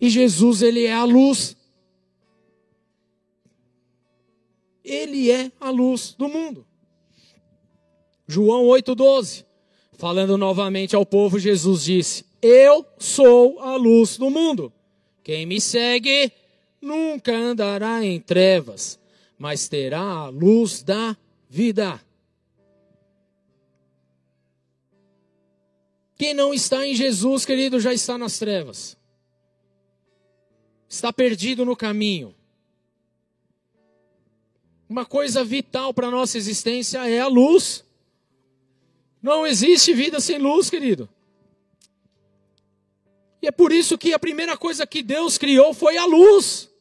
E 0.00 0.08
Jesus, 0.08 0.62
Ele 0.62 0.84
é 0.84 0.94
a 0.94 1.04
luz 1.04 1.56
Ele 4.84 5.30
é 5.30 5.50
a 5.60 5.70
luz 5.70 6.14
do 6.18 6.28
mundo. 6.28 6.66
João 8.26 8.64
8,12. 8.66 9.44
Falando 9.92 10.36
novamente 10.36 10.96
ao 10.96 11.06
povo, 11.06 11.38
Jesus 11.38 11.84
disse: 11.84 12.24
Eu 12.40 12.84
sou 12.98 13.60
a 13.60 13.76
luz 13.76 14.16
do 14.16 14.28
mundo. 14.30 14.72
Quem 15.22 15.46
me 15.46 15.60
segue 15.60 16.32
nunca 16.82 17.32
andará 17.32 18.04
em 18.04 18.20
trevas, 18.20 18.98
mas 19.38 19.68
terá 19.68 20.02
a 20.02 20.28
luz 20.28 20.82
da 20.82 21.16
vida. 21.48 22.00
Quem 26.16 26.34
não 26.34 26.52
está 26.52 26.86
em 26.86 26.94
Jesus, 26.94 27.44
querido, 27.44 27.80
já 27.80 27.92
está 27.92 28.18
nas 28.18 28.38
trevas. 28.38 28.96
Está 30.88 31.12
perdido 31.12 31.64
no 31.64 31.74
caminho. 31.74 32.34
Uma 34.88 35.06
coisa 35.06 35.42
vital 35.42 35.94
para 35.94 36.08
a 36.08 36.10
nossa 36.10 36.36
existência 36.36 37.08
é 37.08 37.18
a 37.18 37.26
luz. 37.26 37.84
Não 39.22 39.46
existe 39.46 39.94
vida 39.94 40.20
sem 40.20 40.38
luz, 40.38 40.68
querido. 40.68 41.08
E 43.40 43.48
é 43.48 43.50
por 43.50 43.72
isso 43.72 43.98
que 43.98 44.12
a 44.12 44.18
primeira 44.18 44.56
coisa 44.56 44.86
que 44.86 45.02
Deus 45.02 45.38
criou 45.38 45.74
foi 45.74 45.96
a 45.96 46.04
luz. 46.04 46.71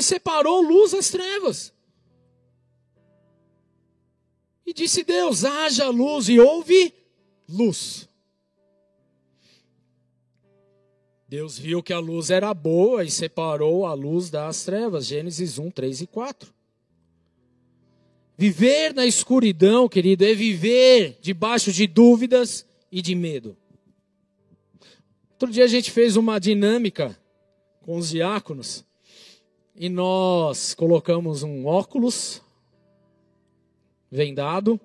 E 0.00 0.02
separou 0.02 0.62
luz 0.62 0.92
das 0.92 1.10
trevas. 1.10 1.74
E 4.64 4.72
disse 4.72 5.04
Deus: 5.04 5.44
haja 5.44 5.90
luz, 5.90 6.26
e 6.30 6.40
houve 6.40 6.94
luz. 7.46 8.08
Deus 11.28 11.58
viu 11.58 11.82
que 11.82 11.92
a 11.92 11.98
luz 11.98 12.30
era 12.30 12.54
boa 12.54 13.04
e 13.04 13.10
separou 13.10 13.84
a 13.84 13.92
luz 13.92 14.30
das 14.30 14.64
trevas. 14.64 15.04
Gênesis 15.04 15.58
1, 15.58 15.70
3 15.70 16.00
e 16.00 16.06
4. 16.06 16.50
Viver 18.38 18.94
na 18.94 19.04
escuridão, 19.04 19.86
querido, 19.86 20.24
é 20.24 20.32
viver 20.32 21.18
debaixo 21.20 21.70
de 21.70 21.86
dúvidas 21.86 22.66
e 22.90 23.02
de 23.02 23.14
medo. 23.14 23.54
Outro 25.32 25.50
dia 25.50 25.64
a 25.64 25.68
gente 25.68 25.90
fez 25.90 26.16
uma 26.16 26.38
dinâmica 26.38 27.20
com 27.82 27.98
os 27.98 28.08
diáconos 28.08 28.88
e 29.80 29.88
nós 29.88 30.74
colocamos 30.74 31.42
um 31.42 31.64
óculos 31.64 32.42
vendado, 34.10 34.78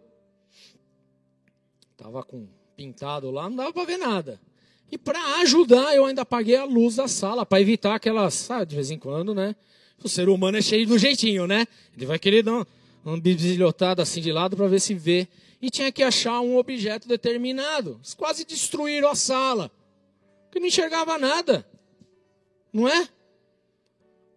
tava 1.97 2.23
com 2.23 2.47
pintado 2.77 3.29
lá, 3.29 3.49
não 3.49 3.57
dava 3.57 3.73
para 3.73 3.83
ver 3.83 3.97
nada. 3.97 4.39
E 4.89 4.97
para 4.97 5.19
ajudar, 5.41 5.93
eu 5.93 6.05
ainda 6.05 6.21
apaguei 6.21 6.55
a 6.55 6.63
luz 6.63 6.95
da 6.95 7.09
sala 7.09 7.45
para 7.45 7.59
evitar 7.59 7.95
aquelas, 7.95 8.35
sabe, 8.35 8.67
de 8.67 8.75
vez 8.75 8.89
em 8.89 8.97
quando, 8.97 9.35
né? 9.35 9.53
O 10.01 10.07
ser 10.07 10.29
humano 10.29 10.59
é 10.59 10.61
cheio 10.61 10.87
do 10.87 10.97
jeitinho, 10.97 11.45
né? 11.45 11.67
Ele 11.93 12.05
vai 12.05 12.17
querer 12.17 12.41
dar 12.41 12.65
um 13.05 13.19
bisilhotado 13.19 14.01
assim 14.01 14.21
de 14.21 14.31
lado 14.31 14.55
para 14.55 14.67
ver 14.67 14.79
se 14.79 14.93
vê. 14.93 15.27
E 15.61 15.69
tinha 15.69 15.91
que 15.91 16.03
achar 16.03 16.39
um 16.39 16.55
objeto 16.55 17.05
determinado. 17.05 17.97
Eles 17.99 18.13
quase 18.13 18.45
destruíram 18.45 19.09
a 19.09 19.15
sala. 19.15 19.69
Porque 20.45 20.57
não 20.57 20.67
enxergava 20.67 21.17
nada. 21.17 21.67
Não 22.71 22.87
é? 22.87 23.09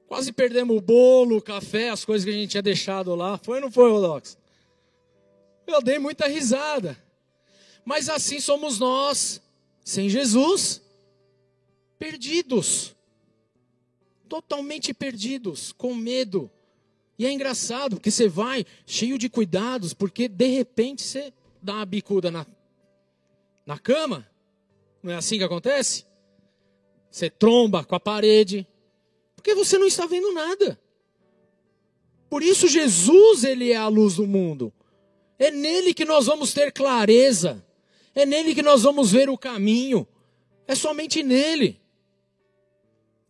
Quase 0.09 0.33
perdemos 0.33 0.77
o 0.77 0.81
bolo, 0.81 1.37
o 1.37 1.43
café, 1.43 1.91
as 1.91 2.05
coisas 2.05 2.25
que 2.25 2.31
a 2.31 2.35
gente 2.35 2.51
tinha 2.51 2.63
deixado 2.63 3.15
lá. 3.15 3.39
Foi 3.39 3.59
ou 3.59 3.61
não 3.61 3.71
foi, 3.71 3.89
Rodox? 3.91 4.37
Eu 5.67 5.81
dei 5.81 6.01
muita 6.01 6.27
risada. 6.27 6.99
Mas 7.85 8.09
assim 8.09 8.41
somos 8.41 8.81
nós, 8.81 9.41
sem 9.85 10.09
Jesus, 10.09 10.83
perdidos. 11.99 12.97
Totalmente 14.29 14.93
perdidos, 14.93 15.73
com 15.73 15.95
medo 15.95 16.51
e 17.19 17.27
é 17.27 17.33
engraçado, 17.33 17.97
porque 17.97 18.13
você 18.13 18.29
vai 18.29 18.65
cheio 18.87 19.19
de 19.19 19.29
cuidados, 19.29 19.93
porque 19.93 20.29
de 20.29 20.47
repente 20.47 21.03
você 21.03 21.33
dá 21.61 21.75
uma 21.75 21.85
bicuda 21.85 22.31
na, 22.31 22.47
na 23.67 23.77
cama. 23.77 24.25
Não 25.03 25.13
é 25.13 25.17
assim 25.17 25.37
que 25.37 25.43
acontece? 25.43 26.07
Você 27.11 27.29
tromba 27.29 27.83
com 27.83 27.97
a 27.97 28.01
parede, 28.01 28.65
porque 29.49 29.55
você 29.55 29.79
não 29.79 29.87
está 29.87 30.05
vendo 30.05 30.31
nada. 30.31 30.79
Por 32.29 32.43
isso 32.43 32.69
Jesus, 32.69 33.45
ele 33.45 33.73
é 33.73 33.77
a 33.77 33.89
luz 33.89 34.17
do 34.17 34.27
mundo. 34.27 34.71
É 35.39 35.51
nele 35.51 35.95
que 35.95 36.05
nós 36.05 36.27
vamos 36.27 36.53
ter 36.53 36.71
clareza. 36.71 37.65
É 38.15 38.27
nele 38.27 38.55
que 38.55 38.61
nós 38.61 38.83
vamos 38.83 39.11
ver 39.11 39.31
o 39.31 39.39
caminho. 39.39 40.07
É 40.67 40.75
somente 40.75 41.23
nele. 41.23 41.81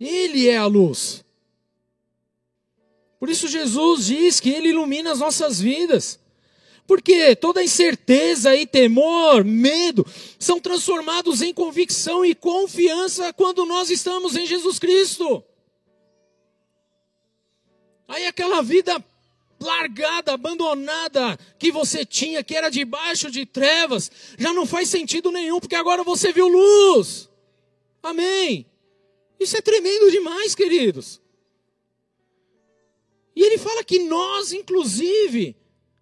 Ele 0.01 0.49
é 0.49 0.57
a 0.57 0.67
luz. 0.67 1.25
Por 3.21 3.29
isso 3.29 3.47
Jesus 3.47 4.07
diz 4.07 4.41
que 4.41 4.51
ele 4.51 4.71
ilumina 4.71 5.13
as 5.13 5.21
nossas 5.21 5.61
vidas. 5.61 6.19
Porque 6.85 7.37
toda 7.37 7.63
incerteza 7.63 8.57
e 8.57 8.67
temor, 8.67 9.45
medo, 9.45 10.05
são 10.37 10.59
transformados 10.59 11.43
em 11.43 11.55
convicção 11.55 12.25
e 12.25 12.35
confiança 12.35 13.33
quando 13.33 13.65
nós 13.65 13.89
estamos 13.89 14.35
em 14.35 14.47
Jesus 14.47 14.81
Cristo. 14.81 15.45
Aí 18.09 18.27
aquela 18.27 18.63
vida 18.63 19.05
largada, 19.61 20.33
abandonada 20.33 21.39
que 21.59 21.71
você 21.71 22.05
tinha, 22.05 22.43
que 22.43 22.55
era 22.55 22.71
debaixo 22.71 23.31
de 23.31 23.45
trevas, 23.45 24.11
já 24.39 24.53
não 24.53 24.65
faz 24.65 24.89
sentido 24.89 25.31
nenhum, 25.31 25.61
porque 25.61 25.75
agora 25.75 26.03
você 26.03 26.33
viu 26.33 26.49
luz. 26.49 27.29
Amém. 28.03 28.67
Isso 29.39 29.57
é 29.57 29.61
tremendo 29.61 30.11
demais, 30.11 30.55
queridos. 30.55 31.21
E 33.37 33.43
ele 33.43 33.59
fala 33.59 33.85
que 33.85 34.01
nós, 34.01 34.53
inclusive, 34.53 35.55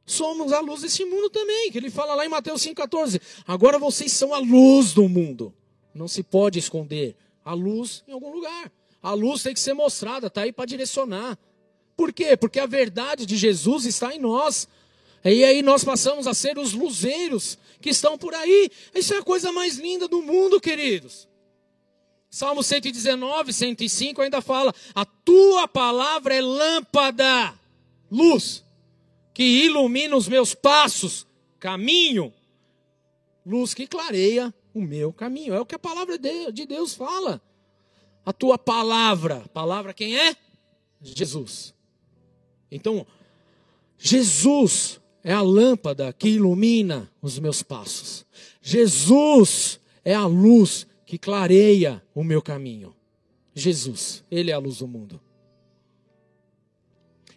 somos 0.06 0.52
a 0.52 0.60
luz 0.60 0.82
desse 0.82 1.04
mundo 1.04 1.28
também. 1.28 1.70
Que 1.70 1.76
ele 1.76 1.90
fala 1.90 2.14
lá 2.14 2.24
em 2.24 2.30
Mateus 2.30 2.62
5,14. 2.62 3.20
Agora 3.46 3.78
vocês 3.78 4.12
são 4.12 4.32
a 4.32 4.38
luz 4.38 4.94
do 4.94 5.08
mundo. 5.08 5.52
Não 5.94 6.08
se 6.08 6.22
pode 6.22 6.58
esconder 6.58 7.14
a 7.44 7.52
luz 7.52 8.02
em 8.08 8.12
algum 8.12 8.32
lugar. 8.32 8.72
A 9.02 9.12
luz 9.12 9.42
tem 9.42 9.52
que 9.52 9.60
ser 9.60 9.74
mostrada, 9.74 10.28
está 10.28 10.42
aí 10.42 10.52
para 10.52 10.64
direcionar. 10.64 11.38
Por 11.96 12.12
quê? 12.12 12.36
Porque 12.36 12.60
a 12.60 12.66
verdade 12.66 13.24
de 13.24 13.36
Jesus 13.36 13.86
está 13.86 14.14
em 14.14 14.18
nós. 14.18 14.68
E 15.24 15.44
aí 15.44 15.62
nós 15.62 15.82
passamos 15.82 16.26
a 16.26 16.34
ser 16.34 16.58
os 16.58 16.72
luzeiros 16.72 17.58
que 17.80 17.90
estão 17.90 18.18
por 18.18 18.34
aí. 18.34 18.70
Isso 18.94 19.14
é 19.14 19.18
a 19.18 19.22
coisa 19.22 19.50
mais 19.50 19.76
linda 19.76 20.06
do 20.06 20.22
mundo, 20.22 20.60
queridos. 20.60 21.26
Salmo 22.30 22.62
119, 22.62 23.52
105 23.52 24.20
ainda 24.20 24.40
fala: 24.40 24.74
A 24.94 25.04
tua 25.04 25.66
palavra 25.66 26.34
é 26.34 26.40
lâmpada, 26.40 27.54
luz, 28.10 28.62
que 29.32 29.42
ilumina 29.42 30.16
os 30.16 30.28
meus 30.28 30.54
passos, 30.54 31.26
caminho, 31.58 32.32
luz 33.44 33.72
que 33.72 33.86
clareia 33.86 34.52
o 34.74 34.82
meu 34.82 35.12
caminho. 35.12 35.54
É 35.54 35.60
o 35.60 35.66
que 35.66 35.74
a 35.74 35.78
palavra 35.78 36.18
de 36.18 36.66
Deus 36.66 36.94
fala. 36.94 37.40
A 38.24 38.32
tua 38.32 38.58
palavra, 38.58 39.40
palavra 39.54 39.94
quem 39.94 40.18
é? 40.18 40.36
Jesus. 41.00 41.75
Então, 42.70 43.06
Jesus 43.98 45.00
é 45.22 45.32
a 45.32 45.42
lâmpada 45.42 46.12
que 46.12 46.28
ilumina 46.28 47.10
os 47.20 47.38
meus 47.38 47.62
passos. 47.62 48.26
Jesus 48.60 49.80
é 50.04 50.14
a 50.14 50.26
luz 50.26 50.86
que 51.04 51.18
clareia 51.18 52.02
o 52.14 52.22
meu 52.22 52.42
caminho. 52.42 52.94
Jesus, 53.54 54.24
Ele 54.30 54.50
é 54.50 54.54
a 54.54 54.58
luz 54.58 54.78
do 54.78 54.86
mundo. 54.86 55.20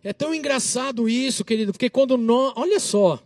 É 0.03 0.13
tão 0.13 0.33
engraçado 0.33 1.09
isso, 1.09 1.43
querido, 1.43 1.71
porque 1.71 1.89
quando 1.89 2.17
nós. 2.17 2.53
Olha 2.55 2.79
só. 2.79 3.21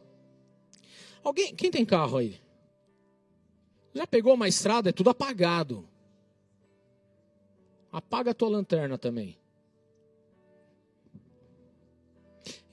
Alguém, 1.24 1.56
quem 1.56 1.72
tem 1.72 1.86
carro 1.86 2.18
aí? 2.18 2.40
Já 3.94 4.08
pegou 4.08 4.34
uma 4.34 4.48
estrada? 4.48 4.90
É 4.90 4.94
tudo 4.94 5.10
apagado. 5.10 5.88
Apaga 7.92 8.32
a 8.32 8.34
tua 8.34 8.50
lanterna 8.50 8.98
também. 8.98 9.38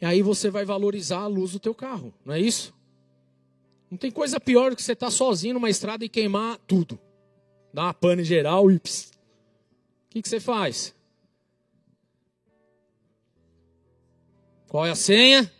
E 0.00 0.06
aí 0.06 0.22
você 0.22 0.50
vai 0.50 0.64
valorizar 0.64 1.20
a 1.20 1.26
luz 1.26 1.52
do 1.52 1.60
teu 1.60 1.74
carro, 1.74 2.14
não 2.24 2.34
é 2.34 2.40
isso? 2.40 2.74
Não 3.90 3.98
tem 3.98 4.10
coisa 4.10 4.38
pior 4.38 4.70
do 4.70 4.76
que 4.76 4.82
você 4.82 4.92
estar 4.92 5.06
tá 5.06 5.10
sozinho 5.10 5.54
numa 5.54 5.68
estrada 5.68 6.04
e 6.04 6.08
queimar 6.08 6.58
tudo. 6.66 6.98
Dar 7.74 7.84
uma 7.84 7.94
pane 7.94 8.24
geral 8.24 8.70
e. 8.70 8.76
O 8.76 8.80
que, 10.10 10.22
que 10.22 10.28
você 10.28 10.40
faz? 10.40 10.94
Qual 14.68 14.86
é 14.86 14.90
a 14.90 14.94
senha? 14.94 15.52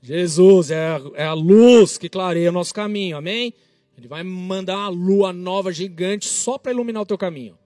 Jesus 0.00 0.70
é 0.70 0.88
a, 0.88 1.00
é 1.14 1.24
a 1.26 1.34
luz 1.34 1.98
que 1.98 2.08
clareia 2.08 2.48
o 2.48 2.52
nosso 2.52 2.72
caminho, 2.72 3.16
amém? 3.16 3.52
Ele 3.96 4.08
vai 4.08 4.22
mandar 4.22 4.76
uma 4.76 4.88
lua 4.88 5.32
nova 5.32 5.72
gigante 5.72 6.26
só 6.26 6.58
para 6.58 6.72
iluminar 6.72 7.02
o 7.02 7.06
teu 7.06 7.18
caminho. 7.18 7.58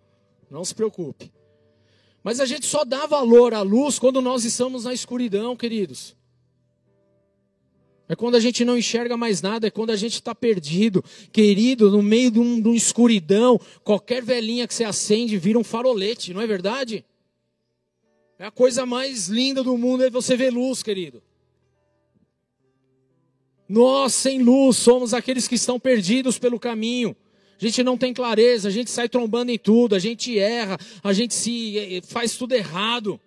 Não 0.50 0.64
se 0.64 0.74
preocupe. 0.74 1.30
Mas 2.22 2.40
a 2.40 2.46
gente 2.46 2.66
só 2.66 2.84
dá 2.84 3.06
valor 3.06 3.54
à 3.54 3.62
luz 3.62 3.98
quando 3.98 4.20
nós 4.20 4.44
estamos 4.44 4.84
na 4.84 4.92
escuridão, 4.92 5.56
queridos. 5.56 6.14
É 8.08 8.16
quando 8.16 8.34
a 8.34 8.40
gente 8.40 8.64
não 8.64 8.76
enxerga 8.76 9.16
mais 9.16 9.40
nada, 9.40 9.68
é 9.68 9.70
quando 9.70 9.90
a 9.90 9.96
gente 9.96 10.14
está 10.14 10.34
perdido, 10.34 11.02
querido, 11.32 11.90
no 11.90 12.02
meio 12.02 12.30
de, 12.30 12.40
um, 12.40 12.60
de 12.60 12.68
uma 12.68 12.76
escuridão. 12.76 13.58
Qualquer 13.84 14.22
velhinha 14.22 14.66
que 14.66 14.74
você 14.74 14.84
acende 14.84 15.38
vira 15.38 15.58
um 15.58 15.64
farolete, 15.64 16.34
não 16.34 16.40
é 16.40 16.46
verdade? 16.46 17.04
É 18.38 18.44
a 18.44 18.50
coisa 18.50 18.84
mais 18.84 19.28
linda 19.28 19.62
do 19.62 19.78
mundo 19.78 20.02
é 20.02 20.10
você 20.10 20.36
ver 20.36 20.50
luz, 20.50 20.82
querido. 20.82 21.22
Nós, 23.68 24.12
sem 24.12 24.42
luz, 24.42 24.76
somos 24.76 25.14
aqueles 25.14 25.46
que 25.46 25.54
estão 25.54 25.78
perdidos 25.78 26.38
pelo 26.38 26.58
caminho 26.58 27.14
a 27.60 27.64
gente 27.66 27.82
não 27.82 27.98
tem 27.98 28.14
clareza, 28.14 28.68
a 28.68 28.70
gente 28.70 28.90
sai 28.90 29.06
trombando 29.06 29.52
em 29.52 29.58
tudo, 29.58 29.94
a 29.94 29.98
gente 29.98 30.38
erra, 30.38 30.78
a 31.04 31.12
gente 31.12 31.34
se 31.34 31.78
eh, 31.78 31.96
eh, 31.96 32.00
faz 32.02 32.34
tudo 32.34 32.54
errado. 32.54 33.20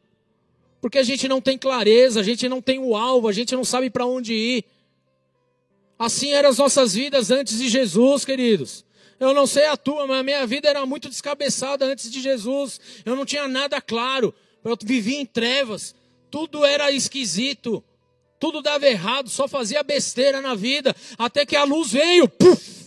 Porque 0.81 0.97
a 0.97 1.03
gente 1.03 1.27
não 1.27 1.39
tem 1.39 1.55
clareza, 1.55 2.19
a 2.19 2.23
gente 2.23 2.49
não 2.49 2.59
tem 2.59 2.79
o 2.79 2.95
alvo, 2.95 3.27
a 3.27 3.31
gente 3.31 3.55
não 3.55 3.63
sabe 3.63 3.91
para 3.91 4.07
onde 4.07 4.33
ir. 4.33 4.65
Assim 5.99 6.31
eram 6.31 6.49
as 6.49 6.57
nossas 6.57 6.95
vidas 6.95 7.29
antes 7.29 7.59
de 7.59 7.69
Jesus, 7.69 8.25
queridos. 8.25 8.83
Eu 9.19 9.35
não 9.35 9.45
sei 9.45 9.67
a 9.67 9.77
tua, 9.77 10.07
mas 10.07 10.21
a 10.21 10.23
minha 10.23 10.47
vida 10.47 10.67
era 10.67 10.83
muito 10.83 11.09
descabeçada 11.09 11.85
antes 11.85 12.11
de 12.11 12.19
Jesus. 12.19 12.81
Eu 13.05 13.15
não 13.15 13.25
tinha 13.25 13.47
nada 13.47 13.79
claro. 13.79 14.33
Eu 14.65 14.75
vivia 14.83 15.21
em 15.21 15.27
trevas. 15.27 15.93
Tudo 16.31 16.65
era 16.65 16.91
esquisito. 16.91 17.83
Tudo 18.39 18.63
dava 18.63 18.87
errado, 18.87 19.29
só 19.29 19.47
fazia 19.47 19.83
besteira 19.83 20.41
na 20.41 20.55
vida. 20.55 20.93
Até 21.19 21.45
que 21.45 21.55
a 21.55 21.63
luz 21.63 21.91
veio. 21.91 22.27
Puf! 22.27 22.82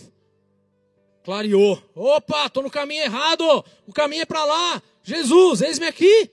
Clareou. 1.27 1.77
Opa, 1.93 2.45
estou 2.45 2.63
no 2.63 2.71
caminho 2.71 3.03
errado. 3.03 3.43
O 3.85 3.91
caminho 3.91 4.21
é 4.21 4.25
para 4.25 4.45
lá. 4.45 4.81
Jesus, 5.03 5.61
eis-me 5.61 5.85
aqui. 5.85 6.31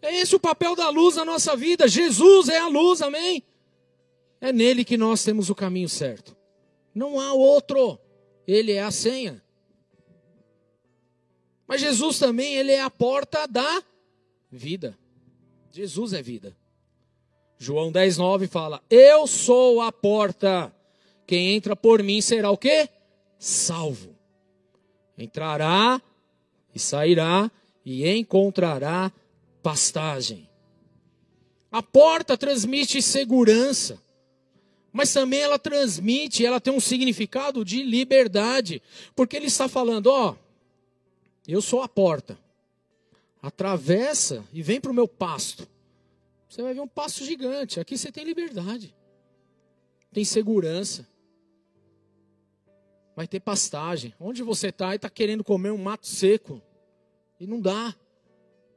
É 0.00 0.16
esse 0.16 0.34
o 0.34 0.40
papel 0.40 0.74
da 0.74 0.88
luz 0.88 1.16
na 1.16 1.26
nossa 1.26 1.54
vida. 1.54 1.86
Jesus 1.86 2.48
é 2.48 2.56
a 2.56 2.68
luz, 2.68 3.02
amém? 3.02 3.44
É 4.40 4.50
nele 4.50 4.82
que 4.82 4.96
nós 4.96 5.22
temos 5.22 5.50
o 5.50 5.54
caminho 5.54 5.90
certo. 5.90 6.34
Não 6.94 7.20
há 7.20 7.34
outro. 7.34 7.98
Ele 8.46 8.72
é 8.72 8.82
a 8.82 8.90
senha. 8.90 9.44
Mas 11.66 11.82
Jesus 11.82 12.18
também, 12.18 12.54
ele 12.54 12.72
é 12.72 12.80
a 12.80 12.88
porta 12.88 13.46
da 13.46 13.82
vida. 14.50 14.98
Jesus 15.70 16.14
é 16.14 16.22
vida. 16.22 16.56
João 17.58 17.92
10, 17.92 18.16
9 18.16 18.46
fala: 18.46 18.82
Eu 18.88 19.26
sou 19.26 19.82
a 19.82 19.92
porta. 19.92 20.74
Quem 21.26 21.54
entra 21.54 21.76
por 21.76 22.02
mim 22.02 22.22
será 22.22 22.50
o 22.50 22.56
quê? 22.56 22.88
Salvo. 23.44 24.16
Entrará 25.18 26.00
e 26.74 26.78
sairá 26.78 27.50
e 27.84 28.08
encontrará 28.08 29.12
pastagem. 29.62 30.48
A 31.70 31.82
porta 31.82 32.38
transmite 32.38 33.02
segurança, 33.02 34.00
mas 34.92 35.12
também 35.12 35.40
ela 35.40 35.58
transmite, 35.58 36.46
ela 36.46 36.60
tem 36.60 36.72
um 36.72 36.80
significado 36.80 37.64
de 37.64 37.82
liberdade, 37.82 38.80
porque 39.14 39.36
ele 39.36 39.46
está 39.46 39.68
falando, 39.68 40.06
ó, 40.06 40.36
eu 41.46 41.60
sou 41.60 41.82
a 41.82 41.88
porta. 41.88 42.38
Atravessa 43.42 44.42
e 44.54 44.62
vem 44.62 44.80
para 44.80 44.90
o 44.90 44.94
meu 44.94 45.06
pasto. 45.06 45.68
Você 46.48 46.62
vai 46.62 46.72
ver 46.72 46.80
um 46.80 46.88
pasto 46.88 47.24
gigante. 47.24 47.78
Aqui 47.78 47.98
você 47.98 48.10
tem 48.10 48.24
liberdade. 48.24 48.94
Tem 50.12 50.24
segurança 50.24 51.06
vai 53.14 53.26
ter 53.26 53.40
pastagem. 53.40 54.14
Onde 54.18 54.42
você 54.42 54.68
está 54.68 54.92
e 54.92 54.96
está 54.96 55.08
querendo 55.08 55.44
comer 55.44 55.70
um 55.70 55.78
mato 55.78 56.06
seco 56.06 56.60
e 57.38 57.46
não 57.46 57.60
dá. 57.60 57.94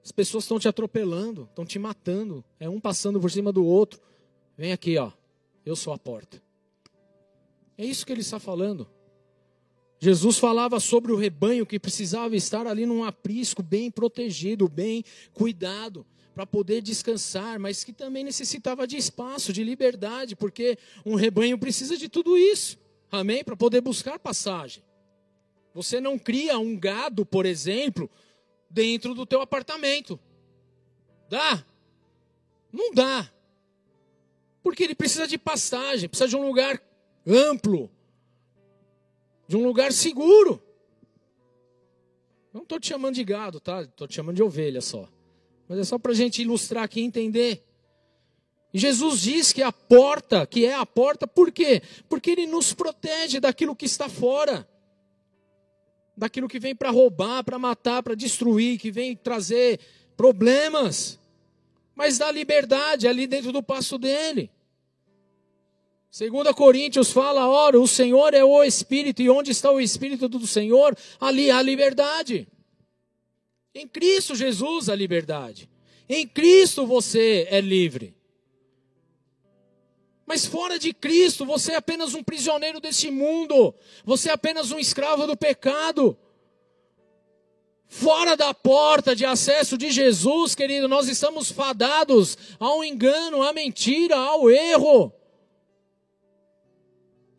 As 0.04 0.12
pessoas 0.12 0.44
estão 0.44 0.60
te 0.60 0.68
atropelando, 0.68 1.44
estão 1.50 1.66
te 1.66 1.78
matando. 1.78 2.44
É 2.60 2.70
um 2.70 2.80
passando 2.80 3.20
por 3.20 3.30
cima 3.32 3.52
do 3.52 3.66
outro. 3.66 4.00
Vem 4.58 4.72
aqui, 4.72 4.98
ó. 4.98 5.12
Eu 5.66 5.76
sou 5.76 5.94
a 5.94 5.98
porta. 5.98 6.42
É 7.78 7.86
isso 7.86 8.06
que 8.06 8.12
ele 8.12 8.22
está 8.22 8.40
falando. 8.40 8.88
Jesus 10.00 10.38
falava 10.38 10.80
sobre 10.80 11.12
o 11.12 11.16
rebanho 11.16 11.66
que 11.66 11.80
precisava 11.80 12.36
estar 12.36 12.68
ali 12.68 12.86
num 12.86 13.04
aprisco 13.04 13.64
bem 13.64 13.90
protegido, 13.90 14.68
bem 14.70 15.04
cuidado, 15.34 16.06
para 16.36 16.46
poder 16.46 16.82
descansar, 16.82 17.60
mas 17.60 17.84
que 17.84 17.92
também 17.92 18.24
necessitava 18.24 18.86
de 18.86 18.96
espaço, 18.96 19.52
de 19.52 19.64
liberdade, 19.64 20.36
porque 20.36 20.78
um 21.04 21.16
rebanho 21.16 21.58
precisa 21.58 21.98
de 21.98 22.08
tudo 22.08 22.38
isso. 22.38 22.78
Amém? 23.12 23.44
Para 23.44 23.56
poder 23.56 23.82
buscar 23.82 24.20
passagem. 24.20 24.84
Você 25.74 26.02
não 26.02 26.18
cria 26.18 26.58
um 26.58 26.78
gado, 26.78 27.26
por 27.26 27.46
exemplo, 27.46 28.10
dentro 28.70 29.14
do 29.14 29.26
teu 29.26 29.42
apartamento. 29.42 30.20
Dá? 31.30 31.64
Não 32.72 32.94
dá. 32.94 33.32
Porque 34.64 34.84
ele 34.84 34.96
precisa 34.96 35.28
de 35.28 35.38
passagem, 35.38 36.10
precisa 36.10 36.28
de 36.28 36.36
um 36.36 36.46
lugar 36.46 36.82
amplo, 37.26 37.90
de 39.48 39.56
um 39.56 39.66
lugar 39.66 39.92
seguro. 39.94 40.62
Não 42.52 42.64
estou 42.64 42.80
te 42.80 42.88
chamando 42.88 43.16
de 43.16 43.24
gado, 43.24 43.60
tá? 43.60 43.84
Estou 43.84 44.08
te 44.08 44.16
chamando 44.16 44.36
de 44.36 44.44
ovelha 44.44 44.82
só. 44.82 45.08
Mas 45.68 45.80
é 45.80 45.84
só 45.84 46.00
para 46.00 46.12
a 46.12 46.16
gente 46.16 46.42
ilustrar 46.42 46.84
aqui 46.84 47.02
e 47.02 47.04
entender. 47.04 47.64
Jesus 48.74 49.22
diz 49.22 49.54
que 49.54 49.62
a 49.62 49.72
porta, 49.72 50.46
que 50.46 50.66
é 50.66 50.74
a 50.74 50.86
porta, 50.86 51.26
por 51.26 51.52
quê? 51.52 51.82
Porque 52.10 52.32
ele 52.32 52.46
nos 52.46 52.74
protege 52.74 53.40
daquilo 53.40 53.76
que 53.76 53.86
está 53.86 54.10
fora. 54.10 54.68
Daquilo 56.16 56.48
que 56.48 56.60
vem 56.60 56.76
para 56.76 56.90
roubar, 56.90 57.44
para 57.44 57.58
matar, 57.58 58.04
para 58.04 58.16
destruir, 58.16 58.80
que 58.80 58.92
vem 58.92 59.16
trazer 59.16 59.80
problemas. 60.16 61.20
Mas 61.96 62.18
dá 62.18 62.32
liberdade 62.32 63.08
ali 63.08 63.26
dentro 63.26 63.52
do 63.52 63.64
passo 63.64 63.98
dele. 63.98 64.52
2 66.18 66.52
Coríntios 66.56 67.12
fala: 67.12 67.48
ora, 67.48 67.80
o 67.80 67.88
Senhor 67.88 68.34
é 68.34 68.44
o 68.44 68.64
Espírito, 68.64 69.22
e 69.22 69.30
onde 69.30 69.52
está 69.52 69.72
o 69.72 69.80
Espírito 69.80 70.28
do 70.28 70.46
Senhor, 70.48 70.98
ali 71.20 71.52
há 71.52 71.62
liberdade. 71.62 72.48
Em 73.74 73.88
Cristo 73.88 74.36
Jesus 74.36 74.90
há 74.90 74.96
liberdade. 74.96 75.70
Em 76.10 76.28
Cristo 76.28 76.88
você 76.88 77.48
é 77.52 77.62
livre. 77.62 78.17
Mas 80.28 80.46
fora 80.46 80.78
de 80.78 80.94
Cristo, 80.94 81.46
você 81.46 81.72
é 81.72 81.76
apenas 81.78 82.14
um 82.14 82.22
prisioneiro 82.22 82.82
desse 82.82 83.10
mundo. 83.10 83.74
Você 84.04 84.30
é 84.30 84.34
apenas 84.34 84.72
um 84.72 84.78
escravo 84.78 85.26
do 85.26 85.38
pecado. 85.38 86.18
Fora 87.88 88.36
da 88.36 88.54
porta 88.54 89.16
de 89.16 89.26
acesso 89.26 89.78
de 89.78 89.90
Jesus, 89.90 90.54
querido, 90.54 90.90
nós 90.90 91.08
estamos 91.08 91.50
fadados 91.50 92.38
ao 92.60 92.84
engano, 92.84 93.42
à 93.42 93.54
mentira, 93.54 94.18
ao 94.18 94.50
erro. 94.50 95.14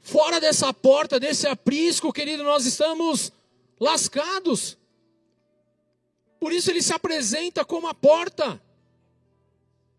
Fora 0.01 0.41
dessa 0.41 0.73
porta, 0.73 1.21
desse 1.21 1.47
aprisco, 1.47 2.11
querido, 2.11 2.43
nós 2.43 2.65
estamos 2.65 3.31
lascados. 3.79 4.79
Por 6.41 6.55
isso 6.55 6.71
ele 6.71 6.81
se 6.81 6.95
apresenta 6.95 7.67
como 7.67 7.87
a 7.87 7.93
porta 7.93 8.59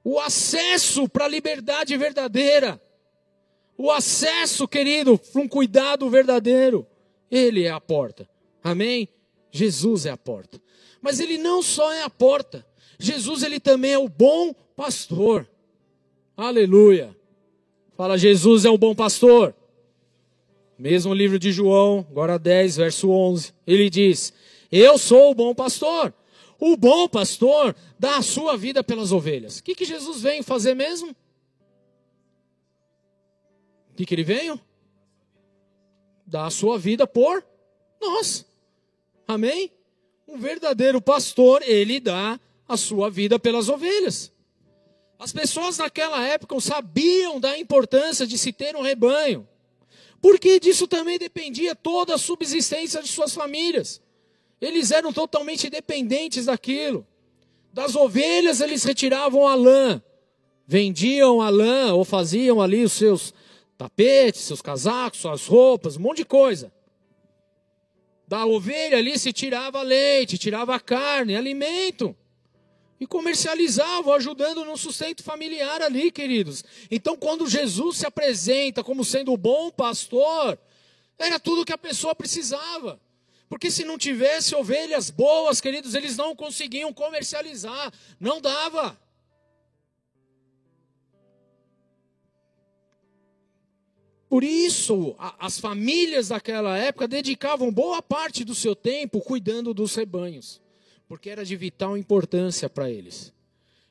o 0.10 0.20
acesso 0.20 1.07
para 1.07 1.26
a 1.26 1.28
liberdade 1.28 1.95
verdadeira, 1.95 2.82
o 3.78 3.91
acesso, 3.91 4.68
querido, 4.68 5.20
para 5.20 5.39
um 5.39 5.47
cuidado 5.47 6.10
verdadeiro. 6.10 6.88
Ele 7.30 7.66
é 7.66 7.70
a 7.70 7.80
porta. 7.80 8.28
Amém? 8.64 9.07
Jesus 9.51 10.07
é 10.07 10.10
a 10.10 10.18
porta. 10.18 10.60
Mas 10.99 11.20
ele 11.20 11.38
não 11.38 11.62
só 11.62 11.93
é 11.93 12.01
a 12.01 12.10
porta. 12.10 12.66
Jesus 12.97 13.43
ele 13.43 13.60
também 13.60 13.93
é 13.93 13.99
o 13.99 14.10
bom 14.10 14.51
pastor. 14.76 15.47
Aleluia. 16.36 17.16
Fala, 17.95 18.18
Jesus 18.18 18.66
é 18.66 18.70
o 18.70 18.80
bom 18.80 18.95
pastor. 18.95 19.53
Mesmo 20.76 21.14
livro 21.14 21.38
de 21.38 21.51
João, 21.51 22.03
agora 22.10 22.39
10, 22.39 22.78
verso 22.78 23.12
11. 23.12 23.53
Ele 23.68 23.91
diz: 23.91 24.34
Eu 24.72 24.97
sou 24.97 25.30
o 25.30 25.36
bom 25.36 25.53
pastor. 25.53 26.12
O 26.60 26.76
bom 26.76 27.07
pastor 27.07 27.74
dá 27.97 28.18
a 28.18 28.22
sua 28.22 28.57
vida 28.57 28.84
pelas 28.84 29.12
ovelhas. 29.14 29.60
O 29.60 29.64
que, 29.64 29.74
que 29.74 29.86
Jesus 29.86 30.22
veio 30.22 30.43
fazer 30.43 30.74
mesmo? 30.74 31.16
O 33.91 33.95
que, 33.95 34.05
que 34.05 34.14
ele 34.14 34.24
veio? 34.24 34.60
Dar 36.28 36.47
a 36.47 36.51
sua 36.51 36.78
vida 36.78 37.07
por 37.07 37.45
nós. 38.01 38.45
Amém? 39.26 39.72
Um 40.28 40.38
verdadeiro 40.38 41.01
pastor, 41.01 41.62
ele 41.64 41.99
dá 41.99 42.39
a 42.68 42.76
sua 42.76 43.10
vida 43.10 43.39
pelas 43.39 43.70
ovelhas. 43.70 44.32
As 45.18 45.32
pessoas 45.32 45.78
naquela 45.78 46.26
época 46.26 46.60
sabiam 46.60 47.39
da 47.39 47.57
importância 47.57 48.28
de 48.28 48.38
se 48.38 48.53
ter 48.53 48.76
um 48.76 48.82
rebanho, 48.82 49.47
porque 50.22 50.60
disso 50.60 50.88
também 50.88 51.18
dependia 51.18 51.76
toda 51.76 52.16
a 52.16 52.18
subsistência 52.18 53.01
de 53.01 53.07
suas 53.10 53.34
famílias. 53.34 54.01
Eles 54.62 54.91
eram 54.91 55.14
totalmente 55.14 55.70
dependentes 55.70 56.45
daquilo. 56.45 57.05
Das 57.72 57.95
ovelhas 57.95 58.62
eles 58.62 58.84
retiravam 58.84 59.47
a 59.47 59.55
lã, 59.55 60.01
vendiam 60.68 61.41
a 61.41 61.49
lã 61.49 61.93
ou 61.93 62.03
faziam 62.03 62.62
ali 62.62 62.84
os 62.84 62.93
seus 62.93 63.34
tapetes, 63.78 64.41
seus 64.41 64.62
casacos, 64.62 65.22
suas 65.22 65.45
roupas, 65.45 65.95
um 65.95 66.01
monte 66.01 66.18
de 66.18 66.26
coisa. 66.26 66.72
Da 68.28 68.45
ovelha 68.45 68.97
ali 68.97 69.18
se 69.18 69.34
tirava 69.34 69.82
leite, 69.82 70.38
tirava 70.38 70.80
carne, 70.80 71.36
alimento. 71.36 72.16
E 72.99 73.07
comercializavam, 73.07 74.14
ajudando 74.14 74.66
no 74.66 74.78
sustento 74.78 75.24
familiar 75.24 75.82
ali, 75.82 76.12
queridos. 76.12 76.64
Então, 76.91 77.16
quando 77.16 77.47
Jesus 77.47 77.97
se 77.97 78.05
apresenta 78.05 78.84
como 78.84 79.05
sendo 79.05 79.32
o 79.32 79.38
bom 79.38 79.72
pastor, 79.72 80.60
era 81.18 81.39
tudo 81.39 81.66
que 81.66 81.72
a 81.72 81.78
pessoa 81.78 82.14
precisava. 82.14 82.99
Porque 83.50 83.72
se 83.72 83.84
não 83.84 83.97
tivesse 83.97 84.54
ovelhas 84.54 85.10
boas, 85.10 85.60
queridos, 85.60 85.95
eles 85.95 86.16
não 86.16 86.36
conseguiam 86.36 86.93
comercializar, 86.93 87.91
não 88.20 88.39
dava. 88.39 88.95
Por 94.30 94.43
isso, 94.43 95.16
a, 95.18 95.47
as 95.47 95.60
famílias 95.60 96.28
daquela 96.28 96.78
época 96.78 97.08
dedicavam 97.08 97.72
boa 97.72 98.00
parte 98.00 98.45
do 98.45 98.54
seu 98.54 98.76
tempo 98.76 99.20
cuidando 99.20 99.74
dos 99.74 99.95
rebanhos, 99.95 100.62
porque 101.08 101.32
era 101.32 101.43
de 101.43 101.56
vital 101.56 101.97
importância 101.97 102.70
para 102.70 102.91
eles. 102.91 103.34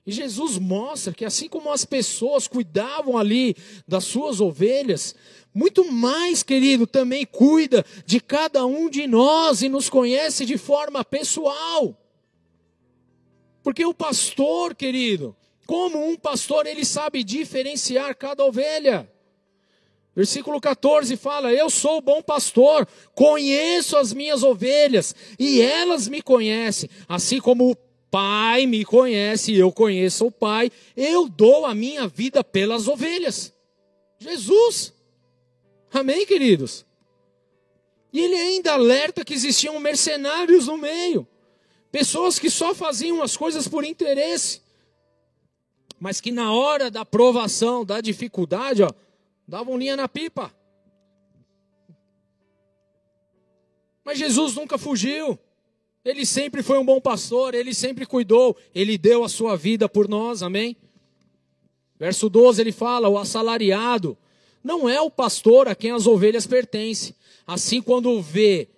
E 0.06 0.12
Jesus 0.12 0.56
mostra 0.56 1.12
que 1.12 1.24
assim 1.24 1.48
como 1.48 1.72
as 1.72 1.84
pessoas 1.84 2.46
cuidavam 2.46 3.18
ali 3.18 3.56
das 3.86 4.04
suas 4.04 4.40
ovelhas, 4.40 5.16
muito 5.58 5.90
mais, 5.90 6.44
querido, 6.44 6.86
também 6.86 7.26
cuida 7.26 7.84
de 8.06 8.20
cada 8.20 8.64
um 8.64 8.88
de 8.88 9.08
nós 9.08 9.60
e 9.60 9.68
nos 9.68 9.88
conhece 9.88 10.46
de 10.46 10.56
forma 10.56 11.04
pessoal. 11.04 12.00
Porque 13.60 13.84
o 13.84 13.92
pastor, 13.92 14.72
querido, 14.72 15.34
como 15.66 16.08
um 16.08 16.14
pastor, 16.14 16.64
ele 16.64 16.84
sabe 16.84 17.24
diferenciar 17.24 18.16
cada 18.16 18.44
ovelha. 18.44 19.10
Versículo 20.14 20.60
14 20.60 21.16
fala: 21.16 21.52
Eu 21.52 21.68
sou 21.68 21.98
o 21.98 22.02
bom 22.02 22.22
pastor, 22.22 22.86
conheço 23.12 23.96
as 23.96 24.12
minhas 24.12 24.44
ovelhas 24.44 25.12
e 25.40 25.60
elas 25.60 26.06
me 26.06 26.22
conhecem, 26.22 26.88
assim 27.08 27.40
como 27.40 27.72
o 27.72 27.76
Pai 28.08 28.64
me 28.64 28.84
conhece 28.84 29.52
e 29.52 29.58
eu 29.58 29.72
conheço 29.72 30.26
o 30.26 30.30
Pai, 30.30 30.70
eu 30.96 31.28
dou 31.28 31.66
a 31.66 31.74
minha 31.74 32.06
vida 32.06 32.44
pelas 32.44 32.86
ovelhas. 32.86 33.52
Jesus. 34.20 34.96
Amém, 35.92 36.26
queridos? 36.26 36.86
E 38.12 38.20
ele 38.20 38.34
ainda 38.34 38.72
alerta 38.72 39.24
que 39.24 39.34
existiam 39.34 39.78
mercenários 39.78 40.66
no 40.66 40.76
meio, 40.76 41.26
pessoas 41.90 42.38
que 42.38 42.50
só 42.50 42.74
faziam 42.74 43.22
as 43.22 43.36
coisas 43.36 43.68
por 43.68 43.84
interesse, 43.84 44.62
mas 46.00 46.20
que 46.20 46.30
na 46.30 46.52
hora 46.52 46.90
da 46.90 47.04
provação, 47.04 47.84
da 47.84 48.00
dificuldade, 48.00 48.82
ó, 48.82 48.90
davam 49.46 49.76
linha 49.76 49.96
na 49.96 50.08
pipa. 50.08 50.54
Mas 54.04 54.18
Jesus 54.18 54.54
nunca 54.54 54.78
fugiu. 54.78 55.38
Ele 56.04 56.24
sempre 56.24 56.62
foi 56.62 56.78
um 56.78 56.84
bom 56.84 57.00
pastor, 57.00 57.54
ele 57.54 57.74
sempre 57.74 58.06
cuidou, 58.06 58.56
ele 58.74 58.96
deu 58.96 59.24
a 59.24 59.28
sua 59.28 59.56
vida 59.56 59.88
por 59.88 60.08
nós, 60.08 60.42
amém? 60.42 60.76
Verso 61.98 62.30
12 62.30 62.60
ele 62.60 62.72
fala: 62.72 63.08
o 63.08 63.18
assalariado 63.18 64.16
não 64.62 64.88
é 64.88 65.00
o 65.00 65.10
pastor 65.10 65.68
a 65.68 65.74
quem 65.74 65.90
as 65.90 66.06
ovelhas 66.06 66.46
pertencem. 66.46 67.14
Assim, 67.46 67.80
quando 67.80 68.20
vê 68.20 68.68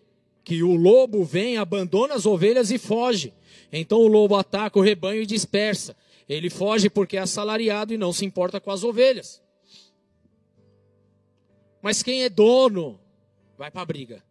que 0.45 0.63
o 0.63 0.75
lobo 0.75 1.25
vem, 1.25 1.57
abandona 1.57 2.15
as 2.15 2.27
ovelhas 2.27 2.71
e 2.71 2.79
foge. 2.79 3.33
Então 3.73 3.99
o 3.99 4.09
lobo 4.09 4.37
ataca 4.37 4.79
o 4.79 4.83
rebanho 4.83 5.23
e 5.23 5.27
dispersa. 5.27 5.97
Ele 6.29 6.49
foge 6.49 6.89
porque 6.89 7.17
é 7.17 7.21
assalariado 7.21 7.93
e 7.93 7.99
não 7.99 8.13
se 8.13 8.25
importa 8.25 8.61
com 8.61 8.71
as 8.71 8.85
ovelhas. 8.85 9.43
Mas 11.83 12.03
quem 12.03 12.23
é 12.23 12.29
dono 12.29 13.01
vai 13.57 13.71
para 13.71 13.83
a 13.83 13.87
briga. 13.87 14.23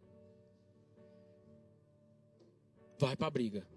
Vai 2.97 3.15
para 3.15 3.27
a 3.27 3.31
briga. 3.31 3.67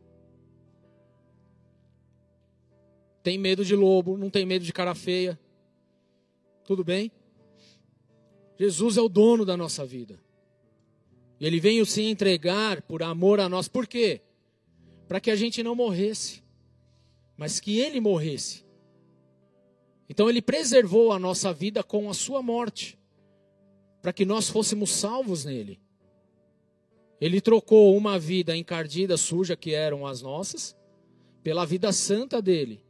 Tem 3.22 3.38
medo 3.38 3.64
de 3.64 3.76
lobo, 3.76 4.16
não 4.16 4.28
tem 4.28 4.44
medo 4.44 4.64
de 4.64 4.72
cara 4.72 4.94
feia. 4.94 5.38
Tudo 6.64 6.84
bem? 6.84 7.10
Jesus 8.58 8.96
é 8.96 9.00
o 9.00 9.08
dono 9.08 9.44
da 9.44 9.56
nossa 9.56 9.84
vida. 9.84 10.18
Ele 11.40 11.58
veio 11.58 11.84
se 11.84 12.02
entregar 12.02 12.82
por 12.82 13.02
amor 13.02 13.40
a 13.40 13.48
nós. 13.48 13.66
Por 13.66 13.86
quê? 13.86 14.20
Para 15.08 15.20
que 15.20 15.30
a 15.30 15.36
gente 15.36 15.62
não 15.62 15.74
morresse, 15.74 16.42
mas 17.36 17.58
que 17.58 17.80
ele 17.80 18.00
morresse. 18.00 18.64
Então 20.08 20.28
ele 20.28 20.40
preservou 20.40 21.12
a 21.12 21.18
nossa 21.18 21.52
vida 21.52 21.82
com 21.82 22.08
a 22.08 22.14
sua 22.14 22.42
morte, 22.42 22.98
para 24.00 24.12
que 24.12 24.24
nós 24.24 24.48
fôssemos 24.48 24.90
salvos 24.90 25.44
nele. 25.44 25.80
Ele 27.20 27.40
trocou 27.40 27.96
uma 27.96 28.18
vida 28.18 28.56
encardida, 28.56 29.16
suja, 29.16 29.56
que 29.56 29.72
eram 29.74 30.06
as 30.06 30.22
nossas, 30.22 30.76
pela 31.42 31.64
vida 31.64 31.92
santa 31.92 32.40
dele, 32.40 32.84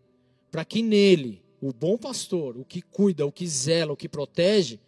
para 0.50 0.64
que 0.64 0.82
nele, 0.82 1.42
o 1.60 1.72
bom 1.72 1.96
pastor, 1.96 2.56
o 2.56 2.64
que 2.64 2.82
cuida, 2.82 3.24
o 3.24 3.32
que 3.32 3.46
zela, 3.46 3.92
o 3.92 3.96
que 3.96 4.08
protege, 4.08 4.80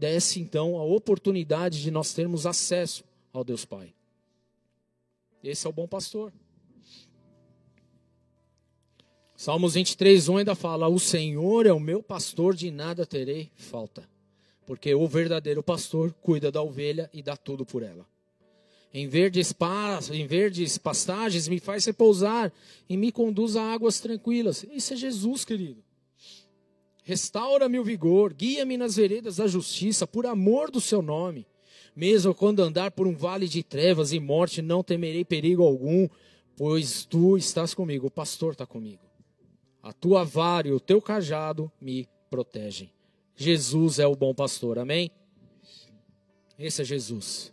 desse 0.00 0.40
então 0.40 0.78
a 0.78 0.82
oportunidade 0.82 1.82
de 1.82 1.90
nós 1.90 2.14
termos 2.14 2.46
acesso 2.46 3.04
ao 3.30 3.44
Deus 3.44 3.66
Pai. 3.66 3.92
Esse 5.44 5.66
é 5.66 5.70
o 5.70 5.72
bom 5.72 5.86
pastor. 5.86 6.32
Salmos 9.36 9.74
23, 9.74 10.28
1 10.28 10.36
ainda 10.38 10.54
fala: 10.54 10.88
O 10.88 10.98
Senhor 10.98 11.66
é 11.66 11.72
o 11.72 11.78
meu 11.78 12.02
pastor, 12.02 12.54
de 12.54 12.70
nada 12.70 13.04
terei 13.04 13.50
falta. 13.54 14.08
Porque 14.66 14.94
o 14.94 15.06
verdadeiro 15.06 15.62
pastor 15.62 16.14
cuida 16.22 16.50
da 16.50 16.62
ovelha 16.62 17.10
e 17.12 17.22
dá 17.22 17.36
tudo 17.36 17.66
por 17.66 17.82
ela. 17.82 18.06
Em 18.92 19.06
verdes, 19.06 19.54
em 20.12 20.26
verdes 20.26 20.78
pastagens 20.78 21.46
me 21.46 21.60
faz 21.60 21.84
repousar 21.84 22.52
e 22.88 22.96
me 22.96 23.12
conduz 23.12 23.54
a 23.54 23.62
águas 23.62 24.00
tranquilas. 24.00 24.64
Isso 24.72 24.94
é 24.94 24.96
Jesus, 24.96 25.44
querido. 25.44 25.82
Restaura-me 27.10 27.76
o 27.76 27.82
vigor, 27.82 28.32
guia-me 28.32 28.76
nas 28.76 28.94
veredas 28.94 29.38
da 29.38 29.48
justiça, 29.48 30.06
por 30.06 30.26
amor 30.26 30.70
do 30.70 30.80
seu 30.80 31.02
nome. 31.02 31.44
Mesmo 31.96 32.32
quando 32.32 32.60
andar 32.60 32.92
por 32.92 33.04
um 33.04 33.16
vale 33.16 33.48
de 33.48 33.64
trevas 33.64 34.12
e 34.12 34.20
morte, 34.20 34.62
não 34.62 34.80
temerei 34.80 35.24
perigo 35.24 35.64
algum, 35.64 36.08
pois 36.56 37.04
tu 37.04 37.36
estás 37.36 37.74
comigo, 37.74 38.06
o 38.06 38.10
pastor 38.12 38.52
está 38.52 38.64
comigo. 38.64 39.02
A 39.82 39.92
tua 39.92 40.22
vara 40.22 40.68
e 40.68 40.72
o 40.72 40.78
teu 40.78 41.02
cajado 41.02 41.68
me 41.80 42.08
protegem. 42.30 42.92
Jesus 43.34 43.98
é 43.98 44.06
o 44.06 44.14
bom 44.14 44.32
pastor, 44.32 44.78
amém? 44.78 45.10
Esse 46.56 46.82
é 46.82 46.84
Jesus. 46.84 47.52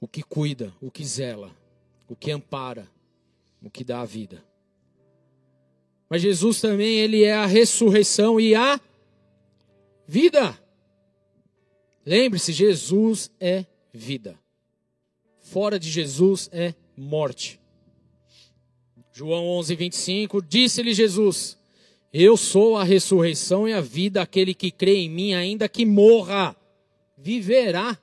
O 0.00 0.06
que 0.06 0.22
cuida, 0.22 0.72
o 0.80 0.88
que 0.88 1.04
zela, 1.04 1.50
o 2.08 2.14
que 2.14 2.30
ampara, 2.30 2.88
o 3.60 3.68
que 3.68 3.82
dá 3.82 4.02
a 4.02 4.06
vida. 4.06 4.40
Mas 6.10 6.22
Jesus 6.22 6.60
também, 6.60 6.98
ele 6.98 7.22
é 7.22 7.32
a 7.32 7.46
ressurreição 7.46 8.40
e 8.40 8.52
a 8.52 8.80
vida. 10.08 10.58
Lembre-se, 12.04 12.52
Jesus 12.52 13.30
é 13.38 13.64
vida. 13.94 14.36
Fora 15.38 15.78
de 15.78 15.88
Jesus 15.88 16.50
é 16.52 16.74
morte. 16.96 17.60
João 19.12 19.46
11, 19.50 19.76
25, 19.76 20.42
disse-lhe 20.42 20.92
Jesus: 20.92 21.56
Eu 22.12 22.36
sou 22.36 22.76
a 22.76 22.82
ressurreição 22.82 23.68
e 23.68 23.72
a 23.72 23.80
vida, 23.80 24.20
aquele 24.20 24.52
que 24.52 24.72
crê 24.72 24.96
em 24.96 25.08
mim, 25.08 25.34
ainda 25.34 25.68
que 25.68 25.86
morra, 25.86 26.56
viverá. 27.16 27.96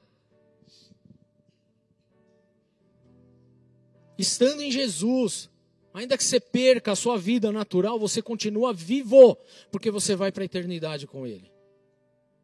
Estando 4.17 4.61
em 4.61 4.71
Jesus, 4.71 5.49
Ainda 5.97 6.15
que 6.15 6.23
você 6.23 6.39
perca 6.39 6.91
a 6.91 6.95
sua 6.95 7.17
vida 7.17 7.51
natural, 7.51 7.97
você 7.97 8.21
continua 8.21 8.71
vivo, 8.71 9.35
porque 9.71 9.89
você 9.89 10.15
vai 10.15 10.31
para 10.31 10.43
a 10.43 10.45
eternidade 10.45 11.07
com 11.07 11.25
Ele. 11.25 11.51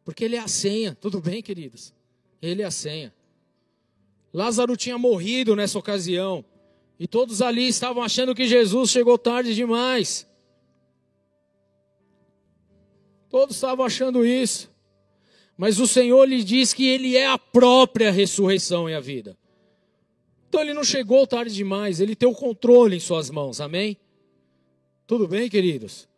Porque 0.04 0.24
Ele 0.24 0.34
é 0.34 0.40
a 0.40 0.48
senha, 0.48 0.98
tudo 1.00 1.20
bem, 1.20 1.40
queridos? 1.40 1.94
Ele 2.42 2.62
é 2.62 2.64
a 2.64 2.70
senha. 2.72 3.14
Lázaro 4.32 4.76
tinha 4.76 4.98
morrido 4.98 5.54
nessa 5.54 5.78
ocasião, 5.78 6.44
e 6.98 7.06
todos 7.06 7.40
ali 7.40 7.68
estavam 7.68 8.02
achando 8.02 8.34
que 8.34 8.48
Jesus 8.48 8.90
chegou 8.90 9.16
tarde 9.16 9.54
demais. 9.54 10.28
Todos 13.30 13.54
estavam 13.54 13.86
achando 13.86 14.26
isso. 14.26 14.68
Mas 15.56 15.78
o 15.78 15.86
Senhor 15.86 16.24
lhe 16.24 16.42
diz 16.42 16.74
que 16.74 16.88
Ele 16.88 17.16
é 17.16 17.28
a 17.28 17.38
própria 17.38 18.10
ressurreição 18.10 18.90
e 18.90 18.94
a 18.94 19.00
vida. 19.00 19.38
Então 20.54 20.62
Ele 20.62 20.72
não 20.72 20.84
chegou 20.84 21.26
tarde 21.26 21.52
demais, 21.52 21.98
Ele 21.98 22.14
tem 22.14 22.28
o 22.28 22.32
controle 22.32 22.94
em 22.94 23.00
Suas 23.00 23.28
mãos, 23.28 23.60
amém? 23.60 23.98
Tudo 25.04 25.26
bem, 25.26 25.50
queridos? 25.50 26.08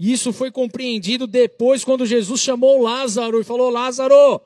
Isso 0.00 0.32
foi 0.32 0.50
compreendido 0.50 1.26
depois, 1.26 1.84
quando 1.84 2.06
Jesus 2.06 2.40
chamou 2.40 2.80
Lázaro 2.80 3.38
e 3.38 3.44
falou: 3.44 3.68
Lázaro, 3.68 4.40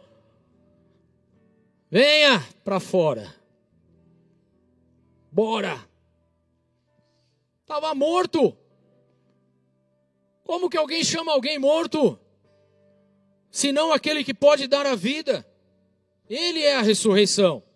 venha 1.88 2.44
para 2.64 2.80
fora. 2.80 3.32
Bora. 5.30 5.88
Estava 7.62 7.94
morto. 7.94 8.56
Como 10.42 10.68
que 10.68 10.76
alguém 10.76 11.04
chama 11.04 11.30
alguém 11.30 11.60
morto? 11.60 12.18
Senão 13.52 13.92
aquele 13.92 14.24
que 14.24 14.34
pode 14.34 14.66
dar 14.66 14.84
a 14.84 14.96
vida. 14.96 15.46
Ele 16.28 16.60
é 16.60 16.74
a 16.74 16.82
ressurreição. 16.82 17.67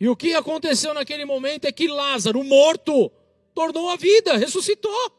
E 0.00 0.08
o 0.08 0.16
que 0.16 0.34
aconteceu 0.34 0.92
naquele 0.92 1.24
momento 1.24 1.66
é 1.66 1.72
que 1.72 1.86
Lázaro, 1.86 2.42
morto, 2.42 3.10
tornou 3.54 3.88
a 3.90 3.96
vida, 3.96 4.36
ressuscitou. 4.36 5.12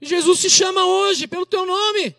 E 0.00 0.06
Jesus 0.06 0.40
te 0.40 0.50
chama 0.50 0.84
hoje 0.84 1.26
pelo 1.26 1.46
teu 1.46 1.64
nome. 1.64 2.14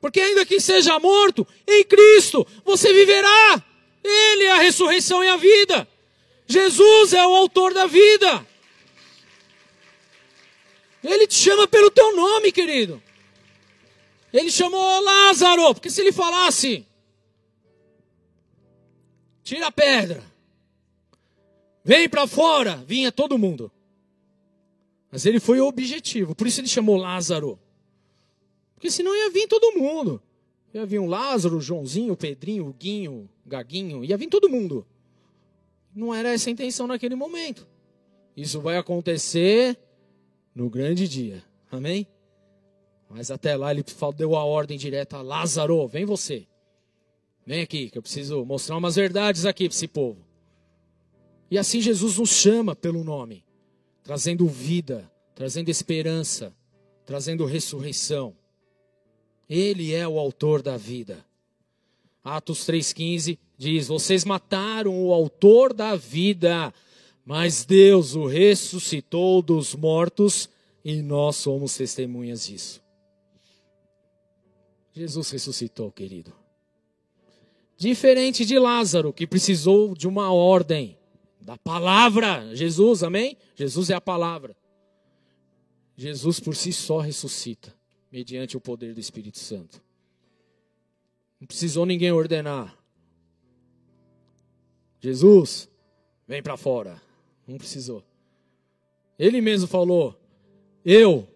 Porque 0.00 0.20
ainda 0.20 0.44
que 0.44 0.58
seja 0.60 0.98
morto, 0.98 1.46
em 1.66 1.84
Cristo 1.84 2.46
você 2.64 2.92
viverá. 2.92 3.64
Ele 4.02 4.44
é 4.44 4.52
a 4.52 4.58
ressurreição 4.58 5.22
e 5.22 5.28
a 5.28 5.36
vida. 5.36 5.88
Jesus 6.46 7.12
é 7.12 7.26
o 7.26 7.34
autor 7.36 7.72
da 7.72 7.86
vida. 7.86 8.46
Ele 11.04 11.26
te 11.26 11.34
chama 11.34 11.66
pelo 11.66 11.90
teu 11.90 12.14
nome, 12.14 12.52
querido. 12.52 13.02
Ele 14.32 14.50
chamou 14.50 15.00
Lázaro, 15.02 15.74
porque 15.74 15.90
se 15.90 16.00
ele 16.00 16.12
falasse, 16.12 16.86
tira 19.52 19.66
a 19.66 19.72
pedra, 19.72 20.22
vem 21.84 22.08
para 22.08 22.26
fora, 22.26 22.76
vinha 22.86 23.12
todo 23.12 23.36
mundo. 23.36 23.70
Mas 25.10 25.26
ele 25.26 25.38
foi 25.38 25.60
objetivo, 25.60 26.34
por 26.34 26.46
isso 26.46 26.62
ele 26.62 26.68
chamou 26.68 26.96
Lázaro. 26.96 27.58
Porque 28.74 28.90
senão 28.90 29.14
ia 29.14 29.30
vir 29.30 29.46
todo 29.46 29.78
mundo. 29.78 30.22
Ia 30.72 30.86
vir 30.86 31.00
o 31.00 31.04
Lázaro, 31.04 31.58
o 31.58 31.60
Joãozinho, 31.60 32.14
o 32.14 32.16
Pedrinho, 32.16 32.66
o 32.66 32.72
Guinho, 32.72 33.28
o 33.44 33.48
Gaguinho, 33.48 34.02
ia 34.02 34.16
vir 34.16 34.28
todo 34.28 34.48
mundo. 34.48 34.86
Não 35.94 36.14
era 36.14 36.32
essa 36.32 36.48
a 36.48 36.52
intenção 36.52 36.86
naquele 36.86 37.14
momento. 37.14 37.68
Isso 38.34 38.58
vai 38.58 38.78
acontecer 38.78 39.78
no 40.54 40.70
grande 40.70 41.06
dia. 41.06 41.44
Amém? 41.70 42.06
Mas 43.10 43.30
até 43.30 43.54
lá 43.54 43.70
ele 43.70 43.84
deu 44.16 44.34
a 44.34 44.44
ordem 44.44 44.78
direta: 44.78 45.20
Lázaro, 45.20 45.86
vem 45.86 46.06
você. 46.06 46.46
Vem 47.46 47.62
aqui, 47.62 47.90
que 47.90 47.98
eu 47.98 48.02
preciso 48.02 48.44
mostrar 48.44 48.76
umas 48.76 48.96
verdades 48.96 49.44
aqui 49.44 49.68
para 49.68 49.74
esse 49.74 49.88
povo. 49.88 50.24
E 51.50 51.58
assim 51.58 51.80
Jesus 51.80 52.18
nos 52.18 52.30
chama 52.30 52.74
pelo 52.74 53.04
nome, 53.04 53.44
trazendo 54.02 54.46
vida, 54.46 55.10
trazendo 55.34 55.68
esperança, 55.68 56.54
trazendo 57.04 57.44
ressurreição. 57.44 58.34
Ele 59.48 59.92
é 59.92 60.06
o 60.06 60.18
autor 60.18 60.62
da 60.62 60.76
vida. 60.76 61.24
Atos 62.24 62.60
3,15 62.66 63.38
diz: 63.58 63.88
Vocês 63.88 64.24
mataram 64.24 65.04
o 65.04 65.12
autor 65.12 65.74
da 65.74 65.96
vida 65.96 66.72
mas 67.24 67.64
Deus 67.64 68.14
o 68.14 68.26
ressuscitou 68.26 69.42
dos 69.42 69.74
mortos 69.74 70.48
e 70.84 71.00
nós 71.02 71.36
somos 71.36 71.76
testemunhas 71.76 72.46
disso. 72.46 72.82
Jesus 74.92 75.30
ressuscitou, 75.30 75.90
querido. 75.90 76.41
Diferente 77.82 78.44
de 78.44 78.60
Lázaro, 78.60 79.12
que 79.12 79.26
precisou 79.26 79.92
de 79.92 80.06
uma 80.06 80.32
ordem, 80.32 80.96
da 81.40 81.58
palavra. 81.58 82.54
Jesus, 82.54 83.02
amém? 83.02 83.36
Jesus 83.56 83.90
é 83.90 83.94
a 83.94 84.00
palavra. 84.00 84.56
Jesus 85.96 86.38
por 86.38 86.54
si 86.54 86.72
só 86.72 87.00
ressuscita, 87.00 87.74
mediante 88.08 88.56
o 88.56 88.60
poder 88.60 88.94
do 88.94 89.00
Espírito 89.00 89.40
Santo. 89.40 89.82
Não 91.40 91.46
precisou 91.48 91.84
ninguém 91.84 92.12
ordenar. 92.12 92.78
Jesus, 95.00 95.68
vem 96.24 96.40
para 96.40 96.56
fora. 96.56 97.02
Não 97.48 97.58
precisou. 97.58 98.04
Ele 99.18 99.40
mesmo 99.40 99.66
falou: 99.66 100.16
Eu 100.84 101.26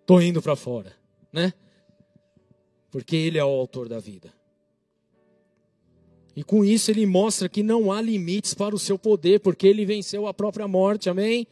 estou 0.00 0.22
indo 0.22 0.40
para 0.40 0.56
fora, 0.56 0.96
né? 1.30 1.52
Porque 2.90 3.16
ele 3.16 3.36
é 3.36 3.44
o 3.44 3.48
autor 3.48 3.86
da 3.86 3.98
vida. 3.98 4.39
E 6.40 6.42
com 6.42 6.64
isso 6.64 6.90
ele 6.90 7.04
mostra 7.04 7.50
que 7.50 7.62
não 7.62 7.92
há 7.92 8.00
limites 8.00 8.54
para 8.54 8.74
o 8.74 8.78
seu 8.78 8.98
poder, 8.98 9.40
porque 9.40 9.68
ele 9.68 9.84
venceu 9.84 10.26
a 10.26 10.32
própria 10.32 10.66
morte, 10.66 11.10
amém? 11.10 11.46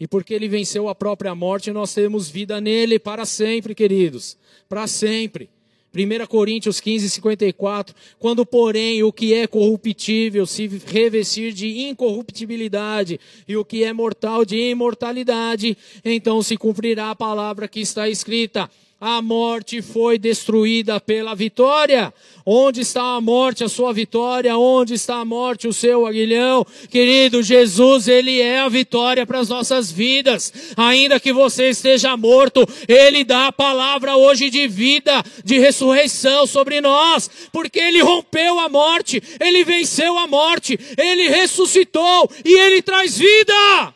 E 0.00 0.08
porque 0.08 0.34
ele 0.34 0.48
venceu 0.48 0.88
a 0.88 0.96
própria 0.96 1.32
morte, 1.32 1.70
nós 1.70 1.94
temos 1.94 2.28
vida 2.28 2.60
nele 2.60 2.98
para 2.98 3.24
sempre, 3.24 3.72
queridos. 3.72 4.36
Para 4.68 4.88
sempre. 4.88 5.48
1 5.94 6.26
Coríntios 6.26 6.80
15, 6.80 7.08
54. 7.08 7.94
Quando, 8.18 8.44
porém, 8.44 9.04
o 9.04 9.12
que 9.12 9.32
é 9.32 9.46
corruptível 9.46 10.44
se 10.44 10.66
revestir 10.86 11.52
de 11.52 11.82
incorruptibilidade 11.82 13.20
e 13.46 13.56
o 13.56 13.64
que 13.64 13.84
é 13.84 13.92
mortal 13.92 14.44
de 14.44 14.56
imortalidade, 14.56 15.78
então 16.04 16.42
se 16.42 16.56
cumprirá 16.56 17.12
a 17.12 17.14
palavra 17.14 17.68
que 17.68 17.78
está 17.78 18.08
escrita 18.08 18.68
a 19.04 19.20
morte 19.20 19.82
foi 19.82 20.16
destruída 20.16 21.00
pela 21.00 21.34
vitória. 21.34 22.14
Onde 22.46 22.82
está 22.82 23.16
a 23.16 23.20
morte, 23.20 23.64
a 23.64 23.68
sua 23.68 23.92
vitória? 23.92 24.56
Onde 24.56 24.94
está 24.94 25.16
a 25.16 25.24
morte, 25.24 25.66
o 25.66 25.72
seu 25.72 26.06
aguilhão? 26.06 26.64
Querido 26.88 27.42
Jesus, 27.42 28.06
Ele 28.06 28.40
é 28.40 28.60
a 28.60 28.68
vitória 28.68 29.26
para 29.26 29.40
as 29.40 29.48
nossas 29.48 29.90
vidas. 29.90 30.52
Ainda 30.76 31.18
que 31.18 31.32
você 31.32 31.70
esteja 31.70 32.16
morto, 32.16 32.64
Ele 32.86 33.24
dá 33.24 33.48
a 33.48 33.52
palavra 33.52 34.14
hoje 34.14 34.48
de 34.50 34.68
vida, 34.68 35.20
de 35.44 35.58
ressurreição 35.58 36.46
sobre 36.46 36.80
nós, 36.80 37.28
porque 37.50 37.80
Ele 37.80 38.00
rompeu 38.02 38.60
a 38.60 38.68
morte, 38.68 39.20
Ele 39.40 39.64
venceu 39.64 40.16
a 40.16 40.28
morte, 40.28 40.78
Ele 40.96 41.28
ressuscitou 41.28 42.30
e 42.44 42.56
Ele 42.56 42.80
traz 42.80 43.18
vida. 43.18 43.94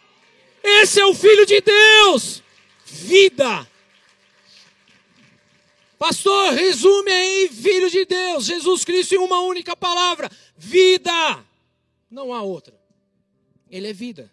Esse 0.65 0.99
é 0.99 1.07
o 1.07 1.15
Filho 1.15 1.47
de 1.47 1.61
Deus. 1.61 2.43
Vida 2.85 3.65
Pastor, 5.99 6.53
resume 6.53 7.11
aí, 7.11 7.49
filho 7.49 7.89
de 7.89 8.05
Deus, 8.05 8.45
Jesus 8.45 8.85
Cristo 8.85 9.15
em 9.15 9.19
uma 9.19 9.41
única 9.41 9.75
palavra: 9.75 10.31
vida. 10.57 11.45
Não 12.11 12.33
há 12.33 12.43
outra. 12.43 12.79
Ele 13.71 13.89
é 13.89 13.93
vida. 13.93 14.31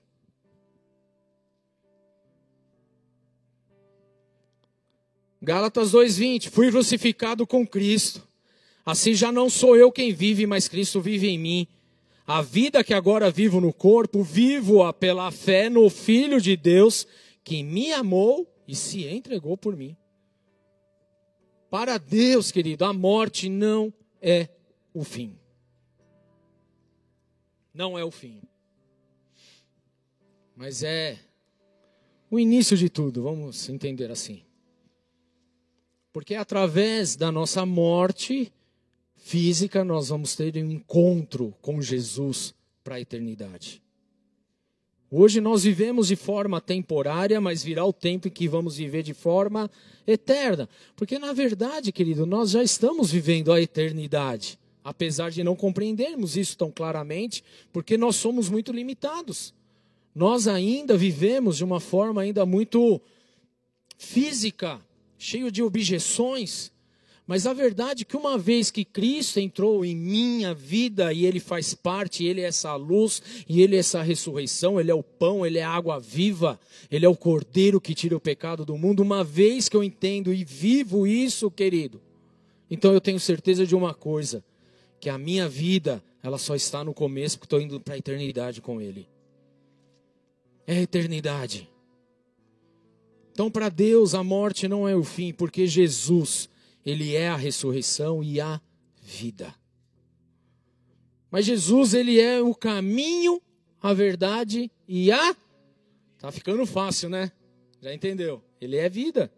Gálatas 5.41 5.91
2:20 5.91 6.49
Fui 6.49 6.70
crucificado 6.70 7.45
com 7.47 7.66
Cristo. 7.66 8.26
Assim 8.86 9.14
já 9.14 9.32
não 9.32 9.49
sou 9.49 9.78
eu 9.78 9.91
quem 9.91 10.14
vive, 10.14 10.45
mas 10.45 10.68
Cristo 10.68 10.99
vive 10.99 11.28
em 11.30 11.38
mim. 11.38 11.68
A 12.28 12.41
vida 12.41 12.84
que 12.84 12.93
agora 12.93 13.32
vivo 13.32 13.59
no 13.59 13.74
corpo, 13.74 14.24
vivo-a 14.24 14.93
pela 14.93 15.32
fé 15.32 15.70
no 15.70 15.89
Filho 15.89 16.39
de 16.39 16.55
Deus, 16.55 17.07
que 17.43 17.64
me 17.64 17.91
amou 17.91 18.47
e 18.68 18.76
se 18.76 19.05
entregou 19.05 19.57
por 19.57 19.76
mim. 19.76 19.95
Para 21.74 21.97
Deus, 21.97 22.51
querido, 22.51 22.86
a 22.86 22.93
morte 22.93 23.49
não 23.49 23.91
é 24.21 24.47
o 24.93 25.03
fim. 25.03 25.36
Não 27.74 27.97
é 27.97 28.05
o 28.05 28.11
fim. 28.11 28.43
Mas 30.55 30.84
é 30.84 31.17
o 32.30 32.39
início 32.39 32.78
de 32.78 32.91
tudo, 32.91 33.24
vamos 33.24 33.69
entender 33.69 34.11
assim. 34.11 34.43
Porque 36.11 36.36
através 36.36 37.15
da 37.15 37.32
nossa 37.32 37.65
morte 37.65 38.53
física 39.15 39.84
nós 39.84 40.09
vamos 40.09 40.36
ter 40.36 40.55
um 40.57 40.69
encontro 40.69 41.55
com 41.59 41.82
Jesus 41.82 42.53
para 42.84 42.97
a 42.97 43.01
eternidade. 43.01 43.83
Hoje 45.16 45.39
nós 45.39 45.64
vivemos 45.64 46.07
de 46.07 46.16
forma 46.16 46.59
temporária, 46.59 47.39
mas 47.39 47.64
virá 47.64 47.86
o 47.86 47.93
tempo 47.93 48.28
em 48.28 48.32
que 48.32 48.47
vamos 48.47 48.78
viver 48.78 49.03
de 49.03 49.14
forma 49.14 49.70
eterna. 50.07 50.68
Porque, 50.95 51.20
na 51.20 51.32
verdade, 51.34 51.91
querido, 51.91 52.26
nós 52.26 52.49
já 52.49 52.64
estamos 52.64 53.11
vivendo 53.11 53.53
a 53.53 53.61
eternidade. 53.61 54.57
Apesar 54.84 55.30
de 55.30 55.43
não 55.43 55.55
compreendermos 55.55 56.36
isso 56.36 56.57
tão 56.57 56.72
claramente, 56.72 57.43
porque 57.72 57.95
nós 57.95 58.16
somos 58.16 58.49
muito 58.49 58.72
limitados. 58.72 59.53
Nós 60.16 60.47
ainda 60.47 60.97
vivemos 60.97 61.57
de 61.57 61.64
uma 61.64 61.80
forma 61.80 62.24
ainda 62.24 62.43
muito 62.43 62.99
física, 63.99 64.82
cheio 65.16 65.51
de 65.51 65.61
objeções. 65.61 66.72
Mas 67.26 67.47
a 67.47 67.53
verdade 67.53 68.03
é 68.03 68.05
que 68.05 68.17
uma 68.17 68.38
vez 68.38 68.69
que 68.69 68.84
Cristo 68.84 69.39
entrou 69.39 69.86
em 69.86 69.95
minha 69.95 70.53
vida 70.53 71.13
e 71.13 71.26
ele 71.26 71.39
faz 71.39 71.74
parte, 71.74 72.26
ele 72.26 72.41
é 72.41 72.45
essa 72.45 72.76
luz 72.76 73.21
e 73.47 73.61
ele 73.61 73.78
é 73.78 73.80
essa 73.80 74.01
ressurreição, 74.01 74.78
ele 74.78 74.91
é 74.91 74.93
o 74.93 75.01
pão, 75.01 75.45
ele 75.45 75.57
é 75.57 75.63
a 75.63 75.69
água 75.69 75.99
viva, 75.99 76.59
ele 76.91 77.05
é 77.05 77.09
o 77.09 77.15
cordeiro 77.15 77.80
que 77.80 77.95
tira 77.95 78.15
o 78.15 78.19
pecado 78.19 78.65
do 78.65 78.78
mundo. 78.78 79.01
Uma 79.01 79.24
vez 79.24 79.69
que 79.69 79.78
eu 79.78 79.84
entendo 79.84 80.34
e 80.34 80.43
vivo 80.43 81.07
isso, 81.07 81.49
querido, 81.49 82.01
então 82.69 82.93
eu 82.93 82.99
tenho 82.99 83.19
certeza 83.19 83.65
de 83.65 83.76
uma 83.76 83.93
coisa, 83.93 84.43
que 84.99 85.09
a 85.09 85.17
minha 85.17 85.47
vida, 85.47 86.03
ela 86.21 86.38
só 86.38 86.55
está 86.55 86.84
no 86.84 86.93
começo 86.93 87.38
porque 87.38 87.45
estou 87.45 87.61
indo 87.61 87.80
para 87.80 87.93
a 87.93 87.97
eternidade 87.97 88.61
com 88.61 88.82
ele. 88.82 89.07
É 90.67 90.78
a 90.78 90.82
eternidade. 90.82 91.69
Então, 93.32 93.49
para 93.49 93.67
Deus, 93.69 94.13
a 94.13 94.24
morte 94.24 94.67
não 94.67 94.88
é 94.88 94.95
o 94.95 95.03
fim, 95.03 95.34
porque 95.34 95.65
Jesus, 95.65 96.47
Ele 96.86 97.16
é 97.16 97.30
a 97.30 97.36
ressurreição 97.36 98.24
e 98.24 98.42
a 98.42 98.60
vida. 99.02 99.54
Mas 101.32 101.46
Jesus, 101.46 101.94
Ele 101.94 102.20
é 102.20 102.42
o 102.42 102.54
caminho, 102.54 103.42
a 103.82 103.94
verdade 103.94 104.72
e 104.88 105.12
a. 105.12 105.36
Tá 106.20 106.32
ficando 106.32 106.66
fácil, 106.66 107.10
né? 107.10 107.32
Já 107.82 107.94
entendeu? 107.94 108.42
Ele 108.62 108.78
é 108.78 108.88
vida. 108.88 109.32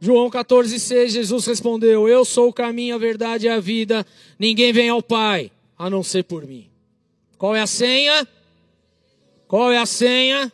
João 0.00 0.28
14, 0.28 0.80
6, 0.80 1.12
Jesus 1.12 1.46
respondeu: 1.46 2.08
Eu 2.08 2.24
sou 2.24 2.48
o 2.48 2.52
caminho, 2.52 2.96
a 2.96 2.98
verdade 2.98 3.46
e 3.46 3.48
a 3.48 3.60
vida. 3.60 4.04
Ninguém 4.38 4.72
vem 4.72 4.88
ao 4.88 5.00
Pai 5.00 5.52
a 5.78 5.88
não 5.88 6.02
ser 6.02 6.24
por 6.24 6.44
mim. 6.44 6.68
Qual 7.38 7.54
é 7.54 7.60
a 7.60 7.66
senha? 7.66 8.26
Qual 9.46 9.70
é 9.70 9.78
a 9.78 9.86
senha? 9.86 10.52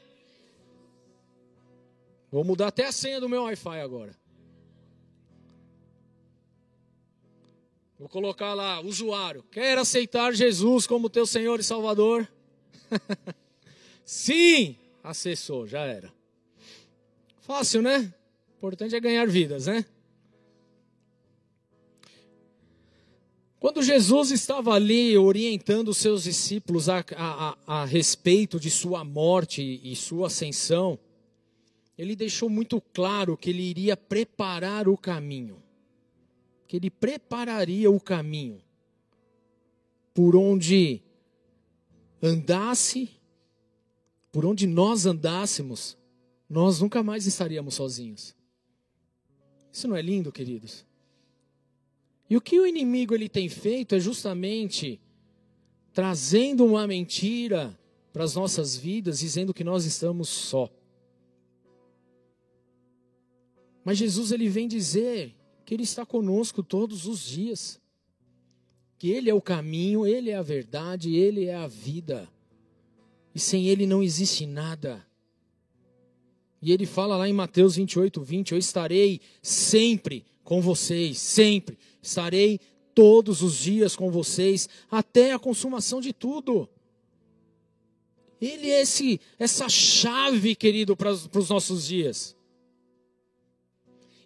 Vou 2.31 2.45
mudar 2.45 2.67
até 2.67 2.87
a 2.87 2.93
senha 2.93 3.21
do 3.21 3.29
meu 3.29 3.45
Wi-Fi 3.45 3.81
agora. 3.81 4.18
Vou 7.99 8.09
colocar 8.09 8.55
lá, 8.55 8.81
usuário. 8.81 9.43
Quer 9.51 9.77
aceitar 9.77 10.33
Jesus 10.33 10.87
como 10.87 11.11
teu 11.11 11.27
Senhor 11.27 11.59
e 11.59 11.65
Salvador? 11.65 12.29
Sim! 14.05 14.77
Acessou, 15.03 15.67
já 15.67 15.81
era. 15.81 16.13
Fácil, 17.41 17.83
né? 17.83 18.13
importante 18.59 18.95
é 18.95 19.01
ganhar 19.01 19.27
vidas, 19.27 19.67
né? 19.67 19.85
Quando 23.61 23.83
Jesus 23.83 24.31
estava 24.31 24.73
ali 24.75 25.17
orientando 25.17 25.89
os 25.89 25.99
seus 25.99 26.25
discípulos 26.25 26.89
a, 26.89 27.05
a, 27.17 27.57
a, 27.67 27.83
a 27.83 27.85
respeito 27.85 28.61
de 28.61 28.71
sua 28.71 29.05
morte 29.05 29.81
e 29.83 29.97
sua 29.97 30.29
ascensão, 30.29 30.99
ele 31.97 32.15
deixou 32.15 32.49
muito 32.49 32.81
claro 32.81 33.37
que 33.37 33.51
ele 33.51 33.63
iria 33.63 33.97
preparar 33.97 34.89
o 34.89 34.97
caminho. 34.97 35.61
Que 36.69 36.77
ele 36.77 36.91
prepararia 36.91 37.91
o 37.91 37.99
caminho 37.99 38.63
por 40.15 40.37
onde 40.37 41.03
andasse, 42.23 43.11
por 44.31 44.45
onde 44.45 44.67
nós 44.67 45.07
andássemos, 45.07 45.97
nós 46.49 46.81
nunca 46.81 47.03
mais 47.03 47.27
estaríamos 47.27 47.75
sozinhos. 47.75 48.37
Isso 49.73 49.89
não 49.89 49.97
é 49.97 50.03
lindo, 50.03 50.31
queridos? 50.31 50.85
E 52.29 52.37
o 52.37 52.41
que 52.41 52.61
o 52.61 52.67
inimigo 52.67 53.15
ele 53.15 53.29
tem 53.29 53.49
feito 53.49 53.95
é 53.95 54.01
justamente 54.01 55.01
trazendo 55.93 56.65
uma 56.67 56.87
mentira 56.87 57.79
para 58.13 58.25
as 58.25 58.35
nossas 58.35 58.77
vidas, 58.77 59.21
dizendo 59.21 59.55
que 59.55 59.65
nós 59.65 59.85
estamos 59.85 60.29
só. 60.29 60.71
Mas 63.85 63.97
Jesus 63.97 64.33
ele 64.33 64.49
vem 64.49 64.69
dizer 64.69 65.38
que 65.69 65.75
ele 65.75 65.83
está 65.83 66.07
conosco 66.07 66.63
todos 66.63 67.05
os 67.05 67.23
dias. 67.23 67.79
Que 68.97 69.11
ele 69.11 69.29
é 69.29 69.35
o 69.35 69.41
caminho, 69.41 70.07
ele 70.07 70.31
é 70.31 70.35
a 70.35 70.41
verdade, 70.41 71.15
ele 71.15 71.45
é 71.45 71.55
a 71.55 71.67
vida. 71.67 72.27
E 73.35 73.39
sem 73.39 73.69
ele 73.69 73.87
não 73.87 74.03
existe 74.03 74.47
nada. 74.47 75.07
E 76.63 76.73
ele 76.73 76.87
fala 76.87 77.19
lá 77.19 77.29
em 77.29 77.35
Mateus 77.35 77.77
28, 77.77 78.23
20: 78.23 78.53
Eu 78.53 78.59
estarei 78.59 79.21
sempre 79.43 80.25
com 80.43 80.63
vocês, 80.63 81.19
sempre. 81.19 81.79
Estarei 82.01 82.59
todos 82.95 83.43
os 83.43 83.59
dias 83.59 83.95
com 83.95 84.11
vocês, 84.11 84.71
até 84.91 85.35
a 85.35 85.39
consumação 85.39 86.01
de 86.01 86.15
tudo. 86.15 86.67
Ele 88.41 88.71
é 88.71 88.81
esse, 88.81 89.21
essa 89.39 89.69
chave, 89.69 90.55
querido, 90.55 90.97
para 90.97 91.11
os 91.11 91.51
nossos 91.51 91.87
dias. 91.87 92.38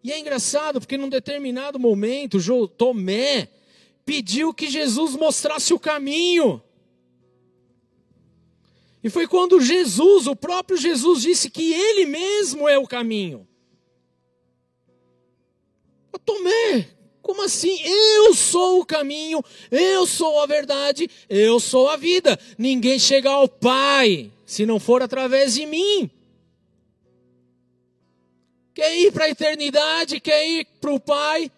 E 0.02 0.10
é 0.10 0.18
engraçado 0.18 0.80
porque 0.80 0.98
num 0.98 1.08
determinado 1.08 1.78
momento, 1.78 2.38
Tomé 2.68 3.48
pediu 4.04 4.52
que 4.52 4.68
Jesus 4.68 5.14
mostrasse 5.14 5.72
o 5.72 5.78
caminho. 5.78 6.62
E 9.02 9.10
foi 9.10 9.26
quando 9.26 9.60
Jesus, 9.60 10.26
o 10.26 10.36
próprio 10.36 10.76
Jesus, 10.76 11.22
disse 11.22 11.50
que 11.50 11.72
ele 11.72 12.06
mesmo 12.06 12.68
é 12.68 12.78
o 12.78 12.86
caminho. 12.86 13.46
Tomé, 16.24 16.88
como 17.20 17.42
assim? 17.42 17.80
Eu 17.82 18.34
sou 18.34 18.80
o 18.80 18.86
caminho, 18.86 19.42
eu 19.70 20.06
sou 20.06 20.40
a 20.40 20.46
verdade, 20.46 21.08
eu 21.28 21.58
sou 21.58 21.88
a 21.88 21.96
vida. 21.96 22.38
Ninguém 22.56 22.98
chega 22.98 23.30
ao 23.30 23.48
Pai 23.48 24.30
se 24.44 24.66
não 24.66 24.78
for 24.78 25.02
através 25.02 25.54
de 25.54 25.66
mim. 25.66 26.10
Quer 28.74 28.96
ir 28.96 29.12
para 29.12 29.26
a 29.26 29.30
eternidade, 29.30 30.20
quer 30.20 30.48
ir 30.48 30.66
para 30.80 30.92
o 30.92 31.00
Pai, 31.00 31.50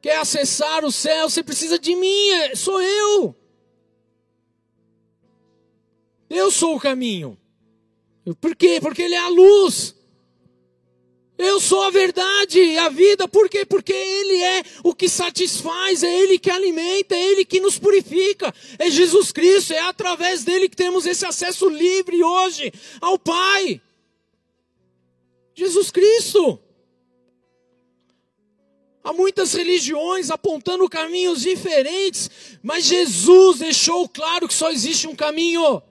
quer 0.00 0.16
acessar 0.16 0.84
o 0.84 0.92
céu, 0.92 1.30
você 1.30 1.42
precisa 1.42 1.78
de 1.78 1.94
mim, 1.94 2.28
é, 2.30 2.54
sou 2.54 2.80
eu. 2.80 3.34
Eu 6.28 6.50
sou 6.50 6.76
o 6.76 6.80
caminho. 6.80 7.38
Por 8.40 8.54
quê? 8.54 8.78
Porque 8.80 9.02
Ele 9.02 9.14
é 9.14 9.18
a 9.18 9.28
luz. 9.28 9.94
Eu 11.38 11.58
sou 11.58 11.82
a 11.82 11.90
verdade 11.90 12.60
e 12.60 12.78
a 12.78 12.88
vida, 12.88 13.26
por 13.26 13.48
quê? 13.48 13.64
Porque 13.64 13.92
Ele 13.92 14.42
é 14.42 14.62
o 14.84 14.94
que 14.94 15.08
satisfaz, 15.08 16.02
é 16.02 16.22
Ele 16.22 16.38
que 16.38 16.50
alimenta, 16.50 17.16
é 17.16 17.32
Ele 17.32 17.44
que 17.44 17.58
nos 17.58 17.78
purifica, 17.78 18.54
é 18.78 18.90
Jesus 18.90 19.32
Cristo, 19.32 19.72
é 19.72 19.80
através 19.80 20.44
dele 20.44 20.68
que 20.68 20.76
temos 20.76 21.04
esse 21.04 21.26
acesso 21.26 21.68
livre 21.68 22.22
hoje 22.22 22.72
ao 23.00 23.18
Pai. 23.18 23.80
Jesus 25.54 25.90
Cristo. 25.90 26.58
Há 29.04 29.12
muitas 29.12 29.52
religiões 29.52 30.30
apontando 30.30 30.88
caminhos 30.88 31.40
diferentes, 31.40 32.30
mas 32.62 32.84
Jesus 32.84 33.58
deixou 33.58 34.08
claro 34.08 34.46
que 34.46 34.54
só 34.54 34.70
existe 34.70 35.08
um 35.08 35.14
caminho. 35.14 35.82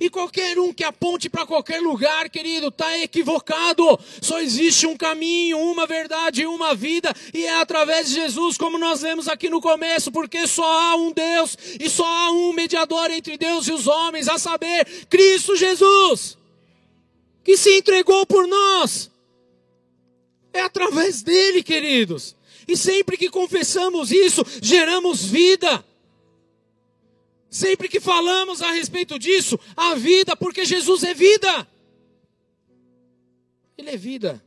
E 0.00 0.10
qualquer 0.10 0.58
um 0.58 0.72
que 0.72 0.82
aponte 0.82 1.30
para 1.30 1.46
qualquer 1.46 1.80
lugar, 1.80 2.28
querido, 2.28 2.66
está 2.68 2.98
equivocado. 2.98 3.96
Só 4.20 4.40
existe 4.40 4.84
um 4.84 4.96
caminho, 4.96 5.60
uma 5.60 5.86
verdade 5.86 6.44
uma 6.44 6.74
vida, 6.74 7.14
e 7.32 7.44
é 7.44 7.60
através 7.60 8.08
de 8.08 8.16
Jesus, 8.16 8.58
como 8.58 8.76
nós 8.76 9.02
lemos 9.02 9.28
aqui 9.28 9.48
no 9.48 9.60
começo, 9.60 10.10
porque 10.10 10.48
só 10.48 10.64
há 10.64 10.96
um 10.96 11.12
Deus 11.12 11.56
e 11.78 11.88
só 11.88 12.04
há 12.04 12.32
um 12.32 12.52
mediador 12.52 13.12
entre 13.12 13.38
Deus 13.38 13.68
e 13.68 13.72
os 13.72 13.86
homens, 13.86 14.28
a 14.28 14.38
saber, 14.38 14.84
Cristo 15.08 15.54
Jesus, 15.54 16.36
que 17.42 17.56
se 17.56 17.76
entregou 17.76 18.24
por 18.26 18.46
nós. 18.46 19.10
É 20.52 20.60
através 20.60 21.22
dele, 21.22 21.62
queridos. 21.62 22.36
E 22.68 22.76
sempre 22.76 23.16
que 23.16 23.30
confessamos 23.30 24.10
isso, 24.10 24.44
geramos 24.60 25.24
vida. 25.24 25.84
Sempre 27.50 27.88
que 27.88 28.00
falamos 28.00 28.62
a 28.62 28.70
respeito 28.72 29.18
disso, 29.18 29.58
a 29.76 29.94
vida, 29.94 30.36
porque 30.36 30.64
Jesus 30.64 31.02
é 31.02 31.14
vida. 31.14 31.68
Ele 33.76 33.90
é 33.90 33.96
vida. 33.96 34.42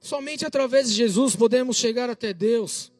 Somente 0.00 0.44
através 0.44 0.88
de 0.88 0.94
Jesus 0.94 1.34
podemos 1.34 1.76
chegar 1.76 2.10
até 2.10 2.32
Deus. 2.32 2.91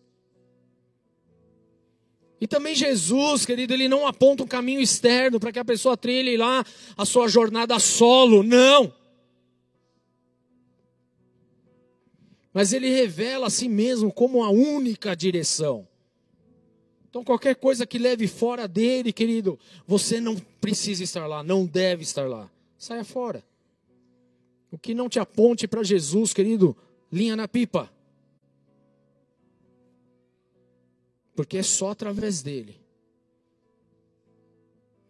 E 2.43 2.47
também 2.49 2.75
Jesus, 2.75 3.47
querido, 3.47 3.73
ele 3.73 3.89
não 3.89 4.05
aponta 4.05 4.43
um 4.43 4.49
caminho 4.49 4.81
externo 4.81 5.39
para 5.39 5.53
que 5.53 5.61
a 5.61 5.65
pessoa 5.65 5.97
trilhe 5.97 6.37
lá 6.37 6.65
a 6.97 7.05
sua 7.05 7.29
jornada 7.29 7.79
solo, 7.79 8.43
não. 8.43 8.93
Mas 12.53 12.73
ele 12.73 12.89
revela 12.89 13.47
a 13.47 13.51
si 13.51 13.69
mesmo 13.69 14.13
como 14.13 14.43
a 14.43 14.51
única 14.51 15.15
direção. 15.15 15.87
Então, 17.09 17.23
qualquer 17.23 17.55
coisa 17.55 17.87
que 17.87 17.97
leve 17.97 18.27
fora 18.27 18.67
dele, 18.67 19.13
querido, 19.13 19.57
você 19.87 20.21
não 20.21 20.35
precisa 20.61 21.05
estar 21.05 21.29
lá, 21.29 21.45
não 21.45 21.65
deve 21.65 22.03
estar 22.03 22.29
lá. 22.29 22.51
Saia 22.77 23.05
fora. 23.05 23.45
O 24.69 24.77
que 24.77 24.95
não 24.95 25.09
te 25.09 25.21
aponte 25.21 25.69
para 25.69 25.85
Jesus, 25.85 26.33
querido, 26.33 26.77
linha 27.13 27.37
na 27.37 27.47
pipa. 27.47 27.89
Porque 31.35 31.59
é 31.59 31.63
só 31.63 31.91
através 31.91 32.43
dele. 32.43 32.81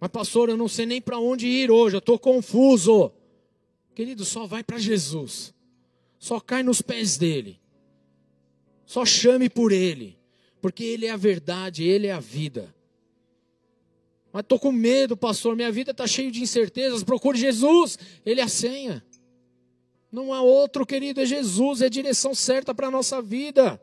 Mas, 0.01 0.11
pastor, 0.11 0.49
eu 0.49 0.57
não 0.57 0.69
sei 0.69 0.85
nem 0.85 1.01
para 1.01 1.19
onde 1.19 1.47
ir 1.47 1.70
hoje, 1.70 1.97
eu 1.97 2.01
estou 2.01 2.19
confuso. 2.19 3.12
Querido, 3.94 4.24
só 4.24 4.47
vai 4.47 4.65
para 4.65 4.78
Jesus. 4.78 5.55
Só 6.19 6.40
cai 6.40 6.62
nos 6.62 6.82
pés 6.82 7.16
dele. 7.16 7.61
Só 8.85 9.05
chame 9.05 9.49
por 9.49 9.73
ele. 9.73 10.19
Porque 10.61 10.85
ele 10.85 11.07
é 11.07 11.11
a 11.11 11.16
verdade, 11.16 11.85
ele 11.85 12.07
é 12.07 12.12
a 12.12 12.20
vida. 12.20 12.74
Mas 14.32 14.43
estou 14.43 14.59
com 14.59 14.73
medo, 14.73 15.16
pastor. 15.16 15.55
Minha 15.55 15.70
vida 15.70 15.90
está 15.90 16.07
cheia 16.07 16.31
de 16.31 16.40
incertezas. 16.40 17.05
Procure 17.05 17.39
Jesus, 17.39 17.99
ele 18.24 18.40
é 18.40 18.44
a 18.44 18.49
senha. 18.49 19.05
Não 20.11 20.32
há 20.32 20.43
outro, 20.43 20.85
querido, 20.86 21.20
é 21.20 21.27
Jesus, 21.27 21.81
é 21.81 21.86
a 21.86 21.89
direção 21.89 22.35
certa 22.35 22.74
para 22.74 22.89
a 22.89 22.90
nossa 22.90 23.20
vida. 23.23 23.81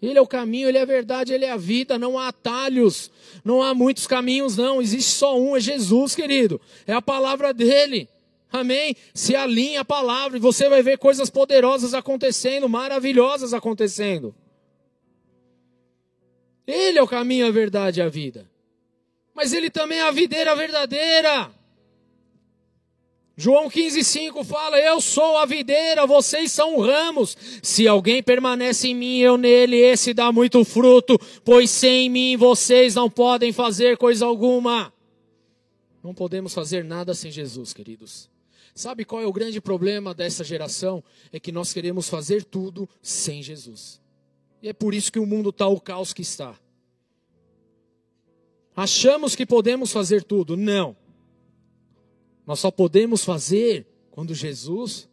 Ele 0.00 0.18
é 0.18 0.22
o 0.22 0.26
caminho, 0.26 0.68
ele 0.68 0.78
é 0.78 0.82
a 0.82 0.86
verdade, 0.86 1.32
ele 1.32 1.44
é 1.44 1.50
a 1.50 1.56
vida, 1.56 1.98
não 1.98 2.18
há 2.18 2.28
atalhos, 2.28 3.10
não 3.44 3.62
há 3.62 3.74
muitos 3.74 4.06
caminhos, 4.06 4.56
não, 4.56 4.80
existe 4.80 5.10
só 5.10 5.38
um, 5.38 5.56
é 5.56 5.60
Jesus, 5.60 6.14
querido, 6.14 6.60
é 6.86 6.92
a 6.92 7.02
palavra 7.02 7.52
dele. 7.52 8.08
Amém? 8.50 8.96
Se 9.12 9.36
alinha 9.36 9.80
a 9.80 9.84
palavra 9.84 10.38
e 10.38 10.40
você 10.40 10.68
vai 10.68 10.82
ver 10.82 10.98
coisas 10.98 11.28
poderosas 11.28 11.94
acontecendo, 11.94 12.68
maravilhosas 12.68 13.52
acontecendo. 13.52 14.34
Ele 16.66 16.98
é 16.98 17.02
o 17.02 17.08
caminho, 17.08 17.46
a 17.46 17.50
verdade 17.50 18.00
e 18.00 18.02
a 18.02 18.08
vida. 18.08 18.48
Mas 19.34 19.52
ele 19.52 19.70
também 19.70 19.98
é 19.98 20.02
a 20.02 20.10
videira 20.10 20.54
verdadeira. 20.54 21.50
João 23.40 23.70
15,5 23.70 24.42
fala: 24.44 24.80
Eu 24.80 25.00
sou 25.00 25.36
a 25.36 25.46
videira, 25.46 26.04
vocês 26.04 26.50
são 26.50 26.80
ramos. 26.80 27.36
Se 27.62 27.86
alguém 27.86 28.20
permanece 28.20 28.88
em 28.88 28.96
mim, 28.96 29.18
eu 29.18 29.38
nele, 29.38 29.76
esse 29.76 30.12
dá 30.12 30.32
muito 30.32 30.64
fruto, 30.64 31.16
pois 31.44 31.70
sem 31.70 32.10
mim 32.10 32.36
vocês 32.36 32.96
não 32.96 33.08
podem 33.08 33.52
fazer 33.52 33.96
coisa 33.96 34.26
alguma. 34.26 34.92
Não 36.02 36.12
podemos 36.12 36.52
fazer 36.52 36.82
nada 36.82 37.14
sem 37.14 37.30
Jesus, 37.30 37.72
queridos. 37.72 38.28
Sabe 38.74 39.04
qual 39.04 39.22
é 39.22 39.26
o 39.26 39.32
grande 39.32 39.60
problema 39.60 40.12
dessa 40.12 40.42
geração? 40.42 41.02
É 41.32 41.38
que 41.38 41.52
nós 41.52 41.72
queremos 41.72 42.08
fazer 42.08 42.42
tudo 42.42 42.88
sem 43.00 43.40
Jesus. 43.40 44.00
E 44.60 44.68
é 44.68 44.72
por 44.72 44.92
isso 44.92 45.12
que 45.12 45.20
o 45.20 45.26
mundo 45.26 45.50
está 45.50 45.68
o 45.68 45.80
caos 45.80 46.12
que 46.12 46.22
está. 46.22 46.56
Achamos 48.74 49.36
que 49.36 49.46
podemos 49.46 49.92
fazer 49.92 50.24
tudo. 50.24 50.56
Não. 50.56 50.96
Nós 52.48 52.60
só 52.60 52.70
podemos 52.70 53.26
fazer 53.26 53.86
quando 54.10 54.34
Jesus 54.34 55.06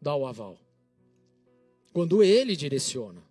dá 0.00 0.16
o 0.16 0.26
aval. 0.26 0.56
Quando 1.92 2.22
ele 2.22 2.56
direciona. 2.56 3.22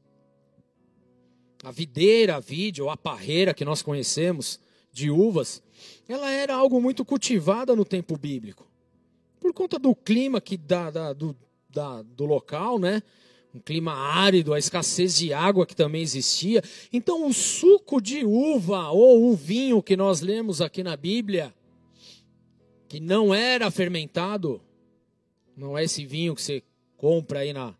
A 1.63 1.71
videira, 1.71 2.35
a 2.35 2.39
vide 2.39 2.83
ou 2.83 2.91
a 2.91 2.95
parreira 2.95 3.51
que 3.51 3.65
nós 3.65 3.81
conhecemos 3.81 4.59
de 4.91 5.09
uvas, 5.09 5.63
ela 6.07 6.29
era 6.29 6.53
algo 6.53 6.79
muito 6.79 7.03
cultivada 7.03 7.75
no 7.75 7.83
tempo 7.83 8.15
bíblico. 8.15 8.67
Por 9.39 9.53
conta 9.53 9.79
do 9.79 9.95
clima 9.95 10.39
que 10.39 10.55
dá, 10.55 10.91
da, 10.91 11.13
do, 11.13 11.35
da, 11.67 12.03
do 12.03 12.25
local, 12.25 12.77
né? 12.77 13.01
um 13.55 13.59
clima 13.59 13.93
árido, 13.93 14.53
a 14.53 14.59
escassez 14.59 15.17
de 15.17 15.33
água 15.33 15.65
que 15.65 15.75
também 15.75 16.03
existia. 16.03 16.61
Então, 16.91 17.27
o 17.27 17.33
suco 17.33 17.99
de 17.99 18.23
uva 18.23 18.89
ou 18.91 19.31
o 19.31 19.35
vinho 19.35 19.81
que 19.81 19.97
nós 19.97 20.21
lemos 20.21 20.61
aqui 20.61 20.83
na 20.83 20.95
Bíblia, 20.95 21.51
que 22.93 22.99
não 22.99 23.33
era 23.33 23.71
fermentado, 23.71 24.61
não 25.57 25.75
é 25.75 25.83
esse 25.83 26.05
vinho 26.05 26.35
que 26.35 26.41
você 26.43 26.61
compra 26.95 27.39
aí 27.39 27.51
na, 27.51 27.73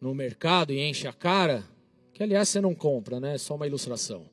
no 0.00 0.12
mercado 0.12 0.72
e 0.72 0.80
enche 0.80 1.06
a 1.06 1.12
cara, 1.12 1.64
que 2.12 2.20
aliás 2.20 2.48
você 2.48 2.60
não 2.60 2.74
compra, 2.74 3.20
né? 3.20 3.36
É 3.36 3.38
só 3.38 3.54
uma 3.54 3.68
ilustração. 3.68 4.28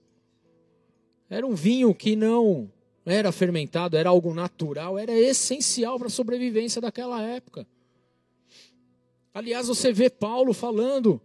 Era 1.30 1.46
um 1.46 1.54
vinho 1.54 1.94
que 1.94 2.16
não 2.16 2.68
era 3.06 3.32
fermentado, 3.32 3.96
era 3.96 4.10
algo 4.10 4.34
natural, 4.34 4.98
era 4.98 5.14
essencial 5.14 6.00
para 6.00 6.08
a 6.08 6.10
sobrevivência 6.10 6.82
daquela 6.82 7.22
época. 7.22 7.68
Aliás, 9.36 9.68
você 9.68 9.94
vê 9.94 10.10
Paulo 10.10 10.52
falando, 10.52 11.22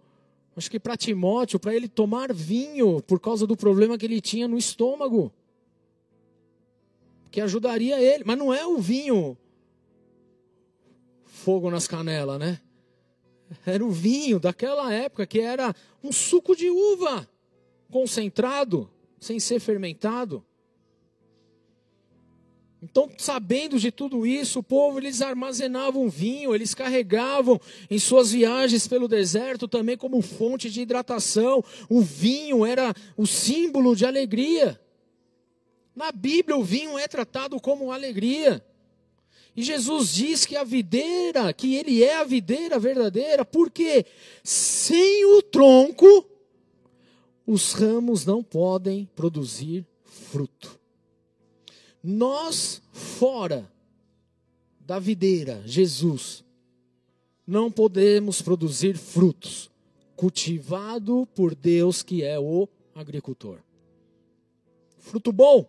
acho 0.54 0.70
que 0.70 0.78
para 0.78 0.98
Timóteo, 0.98 1.58
para 1.58 1.74
ele 1.74 1.88
tomar 1.88 2.30
vinho 2.30 3.00
por 3.00 3.18
causa 3.18 3.46
do 3.46 3.56
problema 3.56 3.96
que 3.96 4.04
ele 4.04 4.20
tinha 4.20 4.46
no 4.46 4.58
estômago 4.58 5.32
que 7.32 7.40
ajudaria 7.40 8.00
ele. 8.00 8.22
Mas 8.24 8.38
não 8.38 8.54
é 8.54 8.64
o 8.64 8.78
vinho 8.78 9.36
fogo 11.24 11.68
nas 11.70 11.88
canelas, 11.88 12.38
né? 12.38 12.60
Era 13.66 13.84
o 13.84 13.90
vinho 13.90 14.38
daquela 14.38 14.92
época 14.92 15.26
que 15.26 15.40
era 15.40 15.74
um 16.02 16.12
suco 16.12 16.54
de 16.54 16.70
uva 16.70 17.28
concentrado, 17.90 18.88
sem 19.18 19.40
ser 19.40 19.58
fermentado. 19.60 20.44
Então, 22.82 23.08
sabendo 23.16 23.78
de 23.78 23.92
tudo 23.92 24.26
isso, 24.26 24.58
o 24.58 24.62
povo 24.62 24.98
eles 24.98 25.22
armazenavam 25.22 26.08
vinho, 26.08 26.52
eles 26.52 26.74
carregavam 26.74 27.60
em 27.88 27.98
suas 27.98 28.32
viagens 28.32 28.88
pelo 28.88 29.06
deserto 29.06 29.68
também 29.68 29.96
como 29.96 30.20
fonte 30.20 30.68
de 30.68 30.80
hidratação. 30.80 31.62
O 31.88 32.00
vinho 32.00 32.66
era 32.66 32.92
o 33.16 33.24
símbolo 33.24 33.94
de 33.94 34.04
alegria. 34.04 34.80
Na 35.94 36.10
Bíblia, 36.10 36.56
o 36.56 36.64
vinho 36.64 36.98
é 36.98 37.06
tratado 37.06 37.60
como 37.60 37.92
alegria. 37.92 38.64
E 39.54 39.62
Jesus 39.62 40.14
diz 40.14 40.46
que 40.46 40.56
a 40.56 40.64
videira, 40.64 41.52
que 41.52 41.74
ele 41.74 42.02
é 42.02 42.16
a 42.16 42.24
videira 42.24 42.78
verdadeira, 42.78 43.44
porque 43.44 44.06
sem 44.42 45.26
o 45.26 45.42
tronco, 45.42 46.26
os 47.46 47.72
ramos 47.74 48.24
não 48.24 48.42
podem 48.42 49.04
produzir 49.14 49.86
fruto. 50.04 50.80
Nós, 52.02 52.80
fora 52.92 53.70
da 54.80 54.98
videira, 54.98 55.62
Jesus, 55.66 56.42
não 57.46 57.70
podemos 57.70 58.40
produzir 58.40 58.96
frutos, 58.96 59.70
cultivado 60.16 61.28
por 61.34 61.54
Deus 61.54 62.02
que 62.02 62.22
é 62.22 62.38
o 62.38 62.66
agricultor. 62.94 63.58
Fruto 64.98 65.30
bom 65.30 65.68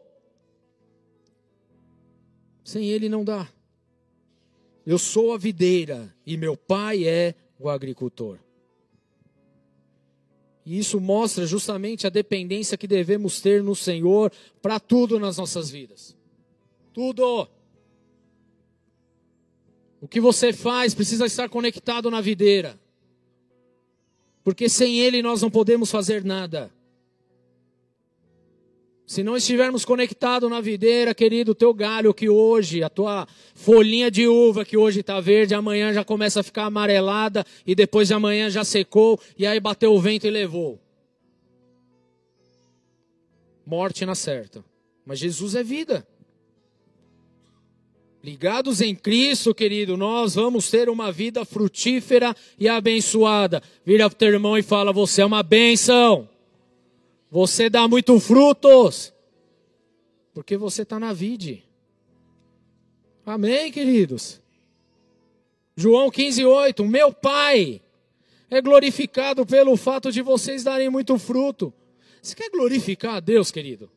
sem 2.64 2.90
ele 2.90 3.10
não 3.10 3.24
dá. 3.24 3.48
Eu 4.86 4.98
sou 4.98 5.34
a 5.34 5.38
videira 5.38 6.14
e 6.26 6.38
meu 6.38 6.58
pai 6.58 7.06
é 7.08 7.36
o 7.60 7.70
agricultor. 7.70 8.40
E 10.66 10.78
isso 10.78 11.00
mostra 11.00 11.46
justamente 11.46 12.08
a 12.08 12.10
dependência 12.10 12.78
que 12.78 12.88
devemos 12.88 13.42
ter 13.42 13.62
no 13.62 13.76
Senhor 13.76 14.32
para 14.62 14.80
tudo 14.80 15.20
nas 15.20 15.38
nossas 15.38 15.70
vidas. 15.70 16.16
Tudo. 16.94 17.48
O 20.00 20.08
que 20.08 20.22
você 20.22 20.54
faz 20.54 20.94
precisa 20.94 21.26
estar 21.26 21.50
conectado 21.50 22.10
na 22.10 22.22
videira. 22.22 22.80
Porque 24.44 24.70
sem 24.70 25.00
Ele 25.00 25.22
nós 25.22 25.42
não 25.42 25.50
podemos 25.50 25.90
fazer 25.90 26.24
nada. 26.24 26.72
Se 29.14 29.22
não 29.22 29.38
estivermos 29.38 29.86
conectados 29.86 30.50
na 30.50 30.60
videira, 30.60 31.14
querido, 31.14 31.54
teu 31.54 31.72
galho 31.72 32.16
que 32.16 32.28
hoje, 32.28 32.82
a 32.82 32.90
tua 32.90 33.28
folhinha 33.54 34.10
de 34.10 34.28
uva 34.28 34.66
que 34.66 34.76
hoje 34.76 35.02
está 35.02 35.22
verde, 35.22 35.54
amanhã 35.54 35.94
já 35.94 36.04
começa 36.04 36.40
a 36.40 36.44
ficar 36.44 36.66
amarelada 36.66 37.46
e 37.64 37.76
depois 37.76 38.08
de 38.08 38.16
amanhã 38.16 38.50
já 38.50 38.64
secou 38.64 39.20
e 39.38 39.46
aí 39.46 39.60
bateu 39.60 39.94
o 39.94 40.02
vento 40.02 40.26
e 40.26 40.32
levou. 40.32 40.82
Morte 43.64 44.04
na 44.04 44.16
certa. 44.16 44.66
Mas 45.06 45.20
Jesus 45.20 45.54
é 45.54 45.64
vida. 45.64 46.08
Ligados 48.24 48.82
em 48.82 48.96
Cristo, 48.96 49.54
querido, 49.54 49.96
nós 49.96 50.34
vamos 50.34 50.72
ter 50.72 50.90
uma 50.90 51.12
vida 51.12 51.46
frutífera 51.46 52.36
e 52.58 52.68
abençoada. 52.68 53.62
Vira 53.86 54.10
para 54.10 54.16
o 54.16 54.18
teu 54.18 54.30
irmão 54.30 54.58
e 54.58 54.64
fala: 54.64 54.92
Você 54.92 55.22
é 55.22 55.26
uma 55.26 55.44
bênção. 55.44 56.33
Você 57.34 57.68
dá 57.68 57.88
muito 57.88 58.20
frutos. 58.20 59.12
Porque 60.36 60.56
você 60.56 60.84
está 60.84 61.00
na 61.00 61.12
vide. 61.12 61.64
Amém, 63.26 63.72
queridos? 63.72 64.40
João 65.76 66.12
15, 66.12 66.46
8. 66.46 66.86
Meu 66.86 67.12
Pai 67.12 67.82
é 68.52 68.62
glorificado 68.62 69.48
pelo 69.48 69.76
fato 69.76 70.12
de 70.12 70.22
vocês 70.22 70.64
darem 70.64 70.92
muito 70.92 71.18
fruto. 71.18 71.74
Você 72.22 72.36
quer 72.36 72.52
glorificar 72.52 73.16
a 73.16 73.20
Deus, 73.20 73.50
querido? 73.50 73.90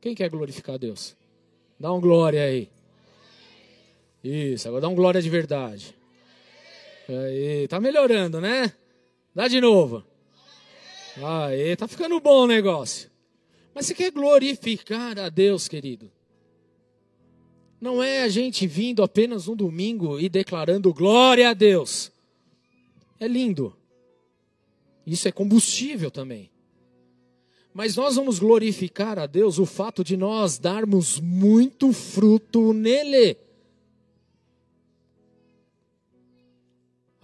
Quem 0.00 0.12
quer 0.12 0.28
glorificar 0.28 0.74
a 0.74 0.78
Deus? 0.78 1.16
Dá 1.78 1.92
um 1.92 2.00
glória 2.00 2.42
aí. 2.42 2.68
Isso, 4.24 4.66
agora 4.66 4.80
dá 4.80 4.88
um 4.88 4.96
glória 4.96 5.22
de 5.22 5.30
verdade. 5.30 5.94
Aí, 7.08 7.68
tá 7.68 7.78
melhorando, 7.78 8.40
né? 8.40 8.72
Dá 9.32 9.46
de 9.46 9.60
novo. 9.60 10.02
Aê, 11.22 11.74
tá 11.76 11.88
ficando 11.88 12.20
bom 12.20 12.44
o 12.44 12.46
negócio. 12.46 13.10
Mas 13.74 13.86
você 13.86 13.94
quer 13.94 14.10
glorificar 14.10 15.18
a 15.18 15.28
Deus, 15.28 15.68
querido? 15.68 16.10
Não 17.80 18.02
é 18.02 18.22
a 18.22 18.28
gente 18.28 18.66
vindo 18.66 19.02
apenas 19.02 19.48
um 19.48 19.56
domingo 19.56 20.18
e 20.18 20.28
declarando 20.28 20.92
glória 20.92 21.50
a 21.50 21.54
Deus. 21.54 22.10
É 23.20 23.28
lindo. 23.28 23.76
Isso 25.06 25.28
é 25.28 25.32
combustível 25.32 26.10
também. 26.10 26.50
Mas 27.72 27.94
nós 27.96 28.16
vamos 28.16 28.38
glorificar 28.38 29.18
a 29.18 29.26
Deus 29.26 29.58
o 29.58 29.66
fato 29.66 30.02
de 30.02 30.16
nós 30.16 30.58
darmos 30.58 31.20
muito 31.20 31.92
fruto 31.92 32.72
nele. 32.72 33.36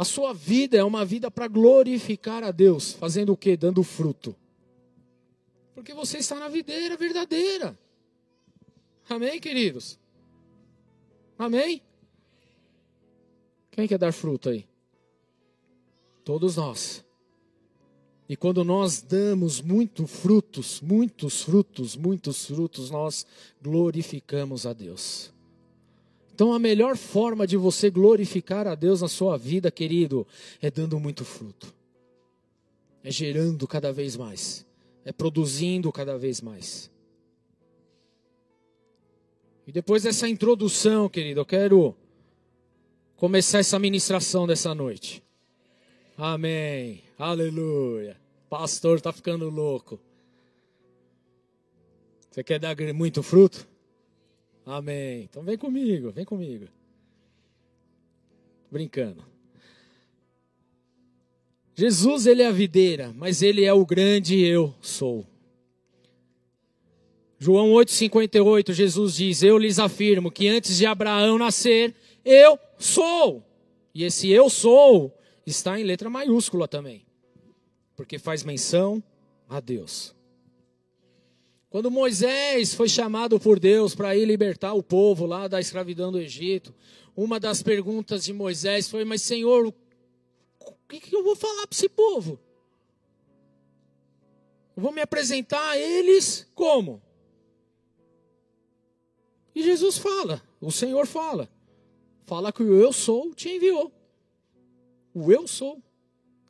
A 0.02 0.04
sua 0.04 0.34
vida 0.34 0.76
é 0.76 0.82
uma 0.82 1.04
vida 1.04 1.30
para 1.30 1.46
glorificar 1.46 2.42
a 2.42 2.50
Deus, 2.50 2.92
fazendo 2.92 3.34
o 3.34 3.36
quê? 3.36 3.56
Dando 3.56 3.84
fruto. 3.84 4.34
Porque 5.76 5.94
você 5.94 6.18
está 6.18 6.40
na 6.40 6.48
videira 6.48 6.96
verdadeira. 6.96 7.78
Amém, 9.08 9.38
queridos? 9.38 9.96
Amém? 11.38 11.80
Quem 13.70 13.86
quer 13.86 13.96
dar 13.96 14.10
fruto 14.12 14.48
aí? 14.48 14.66
Todos 16.24 16.56
nós. 16.56 17.04
E 18.28 18.34
quando 18.34 18.64
nós 18.64 19.02
damos 19.02 19.60
muito 19.60 20.08
frutos, 20.08 20.80
muitos 20.80 21.42
frutos, 21.42 21.94
muitos 21.94 22.44
frutos, 22.44 22.90
nós 22.90 23.24
glorificamos 23.62 24.66
a 24.66 24.72
Deus. 24.72 25.32
Então 26.42 26.52
a 26.52 26.58
melhor 26.58 26.96
forma 26.96 27.46
de 27.46 27.56
você 27.56 27.88
glorificar 27.88 28.66
a 28.66 28.74
Deus 28.74 29.00
na 29.00 29.06
sua 29.06 29.38
vida, 29.38 29.70
querido, 29.70 30.26
é 30.60 30.72
dando 30.72 30.98
muito 30.98 31.24
fruto. 31.24 31.72
É 33.04 33.12
gerando 33.12 33.64
cada 33.68 33.92
vez 33.92 34.16
mais. 34.16 34.66
É 35.04 35.12
produzindo 35.12 35.92
cada 35.92 36.18
vez 36.18 36.40
mais. 36.40 36.90
E 39.68 39.70
depois 39.70 40.02
dessa 40.02 40.28
introdução, 40.28 41.08
querido, 41.08 41.38
eu 41.38 41.46
quero 41.46 41.94
começar 43.14 43.60
essa 43.60 43.78
ministração 43.78 44.44
dessa 44.44 44.74
noite. 44.74 45.22
Amém. 46.18 47.04
Aleluia. 47.16 48.16
Pastor 48.50 48.96
está 48.96 49.12
ficando 49.12 49.48
louco. 49.48 49.96
Você 52.32 52.42
quer 52.42 52.58
dar 52.58 52.74
muito 52.92 53.22
fruto? 53.22 53.70
Amém. 54.64 55.24
Então 55.24 55.42
vem 55.42 55.58
comigo, 55.58 56.10
vem 56.10 56.24
comigo. 56.24 56.66
Brincando. 58.70 59.24
Jesus, 61.74 62.26
ele 62.26 62.42
é 62.42 62.46
a 62.46 62.52
videira, 62.52 63.12
mas 63.16 63.42
ele 63.42 63.64
é 63.64 63.72
o 63.72 63.84
grande 63.84 64.38
eu 64.40 64.74
sou. 64.80 65.26
João 67.38 67.72
8,58, 67.72 68.72
Jesus 68.72 69.16
diz: 69.16 69.42
Eu 69.42 69.58
lhes 69.58 69.78
afirmo 69.78 70.30
que 70.30 70.48
antes 70.48 70.76
de 70.76 70.86
Abraão 70.86 71.38
nascer, 71.38 71.94
eu 72.24 72.58
sou. 72.78 73.42
E 73.94 74.04
esse 74.04 74.30
eu 74.30 74.48
sou 74.48 75.12
está 75.44 75.78
em 75.78 75.82
letra 75.82 76.08
maiúscula 76.08 76.68
também, 76.68 77.04
porque 77.96 78.18
faz 78.18 78.44
menção 78.44 79.02
a 79.48 79.58
Deus. 79.60 80.14
Quando 81.72 81.90
Moisés 81.90 82.74
foi 82.74 82.86
chamado 82.86 83.40
por 83.40 83.58
Deus 83.58 83.94
para 83.94 84.14
ir 84.14 84.26
libertar 84.26 84.74
o 84.74 84.82
povo 84.82 85.24
lá 85.24 85.48
da 85.48 85.58
escravidão 85.58 86.12
do 86.12 86.20
Egito, 86.20 86.74
uma 87.16 87.40
das 87.40 87.62
perguntas 87.62 88.24
de 88.24 88.32
Moisés 88.34 88.90
foi: 88.90 89.06
Mas 89.06 89.22
Senhor, 89.22 89.66
o 89.66 90.74
que, 90.86 91.16
eu 91.16 91.24
vou 91.24 91.34
falar 91.34 91.66
para 91.66 91.74
esse 91.74 91.88
povo? 91.88 92.38
Eu 94.76 94.82
vou 94.82 94.92
me 94.92 95.00
apresentar 95.00 95.70
a 95.70 95.78
eles 95.78 96.46
como? 96.54 97.00
E 99.54 99.62
Jesus 99.62 99.96
fala, 99.96 100.42
o 100.60 100.70
Senhor 100.70 101.06
fala: 101.06 101.48
Fala 102.26 102.52
que 102.52 102.62
o 102.62 102.78
eu 102.78 102.92
sou 102.92 103.34
te 103.34 103.48
enviou. 103.48 103.90
O 105.14 105.32
eu 105.32 105.48
sou. 105.48 105.82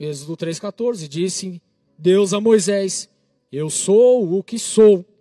Êxodo 0.00 0.36
3,14 0.36 1.06
disse 1.06 1.62
Deus 1.96 2.34
a 2.34 2.40
Moisés: 2.40 3.08
Eu 3.52 3.70
sou 3.70 4.36
o 4.36 4.42
que 4.42 4.58
sou. 4.58 5.11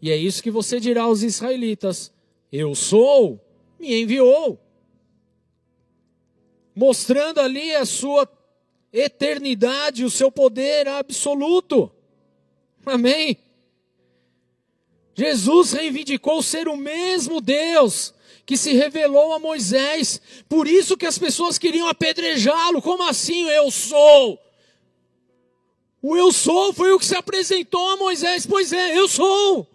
E 0.00 0.10
é 0.10 0.16
isso 0.16 0.42
que 0.42 0.50
você 0.50 0.80
dirá 0.80 1.02
aos 1.02 1.22
israelitas: 1.22 2.12
Eu 2.50 2.74
sou, 2.74 3.40
me 3.78 4.00
enviou. 4.02 4.58
Mostrando 6.74 7.40
ali 7.40 7.74
a 7.74 7.84
sua 7.84 8.28
eternidade, 8.92 10.04
o 10.04 10.10
seu 10.10 10.30
poder 10.30 10.88
absoluto. 10.88 11.90
Amém? 12.84 13.36
Jesus 15.14 15.72
reivindicou 15.72 16.42
ser 16.42 16.66
o 16.68 16.76
mesmo 16.76 17.40
Deus 17.40 18.14
que 18.46 18.56
se 18.56 18.72
revelou 18.72 19.32
a 19.32 19.38
Moisés. 19.38 20.20
Por 20.48 20.66
isso 20.66 20.96
que 20.96 21.06
as 21.06 21.18
pessoas 21.18 21.58
queriam 21.58 21.86
apedrejá-lo. 21.88 22.80
Como 22.80 23.02
assim 23.02 23.48
eu 23.48 23.70
sou? 23.70 24.40
O 26.02 26.16
eu 26.16 26.32
sou 26.32 26.72
foi 26.72 26.92
o 26.92 26.98
que 26.98 27.04
se 27.04 27.14
apresentou 27.14 27.90
a 27.90 27.96
Moisés. 27.96 28.46
Pois 28.46 28.72
é, 28.72 28.96
eu 28.96 29.06
sou. 29.06 29.69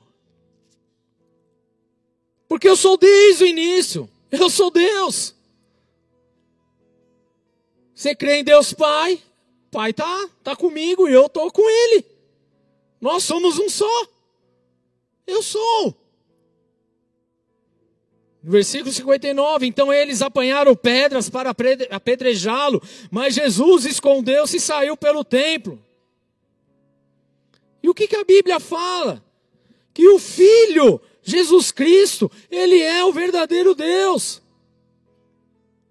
Porque 2.47 2.67
eu 2.67 2.75
sou 2.75 2.97
desde 2.97 3.43
o 3.43 3.47
início. 3.47 4.09
Eu 4.31 4.49
sou 4.49 4.69
Deus. 4.69 5.35
Você 7.93 8.13
crê 8.13 8.39
em 8.39 8.43
Deus 8.43 8.73
Pai? 8.73 9.21
Pai 9.71 9.93
tá, 9.93 10.29
tá 10.43 10.55
comigo 10.55 11.07
e 11.07 11.13
eu 11.13 11.27
tô 11.29 11.49
com 11.51 11.69
Ele. 11.69 12.05
Nós 12.99 13.23
somos 13.23 13.57
um 13.57 13.69
só. 13.69 14.07
Eu 15.25 15.41
sou. 15.41 15.95
Versículo 18.47 18.93
59, 18.93 19.65
então 19.65 19.91
eles 19.91 20.21
apanharam 20.21 20.75
pedras 20.75 21.31
para 21.31 21.49
apedrejá-lo, 21.89 22.79
mas 23.09 23.33
Jesus 23.33 23.85
escondeu-se 23.85 24.57
e 24.57 24.59
saiu 24.59 24.95
pelo 24.95 25.23
templo. 25.23 25.83
E 27.81 27.89
o 27.89 27.93
que, 27.93 28.07
que 28.07 28.15
a 28.15 28.23
Bíblia 28.23 28.59
fala? 28.59 29.23
Que 29.91 30.07
o 30.09 30.19
Filho 30.19 31.01
Jesus 31.25 31.71
Cristo, 31.71 32.31
ele 32.51 32.79
é 32.79 33.03
o 33.03 33.11
verdadeiro 33.11 33.73
Deus. 33.73 34.41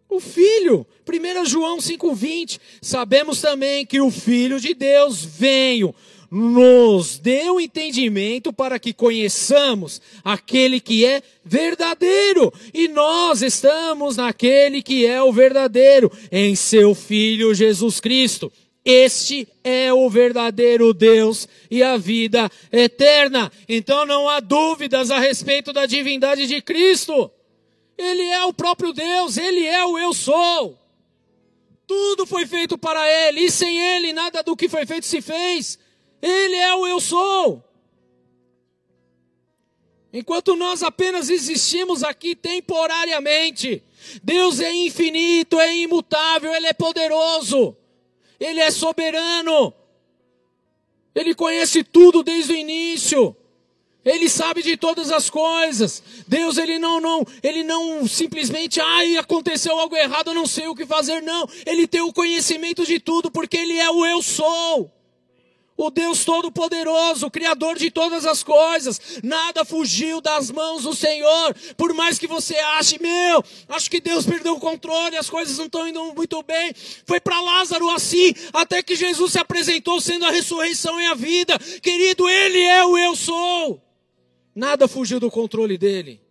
O 0.09 0.21
Filho, 0.21 0.87
1 1.07 1.45
João 1.45 1.79
5,20. 1.79 2.61
Sabemos 2.81 3.41
também 3.41 3.85
que 3.85 4.01
o 4.01 4.13
Filho 4.13 4.61
de 4.61 4.73
Deus 4.73 5.25
veio, 5.25 5.93
nos 6.31 7.19
deu 7.19 7.61
entendimento 7.61 8.53
para 8.53 8.79
que 8.79 8.93
conheçamos 8.93 10.01
aquele 10.23 10.79
que 10.81 11.05
é 11.05 11.21
verdadeiro. 11.45 12.53
E 12.73 12.87
nós 12.87 13.43
estamos 13.43 14.17
naquele 14.17 14.83
que 14.83 15.05
é 15.05 15.21
o 15.21 15.33
verdadeiro, 15.33 16.13
em 16.31 16.55
seu 16.55 16.95
Filho 16.95 17.53
Jesus 17.53 17.99
Cristo. 17.99 18.53
Este 18.85 19.49
é 19.63 19.91
o 19.93 20.11
verdadeiro 20.11 20.93
Deus 20.93 21.49
e 21.71 21.83
a 21.83 21.97
vida 21.97 22.51
eterna. 22.71 23.51
Então 23.67 24.05
não 24.05 24.29
há 24.29 24.41
dúvidas 24.41 25.11
a 25.11 25.19
respeito 25.19 25.73
da 25.73 25.87
divindade 25.87 26.47
de 26.47 26.61
Cristo. 26.61 27.31
Ele 27.97 28.23
é 28.23 28.45
o 28.45 28.53
próprio 28.53 28.93
Deus, 28.93 29.39
ele 29.39 29.65
é 29.65 29.85
o 29.87 29.97
eu 29.97 30.13
sou. 30.13 30.79
Tudo 31.87 32.27
foi 32.27 32.47
feito 32.47 32.77
para 32.77 33.09
ele, 33.09 33.41
e 33.41 33.51
sem 33.51 33.79
ele 33.79 34.13
nada 34.13 34.43
do 34.43 34.57
que 34.57 34.69
foi 34.69 34.85
feito 34.85 35.07
se 35.07 35.23
fez. 35.23 35.79
Ele 36.21 36.57
é 36.57 36.75
o 36.75 36.87
eu 36.87 37.01
sou. 37.01 37.63
Enquanto 40.13 40.57
nós 40.57 40.83
apenas 40.83 41.29
existimos 41.29 42.05
aqui 42.05 42.37
temporariamente, 42.37 43.83
Deus 44.23 44.61
é 44.61 44.73
infinito, 44.73 45.59
é 45.59 45.75
imutável, 45.77 46.55
ele 46.55 46.67
é 46.67 46.73
poderoso. 46.73 47.77
Ele 48.45 48.61
é 48.61 48.71
soberano. 48.71 49.73
Ele 51.15 51.35
conhece 51.35 51.83
tudo 51.83 52.23
desde 52.23 52.53
o 52.53 52.57
início. 52.57 53.35
Ele 54.05 54.29
sabe 54.29 54.63
de 54.63 54.77
todas 54.77 55.11
as 55.11 55.31
coisas. 55.31 56.03
Deus, 56.29 56.59
ele 56.59 56.79
não, 56.79 57.01
não, 57.01 57.27
ele 57.43 57.65
não 57.65 58.07
simplesmente, 58.07 58.81
ai, 58.83 59.17
aconteceu 59.17 59.79
algo 59.79 59.97
errado, 59.97 60.29
eu 60.29 60.35
não 60.35 60.47
sei 60.47 60.67
o 60.69 60.75
que 60.75 60.85
fazer, 60.85 61.23
não. 61.23 61.49
Ele 61.65 61.87
tem 61.87 62.03
o 62.03 62.13
conhecimento 62.13 62.85
de 62.85 63.01
tudo, 63.01 63.31
porque 63.31 63.57
ele 63.57 63.79
é 63.79 63.89
o 63.89 64.05
eu 64.05 64.21
sou 64.21 64.93
o 65.77 65.91
Deus 65.91 66.25
Todo-Poderoso, 66.25 67.31
Criador 67.31 67.77
de 67.77 67.91
todas 67.91 68.25
as 68.25 68.43
coisas, 68.43 69.21
nada 69.23 69.65
fugiu 69.65 70.21
das 70.21 70.51
mãos 70.51 70.85
do 70.85 70.95
Senhor, 70.95 71.55
por 71.77 71.93
mais 71.95 72.19
que 72.19 72.27
você 72.27 72.57
ache, 72.57 73.01
meu, 73.01 73.43
acho 73.69 73.91
que 73.91 74.01
Deus 74.01 74.25
perdeu 74.25 74.55
o 74.55 74.61
controle, 74.61 75.17
as 75.17 75.29
coisas 75.29 75.59
não 75.59 75.67
estão 75.67 75.89
indo 75.89 76.15
muito 76.15 76.43
bem, 76.43 76.73
foi 77.07 77.21
para 77.21 77.41
Lázaro 77.41 77.91
assim, 77.91 78.33
até 78.53 78.83
que 78.83 78.95
Jesus 78.95 79.33
se 79.33 79.39
apresentou 79.39 80.01
sendo 80.01 80.25
a 80.25 80.31
ressurreição 80.31 81.01
e 81.01 81.07
a 81.07 81.15
vida, 81.15 81.59
querido, 81.83 82.29
Ele 82.29 82.61
é 82.61 82.85
o 82.85 82.97
Eu 82.97 83.17
Sou, 83.17 83.83
nada 84.55 84.87
fugiu 84.87 85.19
do 85.19 85.31
controle 85.31 85.77
dEle. 85.77 86.23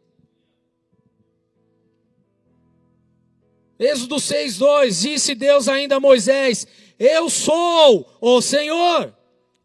Êxodo 3.77 4.15
6,2, 4.15 5.01
disse 5.01 5.35
Deus 5.35 5.67
ainda 5.67 5.97
a 5.97 5.99
Moisés, 5.99 6.65
eu 6.97 7.29
sou 7.29 8.17
o 8.21 8.41
Senhor. 8.41 9.13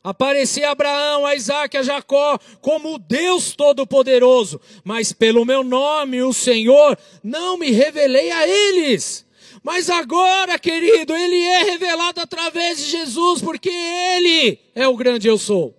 Aparecia 0.02 0.70
Abraão, 0.70 1.26
a 1.26 1.34
Isaac, 1.34 1.76
a 1.76 1.82
Jacó, 1.82 2.38
como 2.60 2.98
Deus 2.98 3.54
Todo-Poderoso, 3.54 4.60
mas 4.84 5.12
pelo 5.12 5.44
meu 5.44 5.64
nome, 5.64 6.22
o 6.22 6.32
Senhor, 6.32 6.96
não 7.22 7.58
me 7.58 7.70
revelei 7.70 8.30
a 8.30 8.46
eles. 8.46 9.26
Mas 9.62 9.90
agora, 9.90 10.58
querido, 10.58 11.14
ele 11.14 11.42
é 11.42 11.64
revelado 11.64 12.20
através 12.20 12.78
de 12.78 12.84
Jesus, 12.84 13.42
porque 13.42 13.68
ele 13.68 14.58
é 14.74 14.86
o 14.86 14.96
grande 14.96 15.26
eu 15.26 15.36
sou. 15.36 15.74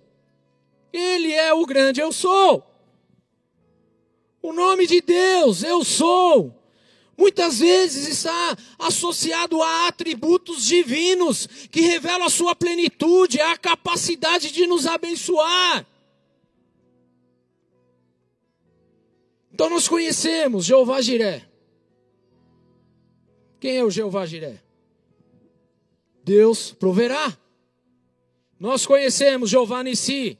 Ele 0.92 1.32
é 1.32 1.52
o 1.54 1.64
grande 1.64 2.00
eu 2.00 2.12
sou. 2.12 2.66
O 4.42 4.52
nome 4.52 4.86
de 4.86 5.00
Deus, 5.00 5.62
eu 5.62 5.84
sou, 5.84 6.54
muitas 7.20 7.58
vezes 7.58 8.08
está 8.08 8.56
associado 8.78 9.62
a 9.62 9.88
atributos 9.88 10.64
divinos 10.64 11.46
que 11.70 11.82
revelam 11.82 12.26
a 12.26 12.30
sua 12.30 12.56
plenitude, 12.56 13.38
a 13.38 13.58
capacidade 13.58 14.50
de 14.50 14.66
nos 14.66 14.86
abençoar. 14.86 15.86
Então 19.52 19.68
nós 19.68 19.86
conhecemos 19.86 20.64
Jeová 20.64 21.02
Jiré. 21.02 21.46
Quem 23.60 23.76
é 23.76 23.84
o 23.84 23.90
Jeová 23.90 24.24
Jiré? 24.24 24.62
Deus 26.24 26.72
proverá. 26.72 27.36
Nós 28.58 28.86
conhecemos 28.86 29.50
Jeová 29.50 29.82
Nissi. 29.82 30.38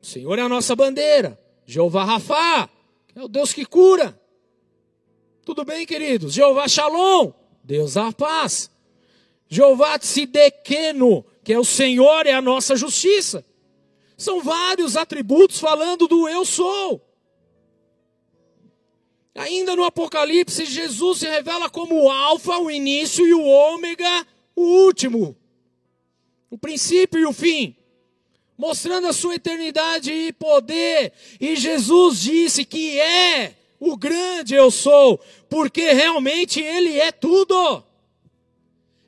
O 0.00 0.06
Senhor 0.06 0.38
é 0.38 0.42
a 0.42 0.48
nossa 0.48 0.74
bandeira. 0.74 1.38
Jeová 1.66 2.04
Rafá, 2.04 2.70
é 3.14 3.22
o 3.22 3.28
Deus 3.28 3.52
que 3.52 3.66
cura. 3.66 4.18
Tudo 5.46 5.64
bem, 5.64 5.86
queridos? 5.86 6.34
Jeová 6.34 6.66
Shalom, 6.66 7.30
Deus 7.62 7.94
da 7.94 8.10
paz. 8.10 8.68
Jeová 9.48 9.96
Tsidequeno, 9.96 11.24
que 11.44 11.52
é 11.52 11.58
o 11.58 11.64
Senhor, 11.64 12.26
é 12.26 12.32
a 12.32 12.42
nossa 12.42 12.74
justiça. 12.74 13.46
São 14.18 14.42
vários 14.42 14.96
atributos 14.96 15.60
falando 15.60 16.08
do 16.08 16.28
eu 16.28 16.44
sou. 16.44 17.00
Ainda 19.36 19.76
no 19.76 19.84
Apocalipse, 19.84 20.64
Jesus 20.64 21.20
se 21.20 21.28
revela 21.28 21.70
como 21.70 21.94
o 21.94 22.10
Alfa, 22.10 22.58
o 22.58 22.68
início, 22.68 23.24
e 23.24 23.32
o 23.32 23.44
Ômega, 23.44 24.26
o 24.56 24.62
último, 24.62 25.36
o 26.50 26.58
princípio 26.58 27.20
e 27.20 27.24
o 27.24 27.32
fim, 27.32 27.76
mostrando 28.58 29.06
a 29.06 29.12
sua 29.12 29.36
eternidade 29.36 30.10
e 30.12 30.32
poder. 30.32 31.12
E 31.40 31.54
Jesus 31.54 32.20
disse 32.20 32.64
que 32.64 32.98
é 32.98 33.54
o 33.78 33.96
grande 33.96 34.54
eu 34.54 34.70
sou, 34.70 35.20
porque 35.48 35.92
realmente 35.92 36.60
Ele 36.60 36.98
é 36.98 37.12
tudo. 37.12 37.82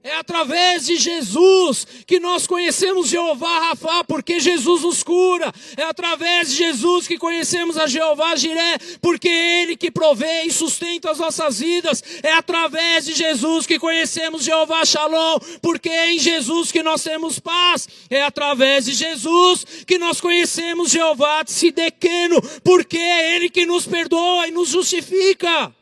É 0.03 0.15
através 0.15 0.87
de 0.87 0.97
Jesus 0.97 1.85
que 2.07 2.20
nós 2.20 2.47
conhecemos 2.47 3.09
Jeová 3.09 3.70
Rafa, 3.70 4.05
porque 4.05 4.39
Jesus 4.39 4.83
nos 4.83 5.03
cura. 5.03 5.53
É 5.77 5.83
através 5.83 6.51
de 6.51 6.57
Jesus 6.57 7.09
que 7.09 7.19
conhecemos 7.19 7.77
a 7.77 7.89
Jeová 7.89 8.37
Jiré, 8.37 8.79
porque 9.03 9.29
é 9.29 9.62
Ele 9.62 9.77
que 9.77 9.91
provê 9.91 10.45
e 10.45 10.53
sustenta 10.53 11.11
as 11.11 11.19
nossas 11.19 11.59
vidas. 11.59 12.03
É 12.23 12.33
através 12.33 13.07
de 13.07 13.15
Jesus 13.15 13.66
que 13.66 13.77
conhecemos 13.77 14.45
Jeová 14.45 14.85
Shalom, 14.85 15.41
porque 15.61 15.89
é 15.89 16.12
em 16.12 16.19
Jesus 16.19 16.70
que 16.70 16.83
nós 16.83 17.03
temos 17.03 17.41
paz. 17.41 17.89
É 18.09 18.23
através 18.23 18.85
de 18.85 18.93
Jesus 18.93 19.66
que 19.85 19.99
nós 19.99 20.20
conhecemos 20.20 20.93
Jeová 20.93 21.43
Sidequeno, 21.45 22.41
porque 22.62 22.99
é 22.99 23.35
Ele 23.35 23.51
que 23.51 23.66
nos 23.66 23.85
perdoa 23.85 24.47
e 24.47 24.53
nos 24.53 24.69
justifica. 24.69 25.73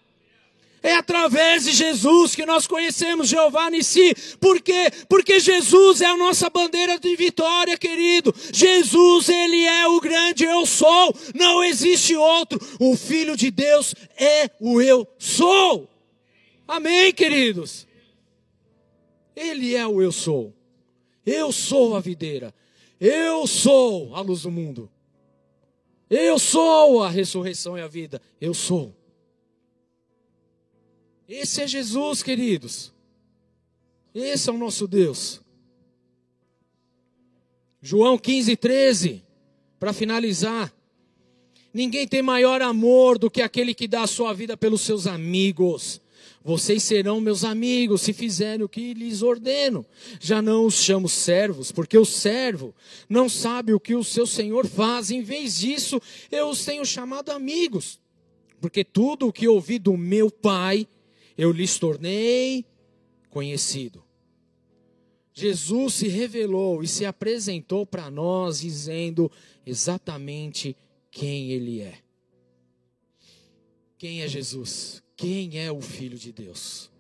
É 0.86 0.94
através 0.94 1.64
de 1.64 1.72
Jesus 1.72 2.36
que 2.36 2.46
nós 2.46 2.64
conhecemos 2.68 3.26
Jeová 3.26 3.68
Nissi. 3.68 4.14
Por 4.38 4.62
quê? 4.62 4.88
Porque 5.08 5.40
Jesus 5.40 6.00
é 6.00 6.06
a 6.06 6.16
nossa 6.16 6.48
bandeira 6.48 6.96
de 6.96 7.16
vitória, 7.16 7.76
querido. 7.76 8.32
Jesus, 8.52 9.28
Ele 9.28 9.64
é 9.64 9.88
o 9.88 10.00
grande 10.00 10.44
eu 10.44 10.64
sou. 10.64 11.12
Não 11.34 11.64
existe 11.64 12.14
outro. 12.14 12.60
O 12.78 12.96
Filho 12.96 13.36
de 13.36 13.50
Deus 13.50 13.96
é 14.16 14.48
o 14.60 14.80
eu 14.80 15.04
sou. 15.18 15.90
Amém, 16.68 17.12
queridos? 17.12 17.84
Ele 19.34 19.74
é 19.74 19.84
o 19.84 20.00
eu 20.00 20.12
sou. 20.12 20.54
Eu 21.26 21.50
sou 21.50 21.96
a 21.96 22.00
videira. 22.00 22.54
Eu 23.00 23.44
sou 23.48 24.14
a 24.14 24.20
luz 24.20 24.42
do 24.42 24.52
mundo. 24.52 24.88
Eu 26.08 26.38
sou 26.38 27.02
a 27.02 27.10
ressurreição 27.10 27.76
e 27.76 27.80
a 27.80 27.88
vida. 27.88 28.22
Eu 28.40 28.54
sou. 28.54 28.94
Esse 31.28 31.62
é 31.62 31.66
Jesus, 31.66 32.22
queridos. 32.22 32.92
Esse 34.14 34.48
é 34.48 34.52
o 34.52 34.58
nosso 34.58 34.86
Deus. 34.86 35.40
João 37.82 38.16
15, 38.16 38.56
13, 38.56 39.22
para 39.78 39.92
finalizar. 39.92 40.72
Ninguém 41.74 42.06
tem 42.08 42.22
maior 42.22 42.62
amor 42.62 43.18
do 43.18 43.30
que 43.30 43.42
aquele 43.42 43.74
que 43.74 43.86
dá 43.86 44.02
a 44.02 44.06
sua 44.06 44.32
vida 44.32 44.56
pelos 44.56 44.80
seus 44.80 45.06
amigos. 45.06 46.00
Vocês 46.42 46.84
serão 46.84 47.20
meus 47.20 47.44
amigos 47.44 48.02
se 48.02 48.12
fizerem 48.12 48.64
o 48.64 48.68
que 48.68 48.94
lhes 48.94 49.20
ordeno. 49.20 49.84
Já 50.20 50.40
não 50.40 50.64
os 50.64 50.74
chamo 50.74 51.08
servos, 51.08 51.72
porque 51.72 51.98
o 51.98 52.04
servo 52.04 52.72
não 53.08 53.28
sabe 53.28 53.74
o 53.74 53.80
que 53.80 53.94
o 53.94 54.04
seu 54.04 54.26
senhor 54.26 54.66
faz. 54.66 55.10
Em 55.10 55.22
vez 55.22 55.58
disso, 55.58 56.00
eu 56.30 56.48
os 56.48 56.64
tenho 56.64 56.86
chamado 56.86 57.30
amigos, 57.30 58.00
porque 58.60 58.84
tudo 58.84 59.26
o 59.26 59.32
que 59.32 59.48
ouvi 59.48 59.78
do 59.78 59.96
meu 59.96 60.30
Pai 60.30 60.86
eu 61.36 61.52
lhes 61.52 61.78
tornei 61.78 62.64
conhecido. 63.30 64.04
Jesus 65.32 65.94
se 65.94 66.08
revelou 66.08 66.82
e 66.82 66.88
se 66.88 67.04
apresentou 67.04 67.84
para 67.84 68.10
nós 68.10 68.60
dizendo 68.60 69.30
exatamente 69.66 70.74
quem 71.10 71.50
ele 71.50 71.82
é. 71.82 71.98
Quem 73.98 74.22
é 74.22 74.28
Jesus? 74.28 75.02
Quem 75.14 75.58
é 75.58 75.70
o 75.70 75.80
Filho 75.80 76.18
de 76.18 76.32
Deus? 76.32 76.90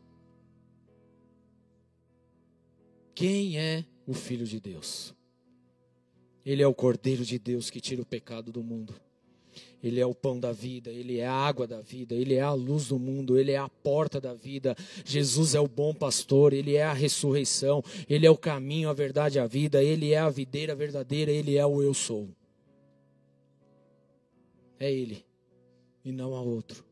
Quem 3.14 3.58
é 3.58 3.86
o 4.06 4.12
Filho 4.12 4.46
de 4.46 4.60
Deus? 4.60 5.14
Ele 6.44 6.62
é 6.62 6.66
o 6.66 6.74
Cordeiro 6.74 7.24
de 7.24 7.38
Deus 7.38 7.70
que 7.70 7.80
tira 7.80 8.02
o 8.02 8.06
pecado 8.06 8.52
do 8.52 8.62
mundo. 8.62 8.94
Ele 9.82 10.00
é 10.00 10.06
o 10.06 10.14
pão 10.14 10.40
da 10.40 10.52
vida, 10.52 10.90
Ele 10.90 11.18
é 11.18 11.26
a 11.26 11.32
água 11.32 11.66
da 11.66 11.80
vida, 11.80 12.14
Ele 12.14 12.34
é 12.34 12.40
a 12.40 12.52
luz 12.52 12.88
do 12.88 12.98
mundo, 12.98 13.38
Ele 13.38 13.52
é 13.52 13.58
a 13.58 13.68
porta 13.68 14.20
da 14.20 14.34
vida. 14.34 14.76
Jesus 15.04 15.54
é 15.54 15.60
o 15.60 15.68
bom 15.68 15.94
pastor, 15.94 16.52
Ele 16.52 16.76
é 16.76 16.84
a 16.84 16.92
ressurreição, 16.92 17.82
Ele 18.08 18.26
é 18.26 18.30
o 18.30 18.36
caminho, 18.36 18.88
a 18.88 18.92
verdade, 18.92 19.38
a 19.38 19.46
vida, 19.46 19.82
Ele 19.82 20.12
é 20.12 20.18
a 20.18 20.30
videira 20.30 20.74
verdadeira, 20.74 21.30
Ele 21.30 21.56
é 21.56 21.64
o 21.64 21.82
eu 21.82 21.94
sou. 21.94 22.28
É 24.78 24.90
Ele 24.90 25.24
e 26.04 26.12
não 26.12 26.36
há 26.36 26.40
outro. 26.40 26.84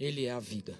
Ele 0.00 0.24
é 0.24 0.30
a 0.30 0.40
vida. 0.40 0.78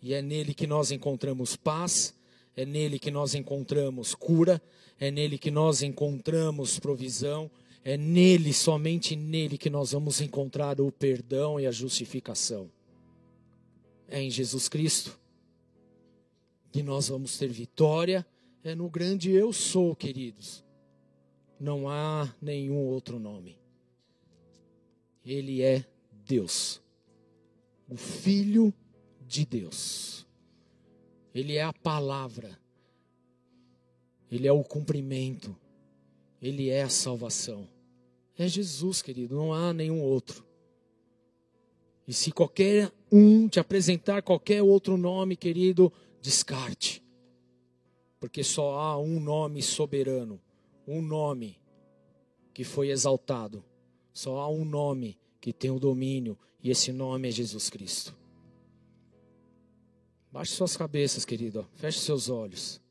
E 0.00 0.14
é 0.14 0.22
nele 0.22 0.54
que 0.54 0.66
nós 0.66 0.92
encontramos 0.92 1.56
paz, 1.56 2.14
é 2.56 2.64
nele 2.64 2.98
que 2.98 3.10
nós 3.10 3.34
encontramos 3.34 4.14
cura, 4.14 4.62
é 4.98 5.10
nele 5.10 5.38
que 5.38 5.50
nós 5.50 5.82
encontramos 5.82 6.78
provisão, 6.78 7.50
é 7.84 7.96
nele, 7.96 8.52
somente 8.52 9.14
nele, 9.14 9.58
que 9.58 9.68
nós 9.68 9.92
vamos 9.92 10.20
encontrar 10.20 10.80
o 10.80 10.90
perdão 10.90 11.60
e 11.60 11.66
a 11.66 11.70
justificação. 11.70 12.70
É 14.08 14.22
em 14.22 14.30
Jesus 14.30 14.68
Cristo 14.68 15.18
que 16.72 16.82
nós 16.82 17.08
vamos 17.08 17.38
ter 17.38 17.48
vitória, 17.48 18.26
é 18.64 18.74
no 18.74 18.88
grande 18.88 19.30
eu 19.30 19.52
sou, 19.52 19.94
queridos. 19.94 20.64
Não 21.60 21.88
há 21.88 22.34
nenhum 22.42 22.78
outro 22.78 23.20
nome. 23.20 23.56
Ele 25.24 25.62
é 25.62 25.84
Deus, 26.26 26.82
o 27.88 27.96
Filho 27.96 28.74
de 29.24 29.44
Deus. 29.44 30.26
Ele 31.32 31.54
é 31.54 31.62
a 31.62 31.72
palavra 31.72 32.58
ele 34.36 34.48
é 34.48 34.52
o 34.52 34.64
cumprimento. 34.64 35.56
Ele 36.40 36.68
é 36.68 36.82
a 36.82 36.88
salvação. 36.88 37.68
É 38.36 38.48
Jesus, 38.48 39.00
querido, 39.00 39.36
não 39.36 39.52
há 39.52 39.72
nenhum 39.72 40.00
outro. 40.02 40.44
E 42.06 42.12
se 42.12 42.32
qualquer 42.32 42.92
um 43.10 43.48
te 43.48 43.60
apresentar 43.60 44.22
qualquer 44.22 44.62
outro 44.62 44.96
nome, 44.96 45.36
querido, 45.36 45.92
descarte. 46.20 47.02
Porque 48.18 48.42
só 48.42 48.78
há 48.78 48.98
um 48.98 49.20
nome 49.20 49.62
soberano, 49.62 50.40
um 50.86 51.00
nome 51.00 51.58
que 52.52 52.64
foi 52.64 52.90
exaltado. 52.90 53.64
Só 54.12 54.38
há 54.38 54.48
um 54.48 54.64
nome 54.64 55.18
que 55.40 55.52
tem 55.52 55.70
o 55.70 55.78
domínio, 55.78 56.38
e 56.62 56.70
esse 56.70 56.92
nome 56.92 57.28
é 57.28 57.30
Jesus 57.30 57.70
Cristo. 57.70 58.16
Baixe 60.30 60.52
suas 60.52 60.76
cabeças, 60.76 61.24
querido. 61.24 61.66
Feche 61.74 62.00
seus 62.00 62.28
olhos. 62.28 62.83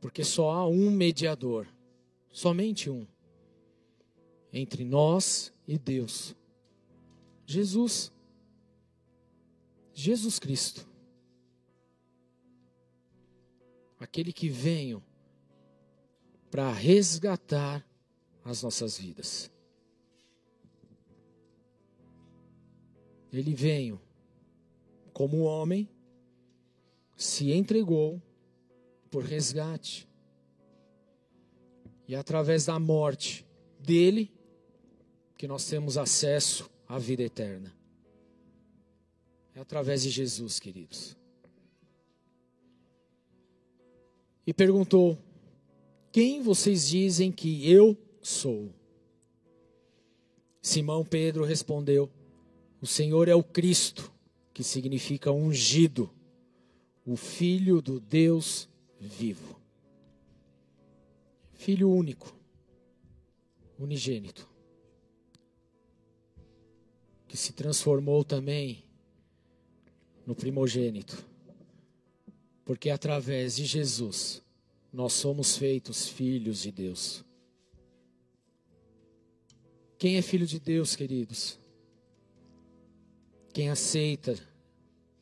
Porque 0.00 0.22
só 0.24 0.50
há 0.50 0.66
um 0.66 0.90
mediador, 0.90 1.66
somente 2.30 2.88
um, 2.88 3.06
entre 4.52 4.84
nós 4.84 5.52
e 5.66 5.76
Deus. 5.76 6.34
Jesus. 7.44 8.12
Jesus 9.92 10.38
Cristo. 10.38 10.86
Aquele 13.98 14.32
que 14.32 14.48
veio 14.48 15.02
para 16.50 16.72
resgatar 16.72 17.84
as 18.44 18.62
nossas 18.62 18.96
vidas. 18.96 19.50
Ele 23.32 23.54
veio 23.54 24.00
como 25.12 25.42
homem, 25.42 25.88
se 27.16 27.50
entregou 27.50 28.22
por 29.10 29.24
resgate. 29.24 30.08
E 32.06 32.14
é 32.14 32.18
através 32.18 32.66
da 32.66 32.78
morte 32.78 33.46
dele 33.78 34.32
que 35.36 35.46
nós 35.46 35.66
temos 35.68 35.98
acesso 35.98 36.68
à 36.88 36.98
vida 36.98 37.22
eterna. 37.22 37.72
É 39.54 39.60
através 39.60 40.02
de 40.02 40.10
Jesus, 40.10 40.58
queridos. 40.58 41.16
E 44.46 44.54
perguntou: 44.54 45.18
Quem 46.10 46.40
vocês 46.40 46.88
dizem 46.88 47.30
que 47.30 47.70
eu 47.70 47.96
sou? 48.22 48.72
Simão 50.62 51.04
Pedro 51.04 51.44
respondeu: 51.44 52.10
O 52.80 52.86
Senhor 52.86 53.28
é 53.28 53.34
o 53.34 53.42
Cristo, 53.42 54.12
que 54.54 54.64
significa 54.64 55.30
ungido, 55.30 56.10
o 57.04 57.16
Filho 57.16 57.82
do 57.82 58.00
Deus 58.00 58.68
vivo. 59.00 59.60
Filho 61.54 61.90
único, 61.90 62.34
unigênito, 63.78 64.48
que 67.26 67.36
se 67.36 67.52
transformou 67.52 68.24
também 68.24 68.84
no 70.26 70.34
primogênito, 70.34 71.24
porque 72.64 72.90
através 72.90 73.56
de 73.56 73.64
Jesus 73.64 74.42
nós 74.92 75.12
somos 75.12 75.56
feitos 75.56 76.08
filhos 76.08 76.60
de 76.62 76.72
Deus. 76.72 77.24
Quem 79.98 80.16
é 80.16 80.22
filho 80.22 80.46
de 80.46 80.60
Deus, 80.60 80.94
queridos? 80.94 81.58
Quem 83.52 83.68
aceita 83.68 84.38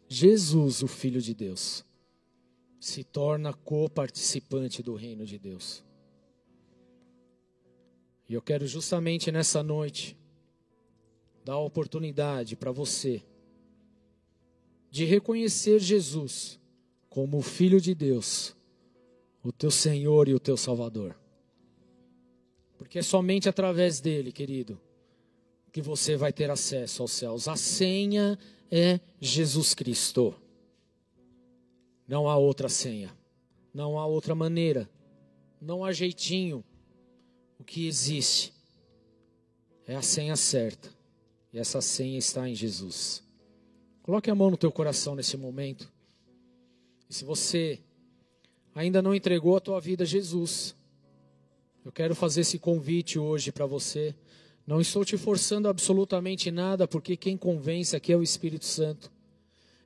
Jesus, 0.09 0.83
o 0.83 0.87
Filho 0.87 1.23
de 1.23 1.35
Deus, 1.35 1.85
se 2.79 3.03
torna 3.05 3.53
co-participante 3.53 4.83
do 4.83 4.95
reino 4.95 5.25
de 5.25 5.39
Deus. 5.39 5.85
E 8.29 8.35
eu 8.35 8.43
quero 8.43 8.67
justamente 8.67 9.31
nessa 9.31 9.63
noite 9.63 10.17
dar 11.45 11.55
a 11.55 11.59
oportunidade 11.59 12.57
para 12.57 12.73
você 12.73 13.23
de 14.91 15.05
reconhecer 15.05 15.79
Jesus 15.79 16.59
como 17.09 17.39
o 17.39 17.43
Filho 17.43 17.81
de 17.81 17.95
Deus, 17.95 18.57
o 19.43 19.53
teu 19.53 19.71
Senhor 19.71 20.29
e 20.29 20.35
o 20.35 20.41
teu 20.41 20.57
Salvador. 20.57 21.17
Porque 22.77 22.99
é 22.99 23.03
somente 23.03 23.49
através 23.49 24.01
dele, 24.01 24.33
querido, 24.33 24.81
que 25.73 25.81
você 25.81 26.17
vai 26.17 26.33
ter 26.33 26.51
acesso 26.51 27.03
aos 27.03 27.13
céus. 27.13 27.49
A 27.49 27.57
senha 27.57 28.39
é 28.71 28.99
Jesus 29.21 29.75
Cristo. 29.75 30.35
Não 32.07 32.29
há 32.29 32.37
outra 32.37 32.69
senha. 32.69 33.13
Não 33.73 33.99
há 33.99 34.07
outra 34.07 34.35
maneira. 34.35 34.89
Não 35.61 35.85
há 35.85 35.93
jeitinho. 35.93 36.65
O 37.59 37.65
que 37.65 37.87
existe 37.87 38.53
é 39.87 39.97
a 39.97 40.03
senha 40.03 40.37
certa. 40.37 40.91
E 41.53 41.59
essa 41.59 41.81
senha 41.81 42.19
está 42.19 42.49
em 42.49 42.55
Jesus. 42.55 43.23
Coloque 44.03 44.31
a 44.31 44.35
mão 44.35 44.51
no 44.51 44.57
teu 44.57 44.71
coração 44.71 45.15
nesse 45.15 45.37
momento. 45.37 45.91
E 47.09 47.15
se 47.15 47.25
você 47.25 47.81
ainda 48.75 49.01
não 49.01 49.15
entregou 49.15 49.57
a 49.57 49.61
tua 49.61 49.81
vida 49.81 50.05
a 50.05 50.07
Jesus, 50.07 50.77
eu 51.85 51.91
quero 51.91 52.15
fazer 52.15 52.43
esse 52.43 52.59
convite 52.59 53.19
hoje 53.19 53.51
para 53.51 53.67
você. 53.67 54.15
Não 54.67 54.81
estou 54.81 55.05
te 55.05 55.17
forçando 55.17 55.69
absolutamente 55.69 56.51
nada, 56.51 56.87
porque 56.87 57.17
quem 57.17 57.37
convence 57.37 57.95
aqui 57.95 58.13
é 58.13 58.17
o 58.17 58.23
Espírito 58.23 58.65
Santo. 58.65 59.11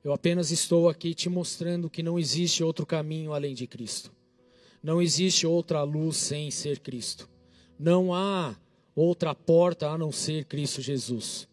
Eu 0.03 0.13
apenas 0.13 0.49
estou 0.49 0.89
aqui 0.89 1.13
te 1.13 1.29
mostrando 1.29 1.89
que 1.89 2.01
não 2.01 2.17
existe 2.17 2.63
outro 2.63 2.85
caminho 2.85 3.33
além 3.33 3.53
de 3.53 3.67
Cristo. 3.67 4.11
Não 4.81 4.99
existe 4.99 5.45
outra 5.45 5.83
luz 5.83 6.17
sem 6.17 6.49
ser 6.49 6.79
Cristo. 6.79 7.29
Não 7.77 8.13
há 8.13 8.55
outra 8.95 9.35
porta 9.35 9.89
a 9.89 9.97
não 9.97 10.11
ser 10.11 10.45
Cristo 10.45 10.81
Jesus. 10.81 11.47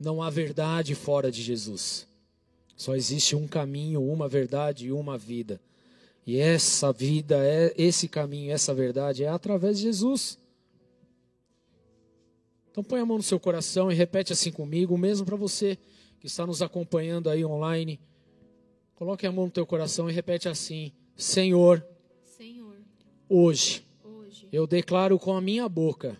Não 0.00 0.20
há 0.20 0.30
verdade 0.30 0.96
fora 0.96 1.30
de 1.30 1.42
Jesus. 1.42 2.08
Só 2.76 2.96
existe 2.96 3.36
um 3.36 3.46
caminho, 3.46 4.02
uma 4.02 4.28
verdade 4.28 4.86
e 4.86 4.92
uma 4.92 5.16
vida. 5.16 5.60
E 6.26 6.38
essa 6.38 6.92
vida, 6.92 7.36
é 7.46 7.72
esse 7.76 8.08
caminho, 8.08 8.50
essa 8.50 8.74
verdade 8.74 9.22
é 9.22 9.28
através 9.28 9.76
de 9.76 9.84
Jesus. 9.84 10.38
Então 12.72 12.82
põe 12.82 12.98
a 12.98 13.06
mão 13.06 13.18
no 13.18 13.22
seu 13.22 13.38
coração 13.38 13.92
e 13.92 13.94
repete 13.94 14.32
assim 14.32 14.50
comigo, 14.50 14.98
mesmo 14.98 15.24
para 15.24 15.36
você 15.36 15.78
que 16.24 16.28
está 16.28 16.46
nos 16.46 16.62
acompanhando 16.62 17.28
aí 17.28 17.44
online. 17.44 18.00
Coloque 18.94 19.26
a 19.26 19.30
mão 19.30 19.44
no 19.44 19.50
teu 19.50 19.66
coração 19.66 20.08
e 20.08 20.12
repete 20.14 20.48
assim: 20.48 20.90
Senhor, 21.14 21.86
Senhor, 22.24 22.78
hoje, 23.28 23.84
hoje 24.02 24.48
eu 24.50 24.66
declaro 24.66 25.18
com 25.18 25.36
a 25.36 25.40
minha 25.42 25.68
boca, 25.68 26.16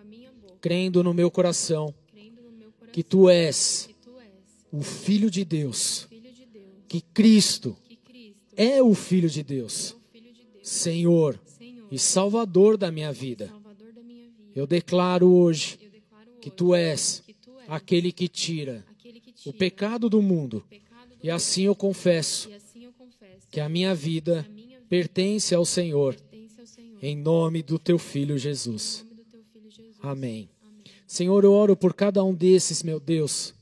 a 0.00 0.02
minha 0.02 0.32
boca, 0.32 0.54
crendo 0.62 1.04
no 1.04 1.12
meu 1.12 1.30
coração, 1.30 1.94
no 2.14 2.52
meu 2.52 2.72
coração, 2.72 2.90
que 2.90 3.02
tu 3.02 3.28
és 3.28 3.84
que 3.86 3.92
tu 3.92 4.18
és 4.18 4.66
o 4.72 4.80
Filho 4.80 5.30
de 5.30 5.44
Deus, 5.44 6.04
Filho 6.04 6.32
de 6.32 6.46
Deus, 6.46 6.72
que 6.88 7.02
Cristo 7.02 7.76
que 7.86 7.96
Cristo 7.96 8.54
é 8.56 8.82
o 8.82 8.94
Filho 8.94 9.28
de 9.28 9.40
é 9.40 9.44
Deus, 9.44 9.90
o 9.90 10.00
Filho 10.10 10.32
de 10.32 10.44
Deus, 10.54 10.66
Senhor 10.66 11.38
Senhor, 11.46 11.86
e 11.92 11.98
Salvador 11.98 12.78
da 12.78 12.90
minha 12.90 13.12
vida. 13.12 13.48
Salvador 13.48 13.92
da 13.92 14.00
minha 14.00 14.24
vida. 14.24 14.52
Eu 14.56 14.66
declaro 14.66 15.30
hoje 15.30 15.78
Eu 15.82 15.90
declaro 15.90 16.30
que 16.40 16.48
hoje 16.48 16.56
tu 16.56 16.74
és 16.74 17.22
que 17.26 17.34
tu 17.34 17.60
és 17.60 17.66
aquele 17.68 18.10
que 18.10 18.26
tira 18.26 18.82
o 19.44 19.52
pecado 19.52 20.08
do 20.08 20.22
mundo. 20.22 20.64
E 21.22 21.30
assim 21.30 21.62
eu 21.62 21.74
confesso 21.74 22.50
E 22.50 22.54
assim 22.54 22.84
eu 22.84 22.92
confesso 22.92 23.46
que 23.50 23.60
a 23.60 23.68
minha 23.68 23.94
vida 23.94 24.46
pertence 24.88 25.54
ao 25.54 25.64
Senhor, 25.64 26.16
em 27.00 27.16
nome 27.16 27.62
do 27.62 27.78
teu 27.78 27.98
filho 27.98 28.38
Jesus. 28.38 29.04
Amém. 30.00 30.48
Senhor, 31.06 31.44
eu 31.44 31.52
oro 31.52 31.76
por 31.76 31.94
cada 31.94 32.22
um 32.24 32.34
desses, 32.34 32.82
meu 32.82 33.00
Deus, 33.00 33.54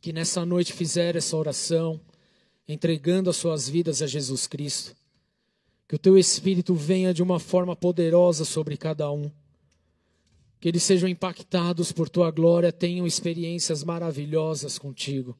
que 0.00 0.12
nessa 0.12 0.44
noite 0.44 0.72
fizeram 0.72 1.18
essa 1.18 1.36
oração, 1.36 2.00
entregando 2.66 3.30
as 3.30 3.36
suas 3.36 3.68
vidas 3.68 4.02
a 4.02 4.06
Jesus 4.06 4.46
Cristo. 4.46 4.96
Que 5.86 5.94
o 5.94 5.98
teu 5.98 6.16
Espírito 6.16 6.74
venha 6.74 7.12
de 7.12 7.22
uma 7.22 7.38
forma 7.38 7.76
poderosa 7.76 8.44
sobre 8.44 8.76
cada 8.76 9.10
um. 9.10 9.30
Que 10.60 10.68
eles 10.68 10.82
sejam 10.82 11.08
impactados 11.08 11.90
por 11.90 12.08
tua 12.08 12.30
glória, 12.30 12.70
tenham 12.70 13.06
experiências 13.06 13.82
maravilhosas 13.82 14.78
contigo. 14.78 15.36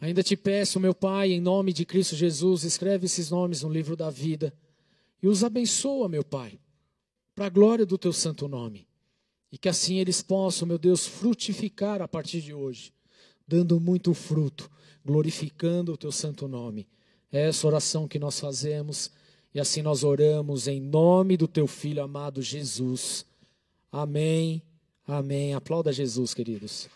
Ainda 0.00 0.22
te 0.22 0.36
peço, 0.36 0.80
meu 0.80 0.94
Pai, 0.94 1.32
em 1.32 1.40
nome 1.40 1.72
de 1.72 1.84
Cristo 1.84 2.16
Jesus, 2.16 2.64
escreve 2.64 3.06
esses 3.06 3.30
nomes 3.30 3.62
no 3.62 3.70
livro 3.70 3.94
da 3.96 4.10
vida 4.10 4.52
e 5.22 5.26
os 5.26 5.42
abençoa, 5.42 6.06
meu 6.06 6.22
Pai, 6.22 6.58
para 7.34 7.46
a 7.46 7.48
glória 7.48 7.86
do 7.86 7.96
teu 7.96 8.12
santo 8.12 8.46
nome. 8.46 8.86
E 9.50 9.56
que 9.56 9.70
assim 9.70 9.98
eles 9.98 10.20
possam, 10.20 10.68
meu 10.68 10.76
Deus, 10.76 11.06
frutificar 11.06 12.02
a 12.02 12.08
partir 12.08 12.42
de 12.42 12.52
hoje, 12.52 12.92
dando 13.48 13.80
muito 13.80 14.12
fruto, 14.12 14.70
glorificando 15.02 15.92
o 15.94 15.96
teu 15.96 16.12
santo 16.12 16.46
nome. 16.46 16.86
É 17.32 17.48
essa 17.48 17.66
oração 17.66 18.06
que 18.06 18.18
nós 18.18 18.38
fazemos 18.38 19.10
e 19.54 19.58
assim 19.58 19.80
nós 19.80 20.04
oramos 20.04 20.68
em 20.68 20.80
nome 20.80 21.36
do 21.36 21.48
teu 21.48 21.66
filho 21.66 22.02
amado 22.02 22.42
Jesus. 22.42 23.24
Amém. 23.96 24.60
Amém. 25.06 25.54
Aplauda 25.54 25.92
Jesus, 25.92 26.34
queridos. 26.34 26.88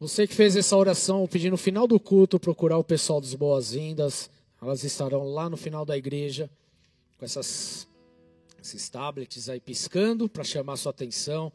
Você 0.00 0.26
que 0.26 0.34
fez 0.34 0.56
essa 0.56 0.76
oração, 0.76 1.24
pedindo 1.28 1.52
no 1.52 1.56
final 1.56 1.86
do 1.86 2.00
culto 2.00 2.40
procurar 2.40 2.76
o 2.76 2.82
pessoal 2.82 3.20
dos 3.20 3.32
Boas-Vindas. 3.32 4.28
Elas 4.60 4.82
estarão 4.82 5.22
lá 5.22 5.48
no 5.48 5.56
final 5.56 5.84
da 5.84 5.96
igreja 5.96 6.50
com 7.16 7.24
essas, 7.24 7.86
esses 8.60 8.88
tablets 8.88 9.48
aí 9.48 9.60
piscando 9.60 10.28
para 10.28 10.42
chamar 10.42 10.76
sua 10.78 10.90
atenção. 10.90 11.52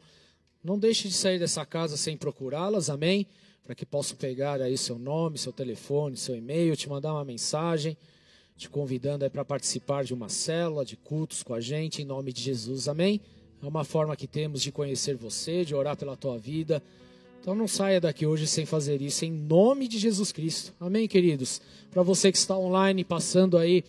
Não 0.62 0.78
deixe 0.78 1.08
de 1.08 1.14
sair 1.14 1.38
dessa 1.38 1.64
casa 1.64 1.96
sem 1.96 2.16
procurá-las, 2.16 2.90
amém? 2.90 3.26
Para 3.64 3.74
que 3.74 3.86
possam 3.86 4.16
pegar 4.16 4.60
aí 4.60 4.76
seu 4.76 4.98
nome, 4.98 5.38
seu 5.38 5.52
telefone, 5.52 6.16
seu 6.16 6.36
e-mail, 6.36 6.76
te 6.76 6.88
mandar 6.88 7.14
uma 7.14 7.24
mensagem, 7.24 7.96
te 8.56 8.68
convidando 8.68 9.24
aí 9.24 9.30
para 9.30 9.44
participar 9.44 10.04
de 10.04 10.12
uma 10.12 10.28
célula, 10.28 10.84
de 10.84 10.96
cultos 10.96 11.42
com 11.42 11.54
a 11.54 11.60
gente, 11.60 12.02
em 12.02 12.04
nome 12.04 12.32
de 12.32 12.42
Jesus, 12.42 12.88
amém? 12.88 13.20
É 13.62 13.66
uma 13.66 13.84
forma 13.84 14.14
que 14.14 14.26
temos 14.26 14.60
de 14.60 14.70
conhecer 14.70 15.16
você, 15.16 15.64
de 15.64 15.74
orar 15.74 15.96
pela 15.96 16.16
tua 16.16 16.38
vida. 16.38 16.82
Então 17.40 17.54
não 17.54 17.66
saia 17.66 17.98
daqui 17.98 18.26
hoje 18.26 18.46
sem 18.46 18.66
fazer 18.66 19.00
isso, 19.00 19.24
em 19.24 19.32
nome 19.32 19.88
de 19.88 19.98
Jesus 19.98 20.30
Cristo. 20.30 20.74
Amém, 20.78 21.08
queridos? 21.08 21.62
Para 21.90 22.02
você 22.02 22.30
que 22.30 22.36
está 22.36 22.56
online, 22.56 23.02
passando 23.02 23.56
aí 23.56 23.82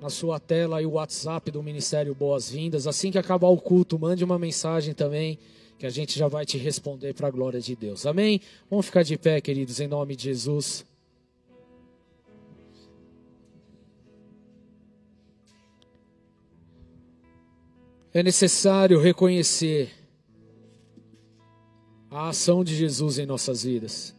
na 0.00 0.08
sua 0.08 0.40
tela 0.40 0.78
aí 0.78 0.86
o 0.86 0.92
WhatsApp 0.92 1.50
do 1.50 1.62
Ministério 1.62 2.14
Boas-Vindas. 2.14 2.86
Assim 2.86 3.10
que 3.10 3.18
acabar 3.18 3.48
o 3.48 3.58
culto, 3.58 3.98
mande 3.98 4.24
uma 4.24 4.38
mensagem 4.38 4.94
também, 4.94 5.38
que 5.80 5.86
a 5.86 5.90
gente 5.90 6.16
já 6.16 6.28
vai 6.28 6.46
te 6.46 6.56
responder 6.56 7.12
para 7.14 7.26
a 7.26 7.30
glória 7.30 7.60
de 7.60 7.74
Deus. 7.74 8.06
Amém? 8.06 8.40
Vamos 8.70 8.86
ficar 8.86 9.02
de 9.02 9.18
pé, 9.18 9.40
queridos, 9.40 9.80
em 9.80 9.88
nome 9.88 10.14
de 10.14 10.24
Jesus. 10.24 10.86
é 18.12 18.22
necessário 18.22 18.98
reconhecer 18.98 19.92
a 22.10 22.28
ação 22.28 22.64
de 22.64 22.74
Jesus 22.74 23.18
em 23.18 23.26
nossas 23.26 23.62
vidas, 23.62 24.14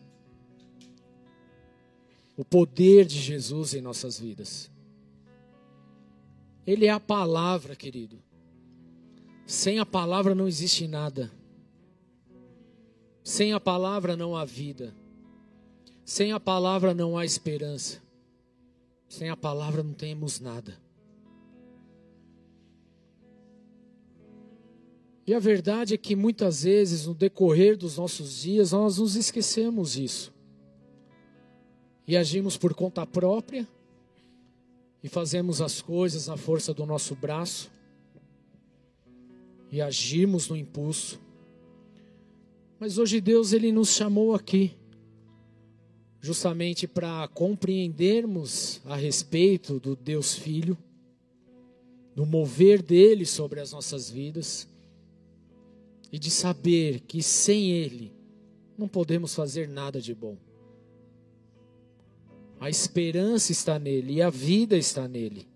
o 2.37 2.45
poder 2.45 3.05
de 3.05 3.19
Jesus 3.19 3.73
em 3.73 3.81
nossas 3.81 4.17
vidas. 4.17 4.71
Ele 6.65 6.85
é 6.85 6.89
a 6.89 6.99
palavra, 6.99 7.75
querido. 7.75 8.17
Sem 9.45 9.79
a 9.79 9.85
palavra 9.85 10.33
não 10.33 10.47
existe 10.47 10.87
nada. 10.87 11.29
Sem 13.23 13.53
a 13.53 13.59
palavra 13.59 14.15
não 14.15 14.35
há 14.35 14.43
vida. 14.43 14.93
Sem 16.03 16.31
a 16.31 16.39
palavra 16.39 16.93
não 16.93 17.17
há 17.17 17.23
esperança. 17.23 18.01
Sem 19.07 19.29
a 19.29 19.37
palavra 19.37 19.83
não 19.83 19.93
temos 19.93 20.39
nada. 20.39 20.77
E 25.25 25.33
a 25.33 25.39
verdade 25.39 25.93
é 25.93 25.97
que 25.97 26.15
muitas 26.15 26.63
vezes, 26.63 27.05
no 27.05 27.13
decorrer 27.13 27.77
dos 27.77 27.97
nossos 27.97 28.41
dias, 28.41 28.71
nós 28.71 28.97
nos 28.97 29.15
esquecemos 29.15 29.93
disso. 29.93 30.33
E 32.07 32.17
agimos 32.17 32.57
por 32.57 32.73
conta 32.73 33.05
própria, 33.05 33.67
e 35.03 35.07
fazemos 35.07 35.61
as 35.61 35.81
coisas 35.81 36.27
na 36.27 36.37
força 36.37 36.73
do 36.73 36.85
nosso 36.85 37.15
braço, 37.15 37.71
e 39.71 39.81
agimos 39.81 40.49
no 40.49 40.57
impulso. 40.57 41.19
Mas 42.81 42.97
hoje 42.97 43.21
Deus 43.21 43.53
ele 43.53 43.71
nos 43.71 43.89
chamou 43.89 44.33
aqui 44.33 44.75
justamente 46.19 46.87
para 46.87 47.27
compreendermos 47.27 48.81
a 48.85 48.95
respeito 48.95 49.79
do 49.79 49.95
Deus 49.95 50.33
Filho, 50.33 50.75
do 52.15 52.25
mover 52.25 52.81
dele 52.81 53.23
sobre 53.23 53.59
as 53.59 53.71
nossas 53.71 54.09
vidas 54.09 54.67
e 56.11 56.17
de 56.17 56.31
saber 56.31 57.01
que 57.01 57.21
sem 57.21 57.69
ele 57.69 58.11
não 58.75 58.87
podemos 58.87 59.35
fazer 59.35 59.69
nada 59.69 60.01
de 60.01 60.15
bom. 60.15 60.35
A 62.59 62.67
esperança 62.67 63.51
está 63.51 63.77
nele 63.77 64.13
e 64.13 64.21
a 64.23 64.31
vida 64.31 64.75
está 64.75 65.07
nele. 65.07 65.47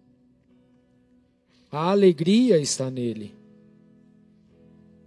A 1.72 1.90
alegria 1.90 2.60
está 2.60 2.92
nele. 2.92 3.35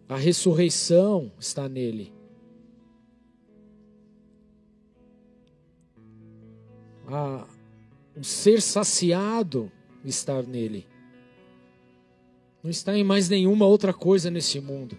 A 0.09 0.17
ressurreição 0.17 1.31
está 1.39 1.69
nele. 1.69 2.11
A, 7.07 7.47
o 8.17 8.25
ser 8.25 8.63
saciado 8.63 9.71
está 10.03 10.43
nele. 10.43 10.87
Não 12.63 12.71
está 12.71 12.97
em 12.97 13.05
mais 13.05 13.29
nenhuma 13.29 13.67
outra 13.67 13.93
coisa 13.93 14.31
neste 14.31 14.61
mundo. 14.61 14.97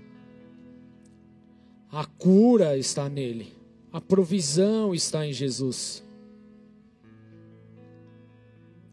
A 1.91 2.05
cura 2.05 2.77
está 2.77 3.09
nele. 3.09 3.57
A 3.91 3.99
provisão 3.99 4.93
está 4.93 5.25
em 5.25 5.33
Jesus. 5.33 6.03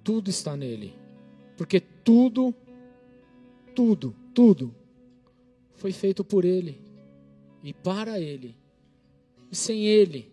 Tudo 0.02 0.30
está 0.30 0.56
nele. 0.56 0.94
Porque 1.59 1.78
tudo, 1.78 2.55
tudo, 3.74 4.14
tudo 4.32 4.74
foi 5.76 5.92
feito 5.92 6.24
por 6.24 6.44
Ele 6.44 6.80
e 7.62 7.72
para 7.72 8.20
Ele. 8.20 8.56
E 9.50 9.56
sem 9.56 9.86
Ele 9.86 10.30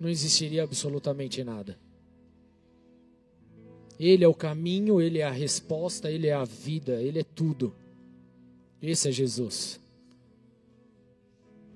não 0.00 0.08
existiria 0.08 0.62
absolutamente 0.62 1.42
nada. 1.44 1.78
Ele 3.98 4.24
é 4.24 4.28
o 4.28 4.34
caminho, 4.34 5.00
Ele 5.00 5.18
é 5.18 5.24
a 5.24 5.30
resposta, 5.30 6.10
Ele 6.10 6.26
é 6.26 6.34
a 6.34 6.44
vida, 6.44 7.00
Ele 7.00 7.20
é 7.20 7.24
tudo. 7.24 7.74
Esse 8.82 9.08
é 9.08 9.12
Jesus. 9.12 9.80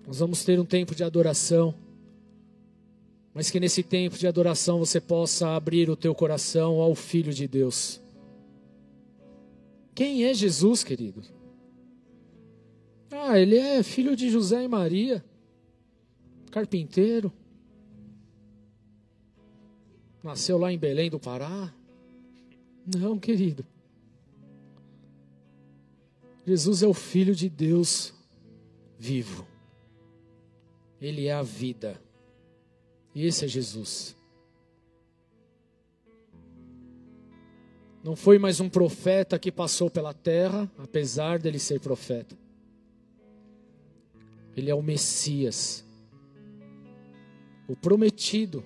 Nós 0.06 0.18
vamos 0.18 0.44
ter 0.44 0.58
um 0.58 0.64
tempo 0.64 0.94
de 0.94 1.04
adoração, 1.04 1.74
mas 3.32 3.50
que 3.50 3.60
nesse 3.60 3.82
tempo 3.82 4.18
de 4.18 4.26
adoração 4.26 4.78
você 4.78 5.00
possa 5.00 5.54
abrir 5.54 5.88
o 5.88 5.96
teu 5.96 6.14
coração 6.14 6.80
ao 6.80 6.94
Filho 6.94 7.32
de 7.32 7.46
Deus. 7.46 8.00
Quem 9.94 10.24
é 10.24 10.34
Jesus, 10.34 10.82
querido? 10.82 11.22
Ah, 13.10 13.38
ele 13.38 13.56
é 13.56 13.82
filho 13.82 14.14
de 14.14 14.30
José 14.30 14.62
e 14.62 14.68
Maria, 14.68 15.24
carpinteiro. 16.50 17.32
Nasceu 20.22 20.58
lá 20.58 20.72
em 20.72 20.78
Belém 20.78 21.10
do 21.10 21.18
Pará. 21.18 21.72
Não, 22.86 23.18
querido. 23.18 23.64
Jesus 26.46 26.82
é 26.82 26.86
o 26.86 26.94
Filho 26.94 27.34
de 27.34 27.48
Deus 27.48 28.14
vivo. 28.98 29.46
Ele 31.00 31.26
é 31.26 31.32
a 31.32 31.42
vida. 31.42 32.00
E 33.14 33.26
esse 33.26 33.44
é 33.44 33.48
Jesus. 33.48 34.16
Não 38.02 38.16
foi 38.16 38.38
mais 38.38 38.60
um 38.60 38.68
profeta 38.68 39.38
que 39.38 39.52
passou 39.52 39.90
pela 39.90 40.14
terra, 40.14 40.70
apesar 40.78 41.38
dele 41.38 41.58
ser 41.58 41.80
profeta. 41.80 42.39
Ele 44.60 44.70
é 44.70 44.74
o 44.74 44.82
Messias, 44.82 45.82
o 47.66 47.74
prometido 47.74 48.62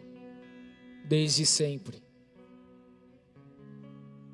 desde 1.08 1.46
sempre. 1.46 2.02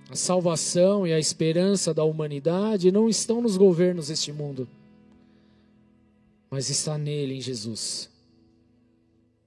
A 0.09 0.17
salvação 0.17 1.07
e 1.07 1.13
a 1.13 1.19
esperança 1.19 1.93
da 1.93 2.03
humanidade 2.03 2.91
não 2.91 3.11
estão 3.11 3.43
nos 3.43 3.59
governos 3.59 4.09
deste 4.09 4.33
mundo, 4.33 4.67
mas 6.51 6.71
está 6.71 6.97
nele, 6.97 7.35
em 7.35 7.41
Jesus. 7.43 8.11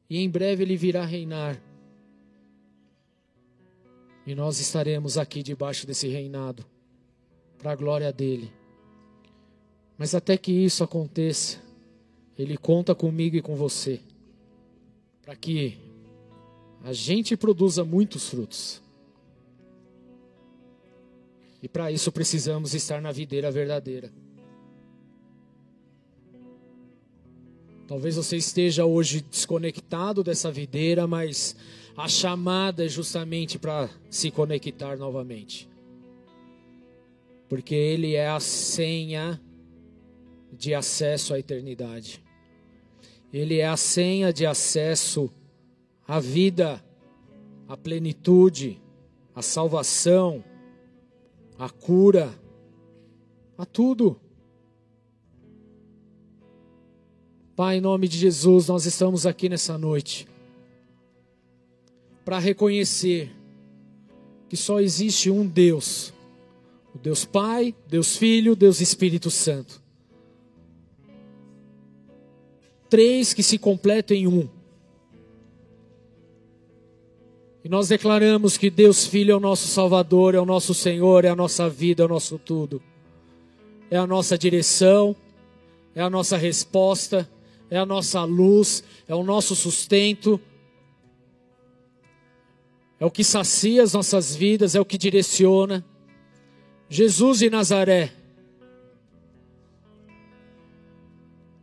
E 0.08 0.20
em 0.20 0.30
breve 0.30 0.64
ele 0.64 0.78
virá 0.78 1.04
reinar. 1.04 1.60
E 4.24 4.36
nós 4.36 4.60
estaremos 4.60 5.18
aqui 5.18 5.42
debaixo 5.42 5.88
desse 5.88 6.08
reinado, 6.08 6.64
para 7.58 7.72
a 7.72 7.76
glória 7.76 8.14
dele. 8.14 8.54
Mas 9.98 10.14
até 10.14 10.38
que 10.38 10.52
isso 10.52 10.84
aconteça, 10.84 11.60
ele 12.38 12.58
conta 12.58 12.96
comigo 12.96 13.36
e 13.36 13.42
com 13.42 13.56
você, 13.56 14.00
para 15.22 15.36
que 15.36 15.78
a 16.84 16.92
gente 16.92 17.38
produza 17.38 17.84
muitos 17.84 18.30
frutos. 18.30 18.82
E 21.62 21.68
para 21.68 21.92
isso 21.92 22.12
precisamos 22.12 22.74
estar 22.74 23.02
na 23.02 23.12
videira 23.12 23.50
verdadeira. 23.50 24.12
Talvez 27.88 28.16
você 28.16 28.38
esteja 28.38 28.86
hoje 28.86 29.22
desconectado 29.22 30.24
dessa 30.24 30.52
videira, 30.52 31.06
mas 31.06 31.56
a 31.96 32.08
chamada 32.08 32.86
é 32.86 32.90
justamente 32.90 33.60
para 33.60 33.90
se 34.10 34.32
conectar 34.32 34.98
novamente. 34.98 35.70
Porque 37.48 37.76
Ele 37.76 38.16
é 38.16 38.30
a 38.30 38.40
senha 38.40 39.40
de 40.52 40.74
acesso 40.74 41.34
à 41.34 41.40
eternidade. 41.40 42.23
Ele 43.34 43.58
é 43.58 43.68
a 43.68 43.76
senha 43.76 44.32
de 44.32 44.46
acesso 44.46 45.28
à 46.08 46.20
vida, 46.20 46.84
à 47.68 47.76
plenitude, 47.76 48.80
à 49.34 49.42
salvação, 49.42 50.44
à 51.58 51.68
cura, 51.68 52.32
a 53.58 53.66
tudo. 53.66 54.22
Pai, 57.56 57.78
em 57.78 57.82
nome 57.82 58.08
de 58.08 58.20
Jesus, 58.20 58.68
nós 58.68 58.86
estamos 58.86 59.26
aqui 59.26 59.50
nessa 59.50 59.80
noite 59.80 60.28
para 62.24 62.38
reconhecer 62.38 63.32
que 64.48 64.56
só 64.56 64.80
existe 64.80 65.32
um 65.32 65.46
Deus, 65.46 66.14
o 66.94 67.00
Deus 67.00 67.26
Pai, 67.26 67.76
Deus 67.88 68.16
Filho, 68.16 68.56
Deus 68.56 68.80
Espírito 68.80 69.32
Santo. 69.32 69.83
Três 72.94 73.34
que 73.34 73.42
se 73.42 73.58
completam 73.58 74.16
em 74.16 74.28
um. 74.28 74.48
E 77.64 77.68
nós 77.68 77.88
declaramos 77.88 78.56
que 78.56 78.70
Deus 78.70 79.08
Filho 79.08 79.32
é 79.32 79.36
o 79.36 79.40
nosso 79.40 79.68
Salvador, 79.68 80.36
é 80.36 80.40
o 80.40 80.46
nosso 80.46 80.76
Senhor, 80.76 81.26
é 81.26 81.30
a 81.30 81.36
nossa 81.36 81.68
vida, 81.68 82.04
é 82.04 82.06
o 82.06 82.10
nosso 82.10 82.38
tudo. 82.38 82.80
É 83.90 83.98
a 83.98 84.06
nossa 84.06 84.38
direção, 84.38 85.16
é 85.96 86.04
a 86.04 86.10
nossa 86.10 86.38
resposta, 86.38 87.28
é 87.68 87.80
a 87.80 87.86
nossa 87.86 88.24
luz, 88.26 88.84
é 89.08 89.16
o 89.16 89.24
nosso 89.24 89.56
sustento, 89.56 90.40
é 93.00 93.06
o 93.08 93.10
que 93.10 93.24
sacia 93.24 93.82
as 93.82 93.94
nossas 93.94 94.36
vidas, 94.36 94.76
é 94.76 94.80
o 94.80 94.86
que 94.86 95.00
direciona. 95.00 95.84
Jesus 96.88 97.40
de 97.40 97.50
Nazaré 97.50 98.23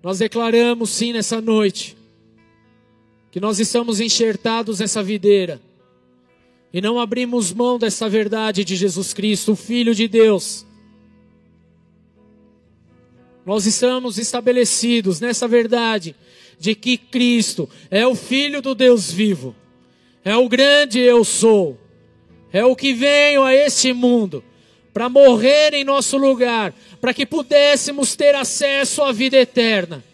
Nós 0.03 0.19
declaramos 0.19 0.91
sim 0.91 1.13
nessa 1.13 1.41
noite 1.41 1.97
que 3.31 3.39
nós 3.39 3.61
estamos 3.61 4.01
enxertados 4.01 4.81
nessa 4.81 5.03
videira 5.03 5.61
e 6.73 6.81
não 6.81 6.99
abrimos 6.99 7.53
mão 7.53 7.79
dessa 7.79 8.09
verdade 8.09 8.65
de 8.65 8.77
Jesus 8.77 9.13
Cristo, 9.13 9.53
o 9.53 9.57
Filho 9.57 9.95
de 9.95 10.09
Deus. 10.09 10.67
nós 13.45 13.67
estamos 13.67 14.19
estabelecidos 14.19 15.21
nessa 15.21 15.49
verdade 15.49 16.15
de 16.59 16.75
que 16.75 16.97
Cristo 16.97 17.69
é 17.91 18.07
o 18.07 18.15
Filho 18.15 18.63
do 18.63 18.75
Deus 18.75 19.11
vivo, 19.11 19.57
é 20.25 20.37
o 20.37 20.49
grande 20.49 21.01
eu 21.01 21.25
sou, 21.25 21.79
é 22.53 22.65
o 22.65 22.77
que 22.77 22.93
veio 22.93 23.43
a 23.43 23.55
este 23.55 23.93
mundo 23.93 24.45
para 24.93 25.09
morrer 25.09 25.75
em 25.75 25.85
nosso 25.85 26.17
lugar, 26.17 26.75
para 27.01 27.15
que 27.15 27.25
pudéssemos 27.25 28.15
ter 28.15 28.35
acesso 28.35 29.03
à 29.03 29.13
vida 29.13 29.37
eterna. 29.37 30.05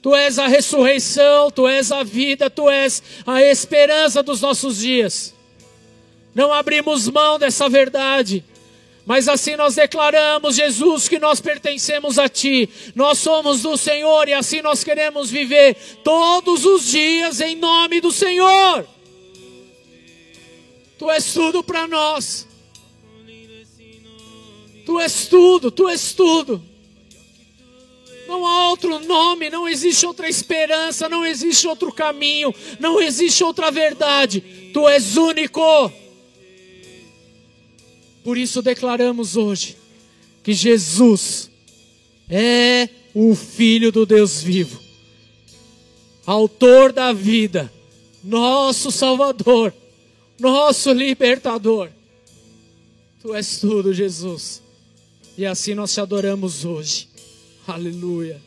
Tu 0.00 0.14
és 0.14 0.38
a 0.38 0.46
ressurreição, 0.46 1.50
tu 1.50 1.66
és 1.66 1.90
a 1.90 2.02
vida, 2.02 2.48
tu 2.48 2.70
és 2.70 3.02
a 3.26 3.42
esperança 3.42 4.22
dos 4.22 4.40
nossos 4.40 4.78
dias. 4.78 5.34
Não 6.34 6.52
abrimos 6.52 7.08
mão 7.08 7.38
dessa 7.38 7.68
verdade. 7.68 8.44
Mas 9.04 9.26
assim 9.26 9.56
nós 9.56 9.74
declaramos, 9.74 10.56
Jesus, 10.56 11.08
que 11.08 11.18
nós 11.18 11.40
pertencemos 11.40 12.18
a 12.18 12.28
Ti, 12.28 12.68
nós 12.94 13.18
somos 13.18 13.62
do 13.62 13.76
Senhor 13.76 14.28
e 14.28 14.34
assim 14.34 14.60
nós 14.60 14.84
queremos 14.84 15.30
viver 15.30 15.74
todos 16.04 16.66
os 16.66 16.86
dias 16.86 17.40
em 17.40 17.56
nome 17.56 18.02
do 18.02 18.12
Senhor. 18.12 18.86
Tu 20.98 21.10
és 21.10 21.32
tudo 21.32 21.62
para 21.62 21.86
nós. 21.86 22.47
Tu 24.88 24.98
és 24.98 25.26
tudo, 25.26 25.70
Tu 25.70 25.86
és 25.86 26.14
tudo. 26.14 26.62
Não 28.26 28.46
há 28.46 28.70
outro 28.70 28.98
nome, 29.00 29.50
não 29.50 29.68
existe 29.68 30.06
outra 30.06 30.26
esperança, 30.26 31.10
não 31.10 31.26
existe 31.26 31.68
outro 31.68 31.92
caminho, 31.92 32.54
não 32.80 32.98
existe 32.98 33.44
outra 33.44 33.70
verdade. 33.70 34.40
Tu 34.72 34.88
és 34.88 35.18
único. 35.18 35.92
Por 38.24 38.38
isso 38.38 38.62
declaramos 38.62 39.36
hoje 39.36 39.76
que 40.42 40.54
Jesus 40.54 41.50
é 42.26 42.88
o 43.12 43.34
Filho 43.34 43.92
do 43.92 44.06
Deus 44.06 44.40
vivo, 44.40 44.80
Autor 46.24 46.94
da 46.94 47.12
vida, 47.12 47.70
nosso 48.24 48.90
Salvador, 48.90 49.70
nosso 50.40 50.92
Libertador. 50.94 51.90
Tu 53.20 53.34
és 53.34 53.58
tudo, 53.60 53.92
Jesus. 53.92 54.66
E 55.38 55.46
assim 55.46 55.72
nós 55.72 55.94
te 55.94 56.00
adoramos 56.00 56.64
hoje. 56.64 57.08
Aleluia. 57.64 58.42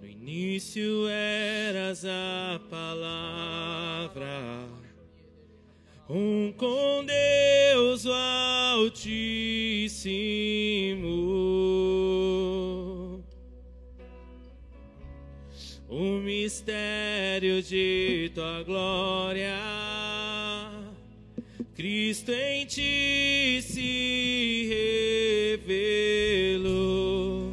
No 0.00 0.08
início 0.08 1.06
eras 1.08 2.06
a 2.06 2.58
palavra, 2.70 4.24
um 6.08 6.54
com 6.56 7.04
Deus 7.04 8.06
Altíssimo. 8.06 9.12
O 15.86 16.18
mistério 16.20 17.62
de 17.62 18.32
tua 18.34 18.62
glória, 18.62 19.54
Cristo 21.76 22.32
em 22.32 22.64
ti 22.64 23.60
se 23.60 24.66
revelou. 25.60 27.52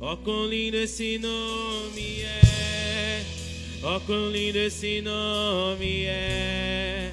Ó, 0.00 0.16
quão 0.16 0.46
lindo 0.46 0.78
esse 0.78 1.18
nome 1.18 2.22
é! 2.22 3.22
Ó, 3.82 4.00
quão 4.00 4.30
lindo 4.30 4.56
esse 4.56 5.02
nome 5.02 6.06
é! 6.06 7.12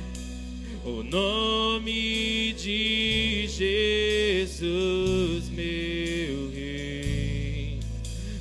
O 0.86 1.04
nome 1.04 2.54
de 2.54 3.48
Jesus, 3.50 5.50
meu 5.50 6.52
Rei. 6.54 7.80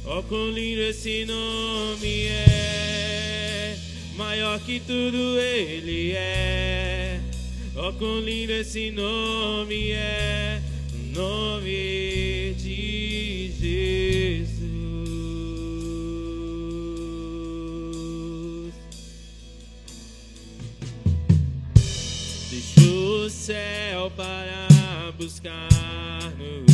Ó, 0.05 0.23
quão 0.23 0.51
lindo 0.51 0.83
esse 0.83 1.25
nome 1.25 2.27
é! 2.27 3.77
Maior 4.17 4.61
que 4.61 4.79
tudo 4.79 5.41
ele 5.41 6.13
é. 6.13 7.34
Ó, 7.77 7.93
quão 7.93 8.21
lindo 8.21 8.53
esse 8.53 8.93
nome 8.93 9.91
é! 9.91 10.63
O 10.93 11.19
nome 11.19 12.55
de 12.57 13.51
Jesus. 13.59 14.55
Deixou 22.49 23.27
o 23.27 23.31
céu 23.31 24.13
para 24.17 25.13
buscar-nos, 25.19 26.74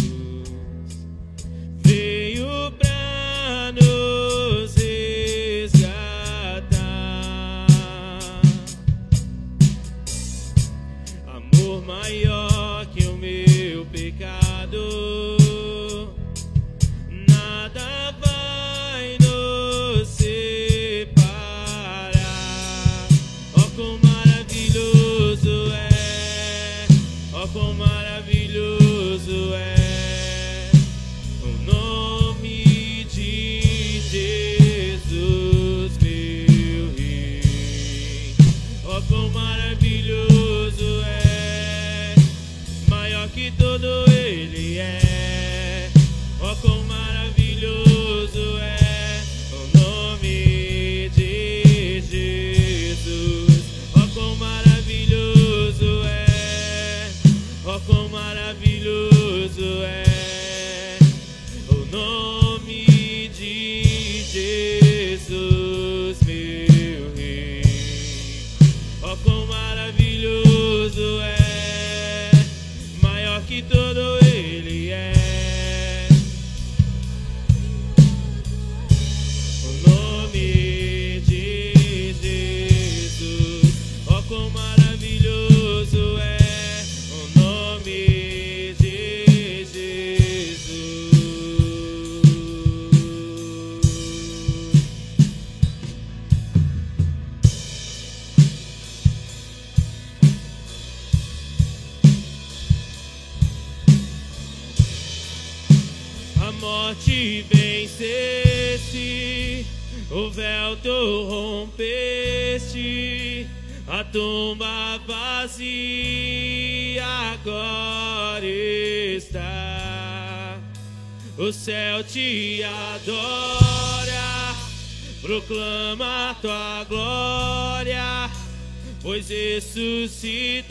ressuscitaste 129.60 130.70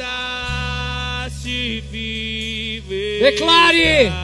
viver. 1.92 3.22
Declare! 3.22 4.19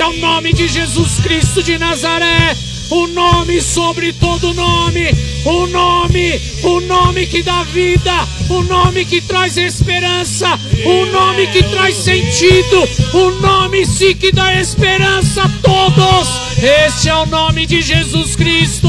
É 0.00 0.06
o 0.06 0.12
nome 0.18 0.52
de 0.52 0.68
Jesus 0.68 1.18
Cristo 1.18 1.60
de 1.60 1.76
Nazaré. 1.76 2.56
O 2.88 3.08
nome 3.08 3.60
sobre 3.60 4.12
todo 4.12 4.54
nome. 4.54 5.10
O 5.44 5.66
nome, 5.66 6.40
o 6.62 6.80
nome 6.82 7.26
que 7.26 7.42
dá 7.42 7.64
vida. 7.64 8.12
O 8.48 8.62
nome 8.62 9.04
que 9.04 9.20
traz 9.20 9.56
esperança. 9.56 10.46
O 10.84 11.06
nome 11.06 11.48
que 11.48 11.64
traz 11.64 11.96
sentido. 11.96 12.88
O 13.12 13.30
nome 13.40 13.84
sim 13.84 14.14
que 14.14 14.30
dá 14.30 14.54
esperança 14.54 15.42
a 15.42 15.48
todos. 15.62 16.28
Este 16.62 17.08
é 17.08 17.14
o 17.16 17.26
nome 17.26 17.66
de 17.66 17.82
Jesus 17.82 18.36
Cristo. 18.36 18.88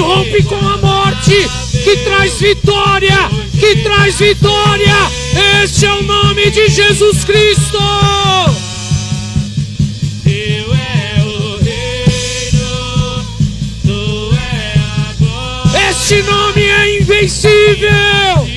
Que 0.00 0.06
rompe 0.06 0.42
com 0.44 0.56
a 0.56 0.78
morte, 0.78 1.46
que 1.84 1.96
traz 2.04 2.40
vitória, 2.40 3.28
que 3.58 3.76
traz 3.82 4.18
vitória. 4.18 4.94
Este 5.62 5.84
é 5.84 5.92
o 5.92 6.02
nome 6.02 6.50
de 6.50 6.68
Jesus 6.68 7.22
Cristo. 7.24 7.78
É 10.26 10.64
é 15.76 15.90
Este 15.90 16.22
nome 16.22 16.62
é 16.62 17.00
invencível. 17.00 18.49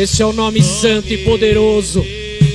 Este 0.00 0.22
é 0.22 0.24
o 0.24 0.32
nome 0.32 0.62
santo 0.62 1.12
e 1.12 1.18
poderoso, 1.18 2.02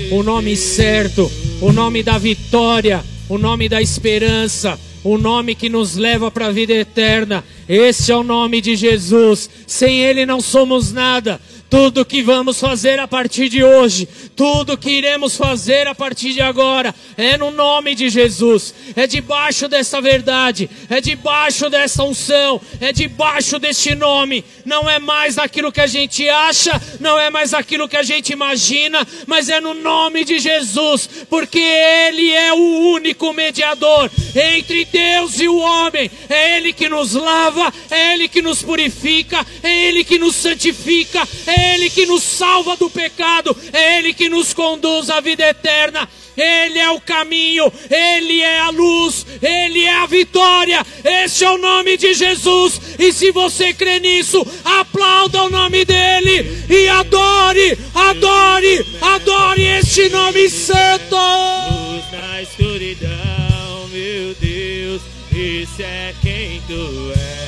o 0.09 0.23
nome 0.23 0.57
certo, 0.57 1.31
o 1.61 1.71
nome 1.71 2.01
da 2.01 2.17
vitória, 2.17 3.05
o 3.29 3.37
nome 3.37 3.69
da 3.69 3.79
esperança, 3.79 4.79
o 5.03 5.15
nome 5.15 5.53
que 5.53 5.69
nos 5.69 5.95
leva 5.95 6.31
para 6.31 6.47
a 6.47 6.51
vida 6.51 6.73
eterna. 6.73 7.43
Este 7.69 8.11
é 8.11 8.17
o 8.17 8.23
nome 8.23 8.61
de 8.61 8.75
Jesus. 8.75 9.47
Sem 9.67 9.99
Ele 9.99 10.25
não 10.25 10.41
somos 10.41 10.91
nada. 10.91 11.39
Tudo 11.69 12.05
que 12.05 12.21
vamos 12.21 12.59
fazer 12.59 12.99
a 12.99 13.07
partir 13.07 13.49
de 13.49 13.63
hoje, 13.63 14.07
tudo 14.35 14.77
que 14.77 14.91
iremos 14.91 15.35
fazer 15.35 15.87
a 15.87 15.95
partir 15.95 16.33
de 16.33 16.41
agora, 16.41 16.93
é 17.17 17.37
no 17.37 17.49
nome 17.49 17.95
de 17.95 18.07
Jesus, 18.07 18.73
é 18.95 19.07
debaixo 19.07 19.67
dessa 19.67 19.99
verdade, 19.99 20.69
é 20.89 21.01
debaixo 21.01 21.69
dessa 21.69 22.03
unção, 22.03 22.61
é 22.79 22.93
debaixo 22.93 23.57
deste 23.57 23.95
nome. 23.95 24.45
Não 24.63 24.89
é 24.89 24.99
mais 24.99 25.37
aquilo 25.37 25.71
que 25.71 25.81
a 25.81 25.87
gente 25.87 26.27
acha, 26.29 26.79
não 26.99 27.19
é 27.19 27.29
mais 27.29 27.53
aquilo 27.53 27.89
que 27.89 27.97
a 27.97 28.03
gente 28.03 28.31
imagina, 28.31 29.05
mas 29.25 29.49
é 29.49 29.59
no 29.59 29.73
nome 29.73 30.23
de 30.23 30.37
Jesus, 30.37 31.09
porque 31.29 31.59
Ele 31.59 32.31
é 32.31 32.53
o 32.53 32.91
único 32.91 33.33
mediador 33.33 34.11
entre 34.35 34.85
Deus 34.85 35.39
e 35.39 35.47
o 35.47 35.57
homem. 35.57 36.11
É 36.29 36.57
Ele 36.57 36.73
que 36.73 36.87
nos 36.87 37.13
lava, 37.13 37.73
é 37.89 38.13
Ele 38.13 38.27
que 38.27 38.41
nos 38.41 38.61
purifica, 38.61 39.45
é 39.63 39.87
Ele 39.87 40.03
que 40.03 40.19
nos 40.19 40.35
santifica, 40.35 41.27
é 41.55 41.75
Ele 41.75 41.89
que 41.89 42.05
nos 42.05 42.23
salva 42.23 42.75
do 42.75 42.89
pecado, 42.89 43.55
é 43.71 43.97
Ele 43.97 44.13
que 44.13 44.29
nos 44.29 44.53
conduz 44.53 45.09
à 45.09 45.19
vida 45.19 45.47
eterna. 45.47 46.07
Ele 46.37 46.77
é 46.79 46.89
o 46.89 46.99
caminho, 46.99 47.71
Ele 47.89 48.41
é 48.41 48.59
a 48.59 48.69
luz, 48.69 49.25
Ele 49.41 49.83
é 49.83 49.93
a 49.93 50.05
vitória. 50.05 50.85
Este 51.03 51.45
é 51.45 51.49
o 51.49 51.57
nome 51.57 51.97
de 51.97 52.13
Jesus. 52.13 52.81
E 52.99 53.13
se 53.13 53.31
você 53.31 53.73
crê 53.73 53.99
nisso, 53.99 54.45
aplauda 54.63 55.43
o 55.43 55.49
nome 55.49 55.85
dele 55.85 56.65
e 56.69 56.87
adore, 56.89 57.77
adore, 57.93 58.85
adore 59.01 59.63
este 59.63 60.09
nome 60.09 60.49
santo. 60.49 61.15
luz 61.15 62.11
na 62.11 62.41
escuridão, 62.41 63.87
meu 63.91 64.35
Deus, 64.35 65.01
isso 65.31 65.81
é 65.81 66.13
quem 66.21 66.61
tu 66.67 67.13
és. 67.17 67.44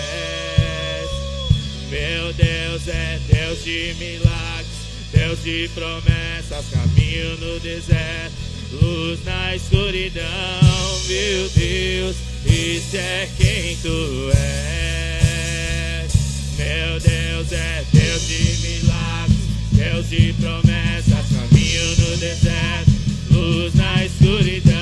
Meu 2.27 2.33
Deus 2.33 2.85
é 2.89 3.19
Deus 3.31 3.63
de 3.63 3.95
milagres, 3.97 4.67
Deus 5.13 5.41
de 5.43 5.69
promessas, 5.73 6.65
caminho 6.73 7.37
no 7.37 7.57
deserto, 7.61 8.33
luz 8.81 9.23
na 9.23 9.55
escuridão, 9.55 10.25
meu 11.07 11.49
Deus, 11.55 12.17
isso 12.45 12.97
é 12.97 13.29
quem 13.37 13.77
tu 13.77 14.29
és. 14.35 16.11
Meu 16.57 16.99
Deus 16.99 17.53
é 17.53 17.85
Deus 17.93 18.27
de 18.27 18.57
milagres, 18.67 19.37
Deus 19.71 20.09
de 20.09 20.33
promessas, 20.33 21.25
caminho 21.33 21.95
no 21.97 22.17
deserto, 22.17 22.91
luz 23.31 23.73
na 23.73 24.03
escuridão, 24.03 24.76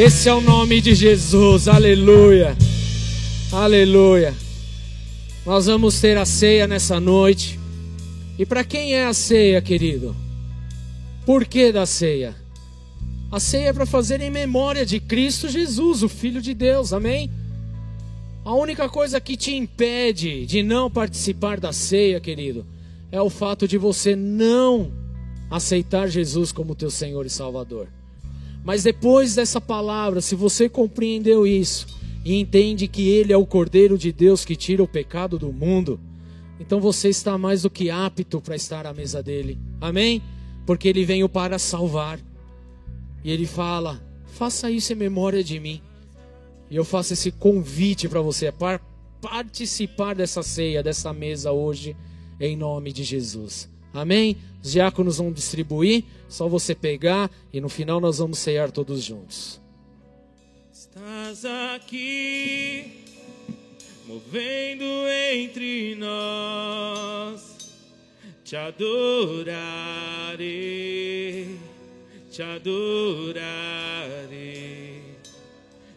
Esse 0.00 0.28
é 0.28 0.32
o 0.32 0.40
nome 0.40 0.80
de 0.80 0.94
Jesus, 0.94 1.66
aleluia, 1.66 2.56
aleluia. 3.50 4.32
Nós 5.44 5.66
vamos 5.66 6.00
ter 6.00 6.16
a 6.16 6.24
ceia 6.24 6.68
nessa 6.68 7.00
noite. 7.00 7.58
E 8.38 8.46
para 8.46 8.62
quem 8.62 8.94
é 8.94 9.06
a 9.06 9.12
ceia, 9.12 9.60
querido? 9.60 10.14
Por 11.26 11.44
que 11.44 11.72
da 11.72 11.84
ceia? 11.84 12.36
A 13.28 13.40
ceia 13.40 13.70
é 13.70 13.72
para 13.72 13.84
fazer 13.84 14.20
em 14.20 14.30
memória 14.30 14.86
de 14.86 15.00
Cristo 15.00 15.48
Jesus, 15.48 16.04
o 16.04 16.08
Filho 16.08 16.40
de 16.40 16.54
Deus, 16.54 16.92
amém? 16.92 17.28
A 18.44 18.54
única 18.54 18.88
coisa 18.88 19.20
que 19.20 19.36
te 19.36 19.52
impede 19.52 20.46
de 20.46 20.62
não 20.62 20.88
participar 20.88 21.58
da 21.58 21.72
ceia, 21.72 22.20
querido, 22.20 22.64
é 23.10 23.20
o 23.20 23.28
fato 23.28 23.66
de 23.66 23.76
você 23.76 24.14
não 24.14 24.92
aceitar 25.50 26.06
Jesus 26.06 26.52
como 26.52 26.76
teu 26.76 26.88
Senhor 26.88 27.26
e 27.26 27.30
Salvador. 27.30 27.97
Mas 28.64 28.82
depois 28.82 29.34
dessa 29.34 29.60
palavra, 29.60 30.20
se 30.20 30.34
você 30.34 30.68
compreendeu 30.68 31.46
isso 31.46 31.86
e 32.24 32.38
entende 32.38 32.88
que 32.88 33.08
Ele 33.08 33.32
é 33.32 33.36
o 33.36 33.46
Cordeiro 33.46 33.96
de 33.96 34.12
Deus 34.12 34.44
que 34.44 34.56
tira 34.56 34.82
o 34.82 34.88
pecado 34.88 35.38
do 35.38 35.52
mundo, 35.52 35.98
então 36.60 36.80
você 36.80 37.08
está 37.08 37.38
mais 37.38 37.62
do 37.62 37.70
que 37.70 37.90
apto 37.90 38.40
para 38.40 38.56
estar 38.56 38.86
à 38.86 38.92
mesa 38.92 39.22
dele. 39.22 39.58
Amém? 39.80 40.22
Porque 40.66 40.88
Ele 40.88 41.04
veio 41.04 41.28
para 41.28 41.58
salvar. 41.58 42.18
E 43.24 43.30
Ele 43.30 43.46
fala: 43.46 44.02
faça 44.26 44.70
isso 44.70 44.92
em 44.92 44.96
memória 44.96 45.42
de 45.42 45.58
mim. 45.58 45.80
E 46.70 46.76
eu 46.76 46.84
faço 46.84 47.14
esse 47.14 47.30
convite 47.30 48.08
para 48.08 48.20
você 48.20 48.52
para 48.52 48.80
participar 49.20 50.14
dessa 50.14 50.42
ceia, 50.42 50.82
dessa 50.82 51.12
mesa 51.12 51.50
hoje, 51.50 51.96
em 52.38 52.56
nome 52.56 52.92
de 52.92 53.02
Jesus. 53.02 53.68
Amém? 53.98 54.36
Os 54.62 54.72
diáconos 54.72 55.18
vão 55.18 55.32
distribuir, 55.32 56.04
só 56.28 56.48
você 56.48 56.74
pegar 56.74 57.30
e 57.52 57.60
no 57.60 57.68
final 57.68 58.00
nós 58.00 58.18
vamos 58.18 58.38
ceiar 58.38 58.70
todos 58.70 59.02
juntos. 59.02 59.60
Estás 60.72 61.44
aqui, 61.44 63.04
movendo 64.06 64.84
entre 65.32 65.94
nós, 65.94 67.56
te 68.44 68.56
adorarei, 68.56 69.56
te 72.30 72.42
adorarei. 72.42 73.38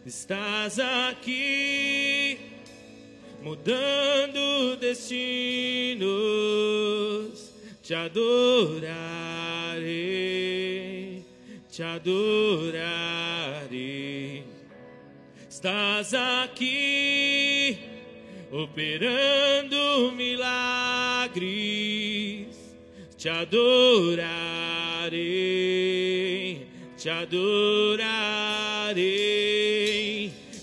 Estás 0.04 0.78
aqui, 0.78 2.38
mudando 3.42 4.76
destinos. 4.80 6.12
Te 7.82 7.94
adorarei, 7.96 8.86
te 11.68 11.82
adorarei. 11.82 12.82
Estás 15.50 16.14
aqui 16.14 17.76
operando 18.52 20.12
milagres. 20.12 21.42
Te 23.18 23.28
adorarei, 23.28 24.20
te 26.96 27.10
adorarei. 27.10 27.42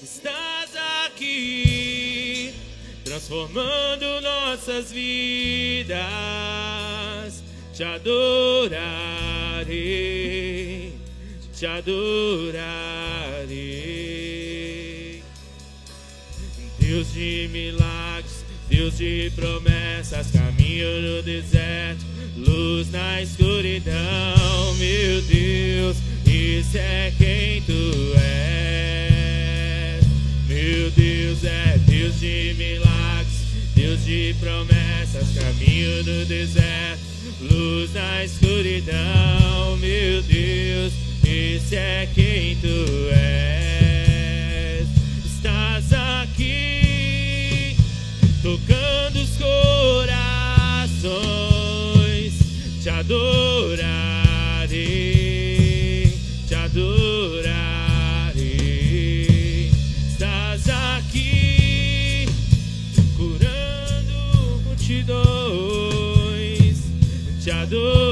Estás 0.02 0.74
aqui 1.06 2.54
transformando 3.04 4.22
nossas 4.22 4.90
vidas. 4.94 6.79
Te 7.80 7.86
adorarei, 7.86 8.76
te 11.58 11.66
adorarei. 11.66 12.60
Deus 16.78 17.14
de 17.14 17.50
milagres, 17.54 18.44
Deus 18.68 18.98
de 18.98 19.32
promessas, 19.34 20.30
caminho 20.32 20.90
no 21.04 21.24
deserto, 21.24 22.04
luz 22.36 22.92
na 22.92 23.22
escuridão, 23.22 24.76
meu 24.78 25.22
Deus, 25.22 25.96
isso 26.26 26.78
é 26.78 27.14
quem 27.18 27.62
tu 27.62 28.14
és. 28.18 30.04
Meu 30.50 30.92
Deus 30.92 31.46
é 31.46 31.78
Deus 31.88 32.20
de 32.20 32.56
milagres, 32.58 33.46
Deus 33.74 34.04
de 34.04 34.36
promessas, 34.38 35.30
caminho 35.34 36.04
no 36.04 36.26
deserto, 36.26 37.09
luz 37.42 37.94
na 37.94 38.24
escuridão, 38.24 39.78
meu 39.78 40.22
Deus, 40.24 40.94
esse 41.26 41.76
é 41.76 42.08
quem 42.14 42.56
tu 42.58 42.86
és. 43.12 44.88
Estás 45.26 45.94
aqui 45.94 47.76
tocando 48.42 49.22
os 49.22 49.38
corações, 49.38 51.14
te 52.82 52.90
adorarei, 52.90 53.78
te 56.48 56.56
adorarei. 56.56 57.09
adore. 67.72 68.09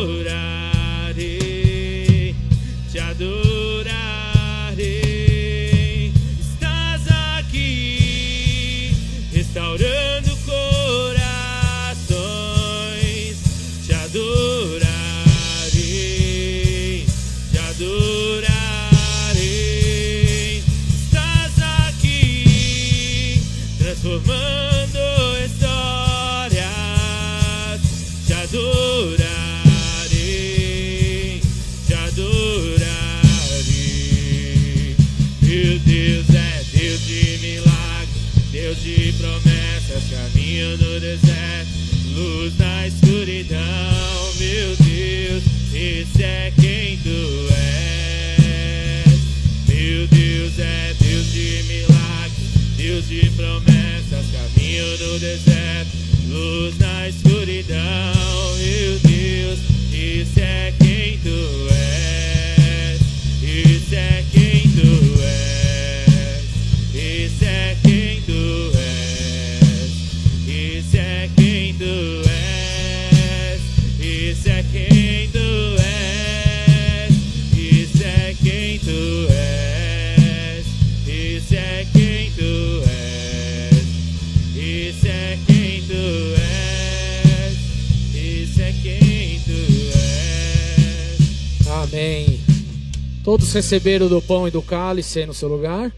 Receberam 93.67 94.07
do 94.07 94.21
pão 94.21 94.47
e 94.47 94.51
do 94.51 94.61
cálice 94.61 95.19
aí 95.19 95.25
no 95.25 95.33
seu 95.33 95.49
lugar? 95.49 95.93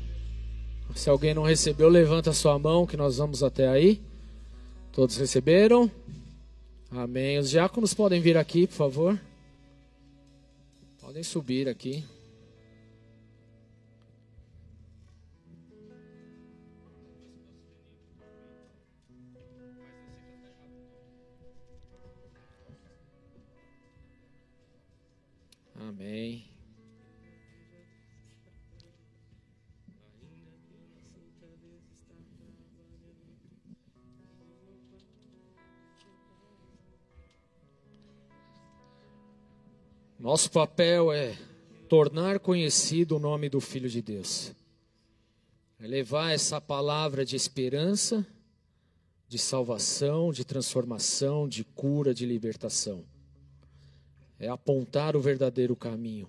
Se 0.95 1.07
alguém 1.07 1.35
não 1.35 1.43
recebeu, 1.43 1.87
levanta 1.87 2.33
sua 2.33 2.57
mão 2.57 2.87
que 2.87 2.97
nós 2.97 3.17
vamos 3.17 3.43
até 3.43 3.67
aí. 3.67 4.01
Todos 4.91 5.17
receberam? 5.17 5.91
Amém. 6.89 7.37
Os 7.37 7.51
diáconos 7.51 7.93
podem 7.93 8.19
vir 8.19 8.37
aqui, 8.37 8.65
por 8.65 8.73
favor. 8.73 9.21
Podem 10.99 11.21
subir 11.21 11.69
aqui. 11.69 12.03
Amém. 25.75 26.48
Nosso 40.19 40.51
papel 40.51 41.13
é 41.13 41.37
tornar 41.87 42.41
conhecido 42.41 43.15
o 43.15 43.19
nome 43.19 43.47
do 43.47 43.61
Filho 43.61 43.89
de 43.89 44.01
Deus. 44.01 44.51
É 45.79 45.87
levar 45.87 46.31
essa 46.31 46.59
palavra 46.59 47.23
de 47.23 47.37
esperança, 47.37 48.27
de 49.29 49.39
salvação, 49.39 50.33
de 50.33 50.43
transformação, 50.43 51.47
de 51.47 51.63
cura, 51.63 52.13
de 52.13 52.25
libertação. 52.25 53.05
É 54.37 54.49
apontar 54.49 55.15
o 55.15 55.21
verdadeiro 55.21 55.73
caminho. 55.73 56.27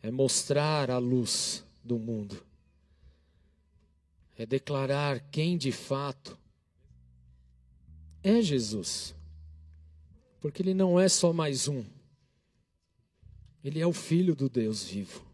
É 0.00 0.08
mostrar 0.12 0.88
a 0.88 0.98
luz 0.98 1.64
do 1.82 1.98
mundo. 1.98 2.40
É 4.38 4.46
declarar 4.46 5.18
quem 5.32 5.58
de 5.58 5.72
fato 5.72 6.38
é 8.22 8.40
Jesus. 8.40 9.16
Porque 10.40 10.62
ele 10.62 10.74
não 10.74 11.00
é 11.00 11.08
só 11.08 11.32
mais 11.32 11.66
um. 11.66 11.95
Ele 13.66 13.80
é 13.80 13.86
o 13.86 13.92
Filho 13.92 14.36
do 14.36 14.48
Deus 14.48 14.84
vivo. 14.84 15.26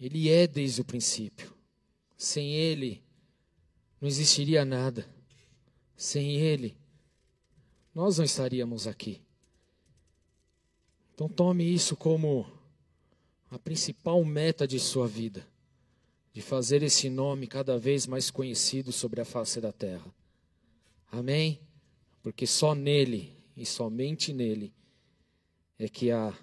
Ele 0.00 0.28
é 0.28 0.44
desde 0.44 0.80
o 0.80 0.84
princípio. 0.84 1.54
Sem 2.16 2.52
Ele, 2.52 3.00
não 4.00 4.08
existiria 4.08 4.64
nada. 4.64 5.08
Sem 5.96 6.34
Ele, 6.34 6.76
nós 7.94 8.18
não 8.18 8.24
estaríamos 8.24 8.88
aqui. 8.88 9.22
Então, 11.14 11.28
tome 11.28 11.62
isso 11.62 11.94
como 11.94 12.44
a 13.52 13.56
principal 13.56 14.24
meta 14.24 14.66
de 14.66 14.80
sua 14.80 15.06
vida, 15.06 15.46
de 16.32 16.42
fazer 16.42 16.82
esse 16.82 17.08
nome 17.08 17.46
cada 17.46 17.78
vez 17.78 18.04
mais 18.04 18.32
conhecido 18.32 18.90
sobre 18.90 19.20
a 19.20 19.24
face 19.24 19.60
da 19.60 19.70
terra. 19.70 20.12
Amém? 21.12 21.60
Porque 22.20 22.48
só 22.48 22.74
nele 22.74 23.32
e 23.56 23.64
somente 23.64 24.32
nele 24.32 24.74
é 25.78 25.88
que 25.88 26.10
há 26.10 26.36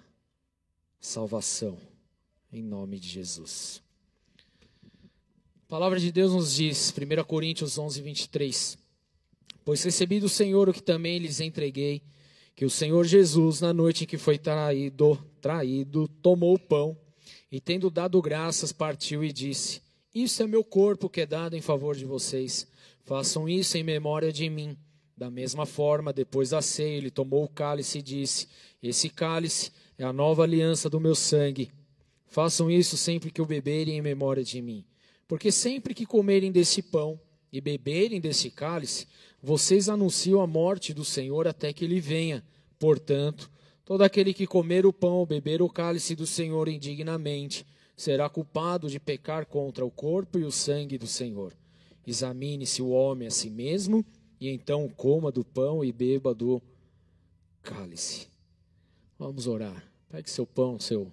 salvação, 1.00 1.78
em 2.52 2.62
nome 2.62 2.98
de 2.98 3.08
Jesus. 3.08 3.82
A 5.64 5.68
palavra 5.68 6.00
de 6.00 6.10
Deus 6.10 6.32
nos 6.32 6.54
diz, 6.54 6.92
1 6.92 7.24
Coríntios 7.24 7.78
11, 7.78 8.00
23. 8.00 8.78
Pois 9.64 9.82
recebi 9.82 10.18
do 10.18 10.28
Senhor 10.28 10.68
o 10.68 10.72
que 10.72 10.82
também 10.82 11.18
lhes 11.18 11.40
entreguei, 11.40 12.02
que 12.56 12.64
o 12.64 12.70
Senhor 12.70 13.04
Jesus, 13.04 13.60
na 13.60 13.72
noite 13.72 14.04
em 14.04 14.06
que 14.06 14.16
foi 14.16 14.38
traído, 14.38 15.16
traído, 15.40 16.08
tomou 16.08 16.54
o 16.54 16.58
pão 16.58 16.96
e, 17.52 17.60
tendo 17.60 17.90
dado 17.90 18.20
graças, 18.20 18.72
partiu 18.72 19.22
e 19.22 19.32
disse: 19.32 19.82
Isso 20.14 20.42
é 20.42 20.46
meu 20.46 20.64
corpo 20.64 21.08
que 21.08 21.20
é 21.20 21.26
dado 21.26 21.54
em 21.54 21.60
favor 21.60 21.94
de 21.94 22.04
vocês. 22.04 22.66
Façam 23.04 23.48
isso 23.48 23.76
em 23.76 23.84
memória 23.84 24.32
de 24.32 24.48
mim. 24.50 24.76
Da 25.16 25.30
mesma 25.30 25.66
forma, 25.66 26.12
depois 26.12 26.50
da 26.50 26.62
ceia, 26.62 26.96
ele 26.96 27.10
tomou 27.10 27.44
o 27.44 27.48
cálice 27.48 27.98
e 27.98 28.02
disse: 28.02 28.48
Esse 28.82 29.08
cálice 29.08 29.70
é 29.98 30.04
a 30.04 30.12
nova 30.12 30.44
aliança 30.44 30.88
do 30.88 31.00
meu 31.00 31.14
sangue. 31.14 31.70
Façam 32.26 32.70
isso 32.70 32.96
sempre 32.96 33.30
que 33.32 33.42
o 33.42 33.46
beberem 33.46 33.98
em 33.98 34.02
memória 34.02 34.44
de 34.44 34.62
mim. 34.62 34.84
Porque 35.26 35.50
sempre 35.50 35.92
que 35.92 36.06
comerem 36.06 36.52
desse 36.52 36.80
pão 36.80 37.20
e 37.52 37.60
beberem 37.60 38.20
desse 38.20 38.50
cálice, 38.50 39.06
vocês 39.42 39.88
anunciam 39.88 40.40
a 40.40 40.46
morte 40.46 40.94
do 40.94 41.04
Senhor 41.04 41.48
até 41.48 41.72
que 41.72 41.84
ele 41.84 42.00
venha. 42.00 42.44
Portanto, 42.78 43.50
todo 43.84 44.02
aquele 44.02 44.32
que 44.32 44.46
comer 44.46 44.86
o 44.86 44.92
pão 44.92 45.16
ou 45.16 45.26
beber 45.26 45.60
o 45.60 45.68
cálice 45.68 46.14
do 46.14 46.26
Senhor 46.26 46.68
indignamente 46.68 47.66
será 47.96 48.28
culpado 48.28 48.88
de 48.88 49.00
pecar 49.00 49.44
contra 49.46 49.84
o 49.84 49.90
corpo 49.90 50.38
e 50.38 50.44
o 50.44 50.52
sangue 50.52 50.96
do 50.96 51.06
Senhor. 51.06 51.52
Examine-se 52.06 52.80
o 52.80 52.90
homem 52.90 53.26
a 53.26 53.30
si 53.30 53.50
mesmo, 53.50 54.06
e 54.40 54.48
então 54.48 54.88
coma 54.88 55.32
do 55.32 55.44
pão 55.44 55.84
e 55.84 55.90
beba 55.90 56.32
do 56.32 56.62
cálice. 57.60 58.28
Vamos 59.18 59.48
orar. 59.48 59.84
Pegue 60.08 60.30
seu 60.30 60.46
pão, 60.46 60.78
seu 60.78 61.10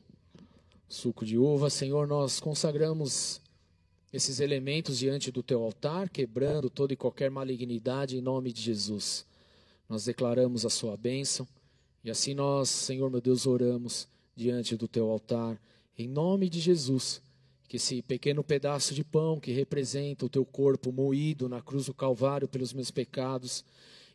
suco 0.88 1.26
de 1.26 1.40
uva. 1.40 1.72
Senhor, 1.72 2.08
nós 2.08 2.40
consagramos 2.40 3.42
esses 4.14 4.40
elementos 4.40 5.00
diante 5.00 5.32
do 5.32 5.42
teu 5.42 5.64
altar, 5.64 6.08
quebrando 6.10 6.70
toda 6.70 6.94
e 6.94 6.96
qualquer 6.96 7.32
malignidade 7.32 8.16
em 8.16 8.22
nome 8.22 8.54
de 8.54 8.62
Jesus. 8.62 9.26
Nós 9.90 10.06
declaramos 10.06 10.68
a 10.68 10.70
sua 10.70 10.96
bênção 10.96 11.48
e 12.04 12.12
assim 12.12 12.36
nós, 12.36 12.70
Senhor 12.70 13.10
meu 13.10 13.20
Deus, 13.20 13.48
oramos 13.48 14.08
diante 14.36 14.78
do 14.78 14.88
teu 14.88 15.10
altar, 15.10 15.60
em 15.98 16.08
nome 16.08 16.48
de 16.48 16.60
Jesus. 16.60 17.24
Que 17.68 17.78
esse 17.78 18.04
pequeno 18.04 18.44
pedaço 18.44 18.94
de 18.94 19.04
pão 19.04 19.40
que 19.40 19.52
representa 19.52 20.28
o 20.28 20.30
teu 20.30 20.46
corpo 20.46 20.92
moído 20.92 21.50
na 21.50 21.60
cruz 21.60 21.88
do 21.88 21.94
Calvário 21.96 22.48
pelos 22.48 22.72
meus 22.72 22.92
pecados, 22.92 23.66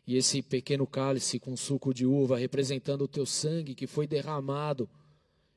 e 0.05 0.15
esse 0.15 0.41
pequeno 0.41 0.87
cálice 0.87 1.39
com 1.39 1.55
suco 1.55 1.93
de 1.93 2.05
uva 2.05 2.37
representando 2.37 3.03
o 3.03 3.07
teu 3.07 3.25
sangue 3.25 3.75
que 3.75 3.87
foi 3.87 4.07
derramado 4.07 4.89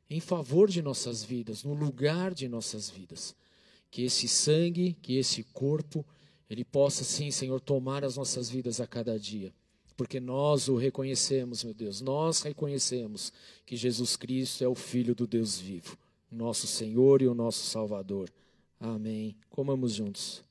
em 0.09 0.21
favor 0.21 0.69
de 0.69 0.83
nossas 0.83 1.25
vidas, 1.25 1.65
no 1.65 1.75
lugar 1.75 2.35
de 2.35 2.49
nossas 2.49 2.91
vidas 2.91 3.35
que 3.95 4.03
esse 4.03 4.27
sangue, 4.27 4.97
que 5.01 5.17
esse 5.19 5.45
corpo, 5.45 6.05
ele 6.51 6.65
possa 6.65 7.05
sim, 7.05 7.31
Senhor, 7.31 7.61
tomar 7.61 8.05
as 8.05 8.17
nossas 8.17 8.51
vidas 8.51 8.81
a 8.81 8.89
cada 8.89 9.17
dia. 9.17 9.55
Porque 9.97 10.19
nós 10.19 10.69
o 10.69 10.75
reconhecemos, 10.75 11.63
meu 11.63 11.73
Deus, 11.73 12.01
nós 12.01 12.43
reconhecemos 12.43 13.33
que 13.65 13.77
Jesus 13.77 14.17
Cristo 14.17 14.65
é 14.65 14.67
o 14.67 14.75
Filho 14.75 15.15
do 15.15 15.29
Deus 15.29 15.61
vivo, 15.61 15.97
nosso 16.29 16.67
Senhor 16.67 17.23
e 17.23 17.29
o 17.29 17.35
nosso 17.35 17.67
Salvador. 17.67 18.29
Amém. 18.81 19.37
Comamos 19.49 19.93
juntos. 19.93 20.44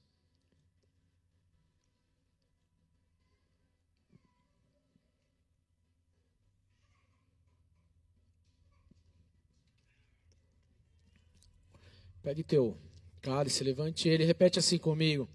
Pegue 12.24 12.42
teu 12.42 12.78
cálice, 13.22 13.66
levante 13.66 14.08
ele, 14.08 14.24
repete 14.24 14.58
assim 14.58 14.78
comigo. 14.78 15.28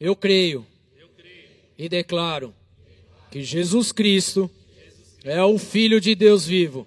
Eu 0.00 0.16
creio, 0.16 0.66
e 1.78 1.88
declaro 1.88 2.52
que 3.30 3.44
Jesus 3.44 3.92
Cristo 3.92 4.50
é 5.22 5.40
o 5.44 5.56
Filho 5.56 6.00
de 6.00 6.16
Deus 6.16 6.44
vivo. 6.44 6.86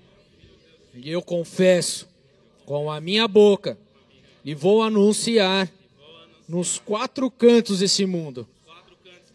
E 0.94 1.10
eu 1.10 1.22
confesso 1.22 2.08
com 2.66 2.92
a 2.92 3.00
minha 3.00 3.28
boca 3.28 3.78
e 4.44 4.54
vou 4.54 4.84
anunciar 4.84 5.72
nos 6.48 6.80
quatro 6.80 7.32
cantos 7.32 7.80
desse 7.80 8.06
mundo 8.06 8.46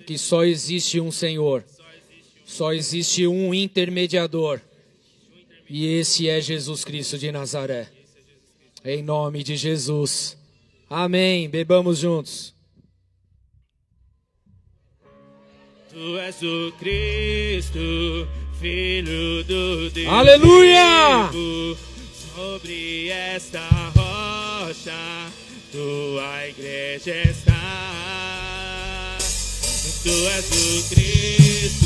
que 0.06 0.18
só 0.18 0.44
existe 0.44 1.00
um 1.00 1.10
Senhor, 1.10 1.64
só 2.44 2.74
existe 2.74 3.26
um 3.26 3.54
intermediador, 3.54 4.60
e 5.68 5.86
esse 5.86 6.28
é 6.28 6.42
Jesus 6.42 6.84
Cristo 6.84 7.16
de 7.16 7.32
Nazaré. 7.32 7.93
Em 8.84 9.02
nome 9.02 9.42
de 9.42 9.56
Jesus. 9.56 10.36
Amém. 10.90 11.48
Bebamos 11.48 11.98
juntos. 11.98 12.52
Tu 15.90 16.18
és 16.18 16.42
o 16.42 16.72
Cristo, 16.78 17.78
Filho 18.60 19.44
do 19.44 19.90
Deus 19.90 20.08
Aleluia! 20.08 21.28
vivo. 21.32 21.78
Sobre 22.34 23.08
esta 23.10 23.60
rocha, 23.96 25.30
tua 25.70 26.48
igreja 26.48 27.14
está. 27.30 27.54
Tu 30.02 30.10
és 30.10 30.50
o 30.50 30.88
Cristo, 30.94 31.83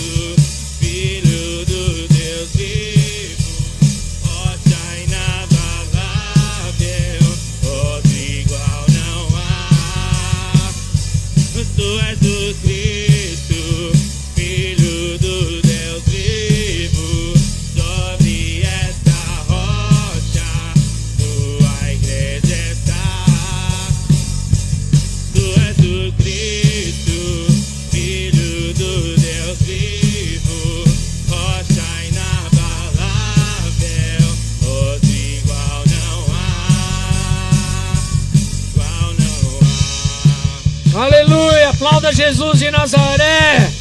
Aplauda 41.89 42.13
Jesus 42.13 42.59
de 42.59 42.71
Nazaré, 42.71 43.73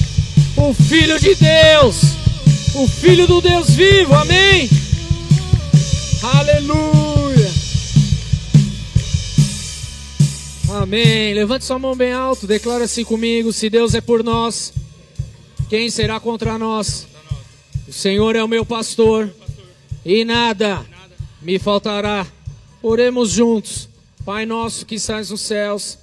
o 0.55 0.73
Filho 0.73 1.19
de 1.19 1.35
Deus, 1.35 2.15
o 2.73 2.87
Filho 2.87 3.27
do 3.27 3.41
Deus 3.41 3.71
vivo. 3.71 4.13
Amém. 4.13 4.69
Aleluia. 6.23 7.51
Amém. 10.69 11.33
Levante 11.33 11.65
sua 11.65 11.77
mão 11.77 11.97
bem 11.97 12.13
alto, 12.13 12.47
declara 12.47 12.85
assim 12.85 13.03
comigo: 13.03 13.51
se 13.51 13.69
Deus 13.69 13.93
é 13.93 13.99
por 13.99 14.23
nós, 14.23 14.71
quem 15.69 15.89
será 15.89 16.17
contra 16.17 16.57
nós? 16.57 17.05
O 17.89 17.91
Senhor 17.91 18.37
é 18.37 18.43
o 18.43 18.47
meu 18.47 18.65
pastor 18.65 19.29
e 20.05 20.23
nada 20.23 20.85
me 21.41 21.59
faltará. 21.59 22.25
Oremos 22.81 23.31
juntos. 23.31 23.89
Pai 24.23 24.45
nosso 24.45 24.85
que 24.85 24.95
estás 24.95 25.29
nos 25.29 25.41
céus, 25.41 25.99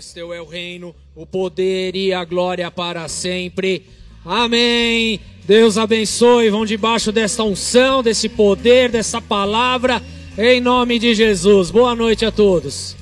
pois 0.00 0.14
teu 0.14 0.32
é 0.32 0.40
o 0.40 0.46
reino, 0.46 0.94
o 1.14 1.26
poder 1.26 1.94
e 1.94 2.10
a 2.10 2.24
glória 2.24 2.70
para 2.70 3.06
sempre. 3.06 3.84
Amém. 4.24 5.20
Deus 5.44 5.76
abençoe. 5.76 6.48
Vão 6.48 6.64
debaixo 6.64 7.12
desta 7.12 7.44
unção, 7.44 8.02
desse 8.02 8.26
poder, 8.26 8.90
dessa 8.90 9.20
palavra, 9.20 10.02
em 10.38 10.58
nome 10.58 10.98
de 10.98 11.14
Jesus. 11.14 11.70
Boa 11.70 11.94
noite 11.94 12.24
a 12.24 12.32
todos. 12.32 12.99